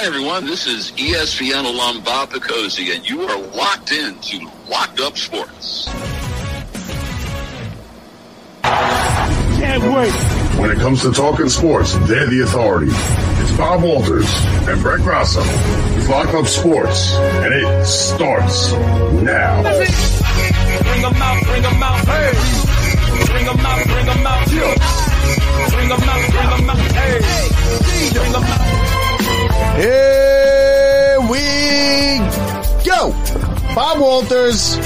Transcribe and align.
Hi, 0.00 0.06
everyone. 0.06 0.46
This 0.46 0.66
is 0.66 0.92
ESPN 0.92 1.66
alum 1.66 2.02
Bob 2.02 2.30
Picozzi, 2.30 2.96
and 2.96 3.06
you 3.06 3.20
are 3.20 3.38
locked 3.54 3.92
in 3.92 4.18
to 4.18 4.50
Locked 4.66 4.98
Up 4.98 5.18
Sports. 5.18 5.90
Can't 8.62 9.84
wait. 9.94 10.10
When 10.58 10.70
it 10.70 10.78
comes 10.78 11.02
to 11.02 11.12
talking 11.12 11.50
sports, 11.50 11.92
they're 12.08 12.26
the 12.26 12.40
authority. 12.40 12.90
It's 12.90 13.54
Bob 13.58 13.82
Walters 13.82 14.26
and 14.66 14.80
Brett 14.80 15.00
Grasso. 15.00 15.42
It's 15.44 16.08
Locked 16.08 16.32
Up 16.32 16.46
Sports, 16.46 17.12
and 17.44 17.52
it 17.52 17.84
starts 17.84 18.72
now. 18.72 19.60
Bring 19.60 21.02
them 21.02 21.14
out, 21.20 21.44
bring 21.44 21.60
them 21.60 21.82
out, 21.82 22.06
hey. 22.06 22.32
Bring 23.26 23.44
them 23.44 23.60
out, 23.60 23.84
bring 23.84 24.06
them 24.06 24.26
out, 24.26 24.50
yeah. 24.50 25.68
Bring 25.68 25.88
them 25.90 26.00
out, 26.00 26.30
bring 26.32 26.48
them 26.56 26.70
out, 26.70 26.78
hey. 26.78 27.20
Bring 28.14 28.32
them 28.32 28.44
out. 28.44 28.69
Here 29.80 31.18
we 31.30 32.18
go. 32.84 33.12
Bob 33.74 34.00
Walters, 34.00 34.76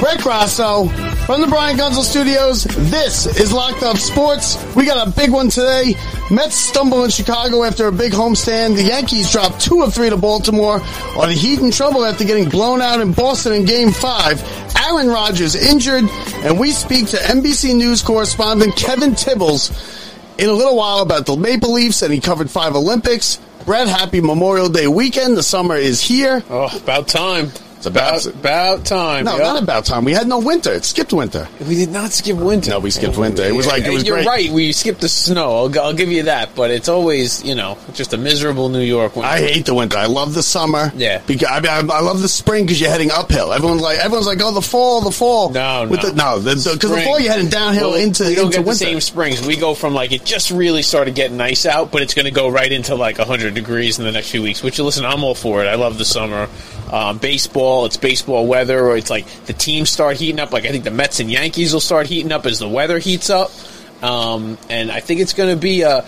Brett 0.00 0.20
Grasso 0.20 0.88
from 1.26 1.40
the 1.40 1.46
Brian 1.46 1.76
Gunzel 1.76 2.02
Studios. 2.02 2.64
This 2.64 3.26
is 3.38 3.52
Locked 3.52 3.82
Up 3.82 3.96
Sports. 3.96 4.62
We 4.74 4.84
got 4.84 5.08
a 5.08 5.10
big 5.10 5.30
one 5.30 5.48
today. 5.48 5.94
Mets 6.30 6.54
stumble 6.54 7.04
in 7.04 7.10
Chicago 7.10 7.62
after 7.64 7.86
a 7.86 7.92
big 7.92 8.12
homestand. 8.12 8.76
The 8.76 8.82
Yankees 8.82 9.32
drop 9.32 9.58
two 9.58 9.82
of 9.82 9.94
three 9.94 10.10
to 10.10 10.16
Baltimore. 10.16 10.80
Are 11.16 11.26
the 11.26 11.32
Heat 11.32 11.60
in 11.60 11.70
trouble 11.70 12.04
after 12.04 12.24
getting 12.24 12.48
blown 12.48 12.82
out 12.82 13.00
in 13.00 13.12
Boston 13.12 13.54
in 13.54 13.64
Game 13.64 13.92
5? 13.92 14.76
Aaron 14.86 15.08
Rodgers 15.08 15.54
injured, 15.54 16.04
and 16.42 16.58
we 16.58 16.72
speak 16.72 17.06
to 17.08 17.16
NBC 17.16 17.74
News 17.74 18.02
correspondent 18.02 18.76
Kevin 18.76 19.12
Tibbles 19.12 19.70
in 20.38 20.48
a 20.48 20.52
little 20.52 20.76
while 20.76 20.98
about 20.98 21.24
the 21.26 21.36
Maple 21.36 21.72
Leafs, 21.72 22.02
and 22.02 22.12
he 22.12 22.20
covered 22.20 22.50
five 22.50 22.74
Olympics. 22.74 23.38
Brett, 23.64 23.88
happy 23.88 24.20
Memorial 24.20 24.68
Day 24.68 24.86
weekend. 24.86 25.38
The 25.38 25.42
summer 25.42 25.74
is 25.74 26.02
here. 26.02 26.42
Oh, 26.50 26.76
about 26.76 27.08
time. 27.08 27.50
It's 27.86 28.26
about 28.26 28.26
about- 28.26 28.84
time. 28.84 29.24
No, 29.24 29.36
yeah. 29.36 29.42
not 29.52 29.62
about 29.62 29.84
time. 29.84 30.04
We 30.04 30.12
had 30.12 30.26
no 30.26 30.38
winter. 30.38 30.72
It 30.72 30.84
skipped 30.84 31.12
winter. 31.12 31.48
We 31.66 31.74
did 31.74 31.90
not 31.90 32.12
skip 32.12 32.36
winter. 32.36 32.70
No, 32.70 32.78
we 32.80 32.90
skipped 32.90 33.16
winter. 33.16 33.42
It 33.44 33.54
was 33.54 33.66
like 33.66 33.84
it 33.84 33.90
was 33.90 34.04
You're 34.06 34.16
great. 34.16 34.26
right. 34.26 34.50
We 34.50 34.72
skipped 34.72 35.00
the 35.00 35.08
snow. 35.08 35.56
I'll, 35.66 35.80
I'll 35.80 35.92
give 35.94 36.10
you 36.10 36.24
that. 36.24 36.54
But 36.54 36.70
it's 36.70 36.88
always, 36.88 37.42
you 37.44 37.54
know, 37.54 37.78
just 37.92 38.12
a 38.12 38.16
miserable 38.16 38.68
New 38.68 38.80
York 38.80 39.16
winter. 39.16 39.28
I 39.28 39.38
hate 39.40 39.66
the 39.66 39.74
winter. 39.74 39.96
I 39.98 40.06
love 40.06 40.34
the 40.34 40.42
summer. 40.42 40.92
Yeah. 40.96 41.20
because 41.26 41.48
I, 41.50 41.60
mean, 41.60 41.90
I, 41.90 41.94
I 41.96 42.00
love 42.00 42.20
the 42.22 42.28
spring 42.28 42.64
because 42.64 42.80
you're 42.80 42.90
heading 42.90 43.10
uphill. 43.10 43.52
Everyone's 43.52 43.82
like, 43.82 43.98
everyone's 43.98 44.26
like, 44.26 44.38
oh, 44.42 44.52
the 44.52 44.62
fall, 44.62 45.00
the 45.00 45.10
fall. 45.10 45.50
No, 45.50 45.86
With 45.88 46.02
no. 46.14 46.38
The, 46.38 46.54
no, 46.54 46.54
because 46.54 46.64
the, 46.64 46.88
Spring. 46.88 47.04
fall 47.04 47.20
you're 47.20 47.32
heading 47.32 47.48
downhill 47.48 47.90
Well, 47.90 48.00
into 48.00 48.24
we 48.24 48.34
don't 48.34 48.46
into 48.46 48.58
get 48.58 48.66
the 48.66 48.74
same 48.74 49.00
springs. 49.00 49.46
We 49.46 49.56
go 49.56 49.74
from 49.74 49.94
like 49.94 50.12
it 50.12 50.24
just 50.24 50.50
really 50.50 50.82
started 50.82 51.14
getting 51.14 51.36
nice 51.36 51.66
out, 51.66 51.90
but 51.90 52.02
it's 52.02 52.14
going 52.14 52.26
to 52.26 52.30
go 52.32 52.48
right 52.48 52.70
into 52.70 52.94
like 52.94 53.18
100 53.18 53.54
degrees 53.54 53.98
in 53.98 54.04
the 54.04 54.12
next 54.12 54.30
few 54.30 54.42
weeks. 54.42 54.62
Which 54.62 54.78
listen, 54.78 55.04
I'm 55.04 55.24
all 55.24 55.34
for 55.34 55.62
it. 55.64 55.66
I 55.66 55.74
love 55.74 55.98
the 55.98 56.04
summer. 56.04 56.48
Um, 56.92 57.18
baseball, 57.18 57.73
it's 57.86 57.96
baseball 57.96 58.46
weather, 58.46 58.86
or 58.86 58.96
it's 58.96 59.10
like 59.10 59.26
the 59.46 59.52
teams 59.52 59.90
start 59.90 60.16
heating 60.16 60.38
up. 60.40 60.52
Like 60.52 60.64
I 60.64 60.70
think 60.70 60.84
the 60.84 60.90
Mets 60.90 61.20
and 61.20 61.30
Yankees 61.30 61.72
will 61.72 61.80
start 61.80 62.06
heating 62.06 62.32
up 62.32 62.46
as 62.46 62.58
the 62.60 62.68
weather 62.68 62.98
heats 62.98 63.28
up, 63.30 63.50
um, 64.02 64.56
and 64.70 64.90
I 64.90 65.00
think 65.00 65.20
it's 65.20 65.32
going 65.34 65.50
to 65.54 65.60
be 65.60 65.82
a. 65.82 65.98
I 65.98 66.04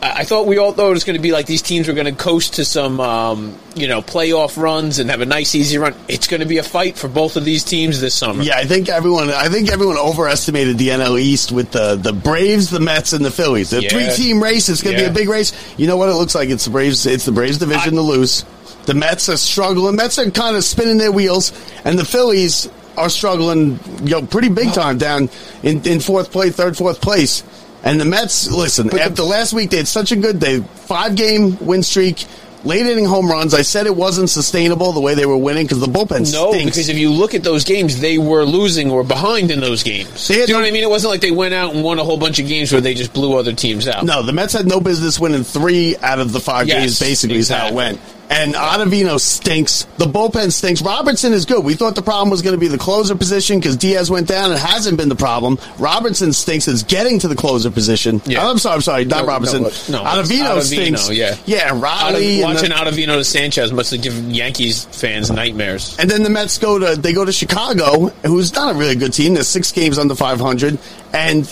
I 0.00 0.24
thought 0.24 0.46
we 0.46 0.58
all 0.58 0.72
thought 0.72 0.90
it 0.90 0.94
was 0.94 1.02
going 1.02 1.16
to 1.16 1.22
be 1.22 1.32
like 1.32 1.46
these 1.46 1.60
teams 1.62 1.88
were 1.88 1.92
going 1.94 2.06
to 2.06 2.12
coast 2.12 2.54
to 2.54 2.64
some, 2.64 3.00
um, 3.00 3.58
you 3.74 3.88
know, 3.88 4.00
playoff 4.00 4.56
runs 4.56 5.00
and 5.00 5.10
have 5.10 5.20
a 5.20 5.26
nice, 5.26 5.56
easy 5.56 5.76
run. 5.76 5.92
It's 6.06 6.28
going 6.28 6.38
to 6.40 6.46
be 6.46 6.58
a 6.58 6.62
fight 6.62 6.96
for 6.96 7.08
both 7.08 7.36
of 7.36 7.44
these 7.44 7.64
teams 7.64 8.00
this 8.00 8.14
summer. 8.14 8.40
Yeah, 8.44 8.56
I 8.58 8.64
think 8.64 8.88
everyone. 8.88 9.30
I 9.30 9.48
think 9.48 9.72
everyone 9.72 9.98
overestimated 9.98 10.78
the 10.78 10.90
NL 10.90 11.18
East 11.20 11.50
with 11.50 11.72
the 11.72 11.96
the 11.96 12.12
Braves, 12.12 12.70
the 12.70 12.78
Mets, 12.78 13.12
and 13.12 13.24
the 13.24 13.30
Phillies. 13.32 13.70
The 13.70 13.82
Yeah. 13.82 13.88
three 13.88 14.08
team 14.14 14.40
race. 14.40 14.68
It's 14.68 14.82
going 14.82 14.94
to 14.96 15.02
Yeah. 15.02 15.08
be 15.08 15.12
a 15.12 15.14
big 15.24 15.28
race. 15.28 15.52
You 15.76 15.88
know 15.88 15.96
what 15.96 16.10
it 16.10 16.14
looks 16.14 16.34
like? 16.36 16.48
It's 16.48 16.66
the 16.66 16.70
Braves. 16.70 17.04
It's 17.04 17.24
the 17.24 17.32
Braves 17.32 17.58
division 17.58 17.94
to 17.94 18.02
lose. 18.02 18.44
The 18.88 18.94
Mets 18.94 19.28
are 19.28 19.36
struggling. 19.36 19.96
Mets 19.96 20.18
are 20.18 20.30
kind 20.30 20.56
of 20.56 20.64
spinning 20.64 20.96
their 20.96 21.12
wheels, 21.12 21.52
and 21.84 21.98
the 21.98 22.06
Phillies 22.06 22.70
are 22.96 23.10
struggling. 23.10 23.78
You 24.02 24.12
know, 24.12 24.22
pretty 24.22 24.48
big 24.48 24.72
time 24.72 24.96
down 24.96 25.28
in, 25.62 25.86
in 25.86 26.00
fourth 26.00 26.32
place, 26.32 26.56
third, 26.56 26.74
fourth 26.74 27.02
place. 27.02 27.44
And 27.84 28.00
the 28.00 28.06
Mets, 28.06 28.50
listen, 28.50 28.88
after 28.98 29.24
last 29.24 29.52
week, 29.52 29.68
they 29.70 29.76
had 29.76 29.88
such 29.88 30.10
a 30.10 30.16
good 30.16 30.40
day, 30.40 30.60
five 30.60 31.16
game 31.16 31.58
win 31.60 31.82
streak. 31.82 32.24
Late 32.64 32.86
inning 32.86 33.04
home 33.04 33.30
runs. 33.30 33.52
I 33.54 33.62
said 33.62 33.86
it 33.86 33.94
wasn't 33.94 34.30
sustainable 34.30 34.92
the 34.92 35.00
way 35.00 35.14
they 35.14 35.26
were 35.26 35.36
winning 35.36 35.64
because 35.66 35.78
the 35.78 35.86
bullpen 35.86 36.32
No, 36.32 36.50
stinks. 36.50 36.64
because 36.76 36.88
if 36.88 36.96
you 36.98 37.10
look 37.12 37.34
at 37.34 37.44
those 37.44 37.62
games, 37.64 38.00
they 38.00 38.18
were 38.18 38.42
losing 38.44 38.90
or 38.90 39.04
behind 39.04 39.52
in 39.52 39.60
those 39.60 39.84
games. 39.84 40.26
Do 40.26 40.34
you 40.34 40.40
know 40.40 40.54
no- 40.54 40.58
what 40.60 40.68
I 40.68 40.70
mean? 40.72 40.82
It 40.82 40.90
wasn't 40.90 41.12
like 41.12 41.20
they 41.20 41.30
went 41.30 41.54
out 41.54 41.72
and 41.74 41.84
won 41.84 42.00
a 42.00 42.04
whole 42.04 42.16
bunch 42.18 42.40
of 42.40 42.48
games 42.48 42.72
where 42.72 42.80
they 42.80 42.94
just 42.94 43.12
blew 43.12 43.38
other 43.38 43.52
teams 43.52 43.86
out. 43.86 44.04
No, 44.04 44.22
the 44.22 44.32
Mets 44.32 44.54
had 44.54 44.66
no 44.66 44.80
business 44.80 45.20
winning 45.20 45.44
three 45.44 45.96
out 45.98 46.18
of 46.18 46.32
the 46.32 46.40
five 46.40 46.66
Yes, 46.66 46.80
games, 46.80 46.98
basically, 46.98 47.36
is 47.36 47.48
how 47.50 47.68
it 47.68 47.74
went. 47.74 48.00
And 48.30 48.52
Ottavino 48.54 49.18
stinks. 49.18 49.84
The 49.96 50.04
bullpen 50.04 50.52
stinks. 50.52 50.82
Robertson 50.82 51.32
is 51.32 51.46
good. 51.46 51.64
We 51.64 51.74
thought 51.74 51.94
the 51.94 52.02
problem 52.02 52.28
was 52.28 52.42
going 52.42 52.52
to 52.54 52.60
be 52.60 52.68
the 52.68 52.76
closer 52.76 53.14
position 53.14 53.58
because 53.58 53.74
Diaz 53.78 54.10
went 54.10 54.28
down. 54.28 54.52
It 54.52 54.58
hasn't 54.58 54.98
been 54.98 55.08
the 55.08 55.16
problem. 55.16 55.58
Robertson 55.78 56.34
stinks. 56.34 56.68
It's 56.68 56.82
getting 56.82 57.18
to 57.20 57.28
the 57.28 57.34
closer 57.34 57.70
position. 57.70 58.20
Yeah. 58.26 58.46
I'm 58.46 58.58
sorry. 58.58 58.74
I'm 58.74 58.80
sorry. 58.82 59.04
Not 59.06 59.22
No, 59.22 59.26
Robertson. 59.28 59.62
no, 59.62 59.68
no, 59.68 60.04
Ottavino, 60.04 60.56
Ottavino, 60.58 60.62
stinks. 60.62 61.10
yeah. 61.10 61.36
Yeah. 61.46 61.80
Riley. 61.80 62.42
and 62.42 62.52
watching 62.54 62.68
the- 62.68 62.74
Ottavino 62.74 63.16
to 63.16 63.24
Sanchez 63.24 63.72
must 63.72 63.92
have 63.92 64.02
given 64.02 64.34
Yankees 64.34 64.84
fans 64.92 65.30
nightmares. 65.30 65.96
And 65.98 66.10
then 66.10 66.22
the 66.22 66.30
Mets 66.30 66.58
go 66.58 66.78
to 66.78 67.00
they 67.00 67.14
go 67.14 67.24
to 67.24 67.32
Chicago, 67.32 68.08
who's 68.26 68.52
not 68.52 68.74
a 68.74 68.78
really 68.78 68.96
good 68.96 69.14
team. 69.14 69.32
They're 69.34 69.42
six 69.42 69.72
games 69.72 69.96
under 69.98 70.14
500, 70.14 70.78
and 71.14 71.44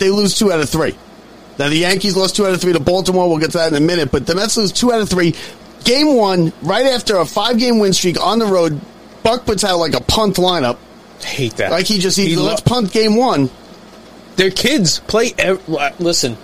they 0.00 0.10
lose 0.10 0.36
two 0.36 0.50
out 0.52 0.58
of 0.58 0.68
three. 0.68 0.96
Now 1.60 1.68
the 1.68 1.76
Yankees 1.76 2.16
lost 2.16 2.34
two 2.34 2.44
out 2.44 2.52
of 2.54 2.60
three 2.60 2.72
to 2.72 2.80
Baltimore. 2.80 3.28
We'll 3.28 3.38
get 3.38 3.52
to 3.52 3.58
that 3.58 3.68
in 3.70 3.76
a 3.80 3.86
minute. 3.86 4.10
But 4.10 4.26
the 4.26 4.34
Mets 4.34 4.56
lose 4.56 4.72
two 4.72 4.92
out 4.92 5.00
of 5.00 5.08
three. 5.08 5.36
Game 5.84 6.16
one, 6.16 6.52
right 6.62 6.86
after 6.86 7.16
a 7.18 7.26
five 7.26 7.58
game 7.58 7.78
win 7.78 7.92
streak 7.92 8.20
on 8.20 8.38
the 8.38 8.46
road, 8.46 8.80
Buck 9.22 9.44
puts 9.46 9.64
out 9.64 9.78
like 9.78 9.94
a 9.94 10.00
punt 10.02 10.36
lineup. 10.36 10.78
I 11.22 11.26
hate 11.26 11.56
that. 11.56 11.70
Like 11.70 11.86
he 11.86 11.98
just 11.98 12.16
he, 12.16 12.26
He 12.30 12.36
let's 12.36 12.60
lo- 12.66 12.74
punt 12.80 12.92
game 12.92 13.16
one. 13.16 13.50
Their 14.36 14.50
kids 14.50 15.00
play. 15.00 15.32
Ev- 15.38 15.62
uh, 15.68 15.90
listen, 15.98 16.36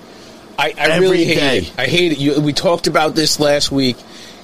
I, 0.59 0.75
I 0.79 0.99
really 0.99 1.25
hate 1.25 1.35
day. 1.37 1.59
it. 1.59 1.73
I 1.79 1.87
hate 1.87 2.13
it. 2.13 2.19
You, 2.19 2.41
we 2.41 2.53
talked 2.53 2.87
about 2.87 3.15
this 3.15 3.41
last 3.41 3.73
week. 3.73 3.97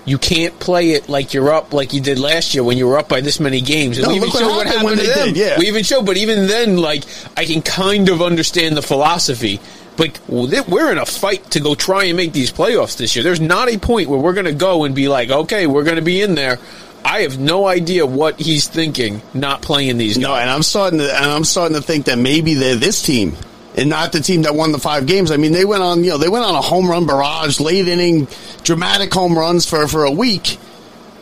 You 0.05 0.19
can't 0.19 0.57
play 0.61 0.91
it 0.93 1.09
like 1.09 1.35
you're 1.35 1.51
up, 1.53 1.73
like 1.75 1.93
you 1.93 2.01
did 2.01 2.19
last 2.21 2.55
year 2.55 2.63
when 2.63 2.79
you 2.79 2.87
were 2.87 2.97
up 2.97 3.09
by 3.09 3.21
this 3.21 3.41
many 3.41 3.61
games. 3.61 3.99
No, 3.99 4.09
we 4.09 4.17
even 4.17 4.29
what 4.29 4.39
showed 4.39 4.49
what 4.49 4.67
happened 4.67 4.83
happened 4.89 5.01
to 5.01 5.07
them. 5.07 5.29
did, 5.35 5.37
yeah. 5.37 5.59
We 5.59 5.67
even 5.67 5.83
showed, 5.83 6.07
but 6.07 6.17
even 6.17 6.47
then, 6.47 6.77
like 6.77 7.05
I 7.37 7.45
can 7.45 7.61
kind 7.61 8.09
of 8.09 8.23
understand 8.23 8.77
the 8.77 8.83
philosophy. 8.83 9.61
But 9.97 10.21
we're 10.29 10.93
in 10.93 10.99
a 10.99 11.07
fight 11.07 11.51
to 11.53 11.61
go 11.61 11.75
try 11.75 12.05
and 12.05 12.17
make 12.17 12.33
these 12.33 12.53
playoffs 12.53 12.99
this 12.99 13.17
year. 13.17 13.23
There's 13.23 13.41
not 13.41 13.71
a 13.71 13.79
point 13.79 14.11
where 14.11 14.19
we're 14.19 14.35
going 14.35 14.47
to 14.47 14.53
go 14.53 14.85
and 14.85 14.95
be 14.95 15.09
like, 15.09 15.31
okay, 15.31 15.67
we're 15.67 15.85
going 15.85 15.97
to 15.97 16.03
be 16.03 16.21
in 16.21 16.35
there. 16.35 16.59
I 17.05 17.21
have 17.21 17.39
no 17.39 17.67
idea 17.67 18.05
what 18.05 18.39
he's 18.41 18.67
thinking, 18.67 19.23
not 19.33 19.63
playing 19.63 19.97
these 19.97 20.17
guys. 20.17 20.23
No, 20.23 20.35
and 20.35 20.51
I'm 20.51 20.65
starting 20.65 20.99
to 20.99 21.05
and 21.05 21.25
I'm 21.25 21.45
starting 21.45 21.77
to 21.77 21.83
think 21.83 22.07
that 22.07 22.19
maybe 22.19 22.55
they're 22.55 22.75
this 22.75 23.01
team 23.01 23.37
and 23.77 23.89
not 23.89 24.11
the 24.11 24.21
team 24.21 24.43
that 24.43 24.57
won 24.57 24.73
the 24.73 24.79
five 24.79 25.07
games. 25.07 25.31
I 25.31 25.37
mean, 25.37 25.53
they 25.53 25.65
went 25.65 25.85
on 25.85 26.03
you 26.03 26.11
know 26.11 26.19
they 26.19 26.29
went 26.29 26.45
on 26.45 26.57
a 26.57 26.61
home 26.61 26.91
run 26.91 27.07
barrage, 27.07 27.61
late 27.61 27.87
inning, 27.87 28.27
dramatic 28.65 29.15
home 29.15 29.39
runs 29.39 29.69
for 29.71 29.87
for 29.87 30.05
a 30.05 30.11
week. 30.11 30.59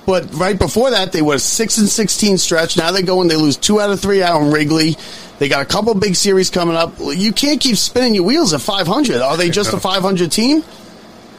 But 0.06 0.34
right 0.34 0.58
before 0.58 0.90
that, 0.90 1.12
they 1.12 1.22
were 1.22 1.34
a 1.34 1.38
six 1.38 1.76
and 1.76 1.88
sixteen 1.88 2.38
stretch. 2.38 2.78
Now 2.78 2.90
they 2.90 3.02
go 3.02 3.20
and 3.20 3.30
they 3.30 3.36
lose 3.36 3.58
two 3.58 3.78
out 3.78 3.90
of 3.90 4.00
three 4.00 4.22
out 4.22 4.40
in 4.40 4.50
Wrigley. 4.50 4.96
They 5.38 5.48
got 5.48 5.62
a 5.62 5.64
couple 5.64 5.94
big 5.94 6.14
series 6.14 6.50
coming 6.50 6.76
up. 6.76 6.94
You 7.00 7.32
can't 7.32 7.60
keep 7.60 7.76
spinning 7.76 8.14
your 8.14 8.24
wheels 8.24 8.54
at 8.54 8.60
500. 8.60 9.20
Are 9.20 9.36
they 9.36 9.50
just 9.50 9.72
a 9.72 9.80
500 9.80 10.30
team? 10.30 10.62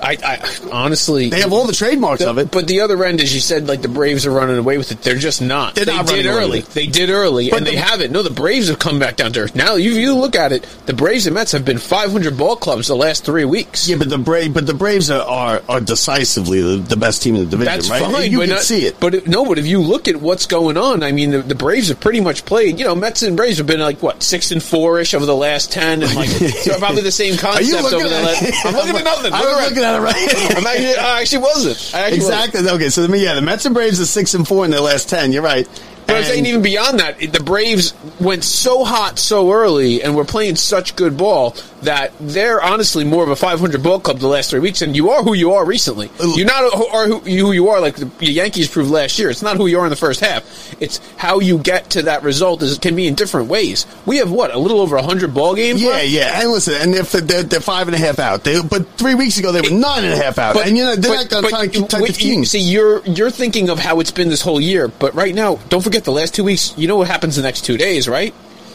I, 0.02 0.18
I 0.24 0.70
honestly, 0.72 1.30
They 1.30 1.42
have 1.42 1.54
all 1.54 1.66
the 1.66 1.74
trademarks 1.74 2.22
The- 2.24 2.30
of 2.30 2.38
it. 2.38 2.52
But 2.52 2.68
the 2.68 2.82
other 2.82 3.04
end, 3.04 3.22
as 3.22 3.34
you 3.34 3.40
said, 3.40 3.68
like 3.68 3.82
the 3.82 3.88
Braves 3.88 4.26
are 4.26 4.32
running 4.32 4.58
away 4.58 4.78
with 4.78 4.92
it. 4.92 5.02
They're 5.02 5.16
just 5.18 5.42
not. 5.42 5.76
They're 5.76 5.86
they 5.86 5.96
not 5.96 6.08
did 6.08 6.26
early. 6.26 6.62
They 6.62 6.88
did 6.88 7.10
early, 7.10 7.50
But 7.50 7.58
and 7.60 7.68
the- 7.68 7.72
they 7.72 7.78
haven't. 7.78 8.12
No, 8.12 8.22
the 8.24 8.30
Braves 8.30 8.68
have 8.68 8.80
come 8.80 9.00
back 9.00 9.16
down 9.16 9.32
to 9.34 9.42
earth. 9.42 9.56
Now, 9.56 9.76
you, 9.76 9.92
you 9.92 10.16
look 10.16 10.36
at 10.36 10.52
it, 10.52 10.64
the 10.86 10.94
Braves 10.94 11.26
and 11.28 11.34
Mets 11.36 11.52
have 11.54 11.66
been 11.66 11.78
500 11.78 12.38
ball 12.38 12.56
clubs 12.56 12.88
the 12.88 12.96
last 12.96 13.26
three 13.26 13.46
weeks. 13.46 13.88
Yeah, 13.88 13.98
but 13.98 14.10
the 14.10 14.18
Brave, 14.18 14.54
but 14.54 14.66
the 14.68 14.74
Braves 14.74 15.10
are 15.10 15.22
are, 15.26 15.62
are 15.70 15.82
decisively 15.82 16.62
the, 16.62 16.78
the 16.78 16.98
best 16.98 17.24
team 17.24 17.36
in 17.36 17.46
the 17.46 17.50
division. 17.50 17.74
That's 17.74 17.90
right? 17.90 18.02
fine. 18.04 18.32
You 18.32 18.40
can 18.42 18.50
not- 18.50 18.60
see 18.60 18.86
it. 18.86 19.00
But 19.00 19.16
it, 19.16 19.28
no, 19.28 19.46
but 19.46 19.58
if 19.60 19.66
you 19.66 19.82
look 19.82 20.08
at 20.08 20.18
what's 20.18 20.46
going 20.46 20.78
on, 20.78 21.04
I 21.04 21.12
mean, 21.12 21.32
the, 21.32 21.42
the 21.42 21.56
Braves 21.56 21.88
have 21.90 22.00
pretty 22.00 22.22
much 22.22 22.46
played. 22.46 22.80
You 22.80 22.86
know, 22.86 22.96
Mets 22.96 23.24
and 23.24 23.36
Braves 23.38 23.58
have 23.58 23.68
been 23.68 23.80
like 23.80 24.02
what 24.04 24.22
six 24.24 24.52
and 24.52 24.62
four 24.62 25.00
ish 25.00 25.14
over 25.14 25.26
the 25.26 25.36
last 25.36 25.72
ten, 25.72 26.04
and 26.04 26.16
like 26.16 26.30
so 26.30 26.78
probably 26.80 27.02
the 27.02 27.12
same 27.12 27.38
concept 27.38 27.84
over 27.94 28.04
the 28.04 28.10
last. 28.10 28.44
I'm 28.66 28.74
looking 28.76 28.96
at 28.96 29.04
nothing. 29.04 29.34
I 29.34 29.40
Look 29.40 29.46
was 29.48 29.58
around. 29.60 29.70
looking 29.70 29.84
right. 30.02 30.16
Actually, 30.16 30.96
I 30.98 31.22
actually 31.22 31.40
wasn't. 31.40 31.92
I 31.94 32.00
actually 32.02 32.20
wasn't. 32.20 32.44
Exactly. 32.46 32.70
Okay, 32.70 32.90
so 32.90 33.06
yeah, 33.14 33.36
the 33.36 33.42
Mets 33.42 33.66
and 33.66 33.74
Braves 33.76 34.00
are 34.00 34.06
six 34.06 34.34
and 34.34 34.48
four 34.48 34.66
in 34.66 34.72
their 34.72 34.82
last 34.82 35.10
ten. 35.10 35.32
You're 35.32 35.44
right, 35.44 35.68
But 36.08 36.18
I'm 36.18 36.24
saying 36.24 36.46
even 36.46 36.62
beyond 36.62 37.00
that, 37.00 37.20
the 37.20 37.40
Braves 37.44 37.94
went 38.20 38.44
so 38.44 38.84
hot 38.84 39.18
so 39.20 39.52
early 39.52 40.04
and 40.04 40.16
were 40.16 40.26
playing 40.26 40.56
such 40.56 40.96
good 40.96 41.18
ball 41.18 41.56
that 41.82 42.14
they're 42.20 42.62
honestly 42.62 43.04
more 43.04 43.24
of 43.24 43.30
a 43.30 43.36
500 43.36 43.82
ball 43.84 44.00
club 44.00 44.20
the 44.20 44.28
last 44.28 44.50
three 44.50 44.60
weeks, 44.60 44.82
and 44.82 44.96
you 44.96 45.10
are 45.12 45.24
who 45.24 45.34
you 45.34 45.54
are 45.54 45.66
recently. 45.66 46.10
Uh, 46.20 46.34
you're 46.36 46.46
not 46.48 46.74
who 46.74 46.86
are 46.88 47.08
who 47.08 47.20
who 47.20 47.52
you 47.52 47.70
are 47.70 47.80
like 47.80 47.96
the 47.96 48.10
Yankees 48.26 48.68
proved 48.68 48.90
last 48.92 49.18
year. 49.20 49.30
It's 49.30 49.42
not 49.42 49.58
who 49.58 49.68
you 49.68 49.80
are 49.80 49.86
in 49.86 49.90
the 49.90 49.96
first 49.96 50.20
half. 50.20 50.44
It's 50.82 51.00
how 51.18 51.40
you 51.40 51.58
get 51.58 51.92
to 51.92 52.04
that 52.04 52.24
result 52.24 52.62
is 52.64 52.78
can 52.78 52.96
be 52.96 53.08
in 53.08 53.16
different 53.16 53.48
ways. 53.50 53.86
We 54.06 54.18
have 54.18 54.32
what 54.32 54.54
a 54.54 54.58
little 54.60 54.80
over 54.82 54.96
100 54.96 55.34
ball 55.34 55.56
games. 55.56 55.82
Yeah, 55.82 55.90
left? 55.90 56.08
yeah, 56.10 56.42
and 56.42 56.52
listen, 56.52 56.74
and 56.76 56.96
if 56.96 57.12
they're, 57.12 57.44
they're 57.44 57.60
five 57.60 57.88
and 57.88 57.96
a 57.96 58.00
half 58.00 58.20
out, 58.20 58.44
they, 58.44 58.62
but 58.62 58.88
three 58.98 59.16
weeks 59.16 59.38
ago 59.38 59.52
they 59.52 59.62
were 59.62 59.70
nine 59.76 60.04
and 60.04 60.14
a 60.14 60.18
half 60.18 60.38
out, 60.38 60.56
and 60.58 60.78
you 60.78 60.84
know 60.84 60.96
they're 60.96 61.16
not 61.16 61.30
going 61.30 61.44
to 61.44 61.50
try 61.50 61.64
and 61.64 61.74
keep 61.74 61.88
type 61.88 62.06
team. 62.14 62.40
you- 62.40 62.46
See, 62.46 62.60
you're 62.60 63.04
you're 63.06 63.32
thinking 63.32 63.70
of 63.70 63.80
how 63.80 64.00
it's 64.00 64.12
been 64.12 64.30
this 64.30 64.42
whole 64.42 64.60
year, 64.62 64.88
but 64.88 65.14
right 65.16 65.34
now, 65.34 65.56
don't 65.70 65.84
forget 65.84 65.95
the 66.04 66.12
last 66.12 66.36
two 66.36 66.44
weeks. 66.44 66.74
You 66.78 66.88
know 66.88 66.98
what 66.98 67.08
happens 67.08 67.36
the 67.36 67.42
next 67.42 67.62
two 67.66 67.78
days, 67.78 68.08
right? 68.08 68.34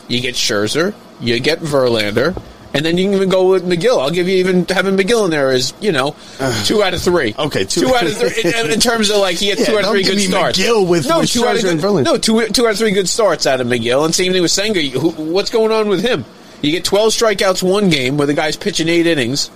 You 0.08 0.20
get 0.20 0.34
Scherzer, 0.34 0.94
you 1.20 1.38
get 1.40 1.60
Verlander, 1.60 2.40
and 2.74 2.84
then 2.84 2.96
you 2.98 3.04
can 3.04 3.14
even 3.14 3.28
go 3.28 3.50
with 3.50 3.64
Megill. 3.64 4.00
I'll 4.00 4.10
give 4.10 4.26
you 4.28 4.38
even 4.38 4.64
having 4.68 4.96
Megill 4.96 5.24
in 5.26 5.30
there 5.30 5.52
is 5.52 5.72
you 5.80 5.92
know 5.92 6.16
two 6.64 6.82
out 6.82 6.94
of 6.94 7.02
three. 7.02 7.34
Okay, 7.38 7.64
two- 7.64 7.82
two, 7.82 7.94
out 7.94 8.04
of 8.06 8.16
three 8.16 8.42
in, 8.52 8.70
in 8.72 8.80
terms 8.80 9.10
of 9.10 9.18
like 9.18 9.36
he 9.36 9.48
had 9.48 9.58
Yeah, 9.58 9.66
two 9.66 9.78
out 9.78 9.84
of 9.84 9.90
three 9.90 10.02
good 10.02 10.20
starts. 10.20 10.58
Megill 10.58 10.88
with- 10.88 11.06
no 11.08 11.20
with 11.20 11.30
two 11.30 11.44
out 11.46 11.54
of 11.54 11.60
Scherzer 11.60 11.62
good, 11.62 11.70
and 11.72 11.80
Verlander. 11.80 12.04
no 12.04 12.16
two 12.18 12.46
two 12.48 12.66
out 12.66 12.72
of 12.72 12.78
three 12.78 12.90
good 12.92 13.08
starts 13.08 13.46
out 13.46 13.60
of 13.60 13.66
Megill, 13.66 14.04
and 14.04 14.14
same 14.14 14.32
thing 14.32 14.42
with 14.42 14.50
Senga. 14.50 14.80
Who, 14.80 15.10
what's 15.10 15.50
going 15.50 15.70
on 15.72 15.88
with 15.88 16.02
him? 16.02 16.24
You 16.62 16.72
get 16.72 16.84
twelve 16.84 17.12
strikeouts 17.12 17.62
one 17.62 17.88
game 17.88 18.16
where 18.16 18.26
the 18.26 18.34
guy's 18.34 18.56
pitching 18.56 18.88
eight 18.88 19.06
innings. 19.06 19.50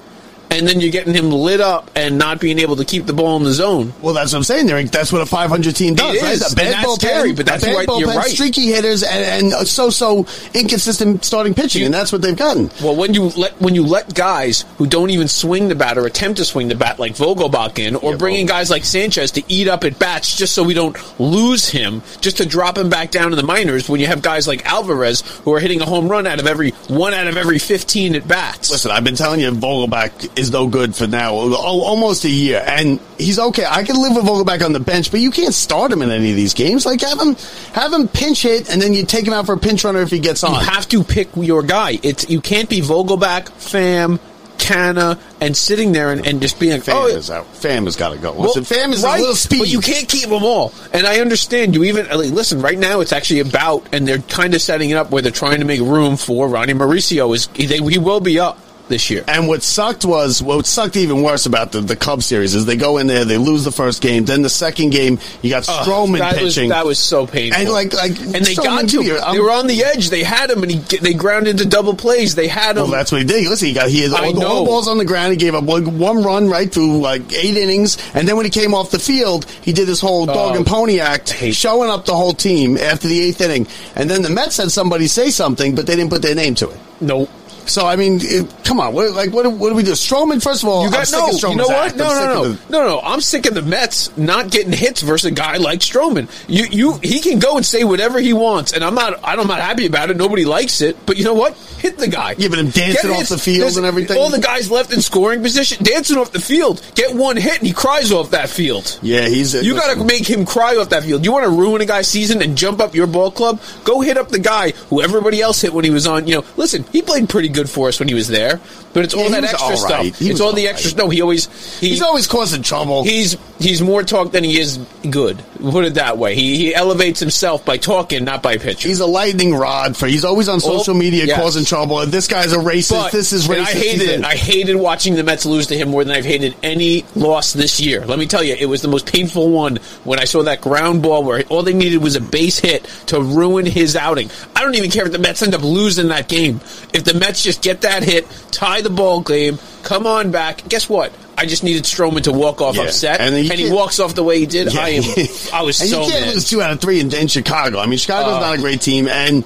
And 0.50 0.68
then 0.68 0.80
you're 0.80 0.90
getting 0.92 1.14
him 1.14 1.30
lit 1.30 1.60
up 1.60 1.90
and 1.96 2.16
not 2.16 2.40
being 2.40 2.58
able 2.60 2.76
to 2.76 2.84
keep 2.84 3.06
the 3.06 3.12
ball 3.12 3.36
in 3.36 3.42
the 3.44 3.52
zone. 3.52 3.92
Well, 4.00 4.14
that's 4.14 4.32
what 4.32 4.38
I'm 4.38 4.44
saying. 4.44 4.66
There, 4.66 4.84
that's 4.84 5.12
what 5.12 5.20
a 5.20 5.26
500 5.26 5.74
team 5.74 5.94
does. 5.96 6.14
It 6.16 6.22
right? 6.22 6.32
is, 6.32 6.52
A 6.52 6.54
bad 6.54 6.64
and 6.66 6.74
that's 6.74 6.86
bullpen, 6.86 6.98
scary, 7.00 7.32
but 7.32 7.46
that's 7.46 7.64
right, 7.64 7.88
bullpen, 7.88 8.00
you're 8.00 8.08
right. 8.10 8.30
streaky 8.30 8.66
hitters, 8.66 9.02
and, 9.02 9.52
and 9.52 9.66
so-so 9.66 10.26
inconsistent 10.54 11.24
starting 11.24 11.54
pitching, 11.54 11.80
You- 11.80 11.86
and 11.86 11.94
that's 11.94 12.12
what 12.12 12.22
they've 12.22 12.36
gotten. 12.36 12.70
Well, 12.82 12.94
when 12.96 13.14
you 13.14 13.24
let 13.36 13.60
when 13.60 13.74
you 13.74 13.84
let 13.84 14.14
guys 14.14 14.64
who 14.78 14.86
don't 14.86 15.10
even 15.10 15.26
swing 15.28 15.68
the 15.68 15.74
bat 15.74 15.98
or 15.98 16.06
attempt 16.06 16.38
to 16.38 16.44
swing 16.44 16.68
the 16.68 16.74
bat 16.76 16.98
like 16.98 17.14
Vogelbach 17.14 17.78
in, 17.78 17.96
or 17.96 18.12
Yeah, 18.12 18.16
bringing 18.18 18.46
guys 18.46 18.70
like 18.70 18.84
Sanchez 18.84 19.32
to 19.32 19.42
eat 19.48 19.66
up 19.68 19.84
at 19.84 19.98
bats 19.98 20.36
just 20.36 20.54
so 20.54 20.62
we 20.62 20.74
don't 20.74 20.96
lose 21.20 21.68
him, 21.68 22.02
just 22.20 22.36
to 22.38 22.46
drop 22.46 22.78
him 22.78 22.88
back 22.88 23.10
down 23.10 23.30
to 23.30 23.36
the 23.36 23.42
minors. 23.42 23.88
When 23.88 24.00
you 24.00 24.06
have 24.06 24.22
guys 24.22 24.46
like 24.46 24.64
Alvarez 24.66 25.22
who 25.44 25.52
are 25.52 25.60
hitting 25.60 25.80
a 25.80 25.84
home 25.86 26.08
run 26.08 26.26
out 26.26 26.38
of 26.40 26.46
every 26.46 26.70
one 26.88 27.12
out 27.14 27.26
of 27.26 27.36
every 27.36 27.58
fifteen 27.58 28.14
at 28.14 28.26
bats. 28.28 28.70
Listen, 28.70 28.90
I've 28.90 29.04
been 29.04 29.16
telling 29.16 29.40
you, 29.40 29.50
Vogelbach 29.50 30.33
is 30.36 30.50
no 30.50 30.66
good 30.66 30.94
for 30.94 31.06
now, 31.06 31.34
almost 31.34 32.24
a 32.24 32.30
year, 32.30 32.62
and 32.66 33.00
he's 33.18 33.38
okay. 33.38 33.64
I 33.64 33.84
can 33.84 33.96
live 33.96 34.14
with 34.16 34.24
Vogelbach 34.24 34.64
on 34.64 34.72
the 34.72 34.80
bench, 34.80 35.10
but 35.10 35.20
you 35.20 35.30
can't 35.30 35.54
start 35.54 35.92
him 35.92 36.02
in 36.02 36.10
any 36.10 36.30
of 36.30 36.36
these 36.36 36.54
games. 36.54 36.86
Like 36.86 37.00
have 37.00 37.20
him, 37.20 37.36
have 37.72 37.92
him 37.92 38.08
pinch 38.08 38.42
hit, 38.42 38.70
and 38.70 38.80
then 38.80 38.92
you 38.92 39.04
take 39.04 39.26
him 39.26 39.32
out 39.32 39.46
for 39.46 39.54
a 39.54 39.58
pinch 39.58 39.84
runner 39.84 40.00
if 40.00 40.10
he 40.10 40.18
gets 40.18 40.42
on. 40.44 40.52
you 40.52 40.60
have 40.60 40.88
to 40.88 41.04
pick 41.04 41.28
your 41.36 41.62
guy. 41.62 41.98
It's 42.02 42.28
you 42.28 42.40
can't 42.40 42.68
be 42.68 42.80
Vogelbach, 42.80 43.50
Pham, 43.58 44.18
Canha, 44.58 45.18
and 45.40 45.56
sitting 45.56 45.92
there 45.92 46.10
and, 46.10 46.26
and 46.26 46.40
just 46.40 46.58
being 46.58 46.80
Pham 46.80 46.94
oh, 46.94 47.06
is 47.06 47.30
out. 47.30 47.46
Pham 47.52 47.84
has 47.84 47.96
got 47.96 48.10
to 48.10 48.18
go. 48.18 48.32
Listen, 48.32 48.64
Pham 48.64 48.92
is 48.92 49.02
right, 49.02 49.18
a 49.18 49.20
little 49.20 49.36
speed. 49.36 49.58
but 49.58 49.68
you 49.68 49.80
can't 49.80 50.08
keep 50.08 50.28
them 50.28 50.42
all. 50.42 50.72
And 50.92 51.06
I 51.06 51.20
understand 51.20 51.74
you 51.74 51.84
even 51.84 52.06
mean, 52.06 52.34
listen. 52.34 52.62
Right 52.62 52.78
now, 52.78 53.00
it's 53.00 53.12
actually 53.12 53.40
about, 53.40 53.86
and 53.92 54.08
they're 54.08 54.18
kind 54.18 54.54
of 54.54 54.62
setting 54.62 54.90
it 54.90 54.94
up 54.94 55.10
where 55.10 55.22
they're 55.22 55.32
trying 55.32 55.58
to 55.58 55.66
make 55.66 55.80
room 55.80 56.16
for 56.16 56.48
Ronny 56.48 56.72
Mauricio. 56.72 57.34
Is 57.34 57.48
he, 57.54 57.66
they, 57.66 57.78
he 57.78 57.98
will 57.98 58.20
be 58.20 58.38
up 58.38 58.58
this 58.88 59.08
year? 59.10 59.24
And 59.26 59.48
what 59.48 59.62
sucked 59.62 60.04
was 60.04 60.42
what 60.42 60.66
sucked 60.66 60.96
even 60.96 61.22
worse 61.22 61.46
about 61.46 61.72
the 61.72 61.80
the 61.80 61.96
Cubs 61.96 62.26
series 62.26 62.54
is 62.54 62.66
they 62.66 62.76
go 62.76 62.98
in 62.98 63.06
there, 63.06 63.24
they 63.24 63.38
lose 63.38 63.64
the 63.64 63.72
first 63.72 64.02
game, 64.02 64.24
then 64.24 64.42
the 64.42 64.48
second 64.50 64.90
game 64.90 65.18
you 65.42 65.50
got 65.50 65.62
Stroman 65.64 66.18
that 66.18 66.40
was 66.42 66.54
pitching. 66.54 66.68
that 66.70 66.84
was 66.86 66.98
so 66.98 67.26
painful. 67.26 67.60
And, 67.60 67.70
like- 67.70 67.92
like, 67.94 68.10
and 68.20 68.32
they 68.34 68.54
Stroman 68.54 68.64
got 68.64 68.88
to. 68.90 69.18
I'm- 69.24 69.34
They 69.34 69.40
were 69.40 69.50
on 69.50 69.66
the 69.66 69.82
edge. 69.84 70.10
They 70.10 70.22
had 70.22 70.50
him, 70.50 70.62
and 70.62 70.70
he 70.72 70.78
they 70.98 71.14
ground 71.14 71.48
into 71.48 71.64
double 71.64 71.94
plays. 71.94 72.34
They 72.34 72.48
had 72.48 72.76
him. 72.76 72.82
Well, 72.84 72.92
that's 72.92 73.10
what 73.12 73.20
he 73.20 73.26
did. 73.26 73.46
Listen, 73.48 73.68
he 73.68 73.74
got 73.74 73.88
he 73.88 74.02
had 74.02 74.12
all, 74.12 74.32
know. 74.34 74.46
all 74.46 74.64
the 74.64 74.70
balls 74.70 74.88
on 74.88 74.98
the 74.98 75.04
ground. 75.04 75.32
He 75.32 75.36
gave 75.38 75.54
up 75.54 75.64
one, 75.64 75.98
one 75.98 76.22
run 76.22 76.48
right 76.48 76.70
through 76.72 76.98
like 77.00 77.32
eight 77.32 77.56
innings, 77.56 77.96
and 78.14 78.28
then 78.28 78.36
when 78.36 78.44
he 78.44 78.50
came 78.50 78.74
off 78.74 78.90
the 78.90 78.98
field, 78.98 79.44
he 79.62 79.72
did 79.72 79.86
this 79.88 80.00
whole 80.00 80.26
dog 80.26 80.54
Oh, 80.54 80.56
and 80.56 80.66
pony 80.66 81.00
act, 81.00 81.34
showing 81.52 81.90
up 81.90 82.04
the 82.04 82.14
whole 82.14 82.32
team 82.34 82.76
after 82.76 83.08
the 83.08 83.20
eighth 83.20 83.40
inning. 83.40 83.66
And 83.96 84.10
then 84.10 84.22
the 84.22 84.30
Mets 84.30 84.56
had 84.58 84.70
somebody 84.70 85.06
say 85.06 85.30
something, 85.30 85.74
but 85.74 85.86
they 85.86 85.96
didn't 85.96 86.10
put 86.10 86.22
their 86.22 86.34
name 86.34 86.54
to 86.56 86.68
it. 86.70 86.78
no. 87.00 87.28
So 87.66 87.86
I 87.86 87.96
mean, 87.96 88.18
it, 88.22 88.52
come 88.64 88.80
on, 88.80 88.92
what, 88.94 89.12
like 89.12 89.32
what, 89.32 89.42
do- 89.44 89.50
what 89.50 89.70
do 89.70 89.74
we 89.74 89.82
do? 89.82 89.92
Stroman, 89.92 90.42
first 90.42 90.62
of 90.62 90.68
all, 90.68 90.84
You 90.84 90.90
got 90.90 91.10
no. 91.10 91.28
You 91.50 91.56
know 91.56 91.66
what? 91.68 91.96
No, 91.96 92.08
no, 92.08 92.34
no, 92.34 92.48
the- 92.52 92.70
no, 92.72 92.86
no. 92.86 93.00
I'm 93.00 93.20
sick 93.20 93.46
of 93.46 93.54
the 93.54 93.62
Mets 93.62 94.16
not 94.16 94.50
getting 94.50 94.72
hits 94.72 95.00
versus 95.02 95.30
a 95.30 95.34
guy 95.34 95.56
like 95.56 95.80
Stroman. 95.80 96.28
You, 96.48 96.64
you, 96.70 96.98
he 97.02 97.20
can 97.20 97.38
go 97.38 97.56
and 97.56 97.64
say 97.64 97.84
whatever 97.84 98.18
he 98.20 98.32
wants, 98.32 98.72
and 98.72 98.84
I'm 98.84 98.94
not. 98.94 99.18
I'm 99.24 99.46
not 99.46 99.60
happy 99.60 99.86
about 99.86 100.10
it. 100.10 100.16
Nobody 100.16 100.44
likes 100.44 100.80
it, 100.80 100.96
but 101.06 101.16
you 101.16 101.24
know 101.24 101.34
what? 101.34 101.56
Hit 101.78 101.98
the 101.98 102.08
guy. 102.08 102.34
Yeah, 102.38 102.48
but 102.48 102.58
him 102.58 102.70
dancing 102.70 103.10
off 103.10 103.28
the 103.28 103.38
field 103.38 103.76
and 103.76 103.84
everything. 103.86 104.16
All 104.18 104.30
the 104.30 104.38
guys 104.40 104.70
left 104.70 104.92
in 104.92 105.00
scoring 105.02 105.42
position, 105.42 105.82
dancing 105.84 106.16
off 106.18 106.32
the 106.32 106.40
field. 106.40 106.80
Get 106.94 107.14
one 107.14 107.36
hit, 107.36 107.58
and 107.58 107.66
he 107.66 107.72
cries 107.72 108.10
off 108.12 108.30
that 108.30 108.48
field. 108.48 108.98
Yeah, 109.02 109.28
he's. 109.28 109.54
You 109.54 109.74
got 109.74 109.94
to 109.96 110.04
make 110.04 110.28
him 110.28 110.46
cry 110.46 110.76
off 110.76 110.90
that 110.90 111.02
field. 111.04 111.24
You 111.24 111.32
want 111.32 111.44
to 111.44 111.50
ruin 111.50 111.80
a 111.82 111.86
guy's 111.86 112.08
season 112.08 112.42
and 112.42 112.56
jump 112.56 112.80
up 112.80 112.94
your 112.94 113.06
ball 113.06 113.30
club? 113.30 113.60
Go 113.84 114.00
hit 114.00 114.16
up 114.16 114.28
the 114.28 114.38
guy 114.38 114.70
who 114.88 115.02
everybody 115.02 115.40
else 115.42 115.60
hit 115.60 115.72
when 115.74 115.84
he 115.84 115.90
was 115.90 116.06
on. 116.06 116.26
You 116.26 116.36
know, 116.36 116.44
listen, 116.56 116.84
he 116.92 117.02
played 117.02 117.28
pretty 117.28 117.48
good 117.54 117.70
for 117.70 117.88
us 117.88 117.98
when 117.98 118.08
he 118.08 118.14
was 118.14 118.28
there, 118.28 118.60
but 118.92 119.04
it's 119.04 119.14
all 119.14 119.24
he 119.24 119.30
that 119.30 119.44
extra 119.44 119.60
all 119.62 119.76
stuff. 119.76 120.04
He 120.18 120.30
It's 120.30 120.40
all 120.40 120.48
all 120.48 120.52
the 120.52 120.66
right. 120.66 120.74
extra. 120.74 120.96
No, 120.96 121.08
he 121.08 121.22
always 121.22 121.46
he, 121.80 121.90
He's 121.90 122.02
always 122.02 122.26
causing 122.26 122.62
trouble. 122.62 123.04
he's 123.04 123.36
he's 123.58 123.80
more 123.80 124.02
talk 124.02 124.32
than 124.32 124.44
he 124.44 124.58
is 124.58 124.78
good. 125.08 125.42
Put 125.60 125.84
it 125.84 125.94
that 125.94 126.18
way. 126.18 126.34
He 126.34 126.56
he 126.56 126.74
elevates 126.74 127.20
himself 127.20 127.64
by 127.64 127.76
talking, 127.76 128.24
not 128.24 128.42
by 128.42 128.58
pitching. 128.58 128.90
He's 128.90 129.00
a 129.00 129.06
lightning 129.06 129.54
rod 129.54 129.96
for. 129.96 130.06
He's 130.06 130.24
always 130.24 130.48
on 130.48 130.56
oh, 130.56 130.78
social 130.78 130.94
media 130.94 131.24
yes. 131.24 131.40
causing 131.40 131.64
trouble. 131.64 132.04
This 132.06 132.28
guy's 132.28 132.52
a 132.52 132.58
racist. 132.58 132.90
But 132.90 133.12
this 133.12 133.32
is 133.32 133.48
racist. 133.48 133.60
I 133.60 133.72
hated 133.72 134.08
it. 134.08 134.24
I 134.24 134.34
hated 134.34 134.76
watching 134.76 135.14
the 135.14 135.24
Mets 135.24 135.46
lose 135.46 135.68
to 135.68 135.76
him 135.76 135.90
more 135.90 136.04
than 136.04 136.14
I've 136.14 136.24
hated 136.24 136.56
any 136.62 137.04
loss 137.14 137.52
this 137.52 137.80
year. 137.80 138.04
Let 138.04 138.18
me 138.18 138.26
tell 138.26 138.42
you, 138.42 138.54
it 138.54 138.66
was 138.66 138.82
the 138.82 138.88
most 138.88 139.10
painful 139.10 139.50
one 139.50 139.76
when 140.04 140.18
I 140.18 140.24
saw 140.24 140.42
that 140.42 140.60
ground 140.60 141.02
ball 141.02 141.24
where 141.24 141.44
all 141.48 141.62
they 141.62 141.72
needed 141.72 142.02
was 142.02 142.16
a 142.16 142.20
base 142.20 142.58
hit 142.58 142.84
to 143.06 143.20
ruin 143.20 143.66
his 143.66 143.96
outing. 143.96 144.30
I 144.56 144.62
don't 144.62 144.74
even 144.74 144.90
care 144.90 145.06
if 145.06 145.12
the 145.12 145.18
Mets 145.18 145.42
end 145.42 145.54
up 145.54 145.62
losing 145.62 146.08
that 146.08 146.28
game. 146.28 146.60
If 146.92 147.04
the 147.04 147.14
Mets 147.14 147.43
just 147.44 147.62
get 147.62 147.82
that 147.82 148.02
hit, 148.02 148.26
tie 148.50 148.80
the 148.80 148.90
ball 148.90 149.20
game, 149.20 149.58
come 149.84 150.06
on 150.06 150.30
back. 150.32 150.66
Guess 150.68 150.88
what? 150.88 151.12
I 151.36 151.46
just 151.46 151.64
needed 151.64 151.82
Stroman 151.84 152.22
to 152.24 152.32
walk 152.32 152.60
off 152.60 152.76
Yeah. 152.76 152.82
upset, 152.84 153.20
And 153.20 153.34
and, 153.34 153.52
he 153.58 153.70
walks 153.70 153.98
off 154.00 154.14
the 154.14 154.22
way 154.22 154.38
he 154.38 154.46
did. 154.46 154.72
Yeah. 154.72 154.80
I 154.80 154.88
am. 154.90 155.02
I 155.52 155.62
was 155.62 155.80
and 155.80 155.90
so 155.90 156.02
you 156.04 156.10
can't 156.12 156.24
mad. 156.26 156.34
lose 156.34 156.48
two 156.48 156.62
out 156.62 156.70
of 156.70 156.80
three 156.80 157.00
in, 157.00 157.12
in 157.14 157.26
Chicago. 157.28 157.78
I 157.80 157.86
mean, 157.86 157.98
Chicago's 157.98 158.34
Uh, 158.36 158.40
not 158.40 158.54
a 158.56 158.58
great 158.58 158.80
team, 158.80 159.08
and 159.08 159.44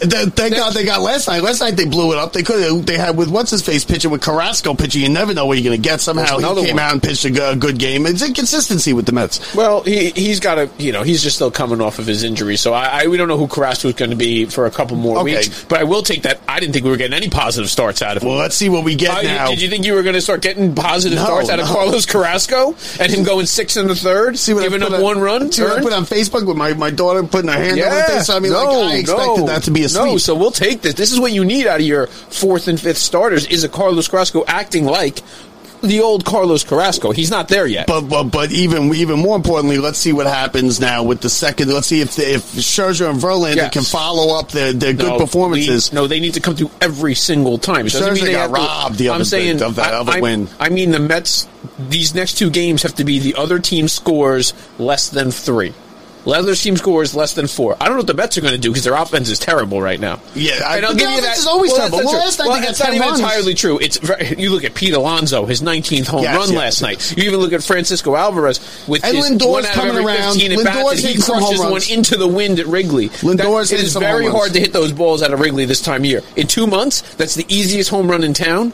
thank 0.00 0.54
God 0.54 0.72
they 0.74 0.84
got 0.84 1.00
last 1.00 1.28
night. 1.28 1.42
Last 1.42 1.60
night 1.60 1.76
they 1.76 1.86
blew 1.86 2.12
it 2.12 2.18
up. 2.18 2.32
They 2.32 2.42
could. 2.42 2.86
They 2.86 2.96
had 2.98 3.16
with 3.16 3.30
what's 3.30 3.50
his 3.50 3.62
face 3.62 3.84
pitching 3.84 4.10
with 4.10 4.20
Carrasco 4.22 4.74
pitching. 4.74 5.02
You 5.02 5.08
never 5.08 5.34
know 5.34 5.46
what 5.46 5.58
you're 5.58 5.64
going 5.70 5.80
to 5.80 5.88
get. 5.88 6.00
Somehow 6.00 6.38
he 6.38 6.64
came 6.66 6.76
one. 6.76 6.78
out 6.84 6.92
and 6.92 7.02
pitched 7.02 7.24
a, 7.24 7.50
a 7.52 7.56
good 7.56 7.78
game. 7.78 8.06
It's 8.06 8.22
inconsistency 8.22 8.92
with 8.92 9.06
the 9.06 9.12
Mets. 9.12 9.54
Well, 9.54 9.82
he 9.82 10.10
he's 10.10 10.40
got 10.40 10.58
a 10.58 10.70
you 10.78 10.92
know 10.92 11.02
he's 11.02 11.22
just 11.22 11.36
still 11.36 11.50
coming 11.50 11.80
off 11.80 11.98
of 11.98 12.06
his 12.06 12.22
injury, 12.22 12.56
so 12.56 12.72
I, 12.72 13.02
I 13.02 13.06
we 13.06 13.16
don't 13.16 13.28
know 13.28 13.36
who 13.38 13.48
Carrasco 13.48 13.88
is 13.88 13.94
going 13.94 14.10
to 14.10 14.16
be 14.16 14.44
for 14.46 14.66
a 14.66 14.70
couple 14.70 14.96
more 14.96 15.18
Okay. 15.18 15.36
weeks. 15.36 15.64
But 15.64 15.80
I 15.80 15.84
will 15.84 16.02
take 16.02 16.22
that. 16.22 16.40
I 16.48 16.60
didn't 16.60 16.72
think 16.72 16.84
we 16.84 16.90
were 16.90 16.96
getting 16.96 17.16
any 17.16 17.28
positive 17.30 17.70
starts 17.70 18.02
out 18.02 18.16
of 18.16 18.22
him. 18.22 18.28
Well, 18.30 18.38
let's 18.38 18.54
see 18.54 18.68
what 18.68 18.84
we 18.84 18.94
get 18.94 19.10
Uh, 19.18 19.22
now. 19.22 19.48
did 19.48 19.60
you 19.62 19.68
think 19.68 19.84
you 19.86 19.94
were 19.94 20.02
going 20.02 20.14
to 20.14 20.20
start 20.20 20.42
getting 20.42 20.74
positive 20.74 21.18
No, 21.18 21.24
starts 21.24 21.50
out 21.50 21.60
of. 21.60 21.66
Carlos 21.66 22.06
Carrasco 22.06 22.74
and 23.00 23.12
him 23.12 23.24
going 23.24 23.46
six 23.46 23.76
in 23.76 23.86
the 23.88 23.94
third, 23.94 24.38
See 24.38 24.54
what 24.54 24.62
giving 24.62 24.82
up 24.82 24.92
on- 24.92 25.02
one 25.02 25.18
run? 25.18 25.50
See 25.52 25.62
what 25.62 25.78
I 25.78 25.82
put 25.82 25.92
on 25.92 26.04
Facebook 26.04 26.46
with 26.46 26.56
my, 26.56 26.72
my 26.74 26.90
daughter 26.90 27.22
putting 27.22 27.48
her 27.50 27.56
hand 27.58 27.78
over 27.80 27.90
her 27.90 27.96
Yeah, 27.98 28.06
face. 28.18 28.28
I 28.30 28.38
mean, 28.38 28.52
no, 28.52 28.64
like 28.82 28.92
I 28.92 28.96
expected 28.96 29.36
no, 29.38 29.46
that 29.46 29.62
to 29.64 29.70
be 29.70 29.82
a 29.86 29.88
sweep. 30.00 30.04
No, 30.12 30.18
so 30.18 30.34
we'll 30.34 30.50
take 30.50 30.82
this. 30.82 30.94
This 30.94 31.12
is 31.12 31.20
what 31.20 31.32
you 31.32 31.44
need 31.44 31.66
out 31.66 31.80
of 31.80 31.86
your 31.86 32.06
fourth 32.06 32.68
and 32.68 32.78
fifth 32.80 32.98
starters: 32.98 33.46
is 33.46 33.64
a 33.64 33.68
Carlos 33.68 34.08
Carrasco 34.08 34.44
acting 34.46 34.84
like 34.86 35.20
the 35.82 36.00
old 36.00 36.24
Carlos 36.24 36.64
Carrasco. 36.64 37.12
He's 37.12 37.30
not 37.30 37.48
there 37.48 37.66
yet. 37.66 37.86
But, 37.86 38.02
but 38.02 38.24
but 38.24 38.50
even 38.50 38.94
even 38.94 39.18
more 39.18 39.36
importantly, 39.36 39.78
let's 39.78 39.98
see 39.98 40.12
what 40.12 40.26
happens 40.26 40.80
now 40.80 41.02
with 41.04 41.20
the 41.20 41.28
second. 41.28 41.68
Let's 41.72 41.86
see 41.86 42.00
if 42.00 42.18
if 42.18 42.42
Scherzer 42.54 43.08
and 43.10 43.20
Verlander 43.20 43.56
Yes. 43.56 43.72
can 43.74 43.82
follow 43.82 44.38
up 44.38 44.50
their, 44.50 44.72
their 44.72 44.94
good 44.94 45.18
performances. 45.20 45.92
we- 45.92 45.94
no, 45.96 46.06
they 46.06 46.18
need 46.18 46.34
to 46.34 46.40
come 46.40 46.56
through 46.56 46.70
every 46.80 47.14
single 47.14 47.58
time. 47.58 47.86
It 47.86 47.90
Scherzer 47.92 48.14
mean 48.14 48.24
they 48.24 48.32
got 48.32 48.40
have 48.48 48.50
to- 48.50 48.56
robbed 48.56 48.98
the 48.98 49.10
I'm 49.10 49.24
saying 49.24 49.60
of 49.62 49.76
that 49.76 49.92
I- 49.92 49.98
other 49.98 50.12
I- 50.12 50.20
win. 50.20 50.48
I 50.58 50.70
mean, 50.70 50.90
the 50.92 50.98
Mets. 50.98 51.46
These 51.78 52.14
next 52.14 52.38
two 52.38 52.48
games 52.48 52.82
have 52.82 52.94
to 52.94 53.04
be 53.04 53.18
the 53.18 53.34
other 53.34 53.58
team 53.58 53.86
scores 53.88 54.54
less 54.78 55.10
than 55.10 55.30
three. 55.30 55.74
Other 56.26 56.54
team 56.54 56.76
scores 56.76 57.14
less 57.14 57.34
than 57.34 57.46
four. 57.46 57.76
I 57.80 57.84
don't 57.86 57.94
know 57.94 57.98
what 57.98 58.06
the 58.08 58.14
Mets 58.14 58.36
are 58.36 58.40
going 58.40 58.52
to 58.52 58.58
do 58.58 58.70
because 58.70 58.84
their 58.84 58.94
offense 58.94 59.30
is 59.30 59.38
terrible 59.38 59.80
right 59.80 59.98
now. 60.00 60.20
Yeah, 60.34 60.54
I- 60.66 60.76
and 60.78 60.86
I'll 60.86 60.92
give 60.94 61.08
you 61.10 61.16
that. 61.16 61.18
offense 61.20 61.38
is 61.38 61.46
always 61.46 61.70
well, 61.72 61.78
terrible. 61.78 61.98
that's 61.98 62.04
Well, 62.06 62.14
true. 62.14 62.24
last 62.24 62.38
night 62.40 62.48
well, 62.48 62.60
that's 62.60 62.80
not 62.80 62.88
even 62.94 63.00
runs. 63.08 63.20
entirely 63.20 63.54
true. 63.54 63.78
It's 63.80 63.96
very, 63.98 64.34
you 64.38 64.50
look 64.50 64.64
at 64.64 64.74
Pete 64.74 64.92
Alonso, 64.94 65.46
his 65.46 65.62
19th 65.62 66.06
home 66.08 66.22
Yes, 66.24 66.36
run 66.36 66.48
yes, 66.52 66.56
last 66.58 66.80
yes. 66.80 66.82
night. 66.82 67.16
You 67.18 67.24
even 67.28 67.40
look 67.40 67.52
at 67.52 67.62
Francisco 67.62 68.14
Alvarez 68.16 68.60
with 68.86 69.04
And 69.04 69.16
his 69.16 69.24
Lindor's 69.30 69.48
one 69.48 69.64
out 69.64 69.68
of 69.70 69.74
coming 69.74 69.96
every 69.96 70.04
around. 70.06 70.34
15 70.34 70.52
at 70.52 70.64
bats, 70.64 70.98
he 71.00 71.06
hitting 71.06 71.22
some 71.22 71.38
home 71.38 71.56
crushes 71.56 71.88
one 71.90 71.96
into 71.98 72.16
the 72.16 72.28
wind 72.28 72.58
at 72.58 72.66
Wrigley. 72.66 73.10
Lindor's 73.22 73.70
That- 73.70 73.78
it 73.80 73.84
is 73.84 73.94
very 73.94 74.26
hard 74.26 74.52
to 74.54 74.60
hit 74.60 74.72
those 74.72 74.92
balls 74.92 75.22
out 75.22 75.32
of 75.32 75.40
Wrigley 75.40 75.64
this 75.64 75.80
time 75.80 76.02
of 76.02 76.06
year. 76.06 76.22
In 76.36 76.46
two 76.46 76.66
months, 76.66 77.02
that's 77.16 77.34
the 77.34 77.46
easiest 77.48 77.90
home 77.90 78.10
run 78.10 78.24
in 78.24 78.34
town. 78.34 78.72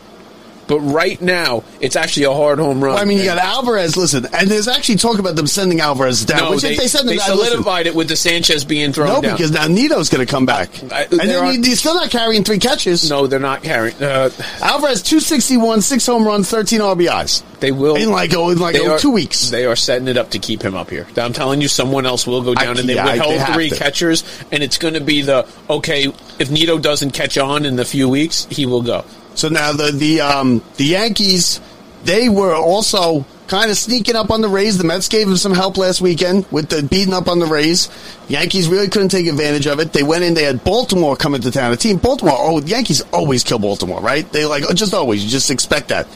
But 0.73 0.81
right 0.81 1.21
now, 1.21 1.64
it's 1.81 1.97
actually 1.97 2.25
a 2.25 2.33
hard 2.33 2.59
home 2.59 2.83
run. 2.83 2.97
I 2.97 3.05
mean, 3.05 3.19
you 3.19 3.25
got 3.25 3.37
Alvarez. 3.38 3.97
Listen, 3.97 4.26
and 4.33 4.49
there's 4.50 4.69
actually 4.69 4.97
talk 4.97 5.19
about 5.19 5.37
them 5.37 5.47
sending 5.47 5.81
Alvarez 5.81 6.25
down. 6.25 6.38
no, 6.45 6.50
which 6.52 6.62
they, 6.62 6.73
if 6.73 6.79
they 6.79 6.87
send 6.88 7.02
him 7.02 7.09
they 7.09 7.17
down, 7.19 7.37
listen, 7.37 7.47
solidified 7.52 7.87
it 7.87 7.95
with 7.95 8.09
the 8.09 8.17
Sanchez 8.17 8.64
being 8.64 8.93
thrown 8.93 9.09
no, 9.09 9.21
down. 9.21 9.37
because 9.37 9.50
now 9.50 9.67
Nido's 9.67 10.09
going 10.09 10.25
to 10.26 10.31
come 10.31 10.47
back, 10.47 10.71
I- 10.93 11.02
and 11.11 11.21
then 11.21 11.45
are- 11.45 11.52
he's 11.52 11.79
still 11.81 11.95
not 11.95 12.11
carrying 12.11 12.43
three 12.45 12.59
catches. 12.59 13.09
no, 13.11 13.26
they're 13.26 13.38
not 13.38 13.62
carrying. 13.62 14.02
Uh, 14.02 14.31
Alvarez 14.62 15.02
two 15.02 15.21
sixty 15.21 15.57
one, 15.59 15.83
six 15.83 16.07
home 16.07 16.25
runs, 16.26 16.49
thirteen 16.49 16.81
RBIs. 16.81 17.43
they 17.61 17.71
will 17.73 17.97
In 17.97 18.11
like 18.11 18.33
oh, 18.35 18.50
in 18.50 18.59
like 18.59 18.76
oh, 18.79 18.93
are- 18.93 18.99
two 18.99 19.11
weeks. 19.11 19.50
They 19.50 19.67
are 19.67 19.76
setting 19.76 20.09
it 20.09 20.17
up 20.17 20.31
to 20.31 20.38
keep 20.38 20.62
him 20.62 20.75
up 20.75 20.88
here. 20.88 21.07
I'm 21.19 21.33
telling 21.35 21.61
you, 21.61 21.69
someone 21.69 22.07
else 22.07 22.26
will 22.26 22.43
go 22.43 22.52
I- 22.57 22.64
down, 22.64 22.79
and 22.79 22.88
they 22.88 22.95
yeah, 22.95 23.07
I- 23.07 23.12
withheld 23.17 23.41
they 23.41 23.52
three 23.52 23.69
to. 23.71 23.76
catchers, 23.76 24.25
and 24.50 24.62
it's 24.62 24.79
going 24.79 24.95
to 24.95 25.00
be 25.00 25.23
the 25.23 25.47
okay. 25.69 26.12
If 26.38 26.50
Nido 26.50 26.79
doesn't 26.79 27.11
catch 27.12 27.37
on 27.37 27.67
in 27.67 27.76
the 27.76 27.85
few 27.85 28.09
weeks, 28.09 28.47
he 28.50 28.64
will 28.67 28.83
go. 28.83 29.05
So 29.35 29.49
now 29.49 29.73
the 29.73 29.93
the 29.93 30.21
um 30.21 30.62
the 30.77 30.85
Yankees, 30.85 31.61
they 32.05 32.29
were 32.29 32.55
also 32.55 33.25
kind 33.49 33.71
of 33.71 33.77
sneaking 33.77 34.17
up 34.17 34.31
on 34.31 34.41
the 34.41 34.49
Rays. 34.49 34.79
The 34.79 34.85
Mets 34.85 35.09
gave 35.09 35.27
them 35.27 35.37
some 35.37 35.53
help 35.53 35.77
last 35.77 36.01
weekend 36.01 36.51
with 36.51 36.71
the 36.71 36.83
beating 36.83 37.12
up 37.12 37.29
on 37.29 37.39
the 37.39 37.47
Rays. 37.47 37.91
Yankees 38.29 38.69
really 38.69 38.89
couldn't 38.89 39.11
take 39.11 39.27
advantage 39.27 39.67
of 39.67 39.79
it. 39.79 39.93
They 39.93 40.03
went 40.03 40.25
in. 40.25 40.35
They 40.35 40.45
had 40.45 40.65
Baltimore 40.65 41.17
come 41.17 41.35
into 41.35 41.51
town. 41.51 41.73
A 41.73 41.77
team 41.77 41.99
Baltimore. 41.99 42.35
Oh, 42.37 42.61
the 42.61 42.69
Yankees 42.69 43.03
always 43.12 43.45
kill 43.45 43.59
Baltimore, 43.59 44.01
right? 44.01 44.31
They 44.33 44.47
like 44.47 44.65
just 44.75 44.95
always. 44.95 45.23
You 45.25 45.31
just 45.31 45.51
expect 45.51 45.89
that. 45.89 46.07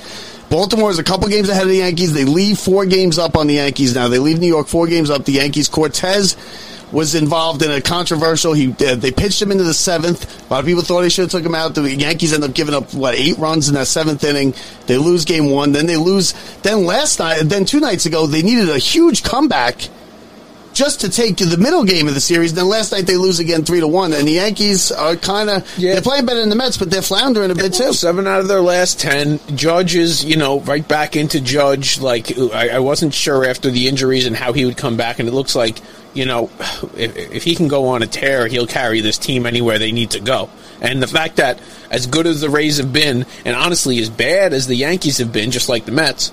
Baltimore 0.49 0.91
is 0.91 0.99
a 0.99 1.05
couple 1.05 1.29
games 1.29 1.49
ahead 1.49 1.65
of 1.65 1.69
the 1.69 1.79
Yankees. 1.79 2.13
They 2.13 2.25
leave 2.25 2.59
four 2.59 2.87
games 2.87 3.19
up 3.19 3.37
on 3.37 3.49
the 3.49 3.55
Yankees 3.55 3.95
now. 3.95 4.09
They 4.09 4.21
leave 4.21 4.39
New 4.39 4.47
York 4.47 4.69
four 4.69 4.87
games 4.87 5.11
up. 5.11 5.25
The 5.25 5.33
Yankees. 5.33 5.69
Cortes 5.69 6.37
was 6.93 7.15
involved 7.15 7.63
in 7.63 7.71
a 7.71 7.81
controversial. 7.81 8.53
He 8.53 8.69
uh, 8.85 8.95
they 8.95 9.11
pitched 9.11 9.43
him 9.43 9.51
into 9.51 9.65
the 9.65 9.75
seventh. 9.75 10.49
A 10.49 10.55
lot 10.55 10.61
of 10.61 10.67
people 10.67 10.83
thought 10.83 11.03
they 11.03 11.09
should 11.09 11.23
have 11.25 11.31
took 11.31 11.45
him 11.45 11.55
out. 11.55 11.75
The 11.75 11.83
Yankees 11.95 12.33
end 12.33 12.45
up 12.45 12.55
giving 12.55 12.75
up 12.75 12.95
what 12.95 13.15
eight 13.15 13.37
runs 13.39 13.69
in 13.69 13.75
that 13.75 13.87
seventh 13.89 14.23
inning. 14.25 14.55
They 14.87 14.97
lose 14.97 15.25
game 15.25 15.51
one. 15.51 15.73
Then 15.73 15.87
they 15.87 15.97
lose. 15.97 16.33
Then 16.63 16.85
last 16.85 17.19
night, 17.19 17.43
then 17.45 17.65
two 17.65 17.81
nights 17.81 18.07
ago, 18.07 18.27
they 18.27 18.43
needed 18.43 18.69
a 18.71 18.79
huge 18.79 19.23
comeback 19.25 19.89
just 20.75 21.01
to 21.01 21.09
take 21.09 21.39
the 21.39 21.57
middle 21.57 21.85
game 21.85 22.07
of 22.07 22.13
the 22.13 22.21
series. 22.21 22.53
Then 22.53 22.69
last 22.69 22.93
night 22.93 23.07
they 23.07 23.17
lose 23.17 23.39
again 23.39 23.65
three 23.65 23.81
to 23.81 23.89
one. 23.89 24.13
And 24.13 24.29
the 24.29 24.33
Yankees 24.33 24.93
are 24.93 25.17
kind 25.17 25.49
of 25.49 25.67
Yeah. 25.79 25.95
they're 25.95 26.03
playing 26.03 26.27
better 26.27 26.41
than 26.41 26.51
the 26.51 26.55
Mets, 26.55 26.77
but 26.77 26.91
they're 26.91 27.01
floundering 27.01 27.51
a 27.51 27.55
bit 27.55 27.73
too. 27.73 27.95
Seven 27.95 28.27
out 28.27 28.41
of 28.41 28.49
their 28.49 28.61
last 28.61 29.01
ten. 29.01 29.41
Judge 29.55 29.97
is, 29.97 30.23
you 30.25 30.37
know, 30.37 30.61
right 30.61 30.87
back 30.87 31.17
into 31.17 31.41
Judge. 31.41 31.99
Like 31.99 32.39
I, 32.39 32.69
I 32.69 32.79
wasn't 32.81 33.15
sure 33.15 33.45
after 33.47 33.71
the 33.71 33.89
injuries 33.89 34.27
and 34.27 34.37
how 34.37 34.53
he 34.53 34.67
would 34.67 34.77
come 34.77 34.99
back, 34.99 35.19
and 35.19 35.27
it 35.29 35.33
looks 35.33 35.57
like, 35.57 35.79
you 36.17 36.25
know, 36.25 36.51
if, 36.97 37.17
if 37.17 37.45
he 37.45 37.55
can 37.55 37.69
go 37.69 37.89
on 37.89 38.03
a 38.03 38.07
tear, 38.07 38.47
he'll 38.47 38.67
carry 38.67 39.01
this 39.01 39.19
team 39.19 39.47
anywhere 39.47 39.79
they 39.79 39.93
need 39.93 40.13
to 40.13 40.21
go. 40.21 40.51
And 40.81 41.03
the 41.03 41.07
fact 41.07 41.37
that 41.37 41.61
as 41.91 42.07
good 42.07 42.27
as 42.27 42.41
the 42.41 42.51
Rays 42.51 42.79
have 42.79 42.93
been, 42.93 43.27
and 43.45 43.57
honestly 43.57 43.99
as 44.01 44.11
bad 44.11 44.53
as 44.53 44.67
the 44.67 44.75
Yankees 44.75 45.19
have 45.19 45.33
been, 45.33 45.51
just 45.51 45.69
like 45.69 45.85
the 45.85 45.93
Mets, 45.93 46.33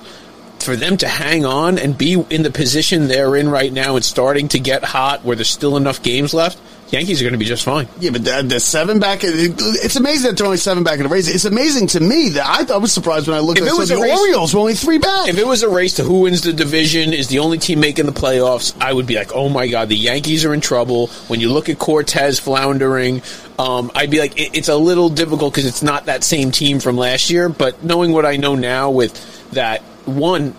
for 0.59 0.75
them 0.75 0.97
to 0.97 1.07
hang 1.07 1.45
on 1.45 1.77
and 1.77 1.97
be 1.97 2.13
in 2.29 2.43
the 2.43 2.51
position 2.51 3.07
they're 3.07 3.35
in 3.35 3.49
right 3.49 3.71
now 3.71 3.95
and 3.95 4.05
starting 4.05 4.47
to 4.49 4.59
get 4.59 4.83
hot 4.83 5.23
where 5.23 5.35
there's 5.35 5.49
still 5.49 5.75
enough 5.77 6.01
games 6.01 6.33
left, 6.33 6.59
Yankees 6.93 7.19
are 7.21 7.25
going 7.25 7.33
to 7.33 7.39
be 7.39 7.45
just 7.45 7.63
fine. 7.65 7.87
Yeah, 7.99 8.11
but 8.11 8.23
the, 8.23 8.43
the 8.47 8.59
seven 8.59 8.99
back. 8.99 9.21
It's 9.23 9.95
amazing 9.95 10.29
that 10.29 10.37
they're 10.37 10.45
only 10.45 10.57
seven 10.57 10.83
back 10.83 10.97
in 10.99 11.03
the 11.03 11.09
race. 11.09 11.27
It's 11.27 11.45
amazing 11.45 11.87
to 11.87 11.99
me 11.99 12.29
that 12.29 12.45
I, 12.69 12.73
I 12.73 12.77
was 12.77 12.91
surprised 12.93 13.27
when 13.27 13.35
I 13.35 13.39
looked 13.39 13.57
If 13.59 13.65
at 13.65 13.73
it 13.73 13.77
was 13.77 13.89
the 13.89 13.97
race- 13.97 14.19
Orioles 14.19 14.53
were 14.53 14.59
only 14.59 14.75
three 14.75 14.99
back. 14.99 15.27
If 15.27 15.39
it 15.39 15.47
was 15.47 15.63
a 15.63 15.69
race 15.69 15.95
to 15.95 16.03
who 16.03 16.21
wins 16.21 16.41
the 16.43 16.53
division, 16.53 17.11
is 17.11 17.29
the 17.29 17.39
only 17.39 17.57
team 17.57 17.79
making 17.79 18.05
the 18.05 18.11
playoffs, 18.11 18.79
I 18.79 18.93
would 18.93 19.07
be 19.07 19.15
like, 19.15 19.31
oh 19.33 19.49
my 19.49 19.67
god, 19.67 19.89
the 19.89 19.97
Yankees 19.97 20.45
are 20.45 20.53
in 20.53 20.61
trouble. 20.61 21.07
When 21.27 21.39
you 21.39 21.51
look 21.51 21.67
at 21.67 21.79
Cortes 21.79 22.39
floundering, 22.39 23.23
um, 23.57 23.89
I'd 23.95 24.11
be 24.11 24.19
like, 24.19 24.39
it, 24.39 24.55
it's 24.55 24.69
a 24.69 24.75
little 24.77 25.09
difficult 25.09 25.53
because 25.53 25.65
it's 25.65 25.81
not 25.81 26.05
that 26.05 26.23
same 26.23 26.51
team 26.51 26.79
from 26.79 26.95
last 26.95 27.31
year. 27.31 27.49
But 27.49 27.83
knowing 27.83 28.11
what 28.11 28.25
I 28.25 28.37
know 28.37 28.53
now 28.55 28.91
with 28.91 29.49
that. 29.51 29.81
One, 30.05 30.55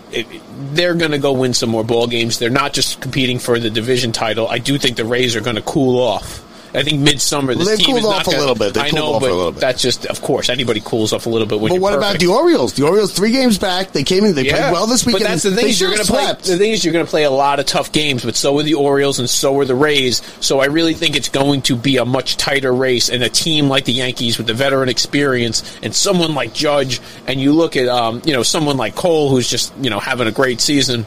they're 0.71 0.95
going 0.95 1.11
to 1.11 1.17
go 1.17 1.33
win 1.33 1.53
some 1.53 1.69
more 1.69 1.83
ball 1.83 2.07
games. 2.07 2.39
They're 2.39 2.49
not 2.49 2.73
just 2.73 3.01
competing 3.01 3.39
for 3.39 3.59
the 3.59 3.69
division 3.69 4.11
title. 4.11 4.47
I 4.47 4.57
do 4.57 4.77
think 4.77 4.97
the 4.97 5.05
Rays 5.05 5.35
are 5.35 5.41
going 5.41 5.55
to 5.57 5.61
cool 5.61 5.99
off. 5.99 6.44
I 6.75 6.83
think 6.83 6.99
midsummer 7.01 7.53
this 7.55 7.65
Well, 7.65 7.75
they've 7.77 7.85
team 7.85 7.95
cooled 7.99 8.13
is 8.13 8.19
off 8.19 8.21
a 8.27 8.31
gonna- 8.31 8.39
little 8.39 8.55
bit. 8.55 8.73
They've 8.73 8.83
I 8.83 8.89
know, 8.91 9.13
off 9.13 9.21
a 9.23 9.25
but 9.25 9.33
little 9.33 9.51
bit. 9.51 9.61
that's 9.61 9.81
just, 9.81 10.05
of 10.07 10.21
course, 10.21 10.49
anybody 10.49 10.81
cools 10.83 11.13
off 11.13 11.25
a 11.25 11.29
little 11.29 11.47
bit 11.47 11.59
but 11.59 11.79
what 11.79 11.93
about 11.93 12.19
the 12.19 12.27
Orioles? 12.27 12.73
The 12.73 12.83
Orioles 12.85 13.11
three 13.13 13.31
games 13.31 13.57
back. 13.57 13.91
They 13.91 14.03
came 14.03 14.25
in. 14.25 14.35
They 14.35 14.49
played 14.49 14.71
well 14.71 14.87
this 14.87 15.05
weekend. 15.05 15.23
But 15.23 15.29
that's 15.29 15.43
the 15.43 15.51
thing 15.51 15.63
They 15.65 15.69
is 15.71 15.79
you're 15.81 15.89
going 15.91 16.05
to 16.05 16.11
play. 16.11 16.33
The 16.33 16.57
thing 16.57 16.71
is 16.71 16.83
you're 16.83 16.93
going 16.93 17.05
to 17.05 17.09
play 17.09 17.23
a 17.23 17.31
lot 17.31 17.59
of 17.59 17.65
tough 17.65 17.91
games, 17.91 18.23
but 18.25 18.35
so 18.35 18.57
are 18.59 18.63
the 18.63 18.73
Orioles 18.75 19.19
and 19.19 19.29
so 19.29 19.57
are 19.59 19.65
the 19.65 19.75
Rays. 19.75 20.21
So 20.41 20.59
I 20.59 20.65
really 20.65 20.93
think 20.93 21.15
it's 21.15 21.29
going 21.29 21.61
to 21.63 21.75
be 21.75 21.97
a 21.97 22.05
much 22.05 22.37
tighter 22.37 22.73
race, 22.73 23.09
and 23.09 23.23
a 23.23 23.29
team 23.29 23.67
like 23.69 23.85
the 23.85 23.93
Yankees 23.93 24.37
with 24.37 24.47
the 24.47 24.53
veteran 24.53 24.89
experience 24.89 25.63
and 25.81 25.93
someone 25.95 26.35
like 26.35 26.53
Judge, 26.53 26.99
and 27.27 27.39
you 27.39 27.53
look 27.53 27.75
at 27.77 27.87
um, 27.87 28.21
you 28.25 28.33
know 28.33 28.43
someone 28.43 28.77
like 28.77 28.95
Cole 28.95 29.29
who's 29.29 29.49
just 29.49 29.73
you 29.79 29.89
know 29.89 29.99
having 29.99 30.27
a 30.27 30.31
great 30.31 30.59
season. 30.61 31.05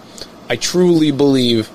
I 0.49 0.57
truly 0.57 1.11
believe. 1.11 1.69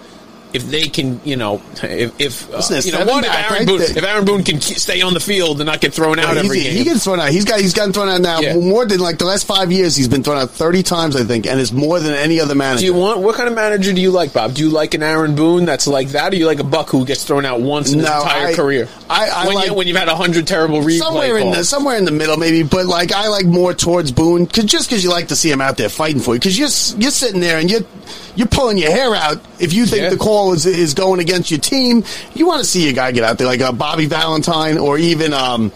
If 0.53 0.69
they 0.69 0.83
can, 0.87 1.19
you 1.23 1.35
know, 1.35 1.61
if, 1.81 2.19
if 2.21 2.53
uh, 2.53 2.61
you 2.83 2.91
know, 2.91 3.05
one, 3.05 3.23
if 3.23 3.33
Aaron? 3.51 3.65
Boone, 3.65 3.79
The- 3.79 3.93
if 3.97 4.03
Aaron 4.03 4.25
Boone 4.25 4.43
can 4.43 4.61
stay 4.61 5.01
on 5.01 5.13
the 5.15 5.19
field 5.19 5.59
and 5.59 5.65
not 5.67 5.81
get 5.81 5.93
thrown 5.93 6.19
out 6.19 6.37
every 6.37 6.59
he 6.59 6.83
gets 6.83 7.03
thrown 7.05 7.19
out. 7.19 7.29
He's 7.31 7.43
got 7.45 7.59
he's 7.59 7.73
gotten 7.73 7.91
thrown 7.91 8.07
out 8.07 8.21
now 8.21 8.39
Yeah. 8.39 8.55
more 8.57 8.85
than 8.85 8.99
like 8.99 9.17
the 9.17 9.25
last 9.25 9.45
five 9.47 9.71
years. 9.71 9.95
He's 9.95 10.07
been 10.07 10.21
thrown 10.23 10.37
out 10.37 10.51
thirty 10.51 10.83
times, 10.83 11.15
I 11.15 11.23
think, 11.23 11.47
and 11.47 11.59
it's 11.59 11.71
more 11.71 11.99
than 11.99 12.13
any 12.13 12.39
other 12.39 12.53
manager. 12.55 12.81
Do 12.81 12.85
you 12.85 12.93
want 12.93 13.21
what 13.21 13.35
kind 13.35 13.49
of 13.49 13.55
manager 13.55 13.93
do 13.93 13.99
you 14.01 14.11
like, 14.11 14.31
Bob? 14.33 14.53
Do 14.53 14.61
you 14.61 14.69
like 14.69 14.93
an 14.93 15.01
Aaron 15.01 15.35
Boone 15.35 15.65
that's 15.65 15.87
like 15.87 16.09
that, 16.09 16.27
or 16.27 16.31
do 16.31 16.37
you 16.37 16.45
like 16.45 16.59
a 16.59 16.63
Buck 16.63 16.89
who 16.89 17.03
gets 17.05 17.23
thrown 17.23 17.45
out 17.45 17.61
once 17.61 17.91
in 17.91 17.99
his 17.99 18.07
entire 18.07 18.47
I- 18.49 18.53
career? 18.53 18.87
I- 19.09 19.29
I 19.29 19.45
when, 19.47 19.55
like- 19.55 19.67
you, 19.69 19.73
when 19.73 19.87
you've 19.87 19.97
had 19.97 20.07
a 20.07 20.15
hundred 20.15 20.45
terrible 20.45 20.81
replay 20.81 20.99
somewhere 20.99 21.37
in 21.39 21.51
the 21.51 21.63
somewhere 21.63 21.97
in 21.97 22.05
the 22.05 22.11
middle, 22.11 22.37
maybe. 22.37 22.61
But 22.63 22.85
like, 22.85 23.11
I 23.11 23.27
like 23.29 23.45
more 23.47 23.73
towards 23.73 24.11
Boone, 24.11 24.45
cause, 24.45 24.65
just 24.65 24.87
because 24.89 25.03
you 25.03 25.09
like 25.09 25.29
to 25.29 25.35
see 25.35 25.49
him 25.49 25.61
out 25.61 25.77
there 25.77 25.89
fighting 25.89 26.21
for 26.21 26.35
you. 26.35 26.39
Because 26.39 26.59
you're 26.59 27.01
you're 27.01 27.11
sitting 27.11 27.39
there 27.41 27.57
and 27.57 27.71
you're 27.71 27.81
you're 28.35 28.47
pulling 28.47 28.77
your 28.79 28.91
hair 28.91 29.13
out 29.15 29.39
if 29.59 29.73
you 29.73 29.85
think 29.85 30.03
Yeah. 30.03 30.09
the 30.09 30.17
call 30.17 30.42
is 30.51 30.65
is 30.65 30.93
going 30.93 31.21
against 31.21 31.49
your 31.49 31.61
team. 31.61 32.03
You 32.33 32.45
want 32.45 32.59
to 32.61 32.67
see 32.67 32.89
a 32.89 32.93
guy 32.93 33.13
get 33.13 33.23
out 33.23 33.37
there 33.37 33.47
like 33.47 33.61
a 33.61 33.71
Bobby 33.71 34.05
Valentine 34.05 34.77
or 34.77 34.97
even 34.97 35.33
um. 35.33 35.71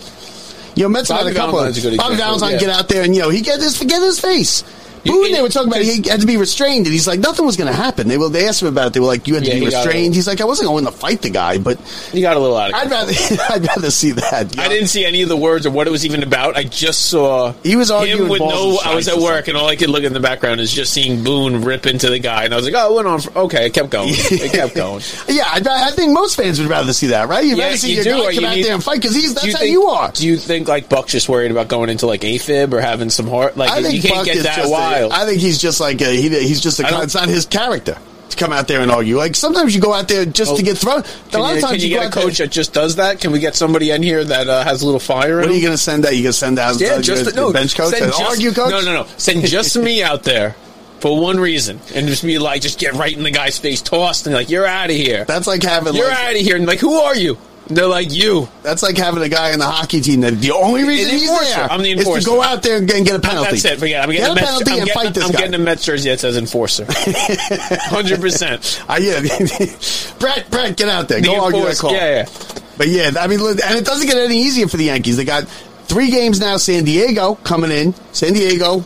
You 0.75 0.83
know, 0.83 0.89
Mets 0.89 1.09
Bobby 1.09 1.29
had 1.29 1.33
a 1.33 1.35
couple 1.35 1.53
Valentine's 1.53 1.83
a 1.83 1.87
of 1.87 1.91
good 1.93 1.97
Bobby 1.97 2.13
example, 2.13 2.37
Valentine 2.39 2.51
yeah. 2.51 2.67
get 2.67 2.79
out 2.79 2.87
there 2.89 3.03
and 3.03 3.15
you 3.15 3.21
know 3.21 3.29
he 3.29 3.41
get 3.41 3.59
his 3.59 3.79
get 3.79 4.01
his 4.01 4.19
face. 4.19 4.63
Boone, 5.07 5.31
they 5.31 5.41
were 5.41 5.49
talking 5.49 5.69
about 5.69 5.81
he 5.81 6.01
had 6.07 6.21
to 6.21 6.27
be 6.27 6.37
restrained, 6.37 6.85
and 6.85 6.93
he's 6.93 7.07
like, 7.07 7.19
nothing 7.19 7.45
was 7.45 7.57
going 7.57 7.69
to 7.71 7.75
happen. 7.75 8.07
They 8.07 8.17
were, 8.17 8.29
they 8.29 8.47
asked 8.47 8.61
him 8.61 8.67
about 8.67 8.87
it. 8.87 8.93
They 8.93 8.99
were 8.99 9.07
like, 9.07 9.27
you 9.27 9.35
had 9.35 9.43
to 9.43 9.49
Yeah, 9.49 9.55
be 9.55 9.59
he 9.61 9.65
restrained. 9.67 10.15
He's 10.15 10.27
like, 10.27 10.41
I 10.41 10.45
wasn't 10.45 10.67
going 10.69 10.85
to 10.85 10.91
fight 10.91 11.21
the 11.21 11.29
guy, 11.29 11.57
but 11.57 11.79
he 12.11 12.21
got 12.21 12.37
a 12.37 12.39
little 12.39 12.57
out 12.57 12.69
of 12.69 12.75
I'd 12.75 12.91
rather, 12.91 13.13
I'd 13.49 13.67
rather 13.67 13.91
see 13.91 14.11
that. 14.11 14.55
you 14.55 14.61
I 14.61 14.67
didn't 14.67 14.87
see 14.87 15.05
any 15.05 15.21
of 15.21 15.29
the 15.29 15.37
words 15.37 15.65
or 15.65 15.71
what 15.71 15.87
it 15.87 15.91
was 15.91 16.05
even 16.05 16.23
about. 16.23 16.57
I 16.57 16.63
just 16.63 17.09
saw 17.09 17.53
He 17.63 17.75
was 17.75 17.91
arguing 17.91 18.23
him 18.23 18.29
with 18.29 18.39
no. 18.41 18.79
I 18.83 18.95
was 18.95 19.07
at 19.07 19.17
work 19.17 19.47
and 19.47 19.57
all 19.57 19.67
I 19.67 19.75
could 19.75 19.89
look 19.89 20.03
in 20.03 20.13
the 20.13 20.19
background 20.19 20.59
is 20.61 20.71
just 20.73 20.93
seeing 20.93 21.23
Boone 21.23 21.63
rip 21.63 21.85
into 21.85 22.09
the 22.09 22.19
guy, 22.19 22.43
and 22.45 22.53
I 22.53 22.57
was 22.57 22.65
like, 22.65 22.75
"Oh, 22.77 22.93
it 22.93 22.95
went 22.95 23.07
on. 23.07 23.19
For, 23.21 23.37
okay, 23.39 23.67
it 23.67 23.73
kept 23.73 23.89
going. 23.89 24.09
It 24.13 24.51
kept 24.51 24.75
going." 24.75 25.01
Yeah, 25.27 25.43
I'd, 25.51 25.67
I 25.67 25.91
think 25.91 26.11
most 26.13 26.35
fans 26.35 26.59
would 26.59 26.69
rather 26.69 26.93
see 26.93 27.07
that, 27.07 27.27
right? 27.27 27.43
You'd 27.45 27.57
Yeah, 27.57 27.65
rather 27.65 27.77
see 27.77 27.89
you 27.89 27.95
your 27.95 28.03
do, 28.03 28.23
guy 28.23 28.35
come 28.35 28.45
out 28.45 28.55
need- 28.55 28.65
there 28.65 28.73
and 28.73 28.83
fight 28.83 29.01
because 29.01 29.15
he's 29.15 29.33
that's 29.33 29.45
you 29.45 29.53
how 29.53 29.59
think, 29.59 29.71
you 29.71 29.83
are. 29.87 30.11
Do 30.11 30.27
you 30.27 30.37
think 30.37 30.67
like 30.67 30.89
Buck's 30.89 31.11
just 31.11 31.27
worried 31.29 31.51
about 31.51 31.67
going 31.67 31.89
into 31.89 32.05
like 32.07 32.21
AFib 32.21 32.73
or 32.73 32.81
having 32.81 33.09
some 33.09 33.27
heart? 33.27 33.57
Like 33.57 33.71
I 33.71 33.81
think 33.81 33.95
you 33.95 34.01
can't 34.01 34.15
Buck 34.17 34.25
get 34.25 34.43
that 34.43 34.55
just 34.57 34.71
wild. 35.01 35.11
I 35.13 35.25
think 35.25 35.41
he's 35.41 35.57
just 35.59 35.79
like 35.79 36.01
a, 36.01 36.15
he, 36.15 36.29
he's 36.29 36.61
just 36.61 36.79
a. 36.79 36.83
it's 37.03 37.15
not 37.15 37.27
his 37.29 37.45
character 37.45 37.97
to 38.29 38.37
come 38.37 38.51
out 38.51 38.67
there 38.67 38.81
and 38.81 38.91
argue. 38.91 39.17
Like 39.17 39.35
sometimes 39.35 39.73
you 39.73 39.81
go 39.81 39.93
out 39.93 40.07
there 40.07 40.25
just 40.25 40.55
to 40.57 40.61
Oh, 40.61 40.65
get 40.65 40.77
thrown. 40.77 41.03
A 41.33 41.37
lot 41.37 41.51
you, 41.51 41.55
of 41.57 41.61
times 41.61 41.83
you 41.83 41.89
go 41.95 42.01
get 42.01 42.03
a 42.03 42.07
out 42.07 42.13
there- 42.13 42.23
coach 42.23 42.37
that 42.39 42.51
just 42.51 42.73
does 42.73 42.95
that? 42.97 43.19
Can 43.21 43.31
we 43.31 43.39
get 43.39 43.55
somebody 43.55 43.91
in 43.91 44.03
here 44.03 44.23
that 44.23 44.47
uh, 44.49 44.63
has 44.63 44.81
a 44.81 44.85
little 44.85 44.99
fire? 44.99 45.37
What 45.39 45.49
are 45.49 45.53
you 45.53 45.61
going 45.61 45.73
to 45.73 45.77
send 45.77 46.05
out? 46.05 46.15
You 46.15 46.23
going 46.23 46.31
to 46.33 46.37
send 46.37 46.59
out 46.59 46.79
Yeah, 46.79 46.93
uh, 46.95 47.01
just 47.01 47.25
your- 47.25 47.33
no 47.35 47.53
bench 47.53 47.75
coach, 47.75 47.97
just- 47.97 48.21
argue 48.21 48.51
coach? 48.51 48.71
No, 48.71 48.81
no, 48.81 48.93
no. 49.03 49.07
Send 49.17 49.45
just 49.45 49.77
me 49.77 50.03
out 50.03 50.23
there 50.23 50.55
for 50.99 51.19
one 51.21 51.39
reason, 51.39 51.79
and 51.93 52.07
just 52.07 52.23
be 52.23 52.39
like, 52.39 52.61
just 52.61 52.79
get 52.79 52.93
right 52.93 53.15
in 53.15 53.21
the 53.23 53.29
guy's 53.29 53.57
face, 53.59 53.83
tossed, 53.83 54.25
and 54.25 54.33
like, 54.35 54.49
you're 54.49 54.65
out 54.65 54.89
of 54.89 54.95
here. 54.95 55.25
That's 55.25 55.45
like 55.45 55.61
having 55.61 55.93
You're 55.93 56.07
like, 56.07 56.17
out 56.17 56.31
of 56.35 56.41
here. 56.41 56.55
And 56.55 56.65
like, 56.65 56.79
who 56.79 56.93
are 56.95 57.15
you? 57.15 57.37
They're 57.69 57.87
like, 57.87 58.11
you. 58.13 58.47
that's 58.63 58.81
like 58.83 58.97
having 58.97 59.21
a 59.23 59.29
guy 59.29 59.51
in 59.51 59.59
the 59.59 59.65
hockey 59.65 60.01
team 60.01 60.21
that 60.21 60.31
the 60.39 60.51
only 60.51 60.83
reason 60.83 61.11
The 61.13 61.17
he's 61.19 61.29
enforcer. 61.29 61.53
there 61.55 61.71
I'm 61.71 61.81
the 61.81 61.91
enforcer. 61.91 62.17
is 62.19 62.23
to 62.25 62.29
go 62.29 62.41
out 62.41 62.63
there 62.63 62.77
and 62.77 62.87
get, 62.87 63.07
a 63.15 63.19
penalty. 63.19 63.51
That's 63.51 63.65
it. 63.65 63.79
Forget. 63.79 63.99
it. 63.99 64.03
I'm 64.03 64.11
Get 64.11 64.17
getting 64.19 64.29
a 64.29 64.31
a 64.31 64.35
Mets. 64.35 64.47
penalty 64.47 64.71
I'm, 64.71 64.77
and 64.77 64.87
getting, 64.87 65.03
fight 65.03 65.13
this 65.13 65.23
I'm 65.25 65.31
guy. 65.31 65.37
getting 65.39 65.53
a 65.55 65.57
Mets 65.59 65.85
jersey 65.85 66.09
that 66.09 66.19
says 66.19 66.37
enforcer. 66.37 66.85
Hundred 66.89 68.21
percent. 68.21 68.83
Uh, 68.87 68.97
yeah, 69.01 69.19
Brett, 70.19 70.49
Brett, 70.49 70.77
get 70.77 70.89
out 70.89 71.07
there. 71.07 71.19
The 71.21 71.27
Go 71.27 71.43
argue 71.43 71.63
that 71.63 71.77
call. 71.77 71.91
Yeah, 71.93 72.23
yeah. 72.25 72.29
But 72.77 72.87
yeah, 72.89 73.11
I 73.19 73.27
mean, 73.27 73.39
look, 73.39 73.59
and 73.63 73.77
it 73.77 73.85
doesn't 73.85 74.07
get 74.07 74.17
any 74.17 74.37
easier 74.37 74.67
for 74.67 74.77
the 74.77 74.85
Yankees. 74.85 75.17
They 75.17 75.25
got 75.25 75.47
three 75.47 76.11
games 76.11 76.39
now. 76.39 76.57
San 76.57 76.83
Diego 76.83 77.35
coming 77.43 77.71
in. 77.71 77.93
San 78.13 78.33
Diego, 78.33 78.85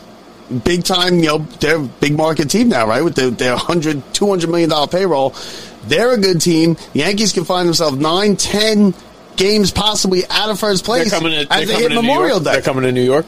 big 0.64 0.84
time. 0.84 1.18
You 1.18 1.26
know, 1.26 1.38
they're 1.60 1.76
a 1.76 1.80
big 1.80 2.16
market 2.16 2.48
team 2.50 2.68
now, 2.70 2.86
right? 2.86 3.04
With 3.04 3.14
their, 3.16 3.30
their 3.30 3.52
100 3.52 4.14
200 4.14 4.48
million 4.50 4.70
dollar 4.70 4.86
payroll, 4.86 5.34
they're 5.86 6.12
a 6.12 6.18
good 6.18 6.40
team. 6.40 6.74
The 6.92 7.00
Yankees 7.00 7.32
can 7.32 7.44
find 7.44 7.66
themselves 7.66 7.96
nine, 7.98 8.36
ten 8.36 8.94
games 9.36 9.70
possibly 9.70 10.22
out 10.28 10.50
of 10.50 10.58
first 10.60 10.84
place 10.84 11.10
They're 11.10 11.18
coming 11.20 11.46
to. 11.46 11.52
as 11.52 11.66
they 11.68 11.74
hit 11.74 11.92
Memorial 11.92 12.38
Day. 12.40 12.52
They're 12.52 12.62
coming 12.62 12.84
to 12.84 12.92
New 12.92 13.02
York. 13.02 13.26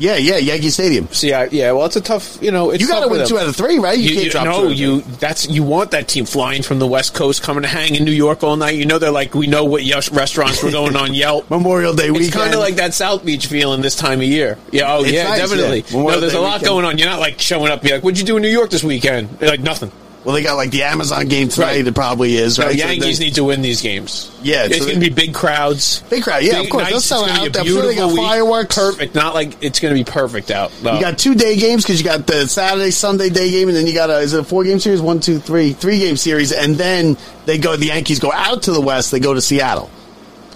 Yeah, 0.00 0.14
yeah, 0.16 0.36
Yankee 0.36 0.70
Stadium. 0.70 1.08
See, 1.08 1.32
I, 1.32 1.46
yeah, 1.46 1.72
well, 1.72 1.84
it's 1.86 1.96
a 1.96 2.00
tough. 2.00 2.38
You 2.40 2.52
know, 2.52 2.70
it's 2.70 2.80
You 2.80 2.86
got 2.86 3.00
to 3.00 3.08
win 3.08 3.26
two 3.26 3.36
out 3.36 3.48
of 3.48 3.56
three, 3.56 3.80
right? 3.80 3.98
You, 3.98 4.14
can't 4.14 4.30
drop 4.30 4.44
two. 4.44 4.50
no, 4.50 4.68
out 4.68 4.76
you 4.76 5.00
that's 5.00 5.48
you 5.48 5.64
want 5.64 5.90
that 5.90 6.06
team 6.06 6.24
flying 6.24 6.62
from 6.62 6.78
the 6.78 6.86
West 6.86 7.14
Coast, 7.14 7.42
coming 7.42 7.62
to 7.62 7.68
hang 7.68 7.96
in 7.96 8.04
New 8.04 8.12
York 8.12 8.44
all 8.44 8.56
night. 8.56 8.76
You 8.76 8.86
know, 8.86 9.00
they're 9.00 9.10
like, 9.10 9.34
we 9.34 9.48
know 9.48 9.64
what 9.64 9.82
restaurants 10.12 10.62
we're 10.62 10.70
going 10.70 10.94
on 10.94 11.14
Yelp. 11.14 11.50
Memorial 11.50 11.94
Day 11.94 12.10
weekend. 12.12 12.26
It's 12.28 12.36
kind 12.36 12.54
of 12.54 12.60
like 12.60 12.76
that 12.76 12.94
South 12.94 13.24
Beach 13.24 13.48
feeling 13.48 13.80
this 13.82 13.96
time 13.96 14.20
of 14.20 14.26
year. 14.26 14.56
Yeah, 14.70 14.94
oh 14.94 15.02
It's 15.02 15.10
yeah, 15.10 15.24
nice, 15.30 15.38
definitely. 15.40 15.84
yeah. 15.88 16.00
No, 16.00 16.20
there's 16.20 16.32
Day 16.32 16.38
a 16.38 16.42
lot 16.42 16.60
weekend. 16.60 16.64
going 16.66 16.84
on. 16.84 16.98
You're 16.98 17.08
not 17.08 17.18
like 17.18 17.40
showing 17.40 17.72
up. 17.72 17.82
You're 17.82 17.94
like, 17.96 18.04
what'd 18.04 18.20
you 18.20 18.24
do 18.24 18.36
in 18.36 18.42
New 18.42 18.48
York 18.50 18.70
this 18.70 18.84
weekend? 18.84 19.30
They're 19.40 19.48
like 19.50 19.60
nothing. 19.60 19.90
Well, 20.24 20.34
they 20.34 20.42
got 20.42 20.56
like 20.56 20.70
the 20.72 20.82
Amazon 20.82 21.26
game 21.28 21.48
tonight. 21.48 21.66
Right. 21.66 21.86
It 21.86 21.94
probably 21.94 22.36
is 22.36 22.58
No, 22.58 22.66
right. 22.66 22.78
So 22.78 22.86
Yankees 22.86 23.18
then- 23.18 23.26
need 23.28 23.34
to 23.36 23.44
win 23.44 23.62
these 23.62 23.80
games. 23.80 24.30
Yeah, 24.42 24.64
it's 24.66 24.78
so 24.78 24.84
going 24.84 24.94
to 24.96 25.00
be 25.00 25.08
big 25.14 25.32
crowds. 25.32 26.00
Big 26.10 26.22
crowd, 26.24 26.42
yeah, 26.42 26.54
Big 26.58 26.64
of 26.64 26.70
course. 26.70 26.88
They'll 26.88 27.00
sell 27.00 27.24
out. 27.24 27.56
I'm 27.56 27.64
sure 27.66 27.82
they 27.82 27.94
got 27.94 28.08
beautiful 28.08 28.08
week. 28.08 28.18
fireworks. 28.18 28.74
Perfect. 28.76 29.14
Not 29.14 29.34
like 29.34 29.62
it's 29.62 29.80
going 29.80 29.94
to 29.96 30.04
be 30.04 30.10
perfect 30.10 30.50
out. 30.50 30.70
No. 30.82 30.94
You 30.94 31.00
got 31.00 31.18
two 31.18 31.34
day 31.34 31.56
games 31.56 31.84
because 31.84 32.00
you 32.00 32.04
got 32.04 32.26
the 32.26 32.46
Saturday, 32.46 32.90
Sunday 32.90 33.30
day 33.30 33.50
game, 33.50 33.68
and 33.68 33.76
then 33.76 33.86
you 33.86 33.94
got 33.94 34.10
a 34.10 34.18
is 34.18 34.34
it 34.34 34.40
a 34.40 34.44
four 34.44 34.64
game 34.64 34.80
series? 34.80 35.00
One, 35.00 35.20
two, 35.20 35.38
three, 35.38 35.72
three 35.72 35.98
game 36.00 36.16
series, 36.16 36.52
and 36.52 36.74
then 36.74 37.16
they 37.46 37.56
go. 37.58 37.76
The 37.76 37.86
Yankees 37.86 38.18
go 38.18 38.32
out 38.32 38.64
to 38.64 38.72
the 38.72 38.80
West. 38.80 39.12
They 39.12 39.20
go 39.20 39.32
to 39.34 39.40
Seattle. 39.40 39.88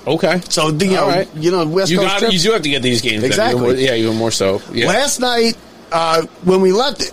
okay. 0.07 0.41
So 0.49 0.69
you 0.71 0.91
know, 0.91 1.07
right. 1.09 1.29
you 1.37 1.51
know, 1.53 1.65
West 1.67 1.91
You 1.91 1.99
Coast 1.99 2.09
got. 2.11 2.19
trip. 2.19 2.33
You 2.33 2.39
do 2.41 2.53
have 2.53 2.63
to 2.63 2.69
get 2.69 2.83
these 2.83 3.01
games. 3.01 3.23
Exactly. 3.23 3.61
More- 3.61 3.75
yeah, 3.75 3.95
even 3.95 4.17
more 4.17 4.33
so. 4.33 4.61
Yeah. 4.73 4.89
Last 4.89 5.21
night, 5.21 5.57
uh, 5.93 6.23
when 6.45 6.61
we 6.61 6.73
left, 6.73 7.13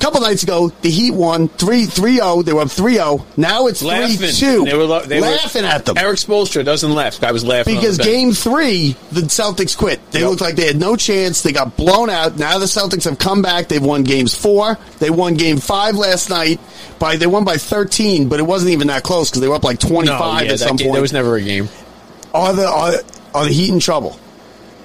couple 0.00 0.20
nights 0.20 0.42
ago, 0.42 0.70
the 0.82 0.90
Heat 0.90 1.12
won 1.12 1.48
3 1.48 1.84
3 1.86 2.16
They 2.42 2.52
were 2.52 2.62
up 2.62 2.70
3 2.70 2.94
0. 2.94 3.26
Now 3.36 3.66
it's 3.66 3.80
3 3.80 4.16
2. 4.16 4.64
They 4.64 4.74
were 4.74 4.84
lo- 4.84 5.00
they 5.04 5.20
laughing 5.20 5.62
were, 5.62 5.68
at 5.68 5.84
them. 5.84 5.96
Erik 5.98 6.16
Spoelstra 6.18 6.64
doesn't 6.64 6.92
laugh. 6.94 7.20
Guy 7.20 7.32
was 7.32 7.44
laughing 7.44 7.76
Because 7.76 7.98
game 7.98 8.32
three, 8.32 8.96
the 9.12 9.20
Celtics 9.22 9.76
quit. 9.76 10.00
They 10.10 10.20
Yep. 10.20 10.28
looked 10.28 10.40
like 10.40 10.56
they 10.56 10.66
had 10.66 10.78
no 10.80 10.96
chance. 10.96 11.42
They 11.42 11.52
got 11.52 11.76
blown 11.76 12.10
out. 12.10 12.38
Now 12.38 12.58
the 12.58 12.66
Celtics 12.66 13.04
have 13.04 13.18
come 13.18 13.42
back. 13.42 13.68
They've 13.68 13.82
won 13.82 14.02
games 14.02 14.34
four. 14.34 14.78
They 14.98 15.10
won 15.10 15.34
game 15.34 15.58
five 15.58 15.96
last 15.96 16.30
night. 16.30 16.60
By 16.98 17.16
they 17.16 17.26
won 17.26 17.44
by 17.44 17.56
thirteen, 17.56 18.28
but 18.28 18.40
it 18.40 18.44
wasn't 18.44 18.72
even 18.72 18.88
that 18.88 19.02
close 19.02 19.30
because 19.30 19.40
they 19.40 19.48
were 19.48 19.54
up 19.56 19.64
like 19.64 19.78
twenty 19.78 20.08
No, 20.08 20.18
yeah, 20.18 20.52
at 20.52 20.58
some 20.60 20.76
game- 20.76 20.86
point. 20.88 20.94
There 20.94 21.02
was 21.02 21.12
never 21.12 21.36
a 21.36 21.40
game. 21.42 21.68
are 22.34 22.52
the 22.52 22.66
are, 22.68 22.92
are 23.34 23.44
the 23.44 23.52
Heat 23.52 23.70
in 23.70 23.80
trouble? 23.80 24.18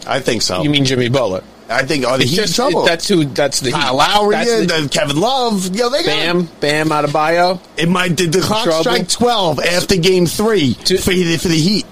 I 0.07 0.19
think 0.19 0.41
so. 0.41 0.61
You 0.61 0.69
mean 0.69 0.85
Jimmy 0.85 1.09
Butler? 1.09 1.41
I 1.67 1.83
think 1.83 2.05
oh, 2.05 2.09
are 2.11 2.17
the 2.19 2.25
Heat 2.25 2.39
in 2.39 2.47
trouble? 2.47 2.85
that's 2.85 3.07
who. 3.07 3.25
That's 3.25 3.59
the 3.59 3.71
Kyle 3.71 3.93
Heat. 3.93 3.97
Lowry, 3.97 4.35
That's 4.35 4.51
and 4.51 4.69
the- 4.69 4.89
Kevin 4.89 5.19
Love. 5.19 5.73
Know, 5.75 5.89
they 5.89 6.03
got 6.03 6.05
Bam, 6.05 6.49
Bam, 6.61 6.91
out 6.91 7.05
of 7.05 7.13
bio. 7.13 7.59
It 7.77 7.89
might 7.89 8.15
did 8.15 8.31
the 8.31 8.41
clock 8.41 8.65
Trouble. 8.65 8.81
strike 8.81 9.09
twelve 9.09 9.59
after 9.59 9.95
game 9.97 10.27
three 10.27 10.75
To- 10.75 10.97
for 10.99 11.09
the, 11.09 11.37
for 11.37 11.47
the 11.47 11.57
Heat 11.59 11.85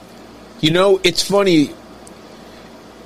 You 0.62 0.72
know, 0.72 1.00
it's 1.04 1.24
funny. 1.28 1.72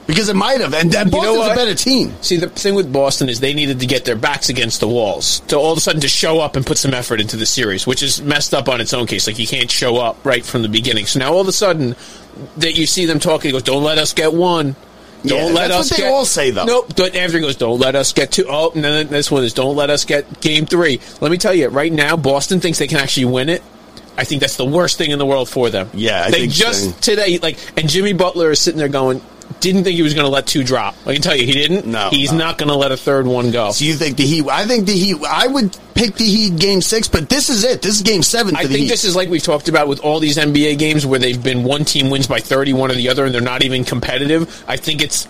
because 0.07 0.27
it 0.29 0.35
might 0.35 0.61
have, 0.61 0.73
and, 0.73 0.93
and 0.95 1.11
You 1.11 1.21
know 1.21 1.41
a 1.51 1.55
better 1.55 1.73
team. 1.73 2.13
See, 2.21 2.37
the 2.37 2.49
thing 2.49 2.75
with 2.75 2.91
Boston 2.91 3.29
is 3.29 3.39
they 3.39 3.53
needed 3.53 3.79
to 3.81 3.85
get 3.85 4.05
their 4.05 4.15
backs 4.15 4.49
against 4.49 4.79
the 4.79 4.87
walls 4.87 5.39
to 5.47 5.57
all 5.57 5.71
of 5.71 5.77
a 5.77 5.81
sudden 5.81 6.01
to 6.01 6.07
show 6.09 6.39
up 6.39 6.55
and 6.55 6.65
put 6.65 6.77
some 6.77 6.93
effort 6.93 7.19
into 7.21 7.35
the 7.37 7.45
series, 7.45 7.85
which 7.87 8.03
is 8.03 8.21
messed 8.21 8.53
up 8.53 8.67
on 8.69 8.79
its 8.81 8.93
own 8.93 9.05
case. 9.07 9.25
Like 9.27 9.39
you 9.39 9.47
can't 9.47 9.71
show 9.71 9.97
up 9.97 10.17
right 10.25 10.45
from 10.45 10.61
the 10.63 10.69
beginning. 10.69 11.05
So 11.05 11.19
now 11.19 11.33
all 11.33 11.41
of 11.41 11.47
a 11.47 11.51
sudden 11.53 11.95
that 12.57 12.75
you 12.75 12.85
see 12.87 13.05
them 13.05 13.19
talking, 13.19 13.49
he 13.49 13.51
goes, 13.53 13.63
"Don't 13.63 13.83
let 13.83 13.97
us 13.97 14.13
get 14.13 14.33
one." 14.33 14.75
Don't 15.25 15.53
let 15.53 15.69
that's 15.69 15.79
us 15.79 15.91
what 15.91 15.97
they 15.97 16.03
get, 16.03 16.11
all 16.11 16.25
say, 16.25 16.51
though. 16.51 16.65
Nope. 16.65 16.99
After 16.99 17.37
he 17.37 17.39
goes, 17.39 17.55
don't 17.55 17.79
let 17.79 17.95
us 17.95 18.13
get 18.13 18.31
two. 18.31 18.45
Oh, 18.47 18.71
and 18.73 18.83
then 18.83 19.07
this 19.07 19.31
one 19.31 19.43
is 19.43 19.53
don't 19.53 19.75
let 19.75 19.89
us 19.89 20.05
get 20.05 20.41
game 20.41 20.65
three. 20.65 20.99
Let 21.21 21.31
me 21.31 21.37
tell 21.37 21.53
you, 21.53 21.69
right 21.69 21.91
now, 21.91 22.15
Boston 22.15 22.59
thinks 22.59 22.79
they 22.79 22.87
can 22.87 22.99
actually 22.99 23.25
win 23.25 23.49
it. 23.49 23.63
I 24.17 24.23
think 24.23 24.41
that's 24.41 24.57
the 24.57 24.65
worst 24.65 24.97
thing 24.97 25.11
in 25.11 25.19
the 25.19 25.25
world 25.25 25.47
for 25.47 25.69
them. 25.69 25.89
Yeah, 25.93 26.23
I 26.23 26.31
they 26.31 26.39
think 26.41 26.53
just 26.53 26.85
so. 26.85 26.99
today, 27.01 27.37
like, 27.37 27.57
and 27.77 27.87
Jimmy 27.87 28.13
Butler 28.13 28.51
is 28.51 28.59
sitting 28.59 28.79
there 28.79 28.89
going, 28.89 29.21
didn't 29.59 29.83
think 29.83 29.95
he 29.95 30.01
was 30.01 30.13
going 30.13 30.25
to 30.25 30.31
let 30.31 30.47
two 30.47 30.63
drop. 30.63 30.95
I 31.05 31.13
can 31.13 31.21
tell 31.21 31.35
you, 31.35 31.45
he 31.45 31.53
didn't. 31.53 31.85
No, 31.85 32.09
he's 32.09 32.31
no. 32.31 32.39
not 32.39 32.57
going 32.57 32.69
to 32.69 32.75
let 32.75 32.91
a 32.91 32.97
third 32.97 33.27
one 33.27 33.51
go. 33.51 33.71
So 33.71 33.85
you 33.85 33.93
think 33.93 34.17
the 34.17 34.25
Heat? 34.25 34.45
I 34.49 34.65
think 34.65 34.85
the 34.85 34.93
Heat. 34.97 35.17
I 35.27 35.47
would 35.47 35.77
pick 35.93 36.15
the 36.15 36.25
Heat 36.25 36.59
game 36.59 36.81
six, 36.81 37.07
but 37.07 37.29
this 37.29 37.49
is 37.49 37.63
it. 37.63 37.81
This 37.81 37.95
is 37.95 38.01
game 38.01 38.23
seven 38.23 38.55
for 38.55 38.61
I 38.61 38.63
think 38.63 38.79
Heat. 38.79 38.87
this 38.89 39.03
is 39.03 39.15
like 39.15 39.29
we've 39.29 39.43
talked 39.43 39.69
about 39.69 39.87
with 39.87 39.99
all 40.01 40.19
these 40.19 40.37
NBA 40.37 40.77
games 40.77 41.05
where 41.05 41.19
they've 41.19 41.41
been 41.41 41.63
one 41.63 41.85
team 41.85 42.09
wins 42.09 42.27
by 42.27 42.39
30, 42.39 42.73
one 42.73 42.91
or 42.91 42.95
the 42.95 43.09
other, 43.09 43.25
and 43.25 43.33
they're 43.33 43.41
not 43.41 43.63
even 43.63 43.83
competitive. 43.83 44.63
I 44.67 44.77
think 44.77 45.01
it's. 45.01 45.27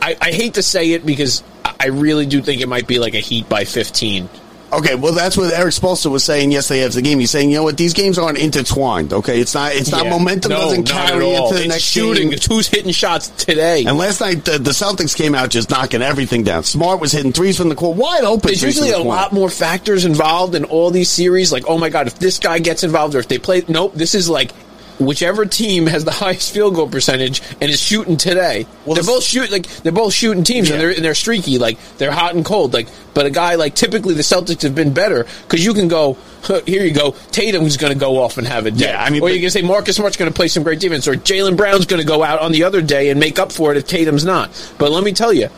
I, 0.00 0.16
I 0.20 0.30
hate 0.30 0.54
to 0.54 0.62
say 0.62 0.92
it 0.92 1.04
because 1.04 1.42
I 1.64 1.74
I 1.80 1.86
really 1.86 2.26
do 2.26 2.42
think 2.42 2.60
it 2.60 2.68
might 2.68 2.86
be 2.86 2.98
like 2.98 3.14
a 3.14 3.20
Heat 3.20 3.48
by 3.48 3.64
15. 3.64 4.28
Okay, 4.70 4.94
well, 4.96 5.14
that's 5.14 5.34
what 5.36 5.50
Erik 5.52 5.72
Spoelstra 5.72 6.10
was 6.10 6.22
saying 6.24 6.52
yesterday 6.52 6.84
after 6.84 6.96
the 6.96 7.02
game. 7.02 7.18
He's 7.18 7.30
saying, 7.30 7.48
you 7.50 7.56
know 7.56 7.62
what, 7.62 7.78
these 7.78 7.94
games 7.94 8.18
aren't 8.18 8.36
intertwined. 8.36 9.14
Okay, 9.14 9.40
it's 9.40 9.54
not. 9.54 9.72
It's 9.74 9.90
not 9.90 10.04
Yeah. 10.04 10.10
momentum 10.10 10.50
No, 10.50 10.58
doesn't 10.60 10.88
not 10.88 11.08
carry 11.08 11.30
into 11.34 11.54
the 11.54 11.60
it's 11.60 11.68
next 11.68 11.82
shooting. 11.84 12.28
game. 12.30 12.38
Who's 12.48 12.68
hitting 12.68 12.92
shots 12.92 13.28
today. 13.28 13.84
And 13.86 13.96
last 13.96 14.20
night 14.20 14.44
the, 14.44 14.58
the 14.58 14.72
Celtics 14.72 15.16
came 15.16 15.34
out 15.34 15.48
just 15.48 15.70
knocking 15.70 16.02
everything 16.02 16.42
down. 16.44 16.64
Smart 16.64 17.00
was 17.00 17.12
hitting 17.12 17.32
threes 17.32 17.56
from 17.56 17.70
the 17.70 17.74
court, 17.74 17.96
wide 17.96 18.24
open. 18.24 18.48
There's 18.48 18.62
usually 18.62 18.90
the 18.90 18.98
a 18.98 19.02
lot 19.02 19.32
more 19.32 19.48
factors 19.48 20.04
involved 20.04 20.54
in 20.54 20.64
all 20.64 20.90
these 20.90 21.08
series. 21.08 21.50
Like, 21.50 21.64
oh 21.66 21.78
my 21.78 21.88
god, 21.88 22.06
if 22.06 22.18
this 22.18 22.38
guy 22.38 22.58
gets 22.58 22.84
involved, 22.84 23.14
or 23.14 23.20
if 23.20 23.28
they 23.28 23.38
play, 23.38 23.62
nope. 23.68 23.94
This 23.94 24.14
is 24.14 24.28
like 24.28 24.52
whichever 24.98 25.46
team 25.46 25.86
has 25.86 26.04
the 26.04 26.10
highest 26.24 26.52
field 26.52 26.74
goal 26.74 26.88
percentage 26.88 27.42
and 27.60 27.70
is 27.70 27.80
shooting 27.80 28.16
today. 28.16 28.66
Well, 28.84 28.94
they're 28.94 29.04
both 29.04 29.24
shoot 29.24 29.50
like 29.50 29.66
they're 29.82 29.92
both 29.92 30.12
shooting 30.14 30.44
teams, 30.44 30.68
Yeah. 30.68 30.74
and 30.74 30.82
they're 30.82 30.90
and 30.90 31.04
they're 31.04 31.14
streaky. 31.14 31.58
Like 31.58 31.78
they're 31.98 32.12
hot 32.12 32.34
and 32.34 32.44
cold. 32.44 32.72
Like, 32.74 32.88
but 33.14 33.26
a 33.26 33.30
guy 33.30 33.56
like 33.56 33.74
typically 33.74 34.14
the 34.14 34.22
Celtics 34.22 34.62
have 34.62 34.74
been 34.74 34.92
better 34.92 35.26
because 35.42 35.64
you 35.64 35.74
can 35.74 35.88
go. 35.88 36.16
"Huh, 36.42 36.60
Here 36.66 36.84
you 36.84 36.92
go. 36.92 37.12
Tatum's 37.32 37.76
going 37.76 37.92
to 37.92 37.98
go 37.98 38.22
off 38.22 38.38
and 38.38 38.46
have 38.46 38.66
a 38.66 38.70
day. 38.70 38.86
Yeah, 38.90 39.02
I 39.02 39.10
mean, 39.10 39.22
or 39.22 39.30
you 39.30 39.40
can 39.40 39.50
say 39.50 39.62
Marcus 39.62 39.96
Smart's 39.96 40.16
going 40.16 40.30
to 40.30 40.34
play 40.34 40.48
some 40.48 40.62
great 40.62 40.78
defense, 40.80 41.08
or 41.08 41.14
Jaylen 41.14 41.56
Brown's 41.56 41.86
going 41.86 42.00
to 42.00 42.06
go 42.06 42.22
out 42.22 42.40
on 42.40 42.52
the 42.52 42.62
other 42.64 42.80
day 42.80 43.10
and 43.10 43.18
make 43.18 43.38
up 43.38 43.50
for 43.50 43.72
it 43.72 43.76
if 43.76 43.86
Tatum's 43.86 44.24
not. 44.24 44.50
But 44.78 44.92
let 44.92 45.02
me 45.02 45.12
tell 45.12 45.32
you, 45.32 45.48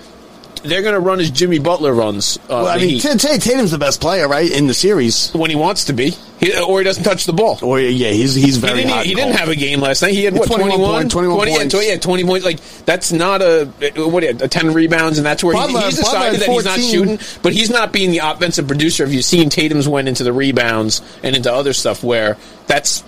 they're 0.62 0.82
going 0.82 0.94
to 0.94 1.00
run 1.00 1.20
as 1.20 1.30
Jimmy 1.30 1.58
Butler 1.58 1.92
runs. 1.92 2.36
Uh, 2.38 2.40
Well, 2.48 2.66
I 2.68 2.76
mean, 2.78 3.00
t- 3.00 3.08
t- 3.16 3.38
Tatum's 3.38 3.70
the 3.70 3.78
best 3.78 4.00
player, 4.00 4.28
right, 4.28 4.50
in 4.50 4.66
the 4.66 4.74
series. 4.74 5.30
when 5.32 5.50
he 5.50 5.56
wants 5.56 5.84
to 5.86 5.92
be, 5.92 6.10
he, 6.38 6.58
or 6.60 6.78
he 6.80 6.84
doesn't 6.84 7.04
touch 7.04 7.24
the 7.26 7.32
ball. 7.32 7.58
Or 7.62 7.78
yeah, 7.80 8.10
he's 8.10 8.34
he's 8.34 8.54
He 8.56 8.60
very 8.60 8.76
didn't, 8.78 8.90
hot. 8.90 9.06
he 9.06 9.14
didn't 9.14 9.34
have 9.36 9.48
a 9.48 9.56
game 9.56 9.80
last 9.80 10.02
night. 10.02 10.12
He 10.12 10.24
had 10.24 10.34
what 10.34 10.46
21 10.46 10.70
21, 10.78 11.00
point- 11.00 11.10
21 11.12 11.36
20, 11.36 11.50
yeah, 11.52 11.56
points. 11.58 11.74
20, 11.74 11.88
yeah, 11.88 11.96
20 11.98 12.24
points. 12.24 12.44
Like 12.46 12.60
that's 12.86 13.12
not 13.12 13.42
a 13.42 13.66
what? 13.96 14.22
A 14.24 14.48
ten 14.48 14.72
rebounds, 14.72 15.18
and 15.18 15.26
that's 15.26 15.42
where 15.44 15.54
he, 15.54 15.60
he's 15.62 15.72
Butler 15.72 15.90
decided 15.90 16.40
that 16.40 16.48
he's 16.48 16.64
not 16.64 16.78
shooting. 16.80 17.18
But 17.42 17.52
he's 17.52 17.70
not 17.70 17.92
being 17.92 18.10
the 18.10 18.18
offensive 18.18 18.66
producer. 18.66 19.04
If 19.04 19.12
you've 19.12 19.24
seen 19.24 19.50
Tatum's 19.50 19.88
went 19.88 20.08
into 20.08 20.24
the 20.24 20.32
rebounds 20.32 21.02
and 21.22 21.36
into 21.36 21.52
other 21.52 21.72
stuff, 21.72 22.02
where 22.04 22.36
that's 22.66 23.04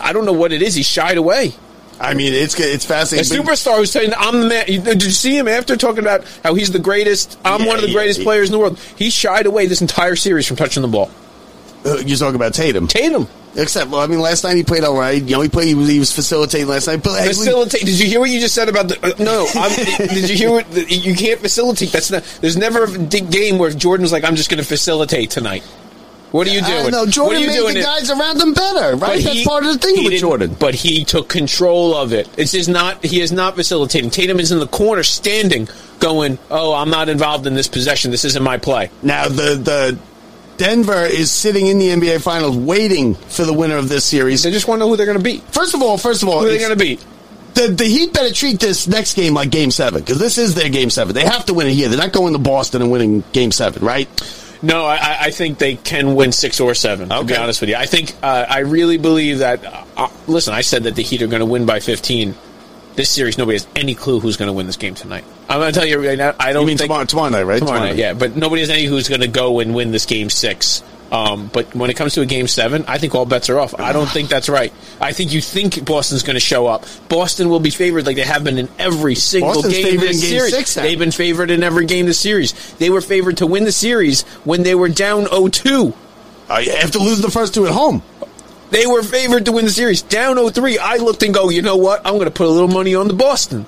I 0.00 0.12
don't 0.12 0.24
know 0.24 0.32
what 0.32 0.52
it 0.52 0.62
is. 0.62 0.74
He 0.74 0.82
shied 0.82 1.16
away. 1.18 1.52
I 2.00 2.14
mean, 2.14 2.32
it's 2.32 2.58
it's 2.58 2.84
fascinating. 2.84 3.44
but- 3.44 3.54
superstar 3.54 3.76
who's 3.78 3.90
saying, 3.92 4.12
"I'm 4.16 4.40
the 4.42 4.48
man." 4.48 4.66
Did 4.66 5.02
you 5.02 5.10
see 5.10 5.36
him 5.38 5.46
after 5.48 5.76
talking 5.76 6.00
about 6.00 6.24
how 6.42 6.54
he's 6.54 6.70
the 6.72 6.78
greatest? 6.78 7.38
I'm 7.44 7.60
Yeah, 7.62 7.66
one 7.68 7.76
of 7.76 7.82
the 7.82 7.88
yeah, 7.88 7.94
greatest 7.94 8.18
he- 8.20 8.24
players 8.24 8.48
in 8.48 8.52
the 8.52 8.58
world. 8.58 8.78
He 8.96 9.10
shied 9.10 9.46
away 9.46 9.66
this 9.66 9.80
entire 9.80 10.16
series 10.16 10.46
from 10.46 10.56
touching 10.56 10.82
the 10.82 10.88
ball. 10.88 11.10
Uh, 11.86 11.98
You're 11.98 12.16
talking 12.18 12.34
about 12.36 12.54
Tatum. 12.54 12.88
Tatum. 12.88 13.28
Except, 13.56 13.88
well, 13.90 14.00
I 14.00 14.08
mean, 14.08 14.18
last 14.18 14.42
night 14.42 14.56
he 14.56 14.64
played 14.64 14.82
all 14.82 14.96
right. 14.98 15.22
You 15.22 15.36
know, 15.36 15.40
he 15.40 15.48
played. 15.48 15.68
He 15.68 15.74
was, 15.76 15.88
he 15.88 15.98
was 16.00 16.12
facilitating 16.12 16.66
last 16.66 16.88
night. 16.88 17.04
But 17.04 17.24
Facilitate. 17.24 17.82
Did 17.84 18.00
you 18.00 18.06
hear 18.06 18.18
what 18.18 18.30
you 18.30 18.40
just 18.40 18.54
said 18.54 18.68
about 18.68 18.88
the? 18.88 18.98
Uh, 19.00 19.12
no, 19.22 19.46
I'm, 19.54 19.70
did 20.08 20.28
you 20.28 20.36
hear 20.36 20.50
what 20.50 20.68
the, 20.72 20.84
you 20.92 21.14
can't 21.14 21.38
facilitate? 21.38 21.92
That's 21.92 22.10
not. 22.10 22.24
There's 22.40 22.56
never 22.56 22.84
a 22.84 22.98
game 22.98 23.58
where 23.58 23.70
Jordan 23.70 24.02
was 24.02 24.10
like, 24.10 24.24
"I'm 24.24 24.34
just 24.34 24.50
going 24.50 24.58
to 24.58 24.66
facilitate 24.66 25.30
tonight." 25.30 25.62
What 26.34 26.48
are 26.48 26.50
you 26.50 26.62
doing? 26.62 26.86
I 26.86 26.90
know 26.90 27.00
what 27.02 27.08
are 27.08 27.12
Jordan 27.12 27.40
you 27.42 27.46
made 27.46 27.54
doing? 27.56 27.74
the 27.74 27.80
It- 27.80 27.84
guys 27.84 28.10
around 28.10 28.40
him 28.42 28.54
better, 28.54 28.96
right? 28.96 29.22
but 29.22 29.34
That's 29.34 29.44
part 29.44 29.64
of 29.64 29.72
the 29.72 29.78
thing 29.78 30.02
with 30.02 30.18
Jordan. 30.18 30.56
But 30.58 30.74
he 30.74 31.04
took 31.04 31.28
control 31.28 31.94
of 31.94 32.12
it. 32.12 32.28
It's 32.36 32.50
just 32.50 32.68
not. 32.68 33.04
He 33.04 33.20
is 33.20 33.30
not 33.30 33.54
facilitating. 33.54 34.10
Tatum 34.10 34.40
is 34.40 34.50
in 34.50 34.58
the 34.58 34.66
corner, 34.66 35.04
standing, 35.04 35.68
going, 36.00 36.38
"Oh, 36.50 36.74
I'm 36.74 36.90
not 36.90 37.08
involved 37.08 37.46
in 37.46 37.54
this 37.54 37.68
possession. 37.68 38.10
This 38.10 38.24
isn't 38.24 38.42
my 38.42 38.58
play." 38.58 38.90
Now 39.00 39.28
the 39.28 39.54
the 39.54 39.96
Denver 40.56 41.04
is 41.04 41.30
sitting 41.30 41.68
in 41.68 41.78
the 41.78 41.90
NBA 41.90 42.18
Finals, 42.20 42.56
waiting 42.56 43.14
for 43.14 43.44
the 43.44 43.52
winner 43.52 43.76
of 43.76 43.88
this 43.88 44.04
series. 44.04 44.42
They 44.42 44.50
just 44.50 44.66
want 44.66 44.80
to 44.80 44.84
know 44.86 44.88
who 44.90 44.96
they're 44.96 45.06
going 45.06 45.18
to 45.18 45.22
beat. 45.22 45.42
First 45.52 45.74
of 45.74 45.82
all, 45.82 45.98
first 45.98 46.24
of 46.24 46.28
all, 46.28 46.40
Who 46.40 46.46
are 46.46 46.48
they 46.50 46.58
going 46.58 46.70
to 46.70 46.76
beat? 46.76 47.00
the 47.54 47.68
the 47.68 47.84
Heat 47.84 48.12
better 48.12 48.32
treat 48.34 48.58
this 48.58 48.88
next 48.88 49.14
game 49.14 49.34
like 49.34 49.50
Game 49.50 49.70
Seven 49.70 50.00
because 50.00 50.18
this 50.18 50.36
is 50.36 50.56
their 50.56 50.68
Game 50.68 50.90
Seven. 50.90 51.14
They 51.14 51.24
have 51.24 51.46
to 51.46 51.54
win 51.54 51.68
it 51.68 51.74
here. 51.74 51.88
They're 51.88 51.96
not 51.96 52.10
going 52.12 52.32
to 52.32 52.40
Boston 52.40 52.82
and 52.82 52.90
winning 52.90 53.22
Game 53.32 53.52
Seven, 53.52 53.84
right? 53.84 54.08
No, 54.64 54.84
I- 54.84 55.16
I, 55.20 55.30
think 55.30 55.58
they 55.58 55.76
can 55.76 56.14
win 56.14 56.32
six 56.32 56.60
or 56.60 56.74
seven. 56.74 57.08
To 57.10 57.24
be 57.24 57.36
honest 57.36 57.60
with 57.60 57.70
you, 57.70 57.76
I 57.76 57.86
think 57.86 58.14
uh, 58.22 58.46
I 58.48 58.60
really 58.60 58.98
believe 58.98 59.38
that. 59.38 59.64
Uh, 59.96 60.08
listen, 60.26 60.54
I 60.54 60.62
said 60.62 60.84
that 60.84 60.94
the 60.94 61.02
Heat 61.02 61.22
are 61.22 61.26
going 61.26 61.40
to 61.40 61.46
win 61.46 61.66
by 61.66 61.80
fifteen. 61.80 62.34
This 62.94 63.10
series, 63.10 63.36
nobody 63.38 63.56
has 63.56 63.66
any 63.74 63.96
clue 63.96 64.20
who's 64.20 64.36
going 64.36 64.46
to 64.46 64.52
win 64.52 64.66
this 64.66 64.76
game 64.76 64.94
tonight. 64.94 65.24
I'm 65.48 65.58
going 65.58 65.72
to 65.72 65.78
tell 65.78 65.88
you 65.88 66.06
right 66.06 66.16
now. 66.16 66.34
I 66.38 66.52
don't 66.52 66.62
You 66.62 66.68
mean 66.68 66.78
think 66.78 66.88
tomorrow, 66.88 67.04
tomorrow 67.04 67.30
night, 67.30 67.42
right? 67.42 67.58
tomorrow 67.58 67.80
night, 67.80 67.96
yeah, 67.96 68.12
but 68.14 68.36
nobody 68.36 68.60
has 68.62 68.70
any 68.70 68.84
who's 68.84 69.08
going 69.08 69.20
to 69.20 69.26
go 69.26 69.58
and 69.58 69.74
win 69.74 69.90
this 69.90 70.06
game 70.06 70.30
six. 70.30 70.82
Um, 71.14 71.48
but 71.52 71.72
when 71.76 71.90
it 71.90 71.94
comes 71.94 72.14
to 72.14 72.22
a 72.22 72.26
game 72.26 72.48
seven, 72.48 72.84
I 72.88 72.98
think 72.98 73.14
all 73.14 73.24
bets 73.24 73.48
are 73.48 73.60
off. 73.60 73.78
I 73.78 73.92
don't 73.92 74.08
think 74.08 74.28
that's 74.28 74.48
right. 74.48 74.72
I 75.00 75.12
think 75.12 75.32
you 75.32 75.40
think 75.40 75.84
Boston's 75.84 76.24
going 76.24 76.34
to 76.34 76.40
show 76.40 76.66
up. 76.66 76.86
Boston 77.08 77.48
will 77.48 77.60
be 77.60 77.70
favored 77.70 78.04
like 78.04 78.16
they 78.16 78.22
have 78.22 78.42
been 78.42 78.58
in 78.58 78.68
every 78.80 79.14
single 79.14 79.54
Boston's 79.54 79.74
game 79.74 80.00
this 80.00 80.16
in 80.16 80.28
game 80.28 80.40
series. 80.40 80.52
six. 80.52 80.74
They've 80.74 80.98
been 80.98 81.12
favored 81.12 81.52
in 81.52 81.62
every 81.62 81.86
game 81.86 82.06
this 82.06 82.18
series. 82.18 82.52
They 82.74 82.90
were 82.90 83.00
favored 83.00 83.36
to 83.36 83.46
win 83.46 83.62
the 83.62 83.70
series 83.70 84.22
when 84.42 84.64
they 84.64 84.74
were 84.74 84.88
down 84.88 85.26
0-2. 85.26 85.94
Uh, 86.48 86.62
after 86.82 86.98
losing 86.98 87.24
the 87.24 87.30
first 87.30 87.54
two 87.54 87.64
at 87.66 87.72
home. 87.72 88.02
They 88.70 88.86
were 88.86 89.04
favored 89.04 89.44
to 89.44 89.52
win 89.52 89.66
the 89.66 89.70
series. 89.70 90.02
Down 90.02 90.34
0-3, 90.34 90.78
I 90.78 90.96
looked 90.96 91.22
and 91.22 91.32
go, 91.32 91.48
you 91.48 91.62
know 91.62 91.76
what? 91.76 92.04
I'm 92.04 92.14
going 92.14 92.24
to 92.24 92.32
put 92.32 92.48
a 92.48 92.50
little 92.50 92.66
money 92.66 92.96
on 92.96 93.06
the 93.06 93.14
Boston. 93.14 93.66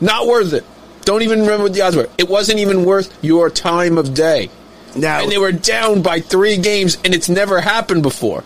Not 0.00 0.26
worth 0.26 0.52
it. 0.52 0.64
Don't 1.02 1.22
even 1.22 1.42
remember 1.42 1.62
what 1.62 1.74
the 1.74 1.82
odds 1.82 1.94
were. 1.94 2.08
It 2.18 2.28
wasn't 2.28 2.58
even 2.58 2.84
worth 2.84 3.16
your 3.22 3.50
time 3.50 3.98
of 3.98 4.14
day. 4.14 4.50
Now, 4.96 5.22
And 5.22 5.30
they 5.30 5.38
were 5.38 5.52
down 5.52 6.02
by 6.02 6.20
three 6.20 6.56
games, 6.56 6.96
and 7.04 7.14
it's 7.14 7.28
never 7.28 7.60
happened 7.60 8.02
before. 8.02 8.44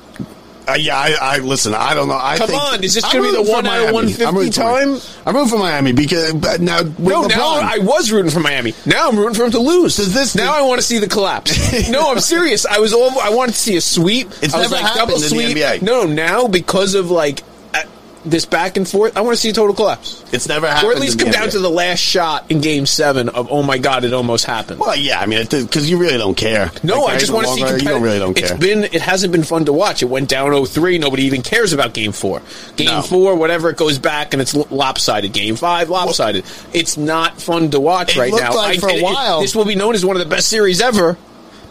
Uh, 0.68 0.74
yeah, 0.74 0.96
I, 0.96 1.16
I 1.20 1.38
listen. 1.38 1.74
I 1.74 1.92
don't 1.92 2.06
know. 2.06 2.16
I 2.20 2.38
Come 2.38 2.46
think, 2.50 2.62
on, 2.62 2.84
is 2.84 2.94
this 2.94 3.04
I'm 3.04 3.10
gonna 3.20 3.36
be 3.36 3.44
the 3.44 3.50
one 3.50 3.66
out 3.66 3.78
of 3.88 3.92
Miami. 3.94 4.14
150 4.14 4.24
I'm 4.24 4.36
rooting 4.36 4.52
for 4.52 4.60
Miami. 4.62 5.00
time? 5.00 5.10
I'm 5.26 5.34
rooting 5.34 5.50
for 5.50 5.58
Miami 5.58 5.92
because 5.92 6.32
but 6.34 6.60
now 6.60 6.82
No, 6.82 7.22
LeBron, 7.22 7.28
now 7.30 7.54
I 7.60 7.78
was 7.78 8.12
rooting 8.12 8.30
for 8.30 8.38
Miami. 8.38 8.72
Now 8.86 9.08
I'm 9.08 9.18
rooting 9.18 9.34
for 9.34 9.44
him 9.44 9.50
to 9.52 9.58
lose. 9.58 9.96
Does 9.96 10.14
this- 10.14 10.36
now 10.36 10.54
I 10.56 10.62
want 10.62 10.80
to 10.80 10.86
see 10.86 10.98
the 10.98 11.08
collapse. 11.08 11.50
no, 11.90 12.12
I'm 12.12 12.20
serious. 12.20 12.64
I 12.64 12.78
was 12.78 12.92
all 12.92 13.10
I 13.20 13.30
wanted 13.30 13.52
to 13.52 13.58
see 13.58 13.76
a 13.76 13.80
sweep. 13.80 14.28
It's 14.40 14.54
I 14.54 14.60
never 14.62 14.76
like 14.76 14.94
double 14.94 15.18
happened 15.18 15.32
in 15.40 15.54
the. 15.54 15.60
NBA. 15.62 15.82
No, 15.82 16.04
now 16.04 16.46
because 16.46 16.94
of 16.94 17.10
like 17.10 17.42
this 18.24 18.44
back 18.46 18.76
and 18.76 18.88
forth, 18.88 19.16
I 19.16 19.20
want 19.22 19.34
to 19.36 19.40
see 19.40 19.50
a 19.50 19.52
total 19.52 19.74
collapse. 19.74 20.24
it's 20.32 20.48
never 20.48 20.68
happened. 20.68 20.88
Or 20.88 20.94
at 20.94 21.00
least 21.00 21.18
come 21.18 21.30
down 21.30 21.48
NBA. 21.48 21.52
to 21.52 21.58
the 21.58 21.70
last 21.70 21.98
shot 21.98 22.50
in 22.50 22.60
Game 22.60 22.86
Seven 22.86 23.28
of 23.28 23.48
oh 23.50 23.62
my 23.62 23.78
god, 23.78 24.04
it 24.04 24.12
almost 24.12 24.44
happened. 24.44 24.80
Well, 24.80 24.94
yeah, 24.96 25.20
I 25.20 25.26
mean, 25.26 25.42
because 25.50 25.90
you 25.90 25.98
really 25.98 26.18
don't 26.18 26.36
care. 26.36 26.70
No, 26.82 27.02
Like, 27.02 27.16
I 27.16 27.18
just 27.18 27.32
want 27.32 27.46
to 27.48 27.52
see. 27.54 27.60
You 27.60 27.88
don't 27.90 28.02
really 28.02 28.18
don't 28.18 28.38
It's 28.38 28.50
care. 28.50 28.58
been. 28.58 28.84
It 28.84 29.00
hasn't 29.02 29.32
been 29.32 29.42
fun 29.42 29.64
to 29.66 29.72
watch. 29.72 30.02
It 30.02 30.06
went 30.06 30.28
down 30.28 30.50
0-3. 30.50 31.00
Nobody 31.00 31.24
even 31.24 31.42
cares 31.42 31.72
about 31.72 31.94
Game 31.94 32.12
Four. 32.12 32.42
Game 32.76 32.88
No. 32.88 33.02
Four, 33.02 33.34
whatever, 33.36 33.70
it 33.70 33.76
goes 33.76 33.98
back 33.98 34.32
and 34.34 34.40
it's 34.40 34.54
lopsided. 34.54 35.32
Game 35.32 35.56
Five, 35.56 35.90
lopsided. 35.90 36.44
it's 36.72 36.96
not 36.96 37.40
fun 37.40 37.70
to 37.72 37.80
watch 37.80 38.16
It 38.16 38.20
right 38.20 38.32
now. 38.32 38.54
like 38.54 38.80
for 38.80 38.88
a 38.88 38.92
it- 38.92 38.98
it- 38.98 39.02
while- 39.02 39.40
this 39.40 39.54
will 39.56 39.64
be 39.64 39.74
known 39.74 39.94
as 39.94 40.04
one 40.04 40.16
of 40.16 40.20
the 40.20 40.28
best 40.28 40.48
series 40.48 40.80
ever, 40.80 41.16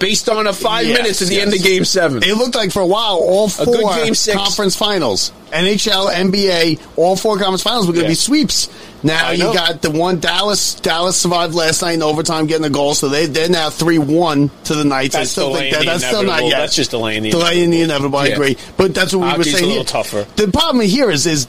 based 0.02 0.28
on 0.28 0.48
a 0.48 0.54
five 0.54 0.86
Yes, 0.88 0.98
minutes 0.98 1.22
at 1.22 1.28
the 1.30 1.36
yes. 1.36 1.46
end 1.46 1.54
of 1.54 1.62
Game 1.64 1.86
Seven. 1.86 2.24
It 2.24 2.36
looked 2.36 2.56
like 2.56 2.72
for 2.72 2.82
a 2.82 2.86
while 2.88 3.16
all 3.18 3.48
four 3.48 3.66
good 3.66 4.04
game 4.04 4.16
six. 4.16 4.36
conference 4.36 4.76
finals, 4.76 5.32
NHL, 5.54 6.10
NBA, 6.14 6.80
all 6.98 7.16
four 7.16 7.38
conference 7.38 7.62
finals 7.64 7.88
were 7.88 7.94
going 7.94 8.04
to 8.06 8.10
Yeah. 8.10 8.12
be 8.12 8.16
sweeps. 8.16 8.68
Now 9.04 9.28
I 9.30 9.32
you 9.34 9.44
know. 9.46 9.54
got 9.54 9.82
the 9.82 9.90
one 9.90 10.20
Dallas. 10.20 10.76
Dallas 10.76 11.18
survived 11.18 11.56
last 11.56 11.82
night 11.82 11.94
in 11.94 12.04
overtime, 12.04 12.46
getting 12.48 12.66
a 12.66 12.70
goal, 12.70 12.94
so 12.94 13.10
they 13.10 13.26
they're 13.26 13.50
now 13.50 13.70
three 13.70 13.98
one 13.98 14.52
to 14.66 14.76
the 14.76 14.84
Knights. 14.84 15.14
That's 15.14 15.30
I 15.30 15.32
still 15.32 15.56
think 15.56 15.74
that 15.74 15.80
the 15.80 15.86
that's 15.86 16.06
still 16.06 16.24
not 16.24 16.44
yet. 16.44 16.60
That's 16.60 16.76
just 16.76 16.92
delaying 16.92 17.24
the 17.24 17.32
delaying 17.32 17.70
the 17.72 17.82
inevitable. 17.82 18.20
I 18.20 18.28
Yeah. 18.28 18.34
agree, 18.34 18.58
but 18.78 18.94
that's 18.94 19.14
what 19.14 19.20
we 19.22 19.26
were 19.26 19.30
Hockey's 19.32 19.48
a 19.48 19.52
saying. 19.58 19.68
little 19.70 19.76
here. 19.78 19.84
tougher. 19.86 20.26
The 20.36 20.48
problem 20.50 20.86
here 20.86 21.10
is 21.10 21.26
is 21.26 21.48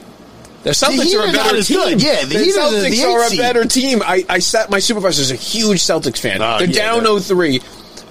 The 0.63 0.69
Celtics 0.71 1.03
Heat 1.03 1.15
are 1.15 1.19
are 1.23 1.27
a 1.29 1.31
better 1.33 1.57
as 1.57 1.67
team. 1.67 1.77
good. 1.77 2.01
Yeah, 2.01 2.21
the 2.21 2.27
the 2.27 2.39
Heat 2.39 2.55
are 2.55 2.69
Celtics 2.71 2.89
the 2.91 3.03
are 3.03 3.23
a 3.33 3.37
better 3.37 3.65
team. 3.65 4.01
I, 4.03 4.25
I 4.29 4.39
sat 4.39 4.69
my 4.71 4.79
supervisor's 4.79 5.29
a 5.29 5.35
huge 5.35 5.79
Celtics 5.83 6.17
fan. 6.19 6.41
Oh, 6.41 6.57
they're 6.57 6.67
yeah, 6.69 6.85
down 6.93 7.03
they're- 7.03 7.11
0-3. 7.19 7.61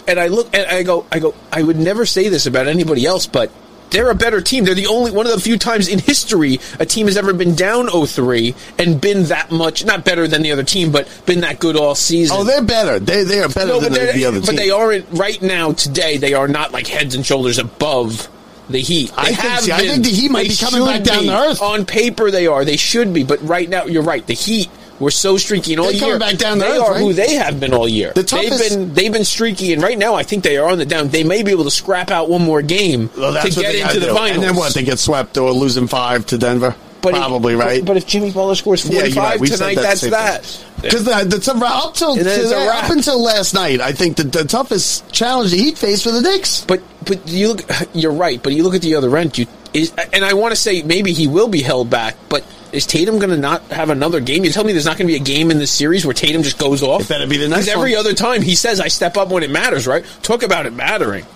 And 0.07 0.19
I 0.21 0.29
look 0.29 0.55
and 0.55 0.67
I 0.67 0.83
go, 0.83 1.07
I 1.13 1.19
go, 1.19 1.35
I 1.53 1.63
would 1.63 1.77
never 1.77 2.07
say 2.07 2.29
this 2.29 2.47
about 2.47 2.67
anybody 2.69 3.07
else, 3.07 3.27
but 3.27 3.51
they're 3.91 4.11
a 4.11 4.15
better 4.15 4.41
team. 4.41 4.65
They're 4.65 4.75
the 4.75 4.87
only 4.87 5.11
one 5.11 5.27
of 5.27 5.33
the 5.33 5.41
few 5.41 5.59
times 5.59 5.87
in 5.89 5.99
history 5.99 6.61
a 6.81 6.87
team 6.87 7.07
has 7.09 7.17
ever 7.19 7.35
been 7.35 7.55
down 7.55 7.89
0-3 7.89 8.55
and 8.79 8.99
been 9.01 9.25
that 9.25 9.51
much 9.51 9.85
not 9.85 10.03
better 10.05 10.27
than 10.27 10.41
the 10.43 10.53
other 10.53 10.63
team, 10.65 10.91
but 10.93 11.07
been 11.27 11.41
that 11.41 11.61
good 11.61 11.77
all 11.77 11.95
season. 11.95 12.37
oh, 12.41 12.45
they're 12.45 12.63
better. 12.63 12.99
They 12.99 13.23
they 13.25 13.41
are 13.41 13.49
better 13.49 13.67
No, 13.67 13.81
than 13.81 13.93
but, 13.93 14.01
the, 14.07 14.13
the 14.13 14.25
other 14.25 14.41
but 14.41 14.47
team. 14.47 14.57
they 14.57 14.71
aren't 14.71 15.07
right 15.13 15.41
now. 15.43 15.73
Today, 15.73 16.17
they 16.17 16.33
are 16.33 16.49
not 16.49 16.73
like 16.73 16.87
heads 16.87 17.15
and 17.15 17.25
shoulders 17.27 17.59
above 17.59 18.29
the 18.71 18.79
Heat. 18.81 19.09
They 19.11 19.15
I 19.17 19.25
think- 19.27 19.39
have 19.41 19.61
see, 19.61 19.73
I 19.73 19.79
think 19.81 20.05
the 20.05 20.11
Heat 20.11 20.31
might 20.31 20.49
be 20.49 20.57
coming 20.57 20.85
back 20.87 21.03
down 21.03 21.25
to 21.25 21.37
earth. 21.51 21.61
On 21.61 21.85
paper, 21.85 22.31
they 22.31 22.47
are. 22.47 22.65
They 22.65 22.79
should 22.79 23.13
be. 23.13 23.25
But 23.25 23.43
right 23.47 23.69
now, 23.69 23.85
you're 23.85 24.03
right. 24.05 24.27
The 24.27 24.33
Heat 24.35 24.71
were 25.03 25.11
so 25.11 25.37
streaky, 25.37 25.73
and 25.75 25.81
all 25.81 25.91
They're 25.91 25.99
coming 26.01 26.09
year 26.13 26.19
back 26.19 26.37
down 26.39 26.59
to 26.59 26.65
they 26.65 26.71
earth, 26.71 26.81
are 26.81 26.93
right? 26.93 27.01
who 27.01 27.13
they 27.13 27.35
have 27.35 27.61
been 27.61 27.75
all 27.75 27.87
year. 27.89 28.13
The 28.15 28.23
they've 28.23 28.59
been 28.71 28.95
they've 28.95 29.13
been 29.13 29.25
streaky, 29.25 29.73
and 29.75 29.83
right 29.83 29.99
now, 29.99 30.15
I 30.15 30.23
think 30.23 30.45
they 30.45 30.57
are 30.57 30.71
on 30.71 30.79
the 30.79 30.87
down. 30.87 31.09
They 31.09 31.25
may 31.25 31.43
be 31.43 31.51
able 31.51 31.65
to 31.65 31.71
scrap 31.71 32.11
out 32.11 32.29
one 32.31 32.43
more 32.43 32.63
game 32.63 33.11
Well, 33.17 33.35
to 33.43 33.51
get 33.51 33.73
they 33.73 33.83
into 33.83 34.01
the 34.01 34.07
do. 34.07 34.15
finals. 34.15 34.31
And 34.37 34.43
then 34.43 34.57
what? 34.57 34.73
They 34.75 34.85
get 34.85 34.99
swept 34.99 35.37
or 35.37 35.51
losing 35.53 35.87
five 35.89 36.25
to 36.27 36.39
Denver. 36.39 36.75
But 37.03 37.15
if- 37.15 37.19
Probably 37.19 37.57
right. 37.57 37.81
But, 37.81 37.87
but 37.89 37.97
if 37.97 38.07
Jimmy 38.07 38.31
Butler 38.31 38.55
scores 38.55 38.85
Yeah, 38.89 39.01
45 39.01 39.15
you're 39.15 39.25
right. 39.25 39.53
Tonight, 39.53 39.75
that 39.75 39.83
that's 39.83 40.01
that. 40.03 40.65
Because 40.83 41.05
the, 41.05 41.25
the 41.37 41.39
tough- 41.43 41.61
up 41.61 41.95
till 41.95 42.13
And 42.13 42.21
then 42.25 42.39
a 42.41 42.43
today- 42.45 42.69
up 42.69 42.91
until 42.91 43.21
last 43.21 43.55
night, 43.55 43.81
I 43.81 43.91
think 43.91 44.17
the, 44.19 44.23
the 44.23 44.45
toughest 44.45 45.11
challenge 45.11 45.51
the 45.51 45.57
Heat 45.57 45.79
faced 45.79 46.05
for 46.05 46.13
the 46.13 46.21
Knicks. 46.21 46.65
But 46.65 46.81
but 47.05 47.27
you 47.29 47.49
look, 47.49 47.63
you're 47.95 48.13
right. 48.13 48.41
But 48.41 48.53
you 48.53 48.63
look 48.63 48.77
at 48.77 48.83
the 48.83 48.95
other 48.95 49.17
end. 49.17 49.37
You 49.37 49.47
is, 49.75 49.93
and 50.13 50.25
I 50.25 50.35
want 50.35 50.53
to 50.53 50.57
say 50.61 50.83
maybe 50.83 51.13
he 51.13 51.27
will 51.27 51.49
be 51.49 51.61
held 51.61 51.91
back. 51.91 52.15
But 52.29 52.45
is 52.73 52.87
Tatum 52.87 53.19
going 53.19 53.31
to 53.31 53.37
not 53.37 53.63
have 53.65 53.91
another 53.91 54.21
game? 54.21 54.45
You 54.45 54.51
tell 54.51 54.65
me 54.65 54.73
there's 54.73 54.85
not 54.87 54.97
going 54.97 55.07
to 55.07 55.13
be 55.13 55.17
a 55.17 55.23
game 55.25 55.51
in 55.51 55.59
this 55.59 55.71
series 55.71 56.05
where 56.05 56.15
Tatum 56.15 56.43
just 56.43 56.59
goes 56.59 56.83
off. 56.83 57.03
It 57.03 57.09
better 57.09 57.27
be 57.27 57.37
the 57.37 57.49
next 57.49 57.67
Because 57.67 57.77
every 57.79 57.95
other 57.97 58.15
time 58.15 58.43
he 58.43 58.55
says 58.55 58.81
I 58.81 58.89
step 58.89 59.17
up 59.17 59.29
when 59.29 59.43
it 59.43 59.51
matters. 59.51 59.87
Right? 59.87 60.05
Talk 60.23 60.43
about 60.43 60.67
it 60.67 60.73
mattering. 60.73 61.27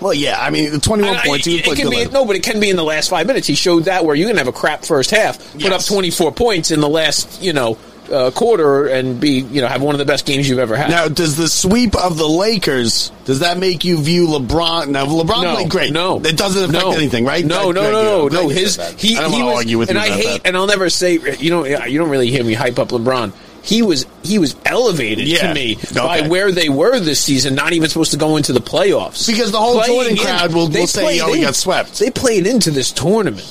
Well, 0.00 0.12
yeah, 0.12 0.36
I 0.40 0.50
mean, 0.50 0.72
the 0.72 0.80
21 0.80 1.16
I- 1.16 1.24
points. 1.26 1.46
He 1.46 1.58
it 1.58 1.64
can 1.76 1.88
be 1.88 2.04
no, 2.06 2.24
but 2.24 2.34
it 2.36 2.42
can 2.42 2.58
be 2.60 2.68
in 2.68 2.76
the 2.76 2.82
last 2.84 3.08
five 3.08 3.26
minutes. 3.26 3.46
He 3.46 3.54
showed 3.54 3.84
that 3.84 4.04
where 4.04 4.16
you 4.16 4.26
can 4.26 4.36
have 4.36 4.48
a 4.48 4.52
crap 4.52 4.84
first 4.84 5.10
half, 5.12 5.38
put 5.52 5.62
Yes. 5.62 5.88
up 5.88 5.94
24 5.94 6.32
points 6.32 6.70
in 6.72 6.80
the 6.80 6.88
last 6.88 7.40
you 7.40 7.52
know 7.52 7.78
uh, 8.12 8.30
quarter, 8.30 8.86
and 8.86 9.18
be 9.20 9.40
you 9.40 9.60
know 9.60 9.66
have 9.68 9.82
one 9.82 9.94
of 9.94 9.98
the 9.98 10.04
best 10.04 10.26
games 10.26 10.48
you've 10.48 10.58
ever 10.58 10.76
had. 10.76 10.90
Now, 10.90 11.08
does 11.08 11.36
the 11.36 11.48
sweep 11.48 11.94
of 11.96 12.16
the 12.18 12.28
Lakers 12.28 13.10
does 13.24 13.40
that 13.40 13.58
make 13.58 13.84
you 13.84 13.98
view 14.00 14.26
LeBron? 14.28 14.88
Now, 14.88 15.06
LeBron 15.06 15.42
no, 15.42 15.54
played 15.54 15.70
great. 15.70 15.92
No, 15.92 16.20
it 16.20 16.36
doesn't 16.36 16.70
affect 16.70 16.84
no. 16.84 16.92
anything, 16.92 17.24
right? 17.24 17.44
No, 17.44 17.72
That- 17.72 17.80
no, 17.82 17.90
no, 17.92 18.28
no, 18.28 18.42
no. 18.42 18.48
His 18.48 18.76
he 18.98 19.16
I 19.16 19.22
don't 19.22 19.32
he 19.32 19.42
was, 19.42 19.56
argue 19.56 19.78
with 19.78 19.88
and 19.90 19.98
you 19.98 20.04
I 20.04 20.08
hate, 20.08 20.42
that. 20.42 20.46
and 20.48 20.56
I'll 20.56 20.66
never 20.66 20.90
say 20.90 21.14
you 21.14 21.50
don't 21.50 21.66
you 21.90 21.98
don't 21.98 22.10
really 22.10 22.30
hear 22.30 22.44
me 22.44 22.54
hype 22.54 22.78
up 22.78 22.88
LeBron. 22.88 23.32
He 23.62 23.80
was 23.80 24.04
he 24.22 24.38
was 24.38 24.54
elevated 24.66 25.26
Yeah. 25.26 25.48
to 25.48 25.54
me 25.54 25.76
Okay. 25.82 25.94
by 25.94 26.28
where 26.28 26.52
they 26.52 26.68
were 26.68 27.00
this 27.00 27.18
season. 27.18 27.54
Not 27.54 27.72
even 27.72 27.88
supposed 27.88 28.10
to 28.10 28.18
go 28.18 28.36
into 28.36 28.52
the 28.52 28.60
playoffs 28.60 29.26
Because 29.26 29.52
the 29.52 29.58
whole 29.58 29.76
Playing 29.78 29.92
Jordan 29.94 30.12
in- 30.12 30.18
crowd 30.18 30.52
will- 30.52 30.68
they 30.68 30.80
will 30.80 30.86
say, 30.86 31.20
"Oh, 31.20 31.32
in- 31.32 31.40
got 31.40 31.54
swept." 31.54 31.98
They 31.98 32.10
played 32.10 32.46
into 32.46 32.70
this 32.70 32.92
tournament. 32.92 33.46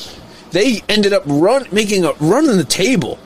They 0.51 0.83
ended 0.87 1.13
up 1.13 1.23
run 1.25 1.65
making 1.71 2.05
a 2.05 2.11
run 2.19 2.47
on 2.47 2.57
the 2.57 2.63
table 2.63 3.17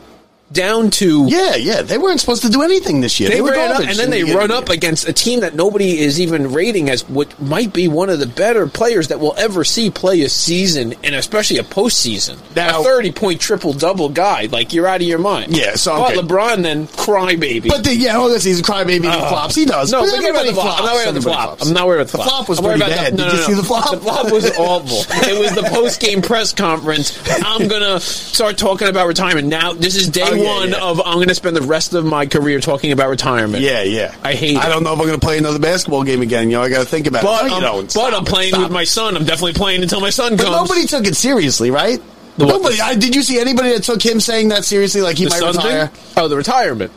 down 0.51 0.89
to 0.89 1.25
Yeah, 1.27 1.55
yeah, 1.55 1.81
they 1.81 1.97
weren't 1.97 2.19
supposed 2.19 2.41
to 2.43 2.49
do 2.49 2.61
anything 2.61 3.01
this 3.01 3.19
year. 3.19 3.29
they, 3.29 3.35
They, 3.35 3.41
were 3.41 3.51
ran 3.51 3.71
up, 3.71 3.81
and 3.81 3.97
then 3.97 4.09
they 4.09 4.23
the 4.23 4.33
run 4.33 4.51
up 4.51 4.69
against 4.69 5.07
a 5.07 5.13
team 5.13 5.41
that 5.41 5.55
nobody 5.55 5.99
is 5.99 6.19
even 6.21 6.53
rating 6.53 6.89
as 6.89 7.07
what 7.09 7.39
might 7.41 7.73
be 7.73 7.87
one 7.87 8.09
of 8.09 8.19
the 8.19 8.25
better 8.25 8.67
players 8.67 9.09
that 9.09 9.19
we'll 9.19 9.35
ever 9.37 9.63
see 9.63 9.89
play 9.89 10.21
a 10.21 10.29
season, 10.29 10.95
and 11.03 11.15
especially 11.15 11.57
a 11.57 11.63
postseason. 11.63 12.37
Now- 12.55 12.81
a 12.81 12.83
thirty-point 12.83 13.41
triple-double 13.41 14.09
guy, 14.09 14.47
like 14.51 14.73
you're 14.73 14.87
out 14.87 15.01
of 15.01 15.07
your 15.07 15.19
mind. 15.19 15.55
Yeah, 15.55 15.75
so, 15.75 16.05
okay. 16.05 16.15
but 16.15 16.25
LeBron 16.25 16.63
then 16.63 16.87
crybaby. 16.87 17.67
But 17.67 17.83
the, 17.83 17.95
yeah, 17.95 18.17
oh, 18.17 18.31
he's 18.33 18.59
a 18.59 18.63
crybaby. 18.63 19.01
He 19.01 19.07
uh-huh. 19.07 19.29
flops. 19.29 19.55
He 19.55 19.65
does. 19.65 19.91
No, 19.91 20.01
but 20.01 20.15
forget 20.15 20.31
about 20.31 20.45
everybody 20.45 20.49
the 20.49 20.61
flops. 20.61 20.79
I'm 20.79 20.85
not 20.85 20.95
worried 20.95 21.09
about 21.09 21.13
the 21.13 21.21
flop. 21.21 21.43
flops. 21.43 21.67
I'm 21.67 21.73
not 21.73 21.87
worried 21.87 22.01
about 22.01 22.07
the 22.11 22.17
flop. 22.17 22.27
flop 22.27 22.49
was 22.49 22.59
I'm 22.59 22.65
pretty 22.65 22.79
bad. 22.79 23.13
The, 23.13 23.17
no, 23.17 23.23
Did 23.25 23.33
you 23.33 23.39
no, 23.39 23.45
see 23.47 23.53
the 23.53 23.63
flop? 23.63 23.91
The 23.91 23.97
flop 23.97 24.31
was 24.31 24.51
awful. 24.57 25.29
It 25.29 25.39
was 25.39 25.55
the 25.55 25.69
post-game 25.69 26.21
press 26.21 26.53
conference. 26.53 27.19
I'm 27.43 27.67
gonna 27.67 27.99
start 27.99 28.57
talking 28.57 28.87
about 28.87 29.07
retirement 29.07 29.47
now. 29.47 29.73
This 29.73 29.95
is 29.95 30.07
day 30.09 30.36
yeah, 30.37 30.55
one 30.55 30.69
yeah. 30.69 30.81
of 30.83 31.01
I'm 31.05 31.19
gonna 31.19 31.33
spend 31.35 31.55
the 31.55 31.61
rest 31.61 31.93
of 31.93 32.05
my 32.05 32.25
career 32.25 32.59
talking 32.59 32.91
about 32.91 33.09
retirement. 33.09 33.63
Yeah, 33.63 33.83
yeah. 33.83 34.15
I 34.23 34.33
hate 34.33 34.57
I 34.57 34.67
it. 34.67 34.69
don't 34.69 34.83
know 34.83 34.93
if 34.93 34.99
I'm 34.99 35.05
going 35.07 35.19
to 35.19 35.25
play 35.25 35.37
another 35.37 35.59
basketball 35.59 36.03
game 36.03 36.21
again. 36.21 36.49
You 36.49 36.57
know, 36.57 36.61
I 36.63 36.69
got 36.69 36.79
to 36.79 36.85
think 36.85 37.07
about 37.07 37.23
But, 37.23 37.45
it. 37.45 37.49
No, 37.49 37.55
I'm, 37.55 37.61
don't. 37.61 37.81
but 37.85 37.91
Stop 37.91 38.13
I'm 38.13 38.25
playing 38.25 38.49
stop 38.49 38.61
with 38.63 38.71
it. 38.71 38.73
my 38.73 38.83
son. 38.83 39.15
I'm 39.17 39.25
definitely 39.25 39.53
playing 39.53 39.81
until 39.83 39.99
my 40.01 40.09
son 40.09 40.35
But 40.37 40.45
comes. 40.45 40.69
nobody 40.69 40.87
took 40.87 41.05
it 41.05 41.15
seriously, 41.15 41.71
right? 41.71 41.99
The 42.37 42.45
nobody. 42.45 42.79
I, 42.79 42.95
did 42.95 43.15
you 43.15 43.23
see 43.23 43.39
anybody 43.39 43.69
that 43.69 43.83
took 43.83 44.01
him 44.01 44.19
saying 44.19 44.49
that 44.49 44.63
seriously? 44.65 45.01
Like 45.01 45.17
he 45.17 45.25
the 45.25 45.31
might 45.31 45.41
retire? 45.41 45.87
thing? 45.87 46.13
Oh, 46.17 46.27
the 46.27 46.37
retirement. 46.37 46.91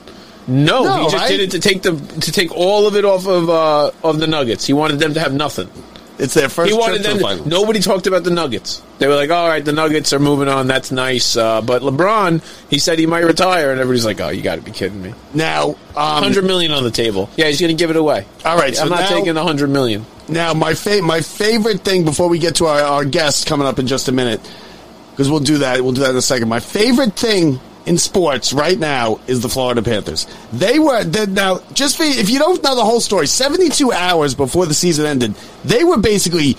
No, 0.46 0.83
No, 0.85 0.96
he 0.98 1.03
just 1.11 1.16
right? 1.16 1.29
did 1.29 1.40
it 1.40 1.50
to 1.53 1.61
take 1.61 1.83
the 1.83 1.92
to 2.20 2.33
take 2.33 2.50
all 2.57 2.87
of 2.87 2.96
it 2.96 3.05
off 3.05 3.26
of 3.26 3.48
uh, 3.48 3.90
of 4.03 4.18
the 4.18 4.26
Nuggets. 4.26 4.66
He 4.66 4.72
wanted 4.72 4.98
them 4.98 5.14
to 5.14 5.20
have 5.20 5.33
nothing. 5.33 5.68
It's 6.20 6.35
their 6.35 6.48
first 6.50 6.70
He 6.70 6.76
wanted 6.78 7.02
them. 7.02 7.18
the 7.18 7.42
nobody 7.48 7.80
talked 7.80 8.06
about 8.06 8.24
the 8.24 8.30
Nuggets. 8.30 8.83
They 8.98 9.06
were 9.09 9.14
like, 9.16 9.30
"All 9.30 9.48
right, 9.48 9.64
the 9.64 9.72
Nuggets 9.72 10.12
are 10.12 10.18
moving 10.18 10.48
on. 10.48 10.66
That's 10.66 10.92
nice." 10.92 11.35
Uh, 11.37 11.62
but 11.62 11.80
LeBron, 11.83 12.42
he 12.68 12.78
said 12.78 12.98
he 12.98 13.06
might 13.06 13.24
retire, 13.24 13.70
and 13.72 13.80
everybody's 13.80 14.04
like, 14.04 14.20
"Oh, 14.20 14.28
you 14.28 14.42
got 14.42 14.56
to 14.56 14.61
be 14.62 14.70
kidding 14.70 15.00
me!" 15.02 15.14
Now, 15.33 15.70
um, 15.96 16.22
Hundred 16.22 16.44
million 16.44 16.72
on 16.72 16.85
the 16.85 16.90
table. 16.90 17.30
Yeah, 17.37 17.46
he's 17.46 17.59
going 17.61 17.74
to 17.74 17.80
give 17.80 17.88
it 17.90 17.96
away. 17.96 18.26
All 18.44 18.56
right, 18.56 18.76
so 18.76 18.83
I'm 18.83 18.90
not 18.90 19.00
now- 19.00 19.09
taking 19.09 19.33
the 19.35 19.42
hundred 19.42 19.70
million. 19.70 20.04
Now, 20.28 20.52
my 20.54 20.74
fa- 20.74 21.02
my 21.02 21.22
favorite 21.22 21.80
thing 21.80 22.04
before 22.04 22.28
we 22.28 22.38
get 22.38 22.56
to 22.56 22.66
our, 22.66 22.80
our 22.83 23.04
guests 23.04 23.44
coming 23.44 23.66
up 23.66 23.78
in 23.78 23.87
just 23.88 24.06
a 24.09 24.12
minute, 24.12 24.40
because 25.12 25.30
we'll 25.30 25.40
do 25.40 25.59
that. 25.59 25.80
We'll 25.83 25.92
do 25.94 26.02
that 26.02 26.11
in 26.11 26.16
a 26.16 26.22
second. 26.22 26.48
My 26.48 26.61
favorite 26.61 27.14
thing 27.14 27.59
in 27.90 27.98
sports 27.98 28.53
right 28.53 28.79
now 28.79 29.18
is 29.26 29.40
the 29.40 29.48
Florida 29.48 29.83
Panthers. 29.83 30.24
They 30.53 30.79
were 30.79 31.03
now 31.26 31.59
just 31.72 31.96
for, 31.96 32.05
if 32.05 32.31
you 32.31 32.38
don't 32.38 32.62
know 32.62 32.76
the 32.76 32.85
whole 32.85 33.00
story, 33.00 33.26
seventy 33.26 33.68
two 33.68 33.90
hours 33.90 34.37
before 34.37 34.66
the 34.66 34.74
season 34.74 35.07
ended, 35.07 35.35
they 35.64 35.85
were 35.85 35.98
basically. 35.98 36.57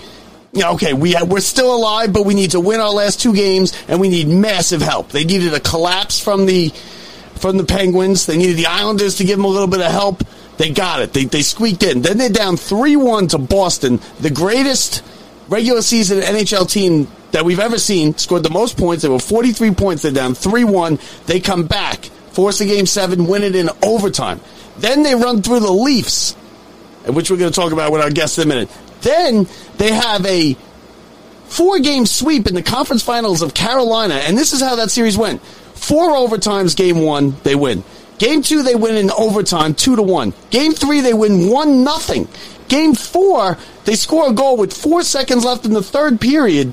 You 0.54 0.60
know, 0.60 0.74
okay, 0.74 0.92
we 0.92 1.16
we're 1.24 1.40
still 1.40 1.74
alive, 1.74 2.12
but 2.12 2.26
we 2.26 2.34
need 2.34 2.50
to 2.50 2.60
win 2.60 2.78
our 2.78 2.92
last 2.92 3.22
two 3.22 3.34
games, 3.34 3.72
and 3.88 3.98
we 3.98 4.10
need 4.10 4.28
massive 4.28 4.82
help. 4.82 5.08
They 5.08 5.24
needed 5.24 5.54
a 5.54 5.60
collapse 5.60 6.20
from 6.20 6.44
the 6.44 6.68
from 7.36 7.56
the 7.56 7.64
Penguins. 7.64 8.26
They 8.26 8.36
needed 8.36 8.58
the 8.58 8.66
Islanders 8.66 9.16
to 9.16 9.24
give 9.24 9.38
them 9.38 9.46
a 9.46 9.48
little 9.48 9.66
bit 9.66 9.80
of 9.80 9.90
help. 9.90 10.22
They 10.58 10.68
got 10.68 11.00
it. 11.00 11.14
They, 11.14 11.24
they 11.24 11.40
squeaked 11.40 11.82
in. 11.82 12.02
Then 12.02 12.18
they're 12.18 12.28
down 12.28 12.58
3 12.58 12.96
1 12.96 13.28
to 13.28 13.38
Boston, 13.38 13.98
the 14.20 14.28
greatest 14.28 15.02
regular 15.48 15.80
season 15.80 16.20
NHL 16.20 16.70
team 16.70 17.08
that 17.32 17.44
we've 17.44 17.58
ever 17.58 17.78
seen. 17.78 18.16
Scored 18.16 18.42
the 18.42 18.50
most 18.50 18.78
points. 18.78 19.02
They 19.02 19.08
were 19.08 19.18
43 19.18 19.72
points. 19.72 20.02
They're 20.02 20.12
down 20.12 20.34
3 20.34 20.64
1. 20.64 20.98
They 21.26 21.40
come 21.40 21.66
back, 21.66 22.04
force 22.32 22.60
a 22.60 22.66
game 22.66 22.86
seven, 22.86 23.26
win 23.26 23.42
it 23.42 23.56
in 23.56 23.68
overtime. 23.82 24.40
Then 24.78 25.02
they 25.02 25.14
run 25.14 25.42
through 25.42 25.60
the 25.60 25.72
Leafs, 25.72 26.32
which 27.06 27.30
we're 27.30 27.36
going 27.36 27.52
to 27.52 27.58
talk 27.58 27.72
about 27.72 27.92
with 27.92 28.00
our 28.00 28.10
guests 28.10 28.38
in 28.38 28.44
a 28.44 28.46
minute. 28.46 28.70
Then 29.02 29.46
they 29.76 29.92
have 29.92 30.24
a 30.24 30.56
four 31.46 31.80
game 31.80 32.06
sweep 32.06 32.46
in 32.46 32.54
the 32.54 32.62
conference 32.62 33.02
finals 33.02 33.42
of 33.42 33.52
Carolina, 33.52 34.14
and 34.14 34.38
this 34.38 34.52
is 34.52 34.60
how 34.60 34.76
that 34.76 34.90
series 34.90 35.18
went. 35.18 35.42
Four 35.74 36.10
overtimes, 36.12 36.76
game 36.76 37.02
one, 37.02 37.36
they 37.42 37.54
win. 37.54 37.82
Game 38.18 38.42
two, 38.42 38.62
they 38.62 38.76
win 38.76 38.94
in 38.94 39.10
overtime, 39.10 39.74
two 39.74 39.96
to 39.96 40.02
one. 40.02 40.32
Game 40.50 40.72
three, 40.72 41.00
they 41.00 41.12
win 41.12 41.48
one 41.48 41.82
nothing. 41.82 42.28
Game 42.68 42.94
four, 42.94 43.58
they 43.84 43.96
score 43.96 44.30
a 44.30 44.32
goal 44.32 44.56
with 44.56 44.72
four 44.72 45.02
seconds 45.02 45.44
left 45.44 45.66
in 45.66 45.72
the 45.72 45.82
third 45.82 46.20
period. 46.20 46.72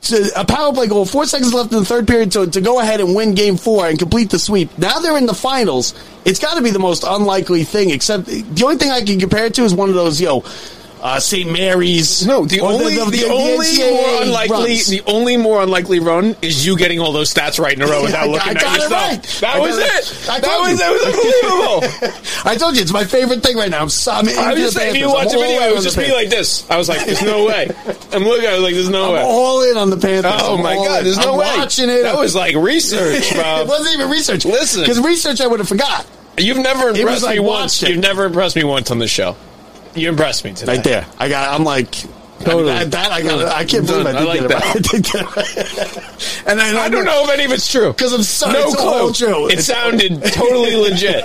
So 0.00 0.24
a 0.36 0.44
power 0.44 0.72
play 0.72 0.86
goal, 0.86 1.04
four 1.04 1.26
seconds 1.26 1.52
left 1.52 1.72
in 1.72 1.80
the 1.80 1.84
third 1.84 2.06
period 2.06 2.32
to, 2.32 2.46
to 2.46 2.60
go 2.60 2.80
ahead 2.80 3.00
and 3.00 3.14
win 3.14 3.34
game 3.34 3.56
four 3.56 3.86
and 3.86 3.98
complete 3.98 4.30
the 4.30 4.38
sweep. 4.38 4.76
Now 4.78 5.00
they're 5.00 5.18
in 5.18 5.26
the 5.26 5.34
finals. 5.34 5.92
It's 6.24 6.38
got 6.38 6.56
to 6.56 6.62
be 6.62 6.70
the 6.70 6.78
most 6.78 7.04
unlikely 7.06 7.64
thing, 7.64 7.90
except 7.90 8.26
the 8.26 8.62
only 8.64 8.76
thing 8.76 8.90
I 8.90 9.02
can 9.02 9.18
compare 9.18 9.46
it 9.46 9.54
to 9.54 9.64
is 9.64 9.74
one 9.74 9.88
of 9.88 9.94
those, 9.94 10.20
yo, 10.20 10.44
uh, 11.00 11.20
St. 11.20 11.50
Mary's. 11.50 12.26
No, 12.26 12.44
the 12.44 12.60
or 12.60 12.70
only 12.72 12.94
the, 12.96 13.02
only 13.30 13.66
NCAA 13.66 13.90
more 13.92 14.22
unlikely 14.22 14.56
runs. 14.74 14.88
the 14.88 15.02
only 15.06 15.36
more 15.36 15.62
unlikely 15.62 16.00
run 16.00 16.36
is 16.42 16.66
you 16.66 16.76
getting 16.76 16.98
all 17.00 17.12
those 17.12 17.32
stats 17.32 17.58
right 17.60 17.74
in 17.74 17.82
a 17.82 17.86
row 17.86 18.02
without 18.04 18.24
I- 18.28 18.32
looking 18.32 18.48
I 18.48 18.50
at 18.52 18.60
got 18.60 18.76
your 18.76 18.84
it 18.84 18.86
stuff. 18.88 19.02
right. 19.10 19.22
That 19.40 19.56
I 19.56 19.58
was 19.60 19.78
it. 19.78 19.84
it. 19.84 20.42
That 20.42 20.58
was 20.60 20.70
you. 20.70 20.76
that 20.78 20.90
was 20.92 21.02
unbelievable. 22.02 22.50
I 22.50 22.54
told 22.56 22.76
you 22.76 22.82
it's 22.82 22.92
my 22.92 23.04
favorite 23.04 23.42
thing 23.42 23.56
right 23.56 23.70
now. 23.70 23.82
I'm, 23.82 23.88
so- 23.88 24.12
I'm 24.12 24.28
I 24.28 24.52
was 24.54 24.60
just 24.60 24.74
the 24.74 24.80
saying, 24.80 24.94
if 24.96 25.00
you 25.00 25.08
watch 25.08 25.28
I'm 25.28 25.32
the 25.32 25.38
video, 25.38 25.60
it 25.62 25.72
would 25.74 25.82
just 25.82 25.96
the 25.96 26.02
be 26.02 26.12
like 26.12 26.30
this. 26.30 26.68
I 26.70 26.76
was 26.76 26.88
like, 26.88 27.04
"There's 27.06 27.22
no 27.22 27.44
way." 27.46 27.68
I'm 28.12 28.24
looking. 28.24 28.48
I 28.48 28.54
was 28.54 28.62
like, 28.62 28.74
"There's 28.74 28.88
no 28.88 29.06
I'm 29.08 29.12
way." 29.14 29.22
all 29.22 29.62
in 29.70 29.76
on 29.76 29.90
the 29.90 29.96
Panthers. 29.96 30.32
Oh 30.42 30.56
I'm 30.56 30.62
my 30.62 30.74
god, 30.74 30.98
in. 31.00 31.04
there's 31.04 31.18
no 31.18 31.32
I'm 31.32 31.38
way. 31.38 31.56
watching 31.58 31.88
it. 31.90 32.02
That 32.02 32.16
was 32.18 32.34
like 32.34 32.54
research, 32.56 33.32
bro. 33.34 33.60
it 33.62 33.68
wasn't 33.68 33.94
even 33.94 34.10
research. 34.10 34.44
Listen. 34.44 34.82
because 34.82 35.00
research 35.00 35.40
I 35.40 35.46
would 35.46 35.60
have 35.60 35.68
forgot. 35.68 36.06
You've 36.36 36.58
never 36.58 36.88
impressed 36.90 37.24
like 37.24 37.38
me 37.38 37.44
once. 37.44 37.82
it. 37.82 37.88
You've 37.90 37.98
never 37.98 38.24
impressed 38.24 38.54
me 38.56 38.62
once 38.64 38.90
on 38.90 38.98
the 39.00 39.08
show. 39.08 39.36
You 39.98 40.08
impressed 40.08 40.44
me 40.44 40.52
today. 40.54 40.76
Right 40.76 40.84
there, 40.84 41.06
I 41.18 41.28
got. 41.28 41.52
I'm 41.58 41.64
like. 41.64 41.94
Totally. 42.40 42.66
That, 42.66 42.92
that 42.92 43.10
I 43.10 43.20
got. 43.20 43.46
I 43.48 43.64
can't 43.64 43.84
believe 43.84 44.06
I 44.06 44.10
I 44.10 44.12
did 44.20 44.24
like 44.24 44.40
that. 44.48 44.64
I 44.64 44.78
did 44.78 45.06
it 45.12 46.46
and 46.46 46.58
then 46.60 46.76
I 46.76 46.88
don't 46.88 47.04
know 47.04 47.24
if 47.24 47.30
any 47.30 47.44
of 47.44 47.50
it's 47.50 47.68
true 47.70 47.92
'Cause 47.92 48.12
I'm 48.12 48.22
sorry, 48.22 48.52
No 48.52 48.66
it's 48.68 48.76
clue. 48.76 49.12
true. 49.12 49.48
It 49.48 49.58
sounded 49.60 50.22
totally 50.22 50.76
legit. 50.88 51.24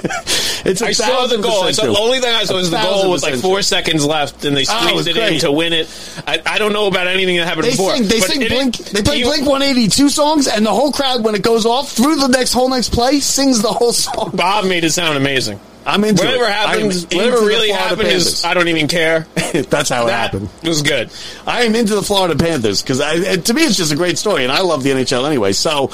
It's 0.66 0.82
a 0.82 0.88
I 0.88 0.92
saw 0.92 1.28
the 1.28 1.38
goal. 1.38 1.66
I 1.66 1.72
saw, 1.72 1.86
the 1.86 2.00
only 2.00 2.20
thing 2.20 2.34
I 2.34 2.46
saw 2.46 2.56
was 2.56 2.72
the 2.72 2.82
goal 2.82 3.12
with 3.12 3.22
like 3.22 3.36
four 3.36 3.58
true. 3.58 3.62
seconds 3.62 4.04
left, 4.04 4.44
and 4.44 4.58
they 4.58 4.66
Oh, 4.68 4.98
it 5.00 5.06
it 5.08 5.16
in 5.34 5.40
to 5.42 5.52
win 5.52 5.72
it. 5.74 5.88
I, 6.26 6.42
I 6.48 6.58
don't 6.58 6.74
know 6.74 6.88
about 6.88 7.06
anything 7.06 7.38
that 7.38 7.46
happened 7.48 7.66
They 7.66 7.72
before. 7.72 7.96
sing. 7.96 8.08
They 8.08 8.20
sing 8.20 8.42
it- 8.42 8.50
Blink. 8.50 8.78
They 8.78 9.04
play 9.04 9.18
you- 9.18 9.26
Blink 9.26 9.46
182 9.48 10.10
songs, 10.10 10.48
and 10.48 10.66
the 10.66 10.72
whole 10.74 10.92
crowd, 10.92 11.24
when 11.24 11.36
it 11.36 11.44
goes 11.44 11.68
off 11.68 11.92
through 11.92 12.16
the 12.16 12.28
next 12.28 12.54
whole 12.54 12.70
next 12.70 12.90
play, 12.92 13.20
sings 13.20 13.62
the 13.62 13.72
whole 13.72 13.94
song. 13.94 14.32
Bob 14.34 14.66
made 14.66 14.84
it 14.84 14.92
sound 14.94 15.16
amazing. 15.16 15.60
I'm 15.86 16.04
into 16.04 16.24
Whatever 16.24 16.46
it. 16.46 16.52
happens, 16.52 17.04
whatever 17.06 17.46
really 17.46 17.70
happened 17.70 18.08
is 18.08 18.46
I 18.46 18.54
don't 18.54 18.68
even 18.70 18.88
care. 18.88 19.28
That's 19.36 19.90
how 19.90 20.04
it 20.04 20.08
that 20.08 20.32
happened. 20.32 20.50
was 20.64 20.82
good. 20.82 21.12
I 21.46 21.64
am 21.64 21.76
into 21.76 21.96
the 21.96 22.02
Florida 22.02 22.36
Panthers 22.42 22.82
because 22.82 23.00
to 23.00 23.54
me 23.54 23.64
it's 23.64 23.76
just 23.78 23.92
a 23.92 23.96
great 23.96 24.18
story, 24.18 24.44
and 24.44 24.52
I 24.52 24.62
love 24.62 24.84
the 24.84 24.92
NHL 24.92 25.26
anyway. 25.28 25.52
So 25.54 25.92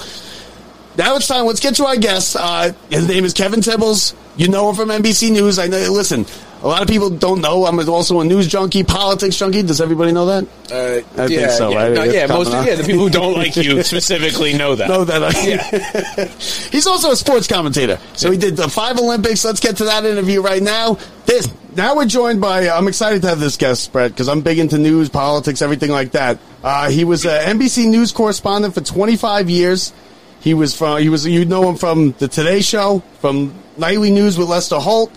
now 0.98 1.16
it's 1.16 1.28
time. 1.28 1.46
Let's 1.46 1.60
get 1.60 1.76
to 1.76 1.86
our 1.86 1.98
guest. 1.98 2.36
Uh, 2.40 2.74
his 2.90 3.08
name 3.08 3.26
is 3.26 3.34
Kevin 3.34 3.62
Tibbles. 3.62 4.14
You 4.38 4.48
know 4.48 4.70
him 4.70 4.76
from 4.76 4.90
NBC 4.90 5.32
News. 5.32 5.58
I 5.60 5.68
know. 5.68 5.78
Listen, 5.92 6.26
a 6.62 6.68
lot 6.68 6.82
of 6.82 6.88
people 6.90 7.10
don't 7.10 7.42
know. 7.42 7.66
I'm 7.66 7.80
also 7.88 8.20
a 8.20 8.26
news 8.26 8.48
junkie, 8.48 8.84
politics 8.84 9.38
junkie. 9.38 9.64
Does 9.64 9.80
everybody 9.80 10.12
know 10.12 10.26
that? 10.26 10.44
Uh, 10.72 11.22
I 11.22 11.28
think 11.28 11.40
yeah, 11.40 11.48
so, 11.50 11.70
Yeah, 11.72 11.84
right? 11.84 11.94
no, 11.94 12.04
yeah, 12.04 12.28
most 12.28 12.52
up. 12.52 12.66
yeah, 12.68 12.76
the 12.76 12.84
people 12.84 13.02
who 13.02 13.10
don't 13.10 13.34
like 13.34 13.56
you 13.56 13.82
specifically 13.84 14.54
know 14.54 14.76
that. 14.76 14.90
know 14.90 15.06
that. 15.06 15.24
I, 15.24 16.26
He's 16.72 16.86
also 16.86 17.12
a 17.12 17.16
sports 17.16 17.48
commentator. 17.48 17.98
So 18.14 18.30
he 18.30 18.38
did 18.38 18.58
the 18.58 18.68
five 18.68 18.98
Olympics. 18.98 19.46
Let's 19.46 19.62
get 19.62 19.78
to 19.78 19.86
that 19.86 20.04
interview 20.04 20.42
right 20.42 20.62
now. 20.62 20.98
This 21.26 21.48
now 21.76 21.96
we're 21.96 22.06
joined 22.06 22.42
by. 22.42 22.68
I'm 22.68 22.88
excited 22.90 23.22
to 23.22 23.30
have 23.30 23.40
this 23.40 23.56
guest, 23.56 23.94
Brett, 23.94 24.12
because 24.12 24.28
I'm 24.28 24.42
big 24.42 24.60
into 24.60 24.78
news, 24.78 25.08
politics, 25.08 25.62
everything 25.62 25.92
like 25.92 26.12
that. 26.12 26.40
Uh, 26.62 26.90
he 26.90 27.06
was 27.06 27.26
an 27.26 27.58
NBC 27.58 27.88
news 27.90 28.12
correspondent 28.12 28.74
for 28.74 28.82
25 28.82 29.50
years. 29.50 29.94
He 30.42 30.54
was 30.54 30.76
from. 30.76 31.00
He 31.02 31.08
was. 31.08 31.26
You 31.26 31.46
know 31.46 31.70
him 31.70 31.76
from 31.76 32.12
the 32.14 32.28
Today 32.28 32.62
Show, 32.62 33.02
from 33.20 33.54
Nightly 33.78 34.12
News 34.12 34.38
with 34.38 34.50
Lester 34.50 34.80
Holt. 34.80 35.12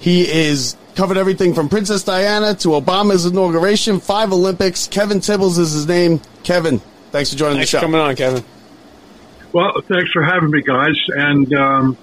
He 0.00 0.22
is 0.30 0.76
covered 0.94 1.16
everything 1.16 1.54
from 1.54 1.68
Princess 1.68 2.02
Diana 2.04 2.54
to 2.56 2.68
Obama's 2.70 3.24
inauguration, 3.26 4.00
five 4.00 4.32
Olympics. 4.32 4.86
Kevin 4.88 5.18
Tibbles 5.20 5.58
is 5.58 5.72
his 5.72 5.86
name. 5.86 6.20
Kevin, 6.42 6.80
thanks 7.10 7.30
for 7.32 7.36
joining 7.38 7.58
Thanks 7.58 7.70
the 7.72 7.78
for 7.78 7.80
show. 7.82 7.86
coming 7.86 8.00
on, 8.00 8.16
Kevin. 8.16 8.44
Well, 9.52 9.72
thanks 9.88 10.10
for 10.12 10.22
having 10.22 10.50
me, 10.50 10.62
guys. 10.62 10.96
And, 11.08 11.52
um, 11.54 11.96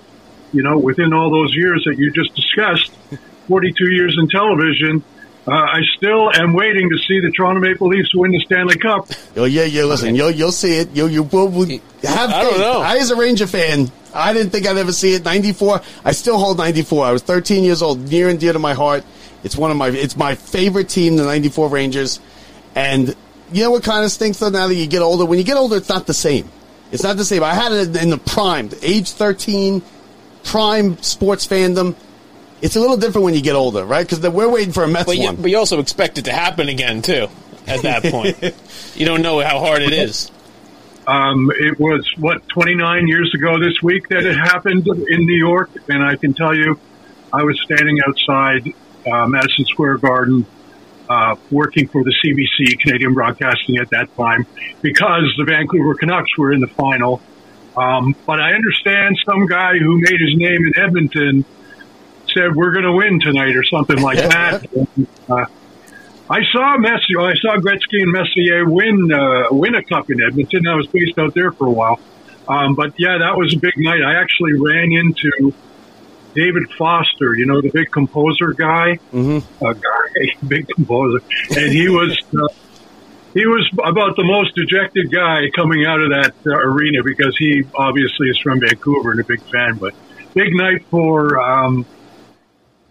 you 0.51 0.63
know, 0.63 0.77
within 0.77 1.13
all 1.13 1.29
those 1.31 1.53
years 1.55 1.83
that 1.85 1.97
you 1.97 2.11
just 2.11 2.33
discussed, 2.35 2.91
42 3.47 3.93
years 3.93 4.17
in 4.19 4.27
television, 4.27 5.03
uh, 5.47 5.51
I 5.51 5.81
still 5.97 6.31
am 6.33 6.53
waiting 6.53 6.89
to 6.89 6.97
see 6.97 7.19
the 7.19 7.31
Toronto 7.31 7.61
Maple 7.61 7.87
Leafs 7.89 8.15
win 8.15 8.31
the 8.31 8.39
Stanley 8.39 8.77
Cup. 8.77 9.07
Oh 9.37 9.43
yeah, 9.45 9.65
yeah. 9.65 9.83
Listen, 9.83 10.15
you'll 10.15 10.31
you'll 10.31 10.51
see 10.51 10.77
it. 10.79 10.89
You 10.95 11.05
you 11.05 11.21
will 11.21 11.47
will 11.49 11.67
have. 11.67 12.29
I 12.31 12.41
don't 12.41 12.59
know. 12.59 12.81
I, 12.81 12.97
as 12.97 13.11
a 13.11 13.15
Ranger 13.15 13.45
fan, 13.45 13.91
I 14.15 14.33
didn't 14.33 14.51
think 14.51 14.65
I'd 14.67 14.77
ever 14.77 14.91
see 14.93 15.13
it. 15.13 15.25
Ninety 15.25 15.51
four. 15.51 15.81
I 16.03 16.11
still 16.13 16.37
hold 16.37 16.57
ninety 16.57 16.81
four. 16.81 17.05
I 17.05 17.11
was 17.11 17.21
thirteen 17.21 17.63
years 17.63 17.81
old, 17.81 18.09
near 18.09 18.29
and 18.29 18.39
dear 18.39 18.53
to 18.53 18.59
my 18.59 18.73
heart. 18.73 19.03
It's 19.43 19.55
one 19.55 19.71
of 19.71 19.77
my. 19.77 19.89
It's 19.89 20.15
my 20.17 20.35
favorite 20.35 20.89
team, 20.89 21.17
the 21.17 21.23
ninety 21.25 21.49
four 21.49 21.69
Rangers. 21.69 22.19
And 22.75 23.15
you 23.51 23.63
know 23.63 23.71
what 23.71 23.83
kind 23.83 24.03
of 24.03 24.11
stinks 24.11 24.39
though? 24.39 24.49
Now 24.49 24.67
that 24.67 24.75
you 24.75 24.87
get 24.87 25.01
older, 25.01 25.25
when 25.25 25.37
you 25.37 25.45
get 25.45 25.57
older, 25.57 25.75
it's 25.77 25.89
not 25.89 26.07
the 26.07 26.13
same. 26.13 26.49
It's 26.91 27.03
not 27.03 27.17
the 27.17 27.25
same. 27.25 27.43
I 27.43 27.53
had 27.53 27.71
it 27.71 27.95
in 28.01 28.09
the 28.09 28.17
prime, 28.17 28.69
age 28.81 29.11
thirteen, 29.11 29.81
prime 30.43 31.01
sports 31.01 31.45
fandom. 31.45 31.95
It's 32.61 32.75
a 32.75 32.79
little 32.79 32.97
different 32.97 33.25
when 33.25 33.33
you 33.33 33.41
get 33.41 33.55
older, 33.55 33.83
right? 33.85 34.07
Because 34.07 34.27
we're 34.29 34.49
waiting 34.49 34.73
for 34.73 34.83
a 34.83 34.87
Mets 34.87 35.05
But 35.05 35.17
you, 35.17 35.25
one. 35.25 35.35
but 35.35 35.51
you 35.51 35.57
also 35.57 35.79
expect 35.79 36.17
it 36.17 36.25
to 36.25 36.31
happen 36.31 36.69
again 36.69 37.01
too. 37.01 37.27
At 37.67 37.81
that 37.81 38.03
point, 38.03 38.37
you 38.95 39.05
don't 39.05 39.21
know 39.23 39.39
how 39.41 39.59
hard 39.59 39.81
it 39.81 39.91
is. 39.91 40.31
Um, 41.07 41.51
it 41.53 41.79
was, 41.79 42.09
what, 42.17 42.47
29 42.49 43.07
years 43.07 43.33
ago 43.35 43.59
this 43.59 43.81
week 43.81 44.09
that 44.09 44.25
it 44.25 44.35
happened 44.35 44.87
in 44.87 45.25
New 45.25 45.37
York. 45.37 45.69
And 45.87 46.03
I 46.03 46.15
can 46.15 46.33
tell 46.33 46.55
you, 46.55 46.79
I 47.31 47.43
was 47.43 47.59
standing 47.63 47.97
outside 48.07 48.73
uh, 49.05 49.27
Madison 49.27 49.65
Square 49.65 49.97
Garden 49.99 50.45
uh, 51.07 51.35
working 51.51 51.87
for 51.87 52.03
the 52.03 52.13
CBC, 52.23 52.79
Canadian 52.79 53.13
Broadcasting 53.13 53.77
at 53.77 53.89
that 53.91 54.15
time, 54.15 54.47
because 54.81 55.33
the 55.37 55.43
Vancouver 55.43 55.93
Canucks 55.95 56.35
were 56.37 56.51
in 56.51 56.61
the 56.61 56.67
final. 56.67 57.21
Um, 57.77 58.15
but 58.25 58.39
I 58.39 58.53
understand 58.53 59.17
some 59.25 59.45
guy 59.45 59.77
who 59.77 59.99
made 59.99 60.19
his 60.19 60.35
name 60.35 60.61
in 60.65 60.79
Edmonton 60.81 61.45
said, 62.33 62.55
we're 62.55 62.71
going 62.71 62.85
to 62.85 62.91
win 62.91 63.19
tonight 63.19 63.55
or 63.55 63.63
something 63.63 64.01
like 64.01 64.17
that. 64.17 64.65
Uh, 65.29 65.45
I 66.29 66.39
saw 66.51 66.77
Messier, 66.77 67.21
I 67.21 67.35
saw 67.35 67.57
Gretzky 67.57 68.01
and 68.01 68.11
Messier 68.11 68.67
win 68.67 69.11
uh, 69.11 69.47
win 69.51 69.75
a 69.75 69.83
cup 69.83 70.09
in 70.09 70.23
Edmonton. 70.23 70.67
I 70.67 70.75
was 70.75 70.87
based 70.87 71.19
out 71.19 71.35
there 71.35 71.51
for 71.51 71.67
a 71.67 71.71
while, 71.71 71.99
um, 72.47 72.73
but 72.73 72.93
yeah, 72.97 73.19
that 73.19 73.37
was 73.37 73.53
a 73.53 73.59
big 73.59 73.73
night. 73.77 74.01
I 74.01 74.19
actually 74.19 74.53
ran 74.53 74.91
into 74.91 75.53
David 76.33 76.71
Foster, 76.77 77.35
you 77.35 77.45
know, 77.45 77.61
the 77.61 77.69
big 77.69 77.91
composer 77.91 78.53
guy, 78.53 78.97
mm-hmm. 79.13 79.65
uh, 79.65 79.73
guy, 79.73 80.35
big 80.47 80.67
composer, 80.67 81.23
and 81.57 81.71
he 81.71 81.89
was 81.89 82.17
uh, 82.33 82.47
he 83.35 83.45
was 83.45 83.69
about 83.83 84.15
the 84.15 84.23
most 84.23 84.55
dejected 84.55 85.11
guy 85.11 85.49
coming 85.55 85.85
out 85.85 86.01
of 86.01 86.09
that 86.09 86.33
uh, 86.47 86.57
arena 86.57 87.03
because 87.03 87.37
he 87.37 87.63
obviously 87.75 88.29
is 88.29 88.39
from 88.39 88.61
Vancouver 88.61 89.11
and 89.11 89.19
a 89.19 89.25
big 89.25 89.41
fan. 89.41 89.77
But 89.77 89.93
big 90.33 90.55
night 90.55 90.85
for 90.89 91.39
um, 91.39 91.85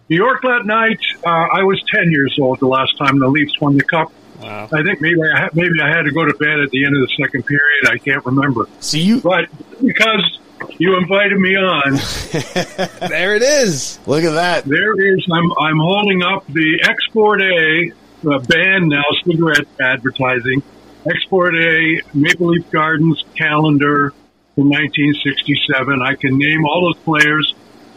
New 0.08 0.16
York 0.16 0.42
that 0.42 0.66
night. 0.66 1.00
Uh, 1.24 1.28
I 1.30 1.62
was 1.62 1.82
ten 1.92 2.10
years 2.10 2.36
old 2.40 2.60
the 2.60 2.66
last 2.66 2.96
time 2.98 3.18
the 3.18 3.28
Leafs 3.28 3.58
won 3.60 3.76
the 3.76 3.84
cup. 3.84 4.12
Wow. 4.42 4.68
I 4.72 4.82
think 4.82 5.00
maybe 5.00 5.20
I 5.22 5.40
ha- 5.42 5.48
maybe 5.54 5.80
I 5.82 5.88
had 5.88 6.02
to 6.02 6.10
go 6.12 6.24
to 6.24 6.34
bed 6.34 6.60
at 6.60 6.70
the 6.70 6.84
end 6.84 6.94
of 6.96 7.08
the 7.08 7.14
second 7.24 7.44
period. 7.46 7.88
I 7.88 7.98
can't 7.98 8.24
remember, 8.26 8.68
so 8.80 8.96
you 8.98 9.20
but 9.20 9.48
because 9.82 10.38
you 10.78 10.96
invited 10.98 11.38
me 11.38 11.56
on, 11.56 11.92
There 13.08 13.36
it 13.36 13.42
is. 13.42 13.98
look 14.06 14.24
at 14.24 14.32
that. 14.32 14.64
there 14.64 15.14
is. 15.14 15.24
I'm 15.32 15.52
I'm 15.58 15.78
holding 15.78 16.22
up 16.22 16.46
the 16.48 16.80
Export 16.88 17.40
A 17.42 17.92
uh, 18.28 18.38
band 18.40 18.88
now, 18.88 19.04
cigarette 19.24 19.66
advertising. 19.80 20.62
Export 21.10 21.54
A 21.54 22.00
Maple 22.12 22.48
Leaf 22.48 22.70
Gardens 22.70 23.22
calendar 23.36 24.10
from 24.54 24.68
1967. 24.70 26.02
I 26.02 26.14
can 26.14 26.36
name 26.38 26.64
all 26.64 26.92
those 26.92 27.02
players. 27.04 27.54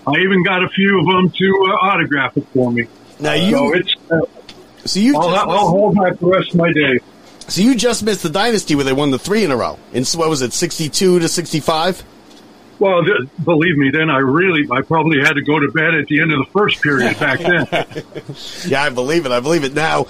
I 0.07 0.19
even 0.21 0.43
got 0.43 0.63
a 0.63 0.69
few 0.69 0.99
of 0.99 1.05
them 1.05 1.29
to 1.29 1.65
uh, 1.69 1.85
autograph 1.85 2.37
it 2.37 2.47
for 2.53 2.71
me. 2.71 2.87
Now 3.19 3.35
So 3.35 3.35
you. 3.35 3.73
it's. 3.75 3.93
Uh, 4.09 4.21
So 4.85 4.99
you. 4.99 5.15
I'll, 5.17 5.29
just 5.31 5.47
I'll 5.47 5.67
hold 5.69 5.95
back 5.95 6.17
the 6.19 6.27
rest 6.27 6.51
of 6.51 6.55
my 6.55 6.71
day. 6.71 6.99
So 7.49 7.61
you 7.61 7.75
just 7.75 8.03
missed 8.03 8.23
the 8.23 8.29
dynasty 8.29 8.75
where 8.75 8.85
they 8.85 8.93
won 8.93 9.11
the 9.11 9.19
three 9.19 9.43
in 9.43 9.51
a 9.51 9.57
row. 9.57 9.77
In 9.93 10.03
what 10.15 10.29
was 10.29 10.41
it, 10.41 10.53
sixty-two 10.53 11.19
to 11.19 11.27
sixty-five? 11.27 12.03
Well, 12.79 13.03
th- 13.03 13.29
believe 13.43 13.75
me, 13.75 13.89
then 13.89 14.09
I 14.11 14.19
really, 14.19 14.67
I 14.71 14.81
probably 14.81 15.19
had 15.19 15.33
to 15.33 15.41
go 15.41 15.57
to 15.59 15.67
bed 15.71 15.95
at 15.95 16.05
the 16.07 16.21
end 16.21 16.31
of 16.31 16.39
the 16.39 16.51
first 16.51 16.79
period 16.81 17.17
back 17.19 17.39
then. 17.39 17.65
Yeah, 18.67 18.83
I 18.83 18.89
believe 18.89 19.25
it. 19.25 19.31
I 19.31 19.39
believe 19.39 19.63
it. 19.63 19.73
Now, 19.73 20.05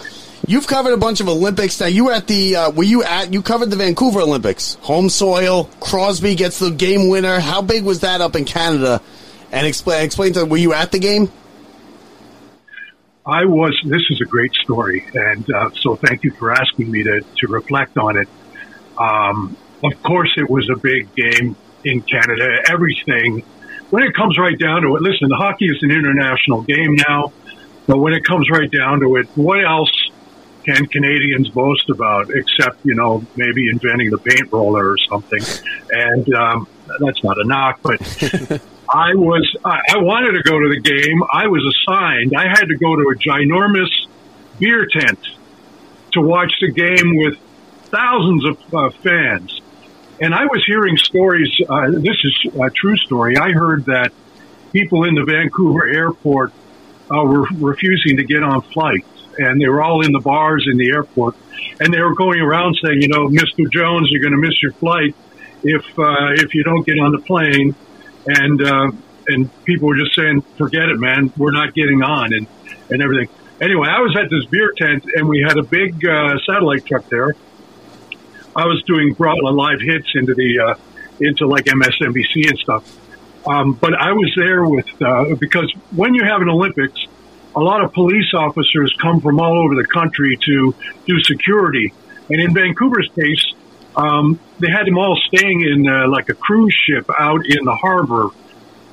you've 0.48 0.68
covered 0.68 0.92
a 0.94 0.98
bunch 0.98 1.22
of 1.22 1.30
Olympics. 1.30 1.80
Now 1.80 1.86
you 1.88 2.06
were 2.06 2.12
at 2.12 2.28
the. 2.28 2.56
Uh, 2.56 2.70
were 2.72 2.84
you 2.84 3.04
at? 3.04 3.32
You 3.34 3.42
covered 3.42 3.70
the 3.70 3.78
Vancouver 3.78 4.20
Olympics. 4.22 4.74
Home 4.82 5.08
soil. 5.10 5.66
Crosby 5.80 6.36
gets 6.36 6.60
the 6.60 6.70
game 6.72 7.08
winner. 7.10 7.40
How 7.40 7.62
big 7.62 7.84
was 7.86 8.02
that 8.02 8.20
up 8.22 8.36
in 8.36 8.44
Canada? 8.46 9.02
And 9.52 9.66
explain. 9.66 10.04
Explain 10.04 10.34
to. 10.34 10.46
Were 10.46 10.58
you 10.58 10.74
at 10.74 10.92
the 10.92 11.00
game? 11.00 11.32
I 13.26 13.46
was. 13.46 13.78
This 13.84 14.04
is 14.10 14.22
a 14.22 14.26
great 14.26 14.54
story, 14.54 15.06
and 15.14 15.50
uh, 15.52 15.70
so 15.72 15.96
thank 15.96 16.24
you 16.24 16.32
for 16.32 16.52
asking 16.52 16.90
me 16.92 17.04
to 17.04 17.22
to 17.22 17.48
reflect 17.48 17.98
on 17.98 18.18
it. 18.18 18.30
Um, 18.98 19.58
of 19.84 20.02
course, 20.04 20.34
it 20.38 20.50
was 20.50 20.70
a 20.70 20.78
big 20.78 21.14
game 21.16 21.56
in 21.84 22.02
Canada. 22.02 22.64
Everything 22.70 23.44
when 23.90 24.04
it 24.04 24.14
comes 24.14 24.38
right 24.38 24.58
down 24.58 24.82
to 24.82 24.96
it, 24.96 25.02
listen, 25.02 25.30
hockey 25.32 25.66
is 25.66 25.82
an 25.82 25.92
international 25.92 26.62
game 26.62 26.96
now, 27.08 27.32
but 27.86 27.98
when 27.98 28.14
it 28.14 28.24
comes 28.24 28.50
right 28.50 28.70
down 28.70 29.00
to 29.00 29.16
it, 29.16 29.28
what 29.36 29.64
else 29.64 29.92
can 30.66 30.86
Canadians 30.88 31.50
boast 31.50 31.90
about 31.90 32.30
except, 32.30 32.86
you 32.86 32.96
know, 32.96 33.26
maybe 33.38 33.70
inventing 33.70 34.10
the 34.10 34.18
paint 34.18 34.52
roller 34.52 34.92
or 34.92 34.98
something? 34.98 35.42
And 35.90 36.34
um, 36.34 36.68
that's 37.00 37.24
not 37.24 37.38
a 37.38 37.46
knock, 37.46 37.80
but 37.82 38.02
I 38.90 39.16
was, 39.16 39.56
I, 39.66 39.98
wanted 39.98 40.34
to 40.34 40.44
go 40.44 40.60
to 40.60 40.70
the 40.70 40.80
game. 40.80 41.22
I 41.32 41.48
was 41.48 41.64
assigned, 41.66 42.34
I 42.36 42.48
had 42.48 42.68
to 42.68 42.78
go 42.78 42.96
to 42.96 43.02
a 43.10 43.16
ginormous 43.16 43.90
beer 44.60 44.86
tent 44.86 45.20
to 46.14 46.22
watch 46.22 46.54
the 46.62 46.72
game 46.72 47.18
with 47.18 47.38
thousands 47.86 48.46
of 48.46 48.74
uh, 48.74 48.90
fans. 49.02 49.62
And 50.20 50.34
I 50.34 50.46
was 50.46 50.64
hearing 50.66 50.98
stories. 50.98 51.50
Uh, 51.68 51.92
this 51.92 52.18
is 52.24 52.54
a 52.60 52.70
true 52.70 52.98
story. 52.98 53.38
I 53.38 53.52
heard 53.52 53.86
that 53.86 54.12
people 54.72 55.04
in 55.04 55.16
the 55.16 55.24
Vancouver 55.24 55.88
airport 55.88 56.54
uh, 57.12 57.24
were 57.24 57.48
refusing 57.60 58.18
to 58.18 58.24
get 58.24 58.42
on 58.42 58.62
flights, 58.62 59.08
and 59.38 59.62
they 59.62 59.68
were 59.68 59.82
all 59.82 60.04
in 60.04 60.12
the 60.12 60.20
bars 60.20 60.68
in 60.70 60.78
the 60.78 60.92
airport, 60.92 61.36
and 61.80 61.94
they 61.94 62.02
were 62.02 62.16
going 62.16 62.40
around 62.40 62.78
saying, 62.84 63.02
you 63.02 63.08
know, 63.08 63.28
Mr. 63.28 63.70
Jones, 63.72 64.10
you're 64.12 64.22
going 64.22 64.34
to 64.34 64.42
miss 64.42 64.62
your 64.62 64.72
flight 64.74 65.16
if 65.64 65.84
uh, 66.00 66.34
if 66.34 66.54
you 66.54 66.64
don't 66.64 66.86
get 66.86 67.00
on 67.00 67.12
the 67.12 67.20
plane, 67.20 67.76
and 68.28 68.62
uh, 68.62 68.92
and 69.28 69.66
people 69.66 69.88
were 69.88 69.98
just 69.98 70.16
saying, 70.16 70.42
forget 70.58 70.90
it, 70.90 71.00
man, 71.00 71.34
we're 71.38 71.52
not 71.52 71.74
getting 71.74 72.04
on, 72.04 72.34
and 72.34 72.48
and 72.90 73.02
everything. 73.02 73.30
Anyway, 73.60 73.88
I 73.90 74.02
was 74.02 74.16
at 74.16 74.30
this 74.30 74.46
beer 74.46 74.72
tent, 74.78 75.06
and 75.16 75.28
we 75.28 75.42
had 75.42 75.58
a 75.58 75.64
big 75.64 76.06
uh, 76.06 76.38
satellite 76.46 76.86
truck 76.86 77.10
there 77.10 77.34
I 78.58 78.66
was 78.66 78.82
doing 78.88 79.16
live 79.20 79.80
hits 79.80 80.08
into 80.16 80.34
the 80.34 80.60
uh, 80.60 80.76
into 81.20 81.46
like 81.46 81.66
MSNBC 81.66 82.50
and 82.50 82.58
stuff. 82.58 82.84
Um, 83.48 83.74
but 83.74 83.94
I 83.94 84.14
was 84.14 84.34
there 84.36 84.66
with 84.66 84.88
uh, 85.00 85.36
because 85.36 85.72
when 85.96 86.16
you 86.16 86.24
have 86.24 86.42
an 86.42 86.50
Olympics, 86.50 87.06
a 87.56 87.60
lot 87.60 87.84
of 87.84 87.94
police 87.94 88.34
officers 88.34 88.92
come 89.00 89.22
from 89.22 89.40
all 89.40 89.64
over 89.64 89.76
the 89.76 89.86
country 89.86 90.40
to 90.44 90.74
do 91.06 91.20
security. 91.22 91.94
And 92.30 92.42
in 92.42 92.54
Vancouver's 92.54 93.10
case, 93.16 93.54
um, 93.98 94.40
they 94.60 94.70
had 94.70 94.86
them 94.86 94.98
all 94.98 95.20
staying 95.28 95.62
in 95.62 95.88
uh, 95.88 96.08
like 96.08 96.30
a 96.30 96.36
cruise 96.36 96.76
ship 96.86 97.10
out 97.20 97.46
in 97.46 97.66
the 97.66 97.76
harbor. 97.76 98.30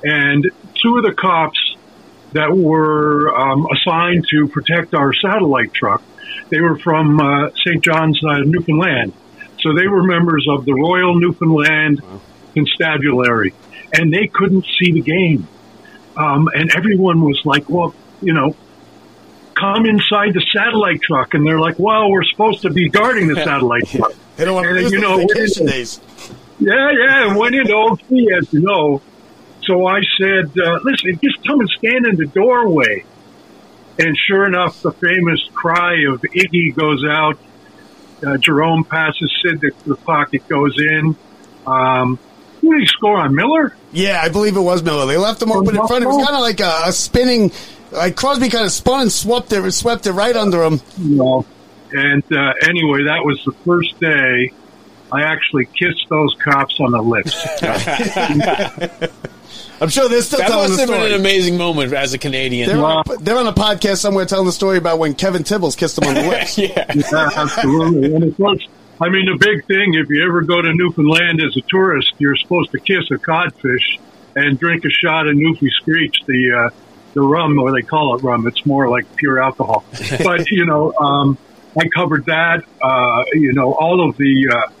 And 0.03 0.51
two 0.81 0.97
of 0.97 1.03
the 1.03 1.13
cops 1.13 1.59
that 2.33 2.55
were 2.55 3.33
um, 3.33 3.67
assigned 3.71 4.27
to 4.31 4.47
protect 4.47 4.93
our 4.95 5.13
satellite 5.13 5.73
truck, 5.73 6.01
they 6.49 6.59
were 6.59 6.77
from 6.79 7.19
uh, 7.19 7.51
St. 7.63 7.83
John's, 7.83 8.19
uh, 8.23 8.39
Newfoundland. 8.39 9.13
So 9.61 9.73
they 9.73 9.87
were 9.87 10.03
members 10.03 10.47
of 10.49 10.65
the 10.65 10.73
Royal 10.73 11.19
Newfoundland 11.19 12.01
Constabulary, 12.53 13.53
and 13.93 14.11
they 14.11 14.27
couldn't 14.27 14.65
see 14.79 14.91
the 14.91 15.01
game. 15.01 15.47
Um, 16.17 16.49
and 16.53 16.71
everyone 16.75 17.21
was 17.21 17.41
like, 17.45 17.69
well, 17.69 17.93
you 18.21 18.33
know, 18.33 18.55
come 19.55 19.85
inside 19.85 20.33
the 20.33 20.45
satellite 20.53 21.01
truck. 21.01 21.33
And 21.33 21.45
they're 21.45 21.59
like, 21.59 21.79
well, 21.79 22.09
we're 22.11 22.23
supposed 22.23 22.61
to 22.63 22.69
be 22.69 22.89
guarding 22.89 23.27
the 23.27 23.35
satellite 23.43 23.87
truck. 23.87 24.13
They 24.35 24.45
don't 24.45 24.55
want 24.55 24.65
to 24.65 24.69
And, 24.71 24.81
lose 24.81 24.91
you 24.91 24.99
the 24.99 25.07
know, 25.07 25.17
vacation 25.27 25.65
we're- 25.65 25.77
days. 25.77 25.99
Yeah, 26.57 26.71
yeah, 26.91 27.27
and 27.27 27.37
went 27.37 27.53
into 27.53 27.73
OT, 27.73 28.31
as 28.37 28.51
you 28.53 28.61
know. 28.61 29.01
So 29.63 29.85
I 29.85 29.99
said, 30.17 30.51
uh, 30.57 30.79
listen, 30.83 31.19
just 31.21 31.45
come 31.45 31.59
and 31.59 31.69
stand 31.77 32.05
in 32.05 32.15
the 32.15 32.27
doorway. 32.27 33.03
And 33.99 34.15
sure 34.27 34.45
enough, 34.45 34.81
the 34.81 34.91
famous 34.93 35.41
cry 35.53 36.03
of 36.09 36.21
Iggy 36.21 36.73
goes 36.75 37.03
out. 37.09 37.37
Uh, 38.23 38.37
Jarome 38.37 38.87
passes 38.87 39.31
Sid 39.43 39.59
the, 39.59 39.71
the 39.85 39.95
puck. 39.95 40.33
It 40.33 40.47
goes 40.47 40.75
in. 40.79 41.15
Um, 41.67 42.19
who 42.61 42.73
did 42.73 42.81
he 42.81 42.87
score 42.87 43.17
on? 43.17 43.35
Miller? 43.35 43.75
Yeah, 43.91 44.21
I 44.21 44.29
believe 44.29 44.55
it 44.55 44.61
was 44.61 44.81
Miller. 44.81 45.05
They 45.05 45.17
left 45.17 45.41
him 45.41 45.51
open 45.51 45.75
in 45.75 45.87
front. 45.87 46.03
It 46.03 46.07
was 46.07 46.23
kind 46.25 46.35
of 46.35 46.41
like 46.41 46.59
a, 46.61 46.83
a 46.89 46.91
spinning. 46.93 47.51
Like 47.95 48.15
Crosby 48.15 48.49
kind 48.49 48.65
of 48.65 48.71
spun 48.71 49.01
and 49.01 49.11
swept 49.11 49.51
it, 49.51 49.71
swept 49.71 50.07
it 50.07 50.11
right 50.11 50.35
under 50.35 50.63
him. 50.63 50.81
No. 50.97 51.45
And 51.91 52.23
uh, 52.31 52.53
anyway, 52.63 53.03
that 53.05 53.23
was 53.23 53.41
the 53.45 53.53
first 53.65 53.99
day 53.99 54.51
I 55.11 55.21
actually 55.23 55.65
kissed 55.65 56.07
those 56.09 56.35
cops 56.35 56.79
on 56.79 56.91
the 56.91 57.01
lips. 57.01 57.35
I'm 59.81 59.89
sure 59.89 60.07
they're 60.07 60.21
still 60.21 60.39
That 60.39 60.47
telling 60.47 60.69
must 60.69 60.85
the 60.85 60.93
have 60.93 61.01
been 61.01 61.13
an 61.13 61.19
amazing 61.19 61.57
moment 61.57 61.93
as 61.93 62.13
a 62.13 62.17
Canadian. 62.17 62.69
They're 62.69 62.83
on, 62.83 63.03
a, 63.07 63.17
they're 63.17 63.37
on 63.37 63.47
a 63.47 63.53
podcast 63.53 63.97
somewhere 63.97 64.25
telling 64.25 64.45
the 64.45 64.51
story 64.51 64.77
about 64.77 64.99
when 64.99 65.15
Kevin 65.15 65.43
Tibbles 65.43 65.75
kissed 65.75 65.97
him 65.97 66.07
on 66.07 66.15
the 66.15 66.21
lips. 66.29 66.57
yeah. 66.57 66.91
Yeah, 66.93 67.29
absolutely. 67.35 68.13
And 68.15 68.23
of 68.23 68.37
course, 68.37 68.65
I 69.01 69.09
mean, 69.09 69.25
the 69.25 69.37
big 69.37 69.65
thing, 69.65 69.93
if 69.95 70.09
you 70.09 70.25
ever 70.25 70.41
go 70.41 70.61
to 70.61 70.73
Newfoundland 70.73 71.41
as 71.41 71.55
a 71.57 71.61
tourist, 71.69 72.13
you're 72.17 72.37
supposed 72.37 72.71
to 72.71 72.79
kiss 72.79 73.11
a 73.11 73.17
codfish 73.17 73.99
and 74.35 74.57
drink 74.57 74.85
a 74.85 74.89
shot 74.89 75.27
of 75.27 75.35
Newfie 75.35 75.69
Screech, 75.71 76.15
the, 76.25 76.51
uh, 76.53 76.69
the 77.15 77.21
rum, 77.21 77.57
or 77.57 77.71
they 77.71 77.81
call 77.81 78.15
it 78.15 78.21
rum. 78.21 78.45
It's 78.45 78.63
more 78.65 78.87
like 78.87 79.15
pure 79.15 79.41
alcohol. 79.41 79.83
but, 80.23 80.51
you 80.51 80.65
know, 80.67 80.93
um, 80.93 81.37
I 81.79 81.87
covered 81.87 82.25
that, 82.25 82.63
uh, 82.81 83.23
you 83.33 83.53
know, 83.53 83.73
all 83.73 84.07
of 84.07 84.15
the, 84.17 84.49
uh, 84.53 84.71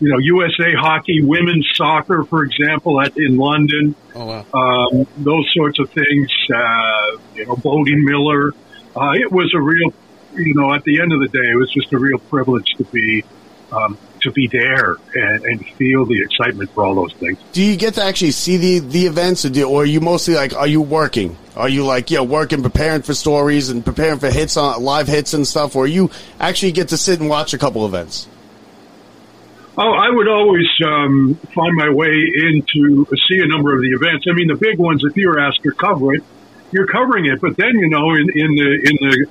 you 0.00 0.10
know, 0.10 0.18
USA 0.18 0.74
hockey, 0.74 1.22
women's 1.22 1.66
soccer, 1.74 2.24
for 2.24 2.44
example, 2.44 3.00
at, 3.00 3.16
in 3.16 3.38
London, 3.38 3.94
Oh 4.14 4.26
wow. 4.26 4.44
um, 4.52 5.06
those 5.16 5.50
sorts 5.54 5.78
of 5.78 5.88
things, 5.90 6.30
uh, 6.54 7.16
you 7.34 7.46
know, 7.46 7.56
Bode 7.56 7.88
Miller. 7.88 8.50
Uh, 8.94 9.12
it 9.14 9.30
was 9.32 9.52
a 9.54 9.60
real, 9.60 9.92
you 10.34 10.54
know, 10.54 10.74
at 10.74 10.84
the 10.84 11.00
end 11.00 11.12
of 11.12 11.20
the 11.20 11.28
day, 11.28 11.48
it 11.50 11.56
was 11.56 11.70
just 11.72 11.92
a 11.92 11.98
real 11.98 12.18
privilege 12.18 12.74
to 12.76 12.84
be, 12.84 13.24
um, 13.72 13.96
to 14.24 14.32
be 14.32 14.48
there 14.48 14.96
and, 15.14 15.44
and 15.44 15.66
feel 15.66 16.04
the 16.04 16.20
excitement 16.20 16.70
for 16.70 16.84
all 16.84 16.94
those 16.94 17.12
things. 17.14 17.38
Do 17.52 17.62
you 17.62 17.76
get 17.76 17.94
to 17.94 18.02
actually 18.02 18.32
see 18.32 18.56
the, 18.58 18.78
the 18.80 19.06
events, 19.06 19.44
or, 19.44 19.50
do, 19.50 19.68
or 19.68 19.82
are 19.82 19.86
you 19.86 20.00
mostly 20.00 20.34
like, 20.34 20.54
are 20.54 20.66
you 20.66 20.82
working? 20.82 21.36
Are 21.56 21.68
you 21.68 21.86
like, 21.86 22.10
you 22.10 22.18
know, 22.18 22.24
working, 22.24 22.62
preparing 22.62 23.02
for 23.02 23.14
stories 23.14 23.70
and 23.70 23.84
preparing 23.84 24.18
for 24.18 24.30
hits 24.30 24.56
on 24.56 24.82
live 24.82 25.06
hits 25.06 25.32
and 25.32 25.46
stuff, 25.46 25.76
or 25.76 25.86
you 25.86 26.10
actually 26.40 26.72
get 26.72 26.88
to 26.88 26.96
sit 26.96 27.20
and 27.20 27.28
watch 27.28 27.54
a 27.54 27.58
couple 27.58 27.86
events? 27.86 28.28
Oh, 29.76 29.90
I 29.90 30.08
would 30.08 30.28
always 30.28 30.68
um, 30.86 31.34
find 31.52 31.74
my 31.74 31.90
way 31.90 32.12
into 32.36 33.06
see 33.28 33.40
a 33.40 33.46
number 33.48 33.74
of 33.74 33.82
the 33.82 33.90
events. 33.90 34.26
I 34.28 34.32
mean, 34.32 34.46
the 34.46 34.54
big 34.56 34.78
ones. 34.78 35.02
If 35.04 35.16
you're 35.16 35.40
asked 35.40 35.64
to 35.64 35.72
cover 35.72 36.14
it, 36.14 36.22
you're 36.70 36.86
covering 36.86 37.26
it. 37.26 37.40
But 37.40 37.56
then, 37.56 37.72
you 37.78 37.88
know, 37.88 38.12
in, 38.14 38.20
in 38.20 38.54
the 38.54 38.70
in 38.84 38.96
the 39.00 39.26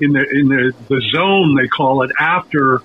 in 0.00 0.12
the 0.12 0.38
in 0.38 0.48
the 0.48 0.74
the 0.88 1.00
zone 1.12 1.54
they 1.54 1.68
call 1.68 2.02
it 2.02 2.10
after, 2.18 2.82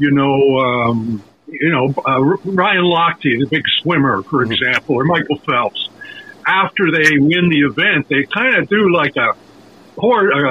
you 0.00 0.10
know, 0.10 0.58
um, 0.58 1.22
you 1.46 1.70
know, 1.70 1.94
uh, 2.06 2.20
Ryan 2.20 2.84
Lochte, 2.84 3.38
the 3.38 3.46
big 3.50 3.64
swimmer, 3.82 4.22
for 4.22 4.42
example, 4.42 4.96
or 4.96 5.04
Michael 5.04 5.36
Phelps. 5.38 5.88
After 6.46 6.90
they 6.90 7.18
win 7.18 7.48
the 7.50 7.60
event, 7.70 8.08
they 8.08 8.24
kind 8.24 8.56
of 8.56 8.68
do 8.68 8.92
like 8.92 9.16
a 9.16 9.34
a, 9.98 10.50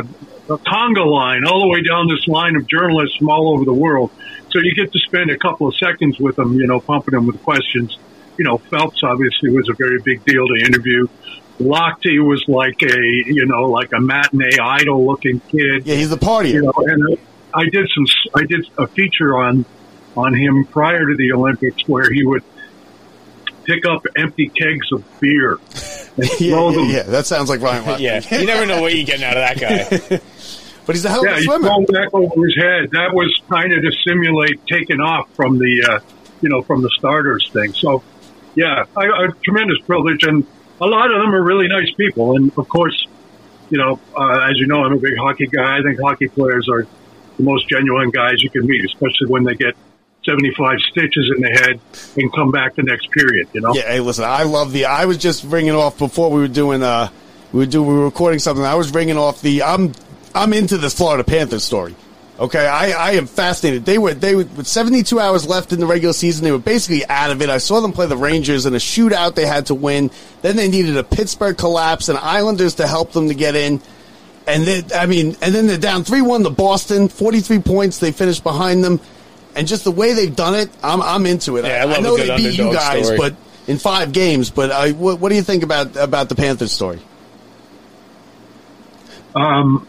a 0.53 0.57
conga 0.59 1.05
line 1.05 1.45
all 1.45 1.61
the 1.61 1.67
way 1.67 1.81
down 1.81 2.07
this 2.07 2.27
line 2.27 2.55
of 2.55 2.67
journalists 2.67 3.17
from 3.17 3.29
all 3.29 3.53
over 3.53 3.65
the 3.65 3.73
world. 3.73 4.11
So 4.51 4.59
you 4.59 4.75
get 4.75 4.91
to 4.91 4.99
spend 4.99 5.31
a 5.31 5.37
couple 5.37 5.67
of 5.67 5.75
seconds 5.75 6.19
with 6.19 6.35
them, 6.35 6.53
you 6.53 6.67
know, 6.67 6.79
pumping 6.79 7.13
them 7.13 7.27
with 7.27 7.41
questions. 7.43 7.97
You 8.37 8.45
know, 8.45 8.57
Phelps 8.57 9.03
obviously 9.03 9.49
was 9.49 9.69
a 9.69 9.73
very 9.73 9.99
big 10.01 10.23
deal 10.25 10.47
to 10.47 10.55
interview. 10.65 11.07
Lochte 11.59 12.25
was 12.25 12.47
like 12.47 12.81
a, 12.83 12.97
you 12.97 13.45
know, 13.45 13.69
like 13.69 13.91
a 13.91 13.99
matinee 13.99 14.57
idol 14.59 15.05
looking 15.05 15.39
kid. 15.41 15.85
Yeah, 15.85 15.95
he's 15.95 16.09
the 16.09 16.17
party. 16.17 16.51
You 16.51 16.61
know, 16.61 16.73
and 16.77 17.17
I 17.53 17.65
did 17.69 17.89
some, 17.93 18.05
I 18.35 18.43
did 18.45 18.67
a 18.77 18.87
feature 18.87 19.37
on, 19.37 19.65
on 20.15 20.33
him 20.33 20.65
prior 20.65 21.05
to 21.07 21.15
the 21.15 21.31
Olympics 21.33 21.87
where 21.87 22.11
he 22.11 22.25
would 22.25 22.43
pick 23.63 23.85
up 23.85 24.05
empty 24.17 24.49
kegs 24.49 24.91
of 24.91 25.03
beer 25.19 25.53
and 26.17 26.29
yeah, 26.39 26.51
throw 26.51 26.69
yeah, 26.69 26.75
them. 26.75 26.89
yeah, 26.89 27.03
that 27.03 27.25
sounds 27.25 27.49
like 27.49 27.61
Ryan 27.61 27.83
Lochte. 27.83 27.99
Yeah. 27.99 28.39
You 28.39 28.45
never 28.47 28.65
know 28.65 28.81
what 28.81 28.95
you're 28.95 29.05
getting 29.05 29.23
out 29.25 29.37
of 29.37 29.57
that 29.57 29.59
guy. 30.09 30.19
But 30.85 30.95
he's 30.95 31.05
a 31.05 31.09
hell 31.09 31.19
of 31.19 31.25
Yeah, 31.25 31.33
a 31.33 31.35
he's 31.35 31.45
swimmer. 31.45 31.67
thrown 31.67 31.85
back 31.85 32.11
over 32.15 32.45
his 32.47 32.55
head. 32.55 32.89
That 32.93 33.13
was 33.13 33.31
kind 33.47 33.71
of 33.73 33.83
to 33.83 33.91
simulate 34.07 34.65
taking 34.65 34.99
off 34.99 35.29
from 35.35 35.59
the, 35.59 35.83
uh, 35.87 35.99
you 36.41 36.49
know, 36.49 36.63
from 36.63 36.81
the 36.81 36.89
starters 36.97 37.47
thing. 37.53 37.73
So, 37.73 38.01
yeah, 38.55 38.85
I, 38.97 39.05
a 39.05 39.31
tremendous 39.43 39.77
privilege, 39.85 40.23
and 40.23 40.47
a 40.81 40.87
lot 40.87 41.11
of 41.13 41.21
them 41.21 41.35
are 41.35 41.43
really 41.43 41.67
nice 41.67 41.91
people. 41.91 42.35
And 42.35 42.51
of 42.57 42.67
course, 42.67 43.05
you 43.69 43.77
know, 43.77 43.99
uh, 44.17 44.49
as 44.49 44.57
you 44.57 44.65
know, 44.65 44.83
I'm 44.83 44.93
a 44.93 44.97
big 44.97 45.15
hockey 45.15 45.45
guy. 45.45 45.77
I 45.77 45.83
think 45.83 45.99
hockey 46.01 46.27
players 46.27 46.67
are 46.69 46.87
the 47.39 47.45
most 47.45 47.67
genuine 47.69 48.09
guys 48.11 48.43
you 48.43 48.49
can 48.49 48.67
meet, 48.67 48.83
especially 48.85 49.27
when 49.27 49.43
they 49.43 49.55
get 49.55 49.75
75 50.25 50.79
stitches 50.91 51.31
in 51.35 51.41
the 51.41 51.49
head 51.49 51.79
and 52.17 52.31
come 52.33 52.51
back 52.51 52.75
the 52.75 52.83
next 52.83 53.09
period. 53.11 53.47
You 53.53 53.61
know. 53.61 53.73
Yeah, 53.73 53.83
hey, 53.83 53.99
listen, 54.01 54.25
I 54.25 54.43
love 54.43 54.73
the. 54.73 54.85
I 54.85 55.05
was 55.05 55.17
just 55.17 55.45
ringing 55.45 55.73
off 55.73 55.97
before 55.97 56.29
we 56.29 56.41
were 56.41 56.47
doing. 56.47 56.83
Uh, 56.83 57.09
we 57.53 57.59
were 57.59 57.65
doing. 57.65 57.87
We 57.87 57.95
were 57.95 58.05
recording 58.05 58.39
something. 58.39 58.63
I 58.63 58.75
was 58.75 58.93
ringing 58.93 59.17
off 59.17 59.41
the. 59.41 59.63
I'm. 59.63 59.93
I'm 60.35 60.53
into 60.53 60.77
this 60.77 60.93
Florida 60.93 61.23
Panthers 61.23 61.63
story. 61.63 61.95
Okay, 62.39 62.65
I, 62.65 62.91
I 62.91 63.11
am 63.13 63.25
fascinated. 63.25 63.83
They 63.83 63.97
were 63.97 64.13
they 64.13 64.35
were 64.35 64.45
with 64.45 64.67
72 64.67 65.19
hours 65.19 65.47
left 65.47 65.73
in 65.73 65.79
the 65.79 65.85
regular 65.85 66.13
season. 66.13 66.43
They 66.43 66.51
were 66.51 66.59
basically 66.59 67.05
out 67.07 67.31
of 67.31 67.41
it. 67.41 67.49
I 67.49 67.57
saw 67.57 67.81
them 67.81 67.91
play 67.91 68.05
the 68.05 68.15
Rangers 68.15 68.65
in 68.65 68.73
a 68.73 68.77
shootout. 68.77 69.35
They 69.35 69.45
had 69.45 69.65
to 69.67 69.75
win. 69.75 70.11
Then 70.41 70.55
they 70.55 70.69
needed 70.69 70.95
a 70.95 71.03
Pittsburgh 71.03 71.57
collapse 71.57 72.07
and 72.07 72.17
Islanders 72.17 72.75
to 72.75 72.87
help 72.87 73.11
them 73.11 73.27
to 73.27 73.33
get 73.33 73.55
in. 73.55 73.81
And 74.49 74.63
then 74.63 74.85
I 74.95 75.05
mean, 75.05 75.35
and 75.41 75.53
then 75.53 75.67
they're 75.67 75.77
down 75.77 76.03
three 76.03 76.21
one 76.21 76.43
to 76.43 76.49
Boston. 76.49 77.07
43 77.07 77.59
points. 77.59 77.99
They 77.99 78.11
finished 78.11 78.43
behind 78.43 78.83
them. 78.83 78.99
And 79.55 79.67
just 79.67 79.83
the 79.83 79.91
way 79.91 80.13
they've 80.13 80.35
done 80.35 80.55
it, 80.55 80.69
I'm 80.83 81.01
I'm 81.01 81.25
into 81.25 81.57
it. 81.57 81.65
Yeah, 81.65 81.81
I 81.81 81.83
love 81.85 81.97
a 81.97 82.01
know 82.01 82.17
they 82.17 82.35
beat 82.37 82.57
you 82.57 82.71
guys, 82.71 83.05
story. 83.05 83.17
but 83.17 83.35
in 83.67 83.77
five 83.77 84.11
games. 84.11 84.49
But 84.49 84.71
uh, 84.71 84.89
what, 84.93 85.19
what 85.19 85.29
do 85.29 85.35
you 85.35 85.43
think 85.43 85.63
about 85.63 85.95
about 85.95 86.29
the 86.29 86.35
Panthers 86.35 86.71
story? 86.71 86.99
Um, 89.35 89.87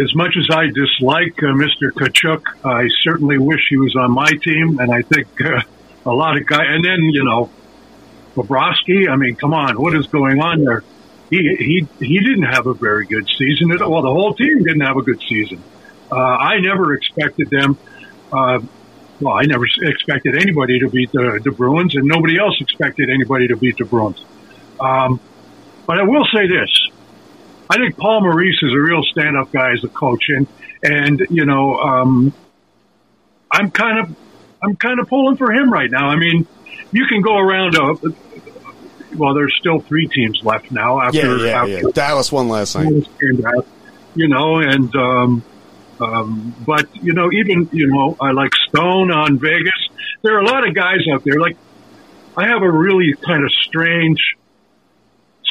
as 0.00 0.14
much 0.14 0.34
as 0.38 0.48
I 0.50 0.66
dislike 0.66 1.42
uh, 1.42 1.46
Mr. 1.46 1.90
Tkachuk, 1.90 2.42
I 2.64 2.88
certainly 3.02 3.38
wish 3.38 3.66
he 3.68 3.76
was 3.76 3.96
on 3.96 4.12
my 4.12 4.30
team, 4.30 4.78
and 4.78 4.92
I 4.92 5.02
think 5.02 5.28
uh, 5.40 5.62
a 6.04 6.12
lot 6.12 6.36
of 6.36 6.46
guys. 6.46 6.66
And 6.68 6.84
then 6.84 7.00
you 7.10 7.24
know, 7.24 7.50
Bobrovsky. 8.34 9.08
I 9.08 9.16
mean, 9.16 9.34
come 9.36 9.54
on, 9.54 9.80
what 9.80 9.96
is 9.96 10.06
going 10.06 10.40
on 10.40 10.64
there? 10.64 10.84
He 11.30 11.38
he 11.38 11.88
he 11.98 12.20
didn't 12.20 12.44
have 12.44 12.66
a 12.66 12.74
very 12.74 13.06
good 13.06 13.28
season. 13.36 13.72
at 13.72 13.80
Well, 13.80 14.02
the 14.02 14.12
whole 14.12 14.34
team 14.34 14.62
didn't 14.62 14.82
have 14.82 14.96
a 14.96 15.02
good 15.02 15.20
season. 15.28 15.62
Uh, 16.10 16.16
I 16.16 16.60
never 16.60 16.94
expected 16.94 17.50
them. 17.50 17.78
Uh, 18.32 18.60
well, 19.20 19.34
I 19.34 19.42
never 19.42 19.64
expected 19.64 20.36
anybody 20.36 20.78
to 20.80 20.90
beat 20.90 21.10
the, 21.10 21.40
the 21.42 21.50
Bruins, 21.50 21.96
and 21.96 22.04
nobody 22.04 22.38
else 22.38 22.60
expected 22.60 23.08
anybody 23.10 23.48
to 23.48 23.56
beat 23.56 23.78
the 23.78 23.84
Bruins. 23.84 24.22
Um, 24.78 25.20
but 25.86 25.98
I 25.98 26.04
will 26.04 26.24
say 26.26 26.46
this: 26.46 26.90
I 27.68 27.76
think 27.76 27.96
Paul 27.96 28.20
Maurice 28.20 28.62
is 28.62 28.72
a 28.72 28.78
real 28.78 29.02
stand-up 29.02 29.50
guy 29.50 29.72
as 29.72 29.82
a 29.82 29.88
coach, 29.88 30.28
and 30.28 30.46
and 30.82 31.26
you 31.30 31.44
know, 31.44 31.78
um, 31.80 32.32
I'm 33.50 33.70
kind 33.70 33.98
of 33.98 34.16
I'm 34.62 34.76
kind 34.76 35.00
of 35.00 35.08
pulling 35.08 35.36
for 35.36 35.52
him 35.52 35.72
right 35.72 35.90
now. 35.90 36.08
I 36.08 36.16
mean, 36.16 36.46
you 36.92 37.06
can 37.06 37.22
go 37.22 37.36
around 37.36 37.74
a. 37.76 38.25
Well, 39.14 39.34
there's 39.34 39.54
still 39.58 39.80
three 39.80 40.08
teams 40.08 40.42
left 40.42 40.70
now. 40.70 41.00
After, 41.00 41.36
yeah, 41.38 41.44
yeah, 41.44 41.62
after 41.62 41.86
yeah. 41.86 41.92
Dallas 41.92 42.32
won 42.32 42.48
last 42.48 42.74
night. 42.74 43.06
You 44.14 44.28
know, 44.28 44.58
and 44.58 44.94
um, 44.96 45.44
um, 46.00 46.54
but 46.66 46.88
you 47.02 47.12
know, 47.12 47.30
even 47.32 47.68
you 47.72 47.88
know, 47.88 48.16
I 48.20 48.32
like 48.32 48.52
Stone 48.68 49.10
on 49.10 49.38
Vegas. 49.38 49.88
There 50.22 50.36
are 50.36 50.40
a 50.40 50.46
lot 50.46 50.66
of 50.66 50.74
guys 50.74 51.00
out 51.12 51.24
there. 51.24 51.38
Like, 51.38 51.56
I 52.36 52.48
have 52.48 52.62
a 52.62 52.70
really 52.70 53.14
kind 53.14 53.44
of 53.44 53.50
strange 53.52 54.36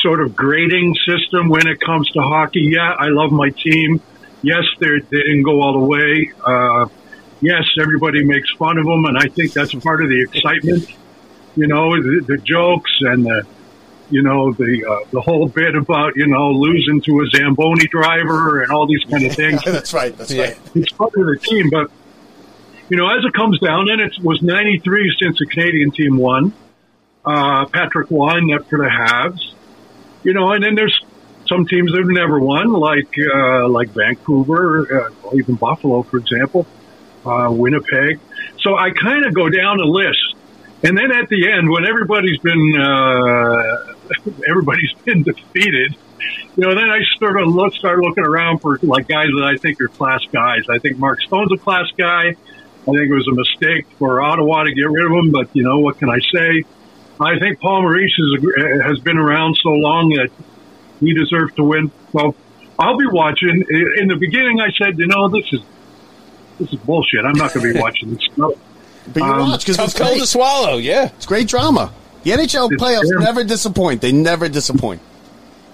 sort 0.02 0.22
of 0.22 0.36
grading 0.36 0.96
system 1.08 1.50
when 1.50 1.68
it 1.68 1.80
comes 1.80 2.10
to 2.12 2.22
hockey. 2.22 2.72
Yeah, 2.74 2.92
I 2.98 3.08
love 3.08 3.32
my 3.32 3.50
team. 3.50 4.02
Yes, 4.42 4.64
they 4.80 5.00
they 5.00 5.18
didn't 5.18 5.44
go 5.44 5.62
all 5.62 5.80
the 5.80 5.86
way. 5.86 6.32
Uh, 6.44 6.88
yes, 7.42 7.64
everybody 7.80 8.24
makes 8.24 8.52
fun 8.54 8.78
of 8.78 8.86
them, 8.86 9.06
and 9.06 9.18
I 9.18 9.28
think 9.28 9.54
that's 9.54 9.74
part 9.74 10.04
of 10.04 10.10
the 10.10 10.22
excitement. 10.22 10.90
You 11.56 11.68
know, 11.68 11.92
the, 11.92 12.24
the 12.28 12.38
jokes 12.38 12.92
and 13.02 13.26
the 13.26 13.46
you 14.10 14.22
know 14.22 14.54
the 14.54 14.86
uh, 14.86 15.10
the 15.12 15.22
whole 15.22 15.48
bit 15.48 15.76
about 15.76 16.16
you 16.16 16.28
know 16.28 16.52
losing 16.52 17.02
to 17.02 17.22
a 17.22 17.26
Zamboni 17.36 17.88
driver 17.88 18.62
and 18.62 18.72
all 18.72 18.88
these 18.88 19.04
kind 19.10 19.26
of 19.26 19.34
things. 19.36 19.64
that's 19.64 19.94
right. 19.94 20.16
That's 20.18 20.34
right. 20.34 20.58
It's 20.76 20.92
part 20.92 21.14
of 21.16 21.26
the 21.26 21.40
team, 21.42 21.70
but 21.70 21.90
you 22.90 22.98
know, 22.98 23.08
as 23.08 23.26
it 23.26 23.34
comes 23.34 23.60
down, 23.60 23.90
and 23.90 24.02
it 24.02 24.18
was 24.22 24.42
'93 24.42 25.16
since 25.20 25.40
the 25.40 25.46
Canadian 25.48 25.92
team 25.92 26.18
won. 26.18 26.54
Uh, 27.26 27.66
Patrick 27.66 28.12
won 28.12 28.52
for 28.70 28.78
the 28.78 28.86
Habs 28.86 29.56
you 30.26 30.34
know, 30.34 30.52
and 30.52 30.64
then 30.64 30.76
there's 30.76 31.00
some 31.48 31.66
teams 31.68 31.92
that 31.92 32.00
have 32.00 32.10
never 32.10 32.40
won, 32.40 32.74
like 32.74 33.16
uh, 33.18 33.70
like 33.70 33.90
Vancouver, 33.90 35.08
uh, 35.08 35.36
even 35.36 35.56
Buffalo, 35.56 36.02
for 36.02 36.18
example, 36.18 36.66
uh, 37.24 37.48
Winnipeg. 37.52 38.20
So 38.60 38.76
I 38.76 38.90
kind 38.90 39.26
of 39.26 39.36
go 39.36 39.48
down 39.48 39.80
a 39.80 39.86
list, 39.86 40.35
and 40.86 40.98
then 40.98 41.12
at 41.12 41.30
the 41.30 41.52
end, 41.52 41.70
when 41.70 41.86
everybody's 41.86 42.38
been 42.40 42.76
uh, 42.78 43.94
everybody's 44.50 44.94
been 45.04 45.24
defeated, 45.24 45.96
you 46.56 46.64
know, 46.64 46.76
then 46.76 46.90
I 46.90 47.00
sort 47.18 47.42
of 47.42 47.48
look, 47.48 47.74
start 47.74 48.00
looking 48.00 48.24
around 48.24 48.60
for 48.60 48.78
like 48.84 49.08
guys 49.08 49.28
that 49.36 49.46
I 49.46 49.58
think 49.58 49.82
are 49.82 49.88
class 49.88 50.22
guys. 50.32 50.64
I 50.70 50.78
think 50.78 50.98
Mark 51.00 51.22
Stone's 51.22 51.52
a 51.52 51.58
class 51.58 51.88
guy. 51.98 52.36
I 52.88 52.92
think 52.92 53.10
it 53.10 53.14
was 53.14 53.28
a 53.28 53.34
mistake 53.34 53.88
for 53.98 54.22
Ottawa 54.22 54.64
to 54.64 54.74
get 54.74 54.90
rid 54.90 55.06
of 55.06 55.12
him, 55.12 55.32
but 55.32 55.50
you 55.56 55.64
know 55.64 55.80
what 55.80 55.98
can 55.98 56.10
I 56.10 56.20
say? 56.20 56.64
I 57.20 57.40
think 57.40 57.60
Paul 57.60 57.82
Maurice 57.82 58.14
is, 58.20 58.84
has 58.84 59.00
been 59.00 59.18
around 59.18 59.58
so 59.64 59.70
long 59.70 60.10
that 60.10 60.30
he 61.00 61.14
deserves 61.14 61.56
to 61.56 61.64
win. 61.64 61.92
Well, 62.14 62.36
I'll 62.78 62.98
be 62.98 63.08
watching. 63.08 63.66
In 64.00 64.08
the 64.08 64.18
beginning, 64.20 64.60
I 64.60 64.70
said, 64.78 65.00
you 65.00 65.08
know, 65.08 65.30
this 65.30 65.52
is 65.52 65.62
this 66.60 66.72
is 66.74 66.80
bullshit. 66.80 67.26
I'm 67.26 67.38
not 67.38 67.54
going 67.54 67.66
to 67.66 67.74
be 67.74 67.80
watching 67.82 68.14
this 68.14 68.24
stuff. 68.32 68.54
But 69.14 69.24
you 69.24 69.26
Um, 69.26 69.50
watch 69.52 69.66
because 69.66 69.80
it's 69.84 69.94
great. 69.94 70.20
to 70.20 70.26
swallow. 70.28 70.78
Yeah. 70.78 71.06
It's 71.18 71.26
great 71.26 71.48
drama. 71.48 71.92
The 72.24 72.32
NHL 72.32 72.72
It's 72.72 72.82
playoffs 72.82 73.10
damn- 73.10 73.24
never 73.24 73.44
disappoint. 73.44 74.02
They 74.02 74.12
never 74.12 74.50
disappoint. 74.50 75.02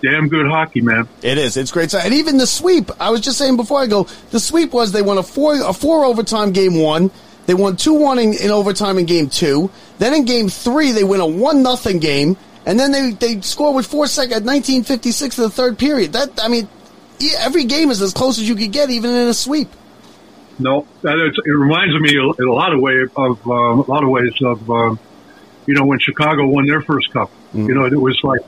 Damn 0.04 0.28
good 0.30 0.48
hockey, 0.48 0.82
man. 0.82 1.08
It 1.22 1.38
is. 1.38 1.56
It's 1.58 1.72
great. 1.72 1.94
And 1.94 2.14
even 2.14 2.38
the 2.38 2.48
sweep. 2.48 2.90
I 3.00 3.12
was 3.12 3.22
just 3.22 3.38
saying 3.38 3.56
before 3.56 3.80
I 3.82 3.88
go. 3.88 4.08
The 4.32 4.40
sweep 4.40 4.74
was 4.74 4.92
they 4.92 5.02
won 5.04 5.18
a 5.20 5.24
four 5.24 5.56
a 5.62 5.74
four 5.74 6.04
overtime 6.06 6.52
game 6.52 6.76
one. 6.82 7.12
They 7.46 7.54
won 7.54 7.76
two 7.76 7.94
one 7.94 8.18
in, 8.20 8.34
in 8.34 8.50
overtime 8.52 8.98
in 8.98 9.06
game 9.06 9.30
two. 9.30 9.70
Then 10.00 10.14
in 10.14 10.26
game 10.26 10.50
three 10.50 10.92
they 10.92 11.04
win 11.04 11.20
a 11.22 11.28
one 11.28 11.62
nothing 11.64 12.00
game, 12.00 12.36
and 12.66 12.80
then 12.80 12.92
they 12.92 13.12
they 13.12 13.42
score 13.42 13.74
with 13.74 13.86
four 13.86 14.08
seconds, 14.08 14.44
nineteen 14.44 14.84
fifty 14.84 15.12
six 15.12 15.38
of 15.38 15.44
the 15.44 15.50
third 15.52 15.78
period. 15.78 16.14
That 16.14 16.32
I 16.42 16.48
mean, 16.48 16.68
every 17.38 17.66
game 17.66 17.92
is 17.92 18.02
as 18.02 18.12
close 18.12 18.40
as 18.40 18.50
you 18.50 18.56
could 18.56 18.72
get, 18.72 18.90
even 18.90 19.12
in 19.12 19.28
a 19.28 19.34
sweep. 19.34 19.70
No, 20.62 20.88
that 21.02 21.18
is, 21.18 21.38
it 21.46 21.50
reminds 21.50 22.00
me 22.00 22.12
in 22.16 22.48
a 22.48 22.54
lot 22.54 22.74
of 22.74 22.80
way 22.80 23.02
of 23.16 23.48
uh, 23.48 23.52
a 23.52 23.88
lot 23.90 24.04
of 24.04 24.10
ways 24.10 24.34
of 24.42 24.70
um, 24.70 25.00
you 25.66 25.74
know 25.74 25.86
when 25.86 26.00
Chicago 26.00 26.48
won 26.48 26.66
their 26.66 26.82
first 26.82 27.12
cup. 27.12 27.32
You 27.54 27.74
know, 27.74 27.86
it 27.86 28.00
was 28.00 28.20
like. 28.24 28.42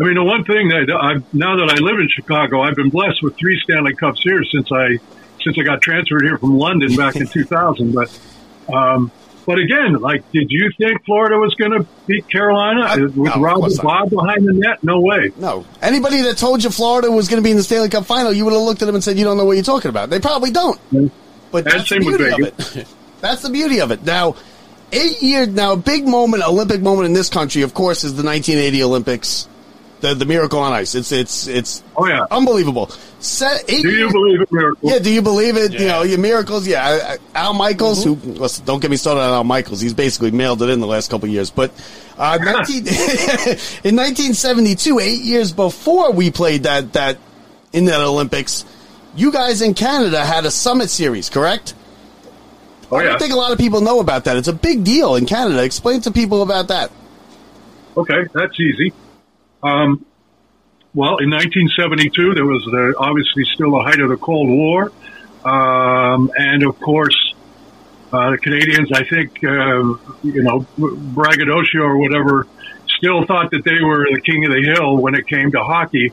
I 0.00 0.02
mean, 0.02 0.14
the 0.14 0.24
one 0.24 0.42
thing 0.42 0.68
that 0.68 0.90
I 0.90 1.22
now 1.32 1.56
that 1.56 1.70
I 1.70 1.78
live 1.80 2.00
in 2.00 2.08
Chicago, 2.08 2.62
I've 2.62 2.74
been 2.74 2.90
blessed 2.90 3.22
with 3.22 3.36
three 3.36 3.60
Stanley 3.62 3.94
Cups 3.94 4.20
here 4.24 4.42
since 4.42 4.70
I 4.72 4.98
since 5.42 5.56
I 5.58 5.62
got 5.62 5.80
transferred 5.82 6.24
here 6.24 6.36
from 6.36 6.58
London 6.58 6.96
back 6.96 7.14
in 7.14 7.26
2000. 7.28 7.92
But 7.94 8.10
um, 8.74 9.12
but 9.46 9.58
again, 9.58 10.00
like, 10.00 10.30
did 10.32 10.50
you 10.50 10.70
think 10.78 11.04
Florida 11.04 11.36
was 11.36 11.54
going 11.54 11.72
to 11.72 11.86
beat 12.06 12.28
Carolina 12.28 12.82
I- 12.82 12.96
with 12.96 13.16
no, 13.16 13.32
of 13.32 13.40
Rob. 13.40 13.70
Bob 13.82 14.10
behind 14.10 14.46
the 14.46 14.54
net? 14.54 14.82
No 14.82 15.00
way. 15.00 15.30
No, 15.36 15.64
anybody 15.82 16.22
that 16.22 16.38
told 16.38 16.64
you 16.64 16.70
Florida 16.70 17.10
was 17.10 17.28
going 17.28 17.42
to 17.42 17.44
be 17.46 17.50
in 17.50 17.56
the 17.56 17.62
Stanley 17.62 17.88
Cup 17.88 18.06
final, 18.06 18.32
you 18.32 18.44
would 18.44 18.52
have 18.52 18.62
looked 18.62 18.82
at 18.82 18.86
them 18.86 18.94
and 18.94 19.04
said, 19.04 19.18
"You 19.18 19.24
don't 19.24 19.36
know 19.36 19.44
what 19.44 19.52
you're 19.52 19.62
talking 19.64 19.90
about." 19.90 20.10
They 20.10 20.20
probably 20.20 20.50
don't. 20.50 20.80
But 21.54 21.66
And 21.66 21.78
that's 21.80 21.88
the 21.90 22.00
beauty 22.00 22.24
of 22.32 22.40
it. 22.40 22.86
That's 23.20 23.42
the 23.42 23.50
beauty 23.50 23.80
of 23.80 23.92
it. 23.92 24.02
Now, 24.02 24.34
eight 24.90 25.22
years 25.22 25.46
now, 25.48 25.74
a 25.74 25.76
big 25.76 26.04
moment, 26.06 26.42
Olympic 26.42 26.80
moment 26.82 27.06
in 27.06 27.12
this 27.12 27.28
country, 27.28 27.62
of 27.62 27.74
course, 27.74 28.02
is 28.02 28.16
the 28.16 28.24
1980 28.24 28.82
Olympics, 28.82 29.48
the 30.00 30.14
the 30.14 30.24
Miracle 30.24 30.58
on 30.58 30.72
Ice. 30.72 30.96
It's 30.96 31.12
it's 31.12 31.46
it's 31.46 31.84
Oh 31.96 32.06
yeah. 32.08 32.26
unbelievable. 32.32 32.90
Set, 33.20 33.62
eight 33.70 33.82
Do 33.82 33.88
you 33.90 33.98
years- 33.98 34.12
believe 34.12 34.40
in 34.40 34.46
miracles? 34.50 34.92
yeah, 34.92 34.98
do 34.98 35.10
you 35.10 35.22
believe 35.22 35.56
it? 35.56 35.72
You 35.74 35.86
know, 35.86 36.02
your 36.02 36.18
miracles. 36.18 36.66
Yeah, 36.66 36.84
I- 36.84 37.12
I- 37.14 37.18
Al 37.46 37.54
Michaels, 37.54 38.02
who 38.02 38.16
listen, 38.16 38.64
don't 38.64 38.80
get 38.82 38.90
me 38.90 38.96
started 38.96 39.20
on 39.20 39.30
Al 39.30 39.44
Michaels. 39.44 39.80
He's 39.80 39.94
basically 39.94 40.32
mailed 40.32 40.60
it 40.60 40.70
in 40.70 40.80
the 40.80 40.88
last 40.88 41.08
couple 41.08 41.28
of 41.28 41.32
years. 41.32 41.50
But 41.50 41.70
uh, 42.18 42.36
19, 42.42 42.78
in 43.84 43.94
1972, 43.96 44.98
eight 44.98 45.20
years 45.22 45.52
before 45.52 46.10
we 46.10 46.32
played 46.32 46.64
that 46.64 46.92
that 46.94 47.18
in 47.72 47.84
that 47.86 48.00
Olympics, 48.00 48.64
you 49.16 49.32
guys 49.32 49.62
in 49.62 49.74
Canada 49.74 50.24
had 50.24 50.44
a 50.44 50.50
summit 50.50 50.90
series, 50.90 51.30
correct? 51.30 51.74
Oh 52.90 52.96
I 52.96 53.04
don't 53.04 53.18
think 53.18 53.32
a 53.32 53.36
lot 53.36 53.52
of 53.52 53.58
people 53.58 53.80
know 53.80 54.00
about 54.00 54.24
that. 54.24 54.36
It's 54.36 54.48
a 54.48 54.52
big 54.52 54.84
deal 54.84 55.16
in 55.16 55.26
Canada. 55.26 55.64
Explain 55.64 56.02
to 56.02 56.10
people 56.10 56.42
about 56.42 56.68
that. 56.68 56.90
Okay, 57.96 58.26
that's 58.32 58.58
easy. 58.60 58.92
Um, 59.62 60.04
well, 60.94 61.18
in 61.18 61.30
1972, 61.30 62.34
there 62.34 62.44
was 62.44 62.62
the, 62.64 62.94
obviously 62.98 63.44
still 63.54 63.72
the 63.72 63.82
height 63.82 64.00
of 64.00 64.10
the 64.10 64.16
Cold 64.16 64.48
War, 64.48 64.92
um, 65.44 66.30
and 66.36 66.62
of 66.62 66.78
course, 66.78 67.34
uh, 68.12 68.30
the 68.30 68.38
Canadians. 68.38 68.92
I 68.92 69.04
think 69.04 69.42
uh, 69.42 69.96
you 70.22 70.42
know 70.42 70.66
braggadocio 70.78 71.82
or 71.82 71.98
whatever 71.98 72.46
still 72.86 73.24
thought 73.26 73.50
that 73.50 73.64
they 73.64 73.82
were 73.82 74.06
the 74.12 74.20
king 74.20 74.44
of 74.44 74.52
the 74.52 74.62
hill 74.62 74.96
when 74.98 75.14
it 75.14 75.26
came 75.26 75.50
to 75.52 75.64
hockey, 75.64 76.12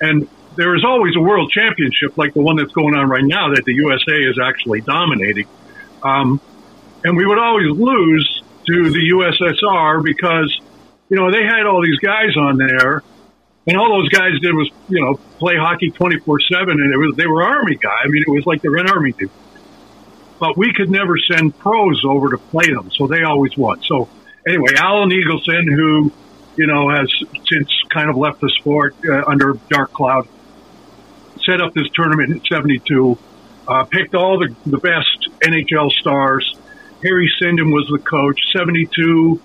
and 0.00 0.28
there 0.56 0.74
is 0.74 0.84
always 0.84 1.14
a 1.16 1.20
world 1.20 1.50
championship 1.50 2.16
like 2.18 2.34
the 2.34 2.42
one 2.42 2.56
that's 2.56 2.72
going 2.72 2.94
on 2.94 3.08
right 3.08 3.24
now 3.24 3.54
that 3.54 3.64
the 3.64 3.74
USA 3.74 4.16
is 4.16 4.38
actually 4.38 4.80
dominating. 4.80 5.46
Um, 6.02 6.40
and 7.04 7.16
we 7.16 7.26
would 7.26 7.38
always 7.38 7.70
lose 7.70 8.42
to 8.66 8.90
the 8.90 9.10
USSR 9.10 10.02
because 10.02 10.60
you 11.10 11.16
know, 11.16 11.30
they 11.30 11.42
had 11.42 11.66
all 11.66 11.82
these 11.82 11.98
guys 11.98 12.36
on 12.36 12.56
there, 12.56 13.02
and 13.66 13.76
all 13.76 14.00
those 14.00 14.08
guys 14.08 14.38
did 14.40 14.54
was, 14.54 14.70
you 14.88 15.04
know, 15.04 15.16
play 15.38 15.56
hockey 15.56 15.90
twenty 15.90 16.18
four 16.20 16.38
seven, 16.40 16.80
and 16.80 16.94
it 16.94 16.96
was 16.96 17.16
they 17.16 17.26
were 17.26 17.42
army 17.42 17.74
guy. 17.74 17.98
I 18.04 18.08
mean, 18.08 18.22
it 18.26 18.30
was 18.30 18.46
like 18.46 18.62
the 18.62 18.70
Red 18.70 18.88
Army 18.88 19.12
did. 19.12 19.28
But 20.38 20.56
we 20.56 20.72
could 20.72 20.88
never 20.88 21.18
send 21.18 21.58
pros 21.58 22.02
over 22.04 22.30
to 22.30 22.38
play 22.38 22.72
them, 22.72 22.90
so 22.92 23.08
they 23.08 23.24
always 23.24 23.54
won. 23.58 23.82
So 23.82 24.08
anyway, 24.46 24.72
Alan 24.76 25.10
Eagleson, 25.10 25.64
who 25.68 26.12
you 26.56 26.68
know 26.68 26.88
has 26.88 27.12
since 27.50 27.68
kind 27.90 28.08
of 28.08 28.16
left 28.16 28.40
the 28.40 28.48
sport 28.48 28.94
uh, 29.04 29.24
under 29.26 29.54
dark 29.68 29.92
cloud, 29.92 30.28
set 31.50 31.60
up 31.60 31.74
this 31.74 31.88
tournament 31.94 32.30
in 32.30 32.40
'72. 32.44 33.18
Uh, 33.66 33.84
picked 33.84 34.14
all 34.14 34.38
the 34.38 34.54
the 34.66 34.78
best 34.78 35.28
NHL 35.42 35.90
stars. 35.90 36.56
Harry 37.02 37.30
Sinden 37.40 37.72
was 37.72 37.88
the 37.90 37.98
coach. 37.98 38.40
'72. 38.52 39.40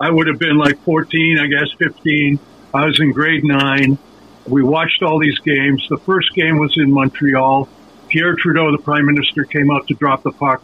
I 0.00 0.10
would 0.10 0.28
have 0.28 0.38
been 0.38 0.56
like 0.56 0.78
14, 0.84 1.38
I 1.38 1.46
guess 1.46 1.70
15. 1.78 2.38
I 2.72 2.86
was 2.86 2.98
in 3.00 3.12
grade 3.12 3.44
nine. 3.44 3.98
We 4.46 4.62
watched 4.62 5.02
all 5.02 5.18
these 5.20 5.38
games. 5.40 5.86
The 5.90 5.98
first 5.98 6.34
game 6.34 6.58
was 6.58 6.72
in 6.78 6.90
Montreal. 6.90 7.68
Pierre 8.08 8.34
Trudeau, 8.34 8.72
the 8.72 8.82
prime 8.82 9.04
minister, 9.04 9.44
came 9.44 9.70
out 9.70 9.86
to 9.88 9.94
drop 9.94 10.22
the 10.22 10.32
puck. 10.32 10.62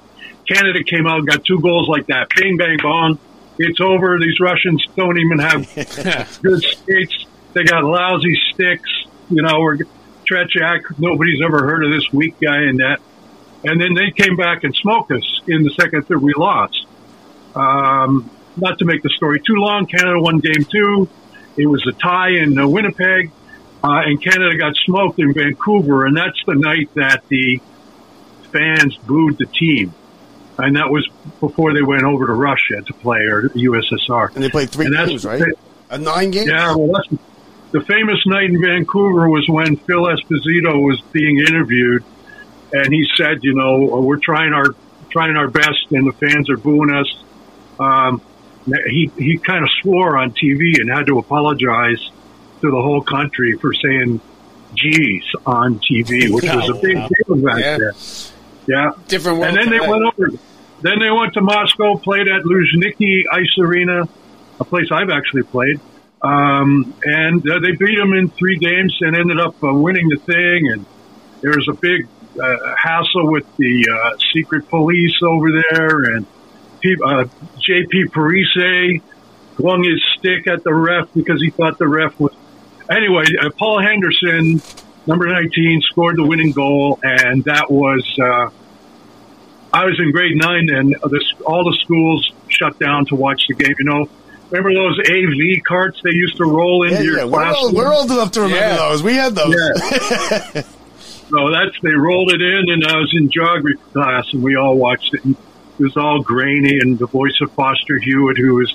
Canada 0.48 0.82
came 0.82 1.06
out 1.06 1.18
and 1.18 1.26
got 1.28 1.44
two 1.44 1.60
goals 1.60 1.86
like 1.86 2.06
that. 2.06 2.28
Bing, 2.34 2.56
bang, 2.56 2.78
bong. 2.82 3.18
it's 3.58 3.78
over. 3.78 4.18
These 4.18 4.40
Russians 4.40 4.82
don't 4.96 5.18
even 5.18 5.38
have 5.40 6.40
good 6.42 6.62
skates. 6.62 7.26
They 7.52 7.64
got 7.64 7.84
lousy 7.84 8.40
sticks. 8.54 8.90
You 9.28 9.42
know, 9.42 9.60
we're 9.60 9.76
Tretiak. 10.30 10.98
Nobody's 10.98 11.40
ever 11.44 11.64
heard 11.64 11.84
of 11.84 11.92
this 11.92 12.12
weak 12.12 12.36
guy 12.40 12.62
and 12.62 12.80
that. 12.80 12.98
And 13.64 13.80
then 13.80 13.94
they 13.94 14.10
came 14.10 14.36
back 14.36 14.64
and 14.64 14.74
smoked 14.74 15.12
us 15.12 15.42
in 15.48 15.62
the 15.62 15.70
second 15.70 16.06
third. 16.06 16.22
We 16.22 16.34
lost. 16.36 16.86
Um, 17.54 18.30
not 18.56 18.78
to 18.78 18.84
make 18.84 19.02
the 19.02 19.10
story 19.10 19.40
too 19.40 19.54
long, 19.54 19.86
Canada 19.86 20.20
won 20.20 20.38
game 20.38 20.64
two. 20.70 21.08
It 21.56 21.66
was 21.66 21.86
a 21.86 21.92
tie 21.92 22.30
in 22.30 22.58
uh, 22.58 22.68
Winnipeg, 22.68 23.30
uh, 23.82 24.02
and 24.04 24.22
Canada 24.22 24.56
got 24.58 24.76
smoked 24.76 25.18
in 25.18 25.32
Vancouver, 25.32 26.04
and 26.04 26.16
that's 26.16 26.38
the 26.46 26.54
night 26.54 26.90
that 26.94 27.26
the 27.28 27.60
fans 28.52 28.96
booed 28.98 29.38
the 29.38 29.46
team. 29.46 29.94
And 30.58 30.76
that 30.76 30.90
was 30.90 31.06
before 31.40 31.74
they 31.74 31.82
went 31.82 32.04
over 32.04 32.26
to 32.26 32.32
Russia 32.32 32.80
to 32.82 32.92
play 32.94 33.18
or 33.18 33.48
USSR. 33.50 34.34
And 34.34 34.42
they 34.42 34.48
played 34.48 34.70
three 34.70 34.90
games, 34.90 35.24
right? 35.24 35.42
A 35.90 35.98
nine 35.98 36.30
game? 36.30 36.48
Yeah, 36.48 36.74
well, 36.74 36.92
that's, 36.92 37.22
the 37.76 37.84
famous 37.84 38.18
night 38.26 38.44
in 38.48 38.58
Vancouver 38.58 39.28
was 39.28 39.46
when 39.48 39.76
Phil 39.76 40.04
Esposito 40.04 40.80
was 40.82 40.98
being 41.12 41.38
interviewed, 41.40 42.02
and 42.72 42.90
he 42.90 43.06
said, 43.16 43.44
"You 43.44 43.54
know, 43.54 44.00
we're 44.00 44.16
trying 44.16 44.54
our 44.54 44.74
trying 45.10 45.36
our 45.36 45.48
best, 45.48 45.90
and 45.90 46.06
the 46.06 46.12
fans 46.12 46.48
are 46.48 46.56
booing 46.56 46.90
us." 46.90 47.22
Um, 47.78 48.22
he 48.86 49.10
he 49.18 49.36
kind 49.36 49.62
of 49.62 49.68
swore 49.82 50.16
on 50.16 50.30
TV 50.30 50.80
and 50.80 50.90
had 50.90 51.06
to 51.08 51.18
apologize 51.18 52.00
to 52.62 52.70
the 52.70 52.80
whole 52.80 53.02
country 53.02 53.58
for 53.58 53.74
saying 53.74 54.20
"geez" 54.74 55.24
on 55.44 55.78
TV, 55.80 56.30
which 56.30 56.44
was 56.44 56.70
a 56.70 56.74
big 56.74 56.96
deal 56.96 57.36
back 57.44 57.58
Yeah. 57.58 57.76
then. 57.78 57.92
Yeah, 58.68 58.90
Different 59.06 59.44
and 59.44 59.56
then 59.56 59.68
they 59.70 59.80
went 59.80 60.02
over. 60.02 60.30
Then 60.80 60.98
they 60.98 61.10
went 61.10 61.34
to 61.34 61.40
Moscow, 61.42 61.96
played 61.98 62.26
at 62.26 62.42
Luzhniki 62.42 63.24
Ice 63.30 63.58
Arena, 63.60 64.08
a 64.58 64.64
place 64.64 64.90
I've 64.90 65.10
actually 65.10 65.42
played. 65.44 65.78
Um, 66.22 66.94
and 67.04 67.48
uh, 67.48 67.58
they 67.60 67.72
beat 67.72 67.96
them 67.98 68.12
in 68.14 68.28
three 68.30 68.58
games 68.58 68.96
and 69.00 69.16
ended 69.16 69.38
up 69.38 69.62
uh, 69.62 69.72
winning 69.72 70.08
the 70.08 70.16
thing. 70.16 70.72
And 70.72 70.86
there 71.40 71.52
was 71.52 71.68
a 71.68 71.74
big 71.74 72.08
uh, 72.40 72.74
hassle 72.76 73.30
with 73.30 73.44
the 73.56 73.88
uh, 73.90 74.16
secret 74.32 74.68
police 74.68 75.16
over 75.22 75.50
there. 75.50 76.14
And 76.14 76.26
uh, 76.26 77.24
JP 77.58 78.10
Parise 78.10 79.02
flung 79.56 79.82
his 79.82 80.02
stick 80.18 80.46
at 80.46 80.62
the 80.62 80.74
ref 80.74 81.08
because 81.14 81.40
he 81.40 81.50
thought 81.50 81.78
the 81.78 81.88
ref 81.88 82.18
was. 82.18 82.34
Anyway, 82.90 83.24
uh, 83.40 83.50
Paul 83.58 83.82
Henderson, 83.82 84.62
number 85.06 85.26
19, 85.26 85.80
scored 85.82 86.16
the 86.16 86.24
winning 86.24 86.52
goal. 86.52 86.98
And 87.02 87.44
that 87.44 87.70
was. 87.70 88.04
Uh, 88.20 88.50
I 89.72 89.84
was 89.84 90.00
in 90.00 90.10
grade 90.10 90.36
nine, 90.36 90.70
and 90.70 90.96
all 91.44 91.62
the 91.64 91.76
schools 91.82 92.32
shut 92.48 92.78
down 92.78 93.04
to 93.06 93.14
watch 93.14 93.46
the 93.46 93.54
game. 93.54 93.74
You 93.78 93.84
know, 93.84 94.08
remember 94.50 94.72
those 94.74 94.98
AV 95.10 95.62
carts 95.66 96.00
they 96.02 96.10
used 96.12 96.36
to 96.36 96.44
roll 96.44 96.82
into 96.84 96.96
Yeah, 96.96 97.02
your 97.02 97.18
yeah. 97.18 97.24
We're 97.24 97.54
old, 97.54 97.74
we're 97.74 97.92
old 97.94 98.10
enough 98.10 98.30
to 98.32 98.40
remember 98.42 98.64
Yeah. 98.64 98.76
those. 98.76 99.02
We 99.02 99.14
had 99.14 99.34
those. 99.34 99.54
Yeah. 99.54 100.62
so 101.28 101.50
that's 101.50 101.76
they 101.82 101.92
rolled 101.92 102.32
it 102.32 102.40
in, 102.40 102.64
and 102.70 102.84
I 102.86 102.96
was 102.98 103.12
in 103.16 103.30
geography 103.30 103.78
class, 103.92 104.26
and 104.32 104.42
we 104.42 104.56
all 104.56 104.76
watched 104.76 105.14
it. 105.14 105.24
And 105.24 105.36
it 105.78 105.82
was 105.82 105.96
all 105.96 106.22
grainy, 106.22 106.78
and 106.80 106.98
the 106.98 107.06
voice 107.06 107.36
of 107.42 107.50
Foster 107.52 107.98
Hewitt, 107.98 108.38
who 108.38 108.54
was, 108.54 108.72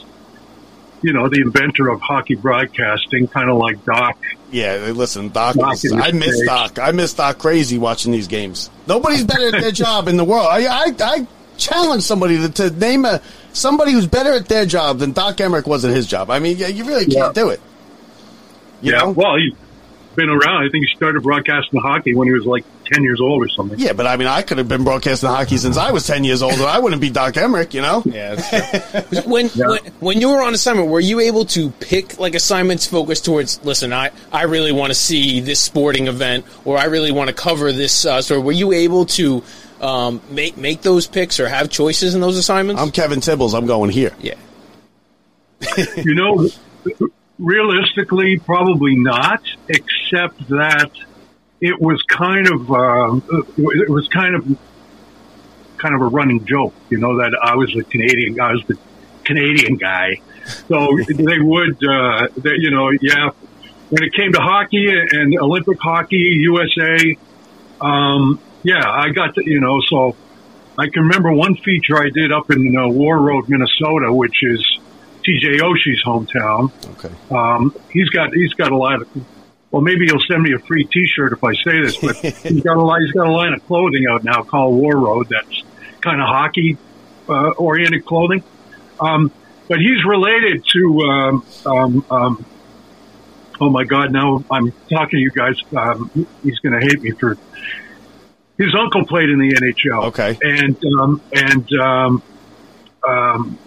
you 1.01 1.13
know, 1.13 1.29
the 1.29 1.41
inventor 1.41 1.87
of 1.89 1.99
hockey 2.01 2.35
broadcasting, 2.35 3.27
kind 3.27 3.49
of 3.49 3.57
like 3.57 3.83
Doc. 3.85 4.17
Yeah, 4.51 4.91
listen, 4.93 5.29
Doc. 5.29 5.55
Doc 5.55 5.73
is- 5.75 5.85
in 5.91 5.97
the 5.97 6.03
I 6.03 6.11
miss 6.11 6.41
Doc. 6.45 6.77
I 6.79 6.91
miss 6.91 7.13
Doc 7.13 7.37
crazy 7.39 7.77
watching 7.77 8.11
these 8.11 8.27
games. 8.27 8.69
Nobody's 8.87 9.23
better 9.23 9.47
at 9.55 9.61
their 9.61 9.71
job 9.85 10.07
in 10.07 10.17
the 10.17 10.25
world. 10.25 10.47
I, 10.51 10.65
I, 10.67 10.93
I 10.99 11.27
challenge 11.61 12.03
somebody 12.03 12.37
to, 12.37 12.49
to 12.49 12.69
name 12.71 13.05
a 13.05 13.21
somebody 13.53 13.91
who's 13.93 14.07
better 14.07 14.33
at 14.33 14.47
their 14.47 14.65
job 14.65 14.99
than 14.99 15.11
Doc 15.13 15.37
Emrick 15.37 15.67
was 15.67 15.85
at 15.85 15.93
his 15.95 16.07
job. 16.07 16.29
I 16.29 16.39
mean, 16.39 16.57
yeah, 16.57 16.67
you 16.67 16.83
really 16.85 17.05
can't 17.05 17.35
Yeah. 17.35 17.43
do 17.43 17.49
it. 17.49 17.61
You 18.81 18.93
yeah, 18.93 18.99
know? 18.99 19.11
well, 19.11 19.35
he's 19.37 19.53
been 20.15 20.29
around. 20.29 20.65
I 20.65 20.69
think 20.69 20.85
he 20.87 20.95
started 20.95 21.21
broadcasting 21.23 21.79
hockey 21.79 22.15
when 22.15 22.27
he 22.27 22.33
was 22.33 22.45
like 22.45 22.65
ten 22.91 23.03
years 23.03 23.21
old 23.21 23.41
or 23.43 23.47
something. 23.47 23.79
Yeah, 23.79 23.93
but 23.93 24.07
I 24.07 24.17
mean, 24.17 24.27
I 24.27 24.41
could 24.41 24.57
have 24.57 24.67
been 24.67 24.83
broadcasting 24.83 25.29
hockey 25.29 25.55
since 25.57 25.77
I 25.77 25.91
was 25.91 26.05
ten 26.07 26.23
years 26.23 26.41
old, 26.41 26.53
and 26.53 26.63
I 26.63 26.79
wouldn't 26.79 26.99
be 27.01 27.09
Doc 27.09 27.35
Emrick. 27.35 27.73
You 27.73 27.81
know? 27.81 28.03
Yeah, 28.11 28.35
that's 28.35 29.09
true. 29.09 29.21
when, 29.31 29.47
when 29.49 29.77
when 29.99 30.19
you 30.19 30.29
were 30.31 30.41
on 30.41 30.53
assignment, 30.53 30.89
were 30.89 30.99
you 30.99 31.19
able 31.21 31.45
to 31.45 31.69
pick 31.69 32.19
like 32.19 32.33
assignments 32.35 32.87
focused 32.87 33.23
towards? 33.23 33.63
Listen, 33.63 33.93
I 33.93 34.11
I 34.31 34.43
really 34.43 34.71
want 34.71 34.89
to 34.89 34.95
see 34.95 35.39
this 35.41 35.59
sporting 35.59 36.07
event, 36.07 36.45
or 36.65 36.77
I 36.77 36.85
really 36.85 37.11
want 37.11 37.29
to 37.29 37.33
cover 37.35 37.71
this 37.71 38.05
uh, 38.05 38.21
story. 38.21 38.41
Were 38.41 38.51
you 38.51 38.73
able 38.73 39.05
to 39.05 39.43
um, 39.81 40.21
make 40.29 40.57
make 40.57 40.81
those 40.81 41.07
picks 41.07 41.39
or 41.39 41.47
have 41.47 41.69
choices 41.69 42.15
in 42.15 42.21
those 42.21 42.37
assignments? 42.37 42.81
I'm 42.81 42.91
Kevin 42.91 43.19
Tibbles. 43.19 43.53
I'm 43.53 43.65
going 43.65 43.89
here. 43.89 44.13
yeah. 44.19 44.35
You 45.97 46.15
know, 46.15 46.49
realistically, 47.37 48.37
probably 48.39 48.95
not, 48.95 49.41
except 49.69 50.47
that 50.49 50.91
it 51.59 51.79
was 51.79 52.01
kind 52.03 52.47
of 52.47 52.71
uh, 52.71 53.19
it 53.57 53.89
was 53.89 54.07
kind 54.07 54.35
of 54.35 54.57
kind 55.81 55.95
of 55.95 56.01
a 56.01 56.05
running 56.05 56.45
joke, 56.45 56.73
you 56.89 56.97
know, 56.99 57.17
that 57.17 57.37
I 57.41 57.55
was 57.55 57.75
a 57.75 57.83
Canadian, 57.83 58.39
I 58.39 58.53
was 58.53 58.63
the 58.67 58.77
Canadian 59.23 59.77
guy. 59.77 60.21
So 60.67 60.97
they 61.07 61.39
would, 61.39 61.83
uh, 61.83 62.27
they, 62.37 62.55
you 62.57 62.71
know, 62.71 62.91
yeah. 63.01 63.31
When 63.89 64.03
it 64.03 64.13
came 64.13 64.31
to 64.31 64.39
hockey 64.39 64.87
and 64.89 65.37
Olympic 65.37 65.77
hockey, 65.81 66.15
USA, 66.15 67.17
um, 67.81 68.39
yeah, 68.63 68.83
I 68.85 69.09
got 69.09 69.35
to, 69.35 69.49
you 69.49 69.59
know, 69.59 69.79
so 69.81 70.15
I 70.77 70.87
can 70.89 71.03
remember 71.03 71.33
one 71.33 71.55
feature 71.55 72.01
I 72.01 72.09
did 72.09 72.31
up 72.31 72.49
in 72.51 72.75
uh, 72.75 72.81
Warroad, 72.81 73.49
Minnesota, 73.49 74.13
which 74.13 74.43
is 74.43 74.79
TJ 75.23 75.59
Oshie's 75.61 76.03
hometown. 76.03 76.71
Okay. 76.93 77.13
Um, 77.29 77.75
he's 77.91 78.09
got 78.09 78.33
he's 78.33 78.53
got 78.53 78.71
a 78.71 78.77
lot 78.77 79.01
of. 79.01 79.09
Well, 79.69 79.81
maybe 79.81 80.05
he'll 80.05 80.19
send 80.19 80.43
me 80.43 80.53
a 80.53 80.59
free 80.59 80.83
T-shirt 80.83 81.31
if 81.31 81.43
I 81.45 81.53
say 81.53 81.81
this, 81.81 81.95
but 81.95 82.15
he's 82.43 82.61
got 82.61 82.75
a 82.75 82.81
lot, 82.81 82.99
he's 82.99 83.13
got 83.13 83.27
a 83.27 83.31
line 83.31 83.53
of 83.53 83.65
clothing 83.67 84.05
out 84.11 84.23
now 84.23 84.43
called 84.43 84.81
Warroad. 84.81 85.29
That's 85.29 85.63
kind 86.01 86.19
of 86.19 86.27
hockey 86.27 86.77
uh, 87.29 87.51
oriented 87.51 88.05
clothing. 88.05 88.43
Um, 88.99 89.31
but 89.67 89.79
he's 89.79 90.03
related 90.05 90.65
to. 90.73 90.99
Um, 91.01 91.45
um, 91.65 92.05
um, 92.09 92.45
oh 93.61 93.69
my 93.69 93.85
God! 93.85 94.11
Now 94.11 94.43
I'm 94.51 94.71
talking 94.89 95.11
to 95.11 95.19
you 95.19 95.31
guys. 95.31 95.55
Um, 95.75 96.27
he's 96.43 96.59
going 96.59 96.79
to 96.79 96.85
hate 96.85 97.01
me 97.01 97.11
for. 97.11 97.37
His 98.61 98.75
uncle 98.75 99.05
played 99.05 99.29
in 99.29 99.39
the 99.39 99.53
NHL. 99.53 100.05
Okay. 100.09 100.37
and 100.41 100.77
um, 100.99 101.21
and 101.33 101.73
um, 101.79 102.23
um, 103.07 103.57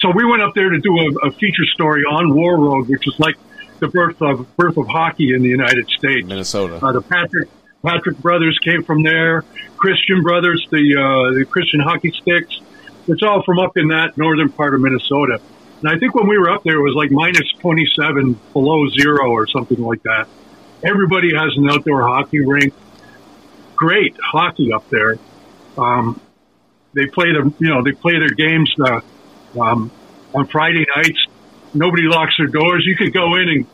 so 0.00 0.10
we 0.10 0.24
went 0.24 0.42
up 0.42 0.54
there 0.54 0.70
to 0.70 0.78
do 0.78 0.98
a, 0.98 1.28
a 1.28 1.30
feature 1.32 1.66
story 1.74 2.02
on 2.02 2.32
Warroad, 2.32 2.88
which 2.88 3.06
is 3.06 3.14
like 3.20 3.36
the 3.78 3.86
birth 3.88 4.20
of 4.20 4.56
birth 4.56 4.76
of 4.76 4.88
hockey 4.88 5.34
in 5.34 5.42
the 5.42 5.48
United 5.48 5.88
States. 5.88 6.26
Minnesota. 6.26 6.84
Uh, 6.84 6.92
the 6.92 7.00
Patrick 7.00 7.48
Patrick 7.84 8.18
brothers 8.18 8.58
came 8.58 8.82
from 8.82 9.02
there. 9.02 9.44
Christian 9.76 10.22
brothers, 10.22 10.66
the 10.70 10.96
uh, 10.96 11.38
the 11.38 11.44
Christian 11.44 11.80
hockey 11.80 12.10
sticks. 12.10 12.60
It's 13.06 13.22
all 13.22 13.42
from 13.44 13.58
up 13.58 13.76
in 13.76 13.88
that 13.88 14.18
northern 14.18 14.50
part 14.50 14.74
of 14.74 14.80
Minnesota. 14.80 15.40
And 15.80 15.88
I 15.88 15.98
think 15.98 16.14
when 16.14 16.26
we 16.26 16.38
were 16.38 16.50
up 16.50 16.62
there, 16.64 16.76
it 16.76 16.82
was 16.82 16.94
like 16.94 17.10
minus 17.10 17.50
27 17.60 18.38
below 18.52 18.88
zero 18.88 19.30
or 19.30 19.46
something 19.46 19.78
like 19.78 20.02
that. 20.02 20.28
Everybody 20.84 21.34
has 21.34 21.56
an 21.56 21.70
outdoor 21.70 22.02
hockey 22.02 22.40
rink. 22.40 22.74
Great 23.80 24.14
hockey 24.22 24.74
up 24.74 24.86
there. 24.90 25.18
Um, 25.78 26.20
they 26.92 27.06
play 27.06 27.32
the, 27.32 27.50
you 27.58 27.68
know, 27.68 27.82
they 27.82 27.92
play 27.92 28.18
their 28.18 28.28
games 28.28 28.70
uh, 28.78 29.00
um, 29.58 29.90
on 30.34 30.46
Friday 30.48 30.84
nights. 30.94 31.26
Nobody 31.72 32.02
locks 32.02 32.34
their 32.36 32.48
doors. 32.48 32.84
You 32.84 32.94
could 32.94 33.14
go 33.14 33.36
in 33.36 33.48
and 33.48 33.66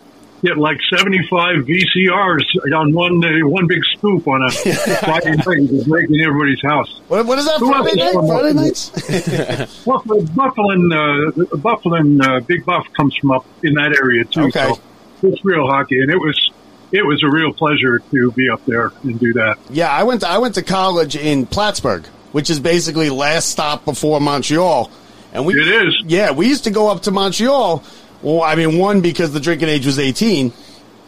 get 0.42 0.58
like 0.58 0.78
75 0.94 1.66
VCRs 1.66 2.44
on 2.72 2.92
one 2.92 3.24
uh, 3.24 3.48
one 3.48 3.66
big 3.66 3.82
scoop 3.96 4.28
on 4.28 4.42
a 4.42 4.50
Friday 5.00 5.32
night, 5.32 5.68
just 5.70 5.88
breaking 5.88 6.20
everybody's 6.20 6.62
house. 6.62 7.00
What, 7.08 7.26
what 7.26 7.38
is 7.40 7.46
that? 7.46 7.58
Who 7.58 7.72
Friday 7.72 7.96
night? 7.96 8.12
Friday 8.12 8.50
up- 8.50 8.54
nights? 8.54 9.84
Buffalo, 9.84 10.22
Buffalo, 10.22 10.72
uh, 10.94 11.56
Buffalo, 11.56 12.20
uh, 12.22 12.40
Big 12.46 12.64
Buff 12.64 12.86
comes 12.96 13.16
from 13.16 13.32
up 13.32 13.44
in 13.64 13.74
that 13.74 13.98
area 14.00 14.24
too. 14.24 14.42
Okay. 14.42 14.72
So 15.20 15.28
it's 15.28 15.44
real 15.44 15.66
hockey, 15.66 16.00
and 16.00 16.12
it 16.12 16.18
was 16.18 16.52
it 16.96 17.06
was 17.06 17.22
a 17.22 17.28
real 17.28 17.52
pleasure 17.52 17.98
to 17.98 18.30
be 18.32 18.48
up 18.50 18.64
there 18.66 18.90
and 19.02 19.18
do 19.20 19.32
that. 19.34 19.58
Yeah, 19.70 19.90
I 19.90 20.02
went. 20.04 20.22
To, 20.22 20.28
I 20.28 20.38
went 20.38 20.54
to 20.56 20.62
college 20.62 21.16
in 21.16 21.46
Plattsburgh, 21.46 22.06
which 22.32 22.50
is 22.50 22.58
basically 22.60 23.10
last 23.10 23.48
stop 23.50 23.84
before 23.84 24.20
Montreal. 24.20 24.90
And 25.32 25.44
we, 25.44 25.54
It 25.60 25.68
is. 25.86 26.02
Yeah, 26.06 26.30
we 26.32 26.48
used 26.48 26.64
to 26.64 26.70
go 26.70 26.88
up 26.90 27.02
to 27.02 27.10
Montreal. 27.10 27.84
Well, 28.22 28.42
I 28.42 28.54
mean, 28.54 28.78
one 28.78 29.00
because 29.02 29.32
the 29.32 29.40
drinking 29.40 29.68
age 29.68 29.84
was 29.86 29.98
eighteen, 29.98 30.52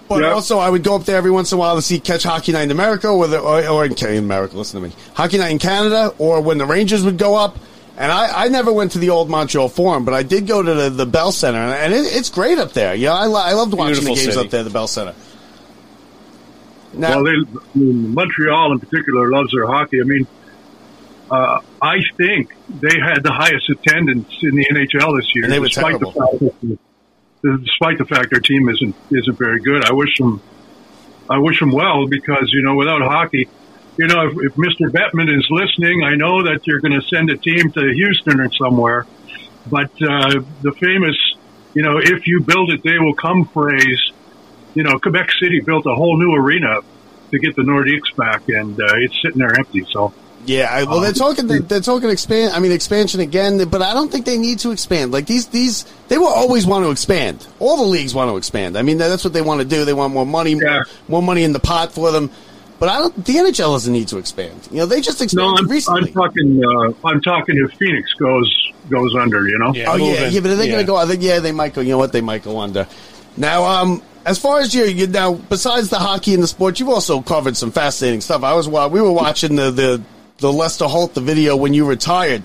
but 0.09 0.21
Yeah. 0.23 0.33
also 0.33 0.59
I 0.59 0.69
would 0.69 0.83
go 0.85 0.95
up 0.95 1.05
there 1.05 1.17
every 1.17 1.31
once 1.31 1.51
in 1.53 1.57
a 1.57 1.59
while 1.59 1.77
to 1.77 1.83
see 1.83 1.99
catch 2.01 2.23
Hockey 2.25 2.53
Night 2.53 2.65
in 2.65 2.71
America 2.71 3.09
or 3.09 3.27
the 3.27 3.39
or, 3.41 3.67
or 3.67 3.85
in, 3.87 3.95
Ca- 3.95 4.09
in 4.09 4.19
America. 4.25 4.57
Listen 4.57 4.83
to 4.83 4.89
me, 4.89 4.95
Hockey 5.15 5.39
Night 5.39 5.51
in 5.53 5.59
Canada, 5.59 6.13
or 6.19 6.41
when 6.43 6.59
the 6.59 6.67
Rangers 6.67 7.05
would 7.05 7.17
go 7.19 7.35
up. 7.35 7.59
And 8.01 8.13
I, 8.13 8.45
I 8.45 8.49
never 8.49 8.73
went 8.73 8.93
to 8.93 8.99
the 9.01 9.11
old 9.11 9.29
Montreal 9.29 9.69
Forum, 9.69 10.05
but 10.05 10.15
I 10.15 10.23
did 10.23 10.47
go 10.47 10.63
to 10.63 10.73
the, 10.73 10.89
the 10.89 11.05
Bell 11.05 11.33
Center, 11.33 11.59
and, 11.59 11.73
and 11.73 11.93
it, 11.93 12.15
it's 12.15 12.31
great 12.31 12.57
up 12.57 12.73
there. 12.73 12.95
You 12.95 13.07
know, 13.07 13.15
I, 13.15 13.25
lo- 13.27 13.41
I 13.43 13.55
loved 13.55 13.75
watching 13.75 13.95
Beautiful 14.05 14.15
the 14.15 14.21
games 14.21 14.35
city. 14.35 14.47
up 14.47 14.51
there, 14.53 14.61
at 14.61 14.63
the 14.63 14.71
Bell 14.71 14.87
Center. 14.87 15.15
Now, 16.95 17.23
Well, 17.23 17.25
they, 17.25 17.31
I 17.31 17.79
mean, 17.79 18.15
Montreal 18.15 18.73
in 18.73 18.81
particular 18.81 19.31
loves 19.31 19.53
their 19.53 19.67
hockey. 19.67 20.01
I 20.01 20.05
mean, 20.05 20.27
uh, 21.31 21.61
I 21.83 21.99
think 22.17 22.55
they 22.69 22.99
had 22.99 23.23
the 23.23 23.33
highest 23.33 23.69
attendance 23.69 24.33
in 24.43 24.55
the 24.55 24.67
NHL 24.67 25.17
this 25.19 25.35
year, 25.35 25.45
And 25.45 25.53
they 25.53 25.59
were 25.59 25.67
despite 25.67 26.01
the 26.01 26.07
fact 26.07 26.41
that, 26.41 26.79
despite 27.43 27.99
the 27.99 28.07
fact 28.07 28.31
their 28.31 28.41
team 28.41 28.69
isn't 28.69 28.95
isn't 29.11 29.39
very 29.39 29.61
good. 29.61 29.85
I 29.85 29.93
wish 29.93 30.17
them 30.19 30.41
I 31.29 31.39
wish 31.39 31.61
them 31.61 31.71
well 31.73 32.07
because 32.07 32.51
you 32.53 32.63
know 32.63 32.75
without 32.75 33.03
hockey, 33.03 33.49
you 33.97 34.07
know 34.07 34.29
if, 34.29 34.33
if 34.39 34.55
Mr. 34.55 34.91
Bettman 34.91 35.29
is 35.37 35.47
listening, 35.51 36.03
I 36.03 36.15
know 36.15 36.45
that 36.45 36.67
you're 36.67 36.81
going 36.81 36.99
to 36.99 37.07
send 37.07 37.31
a 37.31 37.37
team 37.37 37.71
to 37.73 37.93
Houston 37.93 38.41
or 38.41 38.51
somewhere. 38.53 39.07
But 39.71 39.91
uh, 40.03 40.41
the 40.63 40.73
famous, 40.81 41.17
you 41.75 41.83
know, 41.83 41.99
if 41.99 42.27
you 42.27 42.41
build 42.41 42.73
it, 42.73 42.83
they 42.83 42.99
will 42.99 43.15
come 43.15 43.45
phrase. 43.45 44.13
You 44.79 44.85
know, 44.85 44.97
Quebec 45.01 45.29
City 45.43 45.59
built 45.61 45.87
a 45.87 45.95
whole 45.95 46.17
new 46.17 46.33
arena 46.35 46.81
to 47.33 47.39
get 47.41 47.57
the 47.57 47.63
Nordiques 47.63 48.15
back, 48.17 48.49
and 48.49 48.81
uh, 48.81 48.87
it's 48.99 49.21
sitting 49.21 49.39
there 49.41 49.53
empty. 49.59 49.85
So 49.91 50.13
Yeah, 50.47 50.69
I, 50.71 50.85
well, 50.85 51.01
they're 51.01 51.13
talking. 51.13 51.49
They're, 51.49 51.59
they're 51.59 51.81
talking 51.81 52.11
expand. 52.11 52.55
I 52.55 52.61
mean, 52.61 52.71
expansion 52.71 53.19
again, 53.19 53.69
but 53.69 53.83
I 53.83 53.93
don't 53.93 54.11
think 54.13 54.25
they 54.25 54.39
need 54.39 54.61
to 54.61 54.71
expand. 54.71 55.11
Like 55.11 55.27
these, 55.27 55.49
these, 55.49 55.85
they 56.07 56.17
will 56.17 56.29
always 56.29 56.65
want 56.65 56.85
to 56.85 56.93
expand. 56.93 57.45
All 57.59 57.77
the 57.77 57.83
leagues 57.91 58.15
want 58.15 58.31
to 58.31 58.37
expand. 58.37 58.79
I 58.79 58.83
mean, 58.83 58.99
that's 58.99 59.25
what 59.25 59.33
they 59.33 59.43
want 59.43 59.61
to 59.63 59.67
do. 59.67 59.85
They 59.85 59.95
want 59.95 60.15
more 60.15 60.25
money, 60.25 60.53
Yeah. 60.53 60.85
more, 61.09 61.21
more 61.21 61.23
money 61.23 61.43
in 61.43 61.53
the 61.53 61.59
pot 61.61 61.91
for 61.93 62.13
them. 62.13 62.31
But 62.79 62.89
I 62.89 62.99
don't. 62.99 63.25
The 63.25 63.33
NHL 63.33 63.75
doesn't 63.75 63.93
need 63.93 64.07
to 64.09 64.19
expand. 64.19 64.69
You 64.71 64.79
know, 64.79 64.87
they 64.87 65.01
just 65.01 65.35
no, 65.35 65.57
I'm, 65.57 65.67
recently. 65.67 66.03
I'm 66.03 66.15
talking. 66.15 66.63
Uh, 66.65 66.93
I'm 67.09 67.21
talking 67.21 67.57
if 67.69 67.77
Phoenix 67.77 68.13
goes 68.15 68.49
goes 68.89 69.13
under. 69.17 69.49
You 69.49 69.59
know. 69.59 69.75
Yeah. 69.75 69.91
Oh 69.91 69.97
yeah, 69.97 70.29
yeah, 70.29 70.39
but 70.39 70.53
are 70.53 70.55
they 70.55 70.67
Yeah. 70.67 70.73
going 70.75 70.85
to 70.85 70.87
go? 70.87 70.95
I 70.95 71.07
think 71.07 71.21
yeah, 71.21 71.41
they 71.41 71.51
might 71.51 71.75
go. 71.75 71.81
You 71.81 71.91
know 71.91 71.99
what? 71.99 72.13
They 72.13 72.21
might 72.21 72.45
go 72.45 72.61
under. 72.61 72.87
Now, 73.37 73.65
um, 73.65 74.03
as 74.29 74.39
far 74.39 74.61
as 74.61 74.75
your, 74.75 74.85
you 74.85 75.07
now, 75.07 75.33
besides 75.33 75.89
the 75.89 75.99
hockey 75.99 76.35
and 76.35 76.43
the 76.43 76.47
sports, 76.47 76.79
you've 76.79 76.91
also 76.91 77.23
covered 77.23 77.57
some 77.57 77.71
fascinating 77.71 78.21
stuff. 78.21 78.43
I 78.43 78.53
was 78.53 78.69
wa- 78.69 78.89
we 78.89 79.01
were 79.01 79.13
watching 79.13 79.57
the 79.57 79.71
the 79.71 80.03
the 80.37 80.53
Lester 80.53 80.85
Holt 80.85 81.15
the 81.15 81.23
video 81.23 81.57
when 81.57 81.73
you 81.73 81.87
retired, 81.87 82.43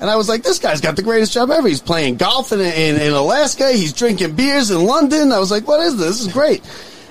and 0.00 0.08
I 0.08 0.16
was 0.16 0.26
like, 0.26 0.42
this 0.42 0.58
guy's 0.58 0.80
got 0.80 0.96
the 0.96 1.02
greatest 1.02 1.34
job 1.34 1.50
ever. 1.50 1.68
He's 1.68 1.82
playing 1.82 2.16
golf 2.16 2.50
in 2.52 2.60
in, 2.60 3.00
in 3.00 3.12
Alaska. 3.12 3.70
He's 3.70 3.92
drinking 3.92 4.36
beers 4.36 4.70
in 4.70 4.82
London. 4.82 5.30
I 5.30 5.38
was 5.38 5.50
like, 5.50 5.68
what 5.68 5.80
is 5.80 5.98
this? 5.98 6.06
This 6.06 6.20
is 6.22 6.32
great. 6.32 6.62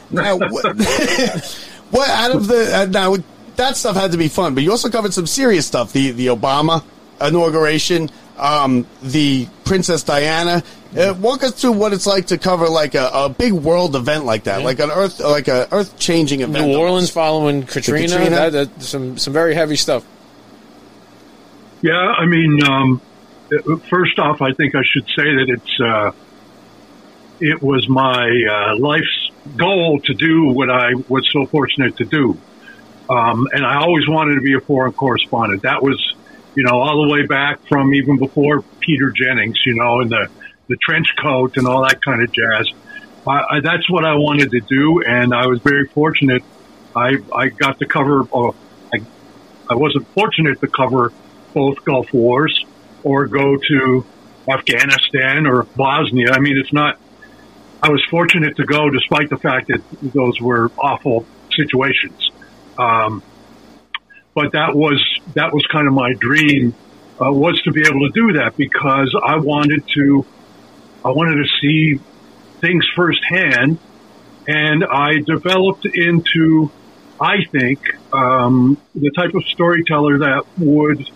Now, 0.10 0.38
what, 0.38 0.64
what 1.92 2.10
out 2.10 2.36
of 2.36 2.48
the 2.48 2.76
uh, 2.76 2.86
now 2.86 3.18
that 3.56 3.78
stuff 3.78 3.96
had 3.96 4.14
to 4.14 4.18
be 4.18 4.30
fun, 4.30 4.56
but 4.56 4.64
you 4.64 4.72
also 4.72 4.90
covered 4.90 5.14
some 5.14 5.28
serious 5.28 5.68
stuff. 5.68 5.94
The 5.94 6.10
the 6.10 6.28
Obama 6.28 6.84
inauguration, 7.22 8.10
um, 8.38 8.88
the 9.04 9.48
Princess 9.64 10.02
Diana. 10.02 10.64
Uh, 10.98 11.14
walk 11.20 11.44
us 11.44 11.52
through 11.52 11.74
what 11.74 11.94
it's 11.94 12.08
like 12.08 12.28
to 12.28 12.38
cover 12.38 12.68
like 12.68 12.96
a, 12.96 13.10
a 13.14 13.30
big 13.30 13.54
world 13.54 13.96
event 13.96 14.26
like 14.26 14.46
that, 14.46 14.64
like 14.64 14.80
an 14.80 14.90
earth 14.90 15.20
like 15.20 15.48
a 15.48 15.68
earth 15.72 15.98
changing 16.00 16.42
event. 16.42 16.68
New 16.68 16.78
Orleans 16.78 17.12
following 17.12 17.64
Katrina. 17.64 18.08
Katrina. 18.08 18.50
That, 18.50 18.52
that, 18.52 18.82
some 18.82 19.18
some 19.18 19.32
very 19.34 19.54
heavy 19.54 19.76
stuff. 19.76 20.06
Yeah, 21.84 21.94
I 21.94 22.26
mean, 22.26 22.60
um, 22.64 23.02
uh, 23.52 23.76
first 23.90 24.18
off, 24.18 24.42
I 24.42 24.54
think 24.54 24.74
I 24.74 24.82
should 24.84 25.06
say 25.16 25.36
that 25.36 25.46
it's 25.48 25.80
uh, 25.80 26.12
it 27.40 27.62
was 27.62 27.88
my 27.88 28.28
uh, 28.50 28.78
life's 28.80 29.32
goal 29.56 30.00
to 30.06 30.14
do 30.16 30.48
what 30.48 30.72
I 30.72 30.94
was 31.08 31.30
so 31.32 31.46
fortunate 31.46 31.98
to 31.98 32.06
do, 32.06 32.38
um, 33.08 33.48
and 33.52 33.64
I 33.64 33.78
always 33.82 34.08
wanted 34.08 34.36
to 34.36 34.42
be 34.42 34.56
a 34.56 34.62
foreign 34.62 34.94
correspondent. 34.94 35.62
That 35.62 35.84
was, 35.84 36.16
you 36.56 36.64
know, 36.64 36.82
all 36.82 37.06
the 37.06 37.14
way 37.14 37.28
back 37.28 37.60
from 37.68 37.94
even 37.94 38.18
before 38.18 38.64
Peter 38.80 39.12
Jennings, 39.12 39.60
you 39.64 39.76
know, 39.76 40.02
in 40.02 40.10
the 40.10 40.30
the 40.68 40.78
trench 40.78 41.08
coat 41.22 41.58
and 41.58 41.68
all 41.68 41.84
that 41.84 42.04
kind 42.04 42.22
of 42.22 42.32
jazz. 42.32 42.68
I, 43.26 43.58
I, 43.58 43.60
that's 43.62 43.90
what 43.90 44.06
I 44.06 44.16
wanted 44.16 44.52
to 44.52 44.60
do, 44.62 45.02
and 45.02 45.34
I 45.34 45.48
was 45.48 45.62
very 45.62 45.88
fortunate. 45.88 46.44
I 46.96 47.18
I 47.34 47.50
got 47.50 47.80
to 47.80 47.86
cover. 47.86 48.22
Uh, 48.34 48.52
I 48.94 49.00
I 49.70 49.76
wasn't 49.76 50.08
fortunate 50.10 50.60
to 50.62 50.68
cover 50.68 51.12
both 51.54 51.84
Gulf 51.84 52.14
Wars 52.14 52.66
or 53.04 53.28
go 53.28 53.58
to 53.58 54.06
Afghanistan 54.50 55.46
or 55.46 55.64
Bosnia. 55.64 56.32
I 56.32 56.40
mean, 56.40 56.58
it's 56.58 56.74
not. 56.74 57.00
I 57.82 57.90
was 57.90 58.04
fortunate 58.10 58.56
to 58.58 58.66
go, 58.66 58.90
despite 58.90 59.30
the 59.30 59.38
fact 59.38 59.68
that 59.68 59.82
those 60.02 60.42
were 60.42 60.72
awful 60.78 61.26
situations. 61.52 62.32
Um, 62.78 63.22
but 64.34 64.54
that 64.54 64.76
was 64.76 65.04
that 65.34 65.54
was 65.54 65.66
kind 65.68 65.88
of 65.88 65.94
my 65.94 66.14
dream 66.14 66.76
uh, 67.20 67.32
was 67.32 67.62
to 67.64 67.72
be 67.72 67.82
able 67.82 68.08
to 68.08 68.12
do 68.14 68.34
that 68.34 68.56
because 68.56 69.16
I 69.26 69.38
wanted 69.38 69.88
to 69.96 70.26
I 71.08 71.12
wanted 71.12 71.42
to 71.42 71.50
see 71.62 72.02
things 72.60 72.86
firsthand, 72.94 73.78
and 74.46 74.84
I 74.84 75.20
developed 75.20 75.86
into 75.86 76.70
I 77.20 77.46
think 77.50 77.80
um, 78.12 78.78
the 78.94 79.10
type 79.12 79.34
of 79.34 79.46
storyteller 79.46 80.20
that 80.20 80.44
would 80.58 81.10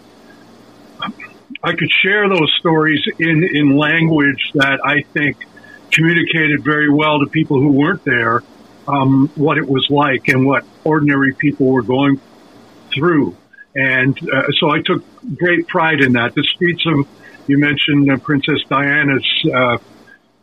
I 1.61 1.73
could 1.73 1.91
share 1.91 2.29
those 2.29 2.55
stories 2.57 3.01
in 3.19 3.43
in 3.43 3.75
language 3.75 4.51
that 4.53 4.79
I 4.81 5.01
think 5.01 5.45
communicated 5.91 6.63
very 6.63 6.89
well 6.89 7.19
to 7.19 7.29
people 7.29 7.59
who 7.59 7.73
weren't 7.73 8.05
there 8.05 8.43
um, 8.87 9.29
what 9.35 9.57
it 9.57 9.67
was 9.67 9.87
like 9.89 10.29
and 10.29 10.45
what 10.45 10.63
ordinary 10.85 11.33
people 11.33 11.67
were 11.67 11.83
going 11.83 12.21
through. 12.93 13.35
And 13.75 14.17
uh, 14.31 14.43
so 14.57 14.69
I 14.69 14.81
took 14.81 15.03
great 15.35 15.67
pride 15.67 15.99
in 15.99 16.13
that. 16.13 16.33
The 16.33 16.43
streets 16.43 16.85
of 16.85 17.07
you 17.47 17.57
mentioned 17.57 18.11
uh, 18.11 18.17
Princess 18.17 18.59
Diana's 18.69 19.45
uh, 19.53 19.77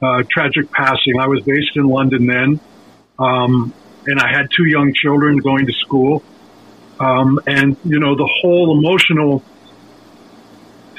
uh, 0.01 0.23
tragic 0.31 0.71
passing. 0.71 1.19
I 1.21 1.27
was 1.27 1.43
based 1.43 1.77
in 1.77 1.85
London 1.85 2.27
then, 2.27 2.61
um, 3.19 3.73
and 4.07 4.21
I 4.21 4.29
had 4.29 4.49
two 4.57 4.67
young 4.67 4.93
children 4.95 5.39
going 5.39 5.67
to 5.67 5.73
school. 5.73 6.23
Um, 7.01 7.39
and 7.47 7.77
you 7.85 8.01
know 8.01 8.17
the 8.17 8.29
whole 8.41 8.77
emotional 8.77 9.45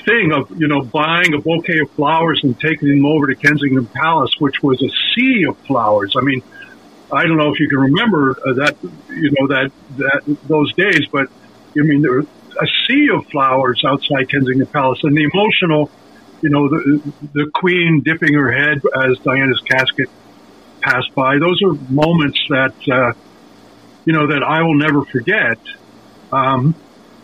thing 0.06 0.32
of 0.32 0.50
you 0.60 0.68
know 0.68 0.82
buying 0.82 1.34
a 1.34 1.40
bouquet 1.40 1.80
of 1.80 1.92
flowers 1.92 2.40
and 2.44 2.58
taking 2.60 2.90
them 2.90 3.06
over 3.06 3.28
to 3.28 3.36
Kensington 3.36 3.86
Palace, 3.86 4.32
which 4.40 4.64
was 4.64 4.82
a 4.82 4.90
sea 5.14 5.46
of 5.48 5.58
flowers. 5.60 6.16
I 6.18 6.22
mean, 6.22 6.42
I 7.12 7.24
don't 7.24 7.38
know 7.38 7.52
if 7.52 7.60
you 7.60 7.68
can 7.68 7.80
remember 7.80 8.32
uh, 8.32 8.54
that 8.54 8.78
you 9.10 9.32
know 9.40 9.48
that 9.48 9.72
that 9.98 10.38
those 10.48 10.74
days, 10.74 11.06
but 11.12 11.30
I 11.78 11.82
mean 11.82 12.02
there 12.02 12.24
a 12.60 12.68
sea 12.88 13.10
of 13.14 13.26
flowers 13.28 13.84
outside 13.86 14.30
Kensington 14.30 14.66
Palace, 14.68 15.00
and 15.04 15.16
the 15.16 15.24
emotional, 15.24 15.90
you 16.42 16.50
know, 16.50 16.70
the 16.70 17.02
the 17.34 17.52
Queen 17.54 18.02
dipping 18.04 18.34
her 18.34 18.52
head 18.52 18.82
as 19.04 19.20
Diana's 19.20 19.62
casket 19.62 20.10
passed 20.82 21.14
by. 21.16 21.38
Those 21.40 21.62
are 21.64 21.74
moments 21.92 22.40
that 22.50 22.74
uh, 22.92 23.14
you 24.06 24.14
know 24.14 24.28
that 24.28 24.44
I 24.44 24.64
will 24.64 24.76
never 24.76 25.04
forget. 25.06 25.60
Um, 26.32 26.76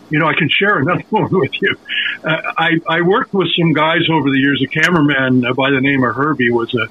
you 0.09 0.19
know, 0.19 0.27
I 0.27 0.35
can 0.35 0.49
share 0.49 0.77
another 0.77 1.03
one 1.09 1.29
with 1.31 1.61
you. 1.61 1.75
Uh, 2.23 2.53
I, 2.57 2.79
I 2.87 3.01
worked 3.01 3.33
with 3.33 3.47
some 3.57 3.73
guys 3.73 4.01
over 4.09 4.29
the 4.29 4.37
years. 4.37 4.61
A 4.63 4.67
cameraman 4.67 5.45
uh, 5.45 5.53
by 5.53 5.71
the 5.71 5.81
name 5.81 6.03
of 6.03 6.15
Herbie 6.15 6.51
was 6.51 6.73
a 6.75 6.87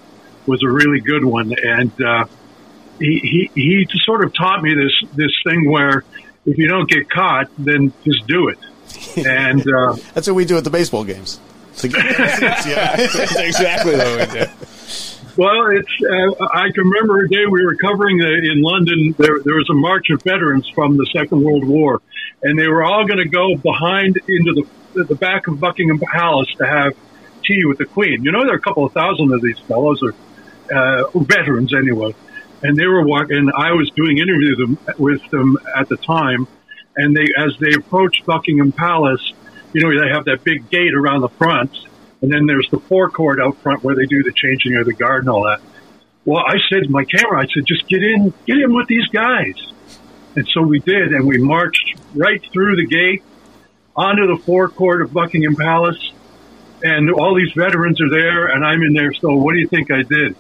was 0.47 0.63
a 0.63 0.69
really 0.69 1.01
good 1.01 1.25
one, 1.25 1.55
and 1.63 2.03
uh, 2.03 2.27
he, 2.99 3.51
he 3.55 3.61
he 3.61 3.87
sort 4.05 4.25
of 4.25 4.35
taught 4.35 4.63
me 4.63 4.75
this 4.75 5.11
this 5.15 5.33
thing 5.45 5.71
where 5.71 6.05
if 6.47 6.59
you 6.59 6.69
don't 6.69 6.89
get 6.89 7.09
caught, 7.11 7.49
then 7.59 7.93
just 8.05 8.27
do 8.27 8.49
it. 8.49 8.59
And 9.27 9.61
uh, 9.69 9.97
That's 10.15 10.27
what 10.27 10.35
we 10.35 10.45
do 10.45 10.57
at 10.57 10.65
the 10.65 10.71
baseball 10.71 11.05
games. 11.05 11.41
Yeah. 11.85 12.97
That's 12.97 13.37
exactly 13.37 13.97
what 13.97 14.21
we 14.21 14.39
did. 14.39 14.51
Well, 15.37 15.67
it's. 15.77 15.89
Uh, 16.01 16.45
I 16.53 16.71
can 16.73 16.85
remember 16.89 17.25
a 17.25 17.29
day 17.29 17.45
we 17.51 17.65
were 17.65 17.75
covering 17.75 18.21
uh, 18.23 18.27
in 18.29 18.63
London. 18.63 19.15
There, 19.19 19.41
there 19.41 19.57
was 19.57 19.69
a 19.69 19.75
march 19.75 20.11
of 20.11 20.23
veterans 20.23 20.69
from 20.75 20.97
the 20.97 21.07
Second 21.07 21.43
World 21.43 21.65
War, 21.65 22.01
and 22.45 22.57
they 22.57 22.69
were 22.69 22.85
all 22.85 23.05
going 23.05 23.19
to 23.19 23.29
go 23.29 23.57
behind 23.57 24.17
into 24.29 24.53
the 24.95 25.03
the 25.03 25.17
back 25.17 25.49
of 25.49 25.59
Buckingham 25.59 25.99
Palace 25.99 26.49
to 26.59 26.67
have 26.67 26.95
tea 27.45 27.65
with 27.65 27.79
the 27.79 27.85
Queen. 27.85 28.23
You 28.23 28.31
know, 28.31 28.45
there 28.45 28.53
are 28.55 28.59
a 28.59 28.61
couple 28.61 28.85
of 28.85 28.93
thousand 28.93 29.33
of 29.33 29.43
these 29.43 29.59
fellows, 29.61 30.01
or 30.03 30.15
uh, 30.73 31.11
veterans 31.19 31.75
anyway, 31.75 32.15
and 32.65 32.77
they 32.77 32.87
were 32.87 33.07
walking. 33.07 33.37
And 33.37 33.53
I 33.57 33.73
was 33.73 33.89
doing 33.91 34.19
interviews 34.19 34.77
with 34.99 35.31
them 35.31 35.57
at 35.77 35.89
the 35.89 35.97
time, 35.99 36.49
and 36.97 37.15
they 37.15 37.29
as 37.39 37.57
they 37.61 37.75
approached 37.77 38.27
Buckingham 38.27 38.73
Palace, 38.73 39.33
you 39.73 39.83
know, 39.83 39.91
they 39.91 40.09
have 40.09 40.25
that 40.25 40.43
big 40.43 40.69
gate 40.71 40.95
around 40.95 41.21
the 41.21 41.29
front. 41.29 41.71
And 42.23 42.33
then 42.33 42.47
there's 42.47 42.69
the 42.71 42.79
forecourt 42.79 43.39
out 43.39 43.59
front 43.59 43.85
where 43.85 43.95
they 43.95 44.07
do 44.07 44.23
the 44.23 44.33
changing 44.33 44.77
of 44.77 44.87
the 44.87 44.95
guard 44.95 45.25
and 45.25 45.29
all 45.29 45.45
that. 45.45 45.61
Well, 46.25 46.43
I 46.43 46.55
said 46.71 46.85
to 46.85 46.89
my 46.89 47.05
camera, 47.05 47.43
I 47.43 47.47
said, 47.53 47.67
just 47.67 47.87
get 47.87 48.03
in, 48.03 48.33
get 48.47 48.57
in 48.57 48.75
with 48.75 48.87
these 48.87 49.07
guys. 49.09 49.55
And 50.35 50.49
so 50.49 50.63
we 50.63 50.79
did, 50.79 51.13
and 51.13 51.27
we 51.27 51.37
marched 51.37 51.97
right 52.15 52.43
through 52.51 52.77
the 52.77 52.87
gate 52.87 53.23
onto 53.95 54.27
the 54.27 54.43
forecourt 54.43 55.03
of 55.03 55.13
Buckingham 55.13 55.55
Palace. 55.55 56.13
And 56.83 57.11
all 57.11 57.35
these 57.35 57.53
veterans 57.53 58.01
are 58.01 58.09
there, 58.09 58.47
and 58.47 58.65
I'm 58.65 58.83
in 58.83 58.95
there. 58.95 59.13
So 59.13 59.35
what 59.35 59.53
do 59.53 59.59
you 59.59 59.69
think 59.69 59.91
I 59.91 60.03
did? 60.03 60.35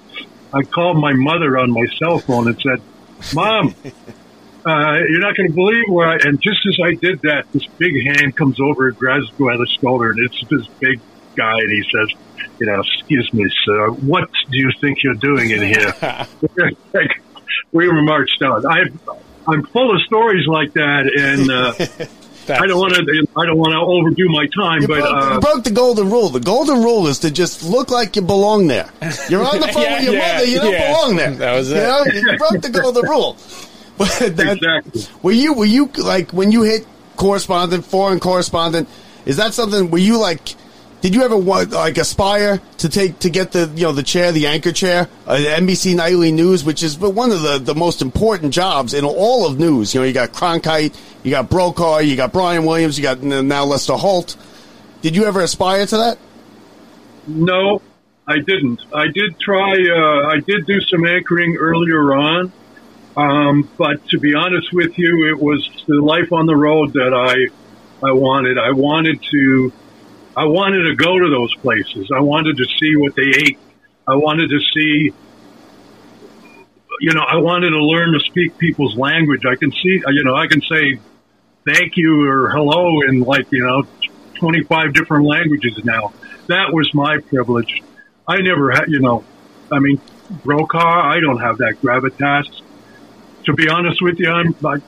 I 0.55 0.63
called 0.63 0.99
my 0.99 1.13
mother 1.13 1.59
on 1.59 1.73
my 1.73 1.85
cell 1.99 2.19
phone 2.21 2.47
and 2.47 2.61
said, 2.61 2.81
Mom, 3.35 3.75
uh, 4.67 4.99
you're 5.09 5.21
not 5.21 5.37
going 5.37 5.49
to 5.49 5.55
believe 5.55 5.85
where 5.89 6.09
I, 6.09 6.19
and 6.23 6.41
just 6.41 6.61
as 6.69 6.79
I 6.83 6.95
did 6.95 7.23
that, 7.23 7.47
this 7.53 7.67
big 7.79 8.07
hand 8.07 8.37
comes 8.37 8.61
over 8.61 8.89
and 8.89 8.97
grabs 8.97 9.27
me 9.39 9.47
by 9.47 9.57
the 9.57 9.67
shoulder, 9.81 10.11
and 10.11 10.21
it's 10.21 10.41
this 10.49 10.67
big 10.79 11.01
guy, 11.35 11.59
and 11.59 11.71
he 11.71 11.83
says, 11.83 12.17
you 12.61 12.67
know, 12.67 12.81
excuse 12.81 13.33
me, 13.33 13.45
sir, 13.65 13.91
what 13.91 14.31
do 14.51 14.59
you 14.59 14.71
think 14.81 15.03
you're 15.03 15.15
doing 15.15 15.51
in 15.51 15.63
here? 15.63 15.93
Like, 16.57 16.77
we 17.73 17.89
were 17.89 18.03
marched 18.03 18.43
out. 18.43 18.65
I, 18.65 18.85
I'm 19.47 19.65
full 19.67 19.95
of 19.95 20.01
stories 20.03 20.47
like 20.47 20.75
that, 20.75 21.11
and 21.19 21.51
uh, 21.51 22.07
I 22.51 22.67
don't 22.67 22.79
want 22.79 22.95
to. 22.95 23.27
I 23.37 23.47
don't 23.47 23.57
want 23.59 23.73
to 23.73 23.79
overdo 23.79 24.29
my 24.29 24.47
time, 24.49 24.83
You 24.83 24.89
but 24.89 25.01
broke, 25.01 25.15
uh, 25.23 25.35
you 25.35 25.41
broke 25.41 25.65
the 25.65 25.71
golden 25.71 26.11
rule. 26.11 26.29
The 26.29 26.41
golden 26.41 26.83
rule 26.83 27.07
is 27.09 27.19
to 27.21 27.31
just 27.31 27.63
look 27.63 27.91
like 27.91 28.17
you 28.17 28.23
belong 28.23 28.67
there. 28.67 28.91
You're 29.29 29.45
on 29.45 29.61
the 29.61 29.69
phone 29.73 29.83
Yeah, 29.83 29.95
with 29.97 30.05
your 30.05 30.15
yeah, 30.15 30.33
mother. 30.35 30.45
You 30.47 30.59
don't 30.59 30.73
yeah. 30.73 30.93
belong 30.93 31.17
there. 31.17 31.31
That 31.33 31.57
was 31.57 31.71
You 31.71 31.77
it. 31.77 31.83
know, 31.83 32.05
you 32.33 32.39
broke 32.39 32.61
the 32.63 32.71
golden 32.71 33.05
rule. 33.09 33.37
But 33.97 34.09
that, 34.37 34.57
Exactly. 34.57 35.03
were 35.23 35.31
you 35.31 35.53
were 35.55 35.65
you 35.65 35.87
like 35.99 36.33
when 36.33 36.51
you 36.51 36.63
hit 36.63 36.85
correspondent, 37.17 37.85
foreign 37.85 38.19
correspondent? 38.19 38.89
Is 39.25 39.37
that 39.37 39.55
something? 39.55 39.89
Were 39.91 39.99
you 39.99 40.19
like? 40.19 40.57
Did 41.05 41.15
you 41.15 41.23
ever 41.23 41.37
want 41.37 41.73
like 41.73 41.99
aspire 41.99 42.63
to 42.79 42.89
take 42.89 43.19
to 43.19 43.29
get 43.29 43.53
the 43.53 43.71
you 43.75 43.83
know 43.83 43.93
the 43.93 44.03
chair, 44.03 44.33
the 44.33 44.47
anchor 44.47 44.73
chair, 44.73 45.07
uh, 45.27 45.37
NBC 45.37 45.95
Nightly 45.95 46.33
News, 46.33 46.65
which 46.65 46.83
is 46.83 46.99
one 46.99 47.31
of 47.31 47.43
the 47.43 47.59
the 47.59 47.75
most 47.75 48.01
important 48.01 48.55
jobs 48.55 48.95
in 48.95 49.05
all 49.05 49.47
of 49.47 49.59
news. 49.59 49.93
You 49.93 50.01
know, 50.01 50.07
you 50.07 50.15
got 50.15 50.33
Cronkite, 50.33 50.99
you 51.23 51.31
got 51.31 51.51
Brokaw, 51.51 51.99
you 51.99 52.17
got 52.17 52.33
Brian 52.33 52.65
Williams, 52.65 52.97
you 52.97 53.03
got 53.03 53.23
now 53.23 53.67
Lester 53.67 53.93
Holt. 53.93 54.35
Did 55.03 55.15
you 55.15 55.27
ever 55.27 55.43
aspire 55.43 55.85
to 55.85 55.97
that? 55.99 56.19
No, 57.27 57.83
I 58.27 58.39
didn't. 58.39 58.81
I 58.91 59.09
did 59.09 59.39
try. 59.39 59.73
Uh, 59.73 60.29
I 60.29 60.41
did 60.41 60.65
do 60.65 60.81
some 60.81 61.07
anchoring 61.07 61.57
earlier 61.57 62.15
on, 62.15 62.51
um, 63.15 63.69
but 63.77 64.09
to 64.09 64.19
be 64.19 64.35
honest 64.35 64.73
with 64.73 64.99
you, 64.99 65.29
it 65.29 65.39
was 65.39 65.69
the 65.87 66.01
life 66.01 66.33
on 66.33 66.47
the 66.47 66.57
road 66.57 66.95
that 66.95 67.13
I 67.13 67.53
I 68.03 68.13
wanted. 68.13 68.57
I 68.57 68.71
wanted 68.71 69.23
to. 69.33 69.71
I 70.37 70.47
wanted 70.47 70.89
to 70.89 70.97
go 70.97 71.19
to 71.19 71.31
those 71.31 71.55
places. 71.57 72.11
I 72.15 72.21
wanted 72.21 72.57
to 72.57 72.65
see 72.65 72.97
what 72.97 73.15
they 73.15 73.23
ate. 73.23 73.59
I 74.07 74.17
wanted 74.17 74.51
to 74.51 74.61
see. 74.75 75.13
You 77.01 77.13
know, 77.13 77.23
I 77.23 77.37
wanted 77.37 77.71
to 77.71 77.85
learn 77.85 78.13
to 78.13 78.21
speak 78.21 78.57
people's 78.59 78.97
language. 78.97 79.45
I 79.47 79.57
can 79.57 79.71
see. 79.71 80.03
You 80.07 80.25
know, 80.25 80.35
I 80.35 80.47
can 80.47 80.61
say 80.63 80.99
thank 81.65 81.97
you 81.97 82.29
or 82.29 82.51
hello 82.51 83.01
in 83.09 83.21
like 83.21 83.51
you 83.51 83.65
know 83.65 83.87
25 84.35 84.93
different 84.93 85.27
languages 85.27 85.79
now. 85.85 86.13
That 86.49 86.73
was 86.73 86.93
my 86.95 87.19
privilege. 87.19 87.83
I 88.27 88.41
never 88.41 88.71
had, 88.71 88.89
you 88.89 89.01
know, 89.01 89.25
I 89.71 89.79
mean, 89.79 90.01
Brokaw, 90.45 90.79
I 90.79 91.21
don't 91.21 91.41
have 91.41 91.59
that 91.59 91.77
gravitas. 91.83 92.63
To 93.45 93.53
be 93.53 93.69
honest 93.69 94.01
with 94.03 94.19
you, 94.19 94.31
I'm 94.31 94.55
like, 94.61 94.83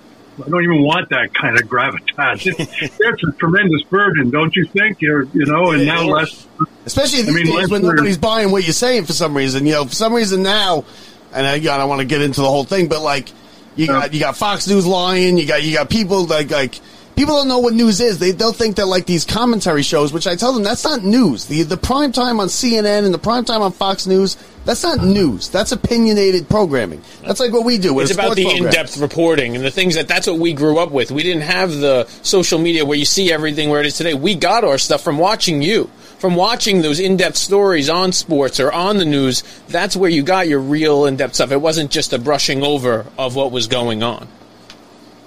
I 0.45 0.49
don't 0.49 0.63
even 0.63 0.83
want 0.83 1.09
that 1.11 1.33
kind 1.33 1.57
of 1.57 1.63
gravitas. 1.69 2.47
It's, 2.47 3.01
it's 3.01 3.23
a 3.25 3.33
tremendous 3.33 3.83
burden, 3.85 4.31
don't 4.31 4.55
you 4.55 4.67
think? 4.67 5.01
You're, 5.01 5.23
you 5.25 5.47
know, 5.47 5.71
and 5.71 5.87
now 5.87 6.05
less. 6.05 6.47
Especially 6.85 7.29
I 7.29 7.33
mean, 7.33 7.47
days 7.47 7.71
when 7.71 7.83
nobody's 7.83 8.19
buying 8.19 8.51
what 8.51 8.65
you're 8.65 8.73
saying 8.73 9.05
for 9.07 9.13
some 9.13 9.37
reason. 9.37 9.65
You 9.67 9.73
know, 9.73 9.85
for 9.87 9.95
some 9.95 10.13
reason 10.13 10.43
now, 10.43 10.85
and 11.33 11.47
I, 11.47 11.55
I 11.55 11.59
don't 11.59 11.89
want 11.89 12.01
to 12.01 12.07
get 12.07 12.21
into 12.21 12.43
the 12.43 12.49
whole 12.49 12.65
thing, 12.65 12.89
but 12.89 13.01
like 13.01 13.29
you 13.77 13.87
got 13.87 14.13
you 14.13 14.21
got 14.21 14.37
Fox 14.37 14.67
News 14.69 14.87
lying. 14.87 15.39
You 15.39 15.47
got 15.47 15.63
you 15.63 15.73
got 15.75 15.89
people 15.89 16.27
like 16.27 16.51
like 16.51 16.81
people 17.17 17.35
don't 17.35 17.49
know 17.49 17.59
what 17.59 17.75
news 17.75 18.01
is. 18.01 18.19
They 18.19 18.31
they'll 18.31 18.53
think 18.53 18.77
that 18.77 18.87
like 18.87 19.07
these 19.07 19.25
commentary 19.25 19.83
shows, 19.83 20.13
which 20.13 20.27
I 20.27 20.37
tell 20.37 20.53
them 20.53 20.63
that's 20.63 20.85
not 20.85 21.03
news. 21.03 21.47
The 21.47 21.63
the 21.63 21.77
prime 21.77 22.13
time 22.13 22.39
on 22.39 22.49
CNN 22.49 23.05
and 23.05 23.13
the 23.13 23.19
prime 23.19 23.45
time 23.45 23.63
on 23.63 23.73
Fox 23.73 24.07
News, 24.07 24.37
that's 24.65 24.83
not 24.83 25.03
news. 25.03 25.49
That's 25.49 25.73
opinionated 25.73 26.49
programming. 26.49 27.03
That's 27.23 27.41
like 27.41 27.53
what 27.53 27.65
we 27.65 27.79
do. 27.79 27.99
It's 28.01 28.13
about 28.13 28.37
the 28.37 28.49
in-depth 28.49 28.99
reporting 28.99 29.57
and 29.57 29.65
the 29.65 29.71
things 29.71 29.95
that 29.95 30.07
that's 30.07 30.27
what 30.27 30.39
we 30.39 30.53
grew 30.53 30.79
up 30.79 30.91
with. 30.91 31.11
We 31.11 31.23
didn't 31.23 31.43
have 31.43 31.73
the 31.73 32.07
social 32.23 32.59
media 32.59 32.85
where 32.85 32.99
you 32.99 33.05
see 33.05 33.33
everything 33.33 33.71
where 33.71 33.81
it 33.81 33.87
is 33.87 33.97
today. 33.97 34.15
We 34.15 34.35
got 34.35 34.65
our 34.65 34.79
stuff 34.79 35.03
from 35.03 35.19
watching 35.19 35.63
you, 35.63 35.91
from 36.19 36.35
watching 36.35 36.83
those 36.83 37.01
in-depth 37.01 37.37
stories 37.37 37.89
on 37.89 38.13
sports 38.13 38.61
or 38.61 38.73
on 38.73 38.99
the 38.99 39.05
news. 39.05 39.43
That's 39.69 39.97
where 39.97 40.11
you 40.11 40.23
got 40.23 40.49
your 40.49 40.61
real 40.61 41.07
in-depth 41.07 41.37
stuff. 41.37 41.53
It 41.53 41.61
wasn't 41.61 41.91
just 41.91 42.13
a 42.13 42.19
brushing 42.19 42.63
over 42.63 43.07
of 43.17 43.37
what 43.37 43.53
was 43.53 43.69
going 43.69 44.03
on. 44.03 44.29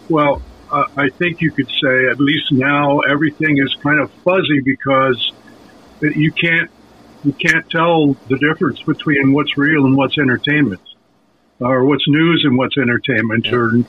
Well, 0.09 0.41
uh, 0.71 0.85
I 0.95 1.09
think 1.09 1.41
you 1.41 1.51
could 1.51 1.69
say 1.81 2.07
at 2.11 2.19
least 2.19 2.51
now 2.51 2.99
everything 2.99 3.57
is 3.57 3.73
kind 3.81 3.99
of 3.99 4.11
fuzzy 4.23 4.61
because 4.61 5.31
you 6.01 6.31
can't 6.31 6.69
you 7.23 7.33
can't 7.33 7.69
tell 7.69 8.13
the 8.27 8.37
difference 8.37 8.81
between 8.81 9.33
what's 9.33 9.57
real 9.57 9.85
and 9.85 9.97
what's 9.97 10.17
entertainment, 10.17 10.81
or 11.59 11.83
what's 11.83 12.07
news 12.07 12.43
and 12.45 12.57
what's 12.57 12.77
entertainment, 12.77 13.51
or 13.51 13.83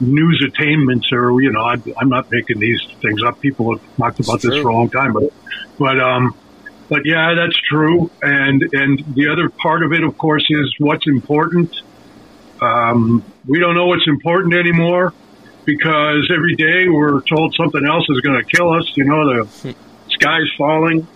news 0.00 0.44
attainments, 0.46 1.12
or 1.12 1.40
you 1.40 1.52
know, 1.52 1.60
I, 1.60 1.76
I'm 2.00 2.08
not 2.08 2.30
making 2.30 2.60
these 2.60 2.80
things 3.00 3.22
up. 3.22 3.40
People 3.40 3.76
have 3.76 3.96
talked 3.96 4.20
about 4.20 4.40
this 4.40 4.52
true. 4.54 4.62
for 4.62 4.68
a 4.68 4.74
long 4.74 4.90
time, 4.90 5.12
but 5.12 5.32
but 5.78 6.00
um, 6.00 6.34
but 6.88 7.02
yeah, 7.04 7.34
that's 7.34 7.58
true. 7.68 8.10
And 8.22 8.62
and 8.72 9.14
the 9.14 9.28
other 9.28 9.48
part 9.48 9.82
of 9.82 9.92
it, 9.92 10.02
of 10.02 10.16
course, 10.16 10.46
is 10.48 10.74
what's 10.78 11.06
important. 11.06 11.74
Um, 12.60 13.24
we 13.46 13.58
don't 13.58 13.74
know 13.74 13.86
what's 13.86 14.06
important 14.06 14.54
anymore 14.54 15.12
because 15.64 16.30
every 16.34 16.56
day 16.56 16.88
we're 16.88 17.20
told 17.22 17.54
something 17.54 17.84
else 17.86 18.06
is 18.08 18.20
going 18.20 18.42
to 18.42 18.44
kill 18.44 18.72
us. 18.72 18.90
You 18.96 19.04
know, 19.04 19.44
the 19.44 19.74
sky's 20.08 20.50
falling. 20.56 21.06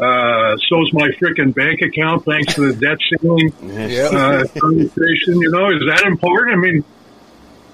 Uh, 0.00 0.56
so's 0.68 0.92
my 0.92 1.08
freaking 1.20 1.54
bank 1.54 1.80
account 1.80 2.24
thanks 2.24 2.54
to 2.54 2.72
the 2.72 2.74
debt 2.74 2.98
ceiling 3.20 3.52
uh, 4.12 4.44
conversation. 4.60 5.38
You 5.40 5.50
know, 5.52 5.70
is 5.70 5.82
that 5.86 6.02
important? 6.06 6.56
I 6.56 6.60
mean, 6.60 6.84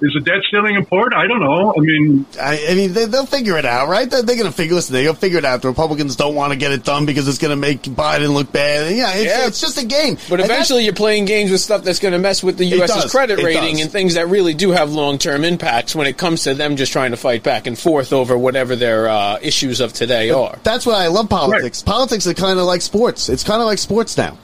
is 0.01 0.13
the 0.13 0.19
debt 0.21 0.41
ceiling 0.49 0.75
important? 0.75 1.21
I 1.21 1.27
don't 1.27 1.39
know. 1.41 1.73
I 1.77 1.79
mean, 1.79 2.25
I, 2.39 2.67
I 2.69 2.75
mean, 2.75 2.93
they, 2.93 3.05
they'll 3.05 3.25
figure 3.25 3.57
it 3.57 3.65
out, 3.65 3.87
right? 3.87 4.09
They're, 4.09 4.23
they're 4.23 4.35
going 4.35 4.47
to 4.49 4.55
figure. 4.55 4.75
Listen, 4.75 4.93
they'll 4.93 5.13
figure 5.13 5.37
it 5.37 5.45
out. 5.45 5.61
The 5.61 5.67
Republicans 5.67 6.15
don't 6.15 6.35
want 6.35 6.53
to 6.53 6.57
get 6.59 6.71
it 6.71 6.83
done 6.83 7.05
because 7.05 7.27
it's 7.27 7.37
going 7.37 7.51
to 7.51 7.55
make 7.55 7.81
Biden 7.83 8.33
look 8.33 8.51
bad. 8.51 8.95
Yeah, 8.95 9.11
it's, 9.13 9.25
Yeah. 9.25 9.47
it's 9.47 9.61
just 9.61 9.77
a 9.81 9.85
game. 9.85 10.15
But 10.29 10.39
And 10.41 10.49
eventually, 10.49 10.83
you're 10.85 10.93
playing 10.93 11.25
games 11.25 11.51
with 11.51 11.61
stuff 11.61 11.83
that's 11.83 11.99
going 11.99 12.13
to 12.13 12.19
mess 12.19 12.41
with 12.43 12.57
the 12.57 12.65
It 12.67 12.77
U.S.'s 12.77 13.11
credit 13.11 13.39
It 13.39 13.45
rating 13.45 13.75
does. 13.75 13.81
and 13.83 13.91
things 13.91 14.15
that 14.15 14.27
really 14.27 14.53
do 14.53 14.71
have 14.71 14.91
long-term 14.91 15.43
impacts 15.43 15.95
when 15.95 16.07
it 16.07 16.17
comes 16.17 16.43
to 16.43 16.53
them 16.53 16.75
just 16.77 16.91
trying 16.91 17.11
to 17.11 17.17
fight 17.17 17.43
back 17.43 17.67
and 17.67 17.77
forth 17.77 18.11
over 18.13 18.37
whatever 18.37 18.75
their 18.75 19.07
uh, 19.09 19.37
issues 19.41 19.79
of 19.81 19.93
today 19.93 20.29
are. 20.31 20.57
That's 20.63 20.85
why 20.85 21.03
I 21.03 21.07
love 21.07 21.29
politics. 21.29 21.81
Politics 21.83 22.25
are 22.27 22.33
kind 22.33 22.59
of 22.59 22.65
like 22.65 22.81
sports. 22.81 23.29
It's 23.29 23.43
kind 23.43 23.61
of 23.61 23.67
like 23.67 23.77
sports 23.77 24.17
now. 24.17 24.37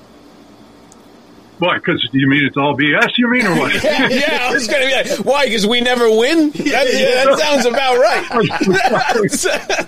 Why? 1.60 1.76
Because 1.78 2.08
you 2.12 2.28
mean 2.28 2.46
it's 2.46 2.58
all 2.58 2.78
BS? 2.78 3.18
You 3.18 3.30
mean 3.30 3.46
or 3.48 3.58
what? 3.60 3.74
yeah, 3.84 4.08
yeah, 4.10 4.40
I 4.50 4.54
was 4.54 4.68
going 4.68 4.82
to 4.82 4.88
be 4.88 5.10
like, 5.16 5.26
why? 5.26 5.46
Because 5.46 5.66
we 5.68 5.82
never 5.82 6.10
win? 6.10 6.52
That, 6.52 6.88
yeah, 6.94 7.26
that 7.26 7.40
sounds 7.40 7.66
about 7.66 7.98
right. 7.98 9.88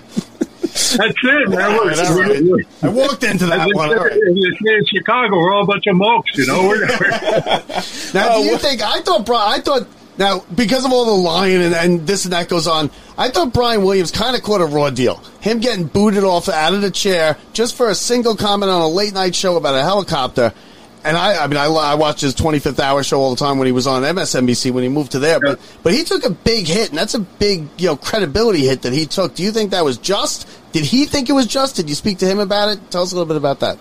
That's 0.70 1.16
it, 1.22 1.48
man. 1.50 1.72
Look, 1.76 1.98
all 1.98 2.20
right. 2.20 2.42
we're- 2.42 2.64
I 2.82 2.88
walked 2.88 3.22
into 3.24 3.46
that 3.46 3.66
they 3.68 3.74
one. 3.74 3.90
say- 3.90 3.96
All 3.96 4.04
right. 4.04 4.12
as 4.12 4.56
in 4.66 4.84
Chicago, 4.86 5.36
we're 5.36 5.52
all 5.52 5.62
a 5.64 5.66
bunch 5.66 5.86
of 5.86 5.96
mokes, 5.96 6.36
you 6.36 6.46
know. 6.46 6.68
We're, 6.68 6.86
Now, 6.86 8.28
Oh, 8.34 8.42
do 8.42 8.48
you 8.48 8.54
oh, 8.54 8.58
think? 8.58 8.82
I 8.82 9.00
thought. 9.00 9.26
Bri- 9.26 9.36
I 9.36 9.60
thought. 9.60 9.86
Now, 10.18 10.44
because 10.54 10.84
of 10.84 10.92
all 10.92 11.06
the 11.06 11.12
lying 11.22 11.62
and, 11.62 11.74
and 11.74 12.06
this 12.06 12.24
and 12.24 12.32
that 12.34 12.48
goes 12.48 12.66
on, 12.66 12.90
I 13.16 13.30
thought 13.30 13.52
Brian 13.54 13.82
Williams 13.82 14.10
kind 14.10 14.36
of 14.36 14.42
caught 14.42 14.60
a 14.60 14.66
raw 14.66 14.90
deal. 14.90 15.16
Him 15.40 15.60
getting 15.60 15.86
booted 15.86 16.24
off 16.24 16.48
out 16.48 16.74
of 16.74 16.82
the 16.82 16.90
chair 16.90 17.38
just 17.54 17.74
for 17.74 17.88
a 17.88 17.94
single 17.94 18.36
comment 18.36 18.70
on 18.70 18.82
a 18.82 18.88
late 18.88 19.14
night 19.14 19.34
show 19.34 19.56
about 19.56 19.74
a 19.76 19.82
helicopter. 19.82 20.52
And 21.02 21.16
I, 21.16 21.44
I 21.44 21.46
mean, 21.46 21.56
I, 21.56 21.64
I 21.64 21.94
watched 21.94 22.20
his 22.20 22.34
25th 22.34 22.78
hour 22.78 23.02
show 23.02 23.20
all 23.20 23.30
the 23.30 23.36
time 23.36 23.58
when 23.58 23.66
he 23.66 23.72
was 23.72 23.86
on 23.86 24.02
MSNBC 24.02 24.70
when 24.70 24.82
he 24.82 24.88
moved 24.90 25.12
to 25.12 25.18
there. 25.18 25.40
But, 25.40 25.58
but 25.82 25.94
he 25.94 26.04
took 26.04 26.24
a 26.24 26.30
big 26.30 26.66
hit, 26.66 26.90
and 26.90 26.98
that's 26.98 27.14
a 27.14 27.20
big, 27.20 27.68
you 27.78 27.86
know, 27.86 27.96
credibility 27.96 28.66
hit 28.66 28.82
that 28.82 28.92
he 28.92 29.06
took. 29.06 29.34
Do 29.34 29.42
you 29.42 29.50
think 29.50 29.70
that 29.70 29.84
was 29.84 29.96
just? 29.96 30.46
Did 30.72 30.84
he 30.84 31.06
think 31.06 31.30
it 31.30 31.32
was 31.32 31.46
just? 31.46 31.76
Did 31.76 31.88
you 31.88 31.94
speak 31.94 32.18
to 32.18 32.26
him 32.26 32.38
about 32.38 32.68
it? 32.68 32.90
Tell 32.90 33.02
us 33.02 33.12
a 33.12 33.14
little 33.14 33.26
bit 33.26 33.36
about 33.36 33.60
that. 33.60 33.78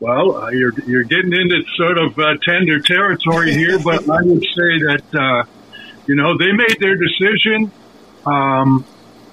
well, 0.00 0.36
uh, 0.36 0.50
you're 0.50 0.72
you're 0.86 1.04
getting 1.04 1.32
into 1.32 1.62
sort 1.76 1.98
of 1.98 2.18
uh, 2.18 2.36
tender 2.44 2.80
territory 2.80 3.52
here, 3.52 3.78
but 3.84 4.08
I 4.08 4.22
would 4.22 4.42
say 4.42 4.78
that 4.88 5.04
uh, 5.14 5.44
you 6.06 6.16
know 6.16 6.36
they 6.36 6.52
made 6.52 6.78
their 6.80 6.96
decision. 6.96 7.70
Um, 8.26 8.84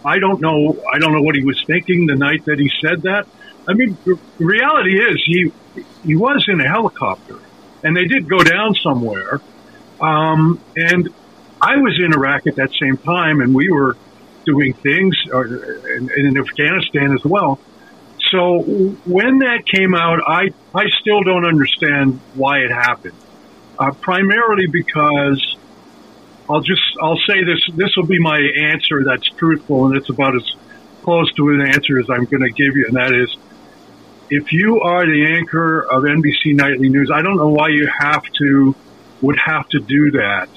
I 0.05 0.19
don't 0.19 0.39
know. 0.41 0.79
I 0.93 0.99
don't 0.99 1.11
know 1.11 1.23
what 1.23 1.35
he 1.35 1.43
was 1.43 1.61
thinking 1.65 2.05
the 2.05 2.15
night 2.15 2.45
that 2.45 2.59
he 2.59 2.69
said 2.81 3.01
that. 3.01 3.27
I 3.67 3.73
mean, 3.73 3.97
the 4.05 4.19
reality 4.37 5.01
is 5.01 5.23
he 5.25 5.51
he 6.03 6.15
was 6.15 6.45
in 6.47 6.59
a 6.61 6.67
helicopter, 6.67 7.39
and 7.83 7.95
they 7.95 8.05
did 8.05 8.27
go 8.29 8.39
down 8.39 8.75
somewhere. 8.75 9.41
Um, 9.99 10.59
and 10.75 11.09
I 11.61 11.77
was 11.77 11.99
in 12.03 12.13
Iraq 12.13 12.47
at 12.47 12.55
that 12.55 12.71
same 12.73 12.97
time, 12.97 13.41
and 13.41 13.55
we 13.55 13.69
were 13.69 13.95
doing 14.45 14.73
things 14.73 15.15
uh, 15.33 15.41
in, 15.41 16.09
in 16.15 16.37
Afghanistan 16.37 17.13
as 17.13 17.23
well. 17.23 17.59
So 18.31 18.59
when 19.05 19.39
that 19.39 19.65
came 19.65 19.93
out, 19.93 20.19
I 20.27 20.49
I 20.73 20.85
still 20.99 21.23
don't 21.23 21.45
understand 21.45 22.19
why 22.33 22.59
it 22.59 22.71
happened. 22.71 23.15
Uh, 23.77 23.91
primarily 23.91 24.67
because 24.67 25.57
I'll 26.49 26.61
just 26.61 26.81
I'll 27.01 27.19
say 27.27 27.43
this 27.43 27.75
this 27.75 27.95
will 27.95 28.07
be 28.07 28.19
my 28.19 28.39
answer 28.39 29.03
that's 29.03 29.27
truthful 29.29 29.87
and 29.87 29.97
it's 29.97 30.09
about 30.09 30.35
as 30.35 30.55
close 31.03 31.31
to 31.33 31.49
an 31.49 31.61
answer 31.61 31.99
as 31.99 32.09
I'm 32.09 32.25
going 32.25 32.41
to 32.41 32.49
give 32.49 32.75
you, 32.75 32.85
and 32.87 32.95
that 32.95 33.13
is 33.13 33.35
if 34.29 34.51
you 34.53 34.81
are 34.81 35.05
the 35.05 35.35
anchor 35.37 35.81
of 35.81 36.03
NBC 36.03 36.55
Nightly 36.55 36.89
News, 36.89 37.11
I 37.13 37.21
don't 37.21 37.37
know 37.37 37.49
why 37.49 37.69
you 37.69 37.87
have 37.87 38.23
to 38.39 38.75
would 39.21 39.37
have 39.39 39.67
to 39.69 39.79
do 39.79 40.11
that. 40.11 40.49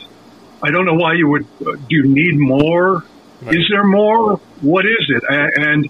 I 0.62 0.71
don't 0.71 0.85
know 0.85 0.95
why 0.95 1.14
you 1.14 1.29
would. 1.29 1.47
uh, 1.61 1.73
Do 1.73 1.87
you 1.97 2.05
need 2.09 2.37
more? 2.39 3.05
Is 3.47 3.66
there 3.71 3.85
more? 3.85 4.39
What 4.61 4.85
is 4.85 5.07
it? 5.11 5.23
And 5.29 5.89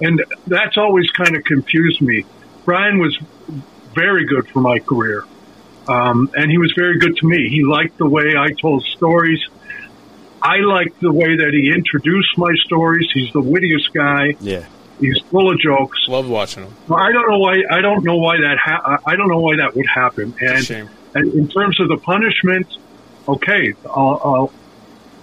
and 0.00 0.22
that's 0.46 0.76
always 0.76 1.10
kind 1.10 1.34
of 1.36 1.44
confused 1.44 2.02
me. 2.02 2.24
Brian 2.64 2.98
was 2.98 3.16
very 3.94 4.26
good 4.26 4.48
for 4.48 4.60
my 4.60 4.78
career, 4.78 5.24
um, 5.88 6.30
and 6.34 6.50
he 6.50 6.58
was 6.58 6.72
very 6.76 6.98
good 6.98 7.16
to 7.16 7.26
me. 7.26 7.48
He 7.48 7.64
liked 7.64 7.96
the 7.98 8.06
way 8.06 8.34
I 8.36 8.48
told 8.60 8.84
stories. 8.84 9.40
I 10.42 10.56
liked 10.58 11.00
the 11.00 11.12
way 11.12 11.36
that 11.36 11.50
he 11.52 11.72
introduced 11.72 12.36
my 12.36 12.52
stories. 12.64 13.08
He's 13.14 13.32
the 13.32 13.40
wittiest 13.40 13.92
guy. 13.94 14.34
Yeah. 14.40 14.66
He's 15.00 15.18
full 15.30 15.50
of 15.50 15.58
jokes. 15.58 16.06
Love 16.08 16.28
watching 16.28 16.64
him. 16.64 16.74
I 16.92 17.12
don't 17.12 17.28
know 17.28 17.38
why. 17.38 17.62
I 17.70 17.80
don't 17.80 18.04
know 18.04 18.16
why 18.16 18.36
that. 18.36 18.58
Ha- 18.58 18.98
I 19.06 19.16
don't 19.16 19.28
know 19.28 19.40
why 19.40 19.56
that 19.56 19.74
would 19.74 19.86
happen. 19.86 20.34
And, 20.40 20.62
and 21.14 21.34
in 21.34 21.48
terms 21.48 21.80
of 21.80 21.88
the 21.88 21.96
punishment, 21.96 22.66
okay, 23.26 23.74
I'll, 23.84 24.20
I'll 24.24 24.52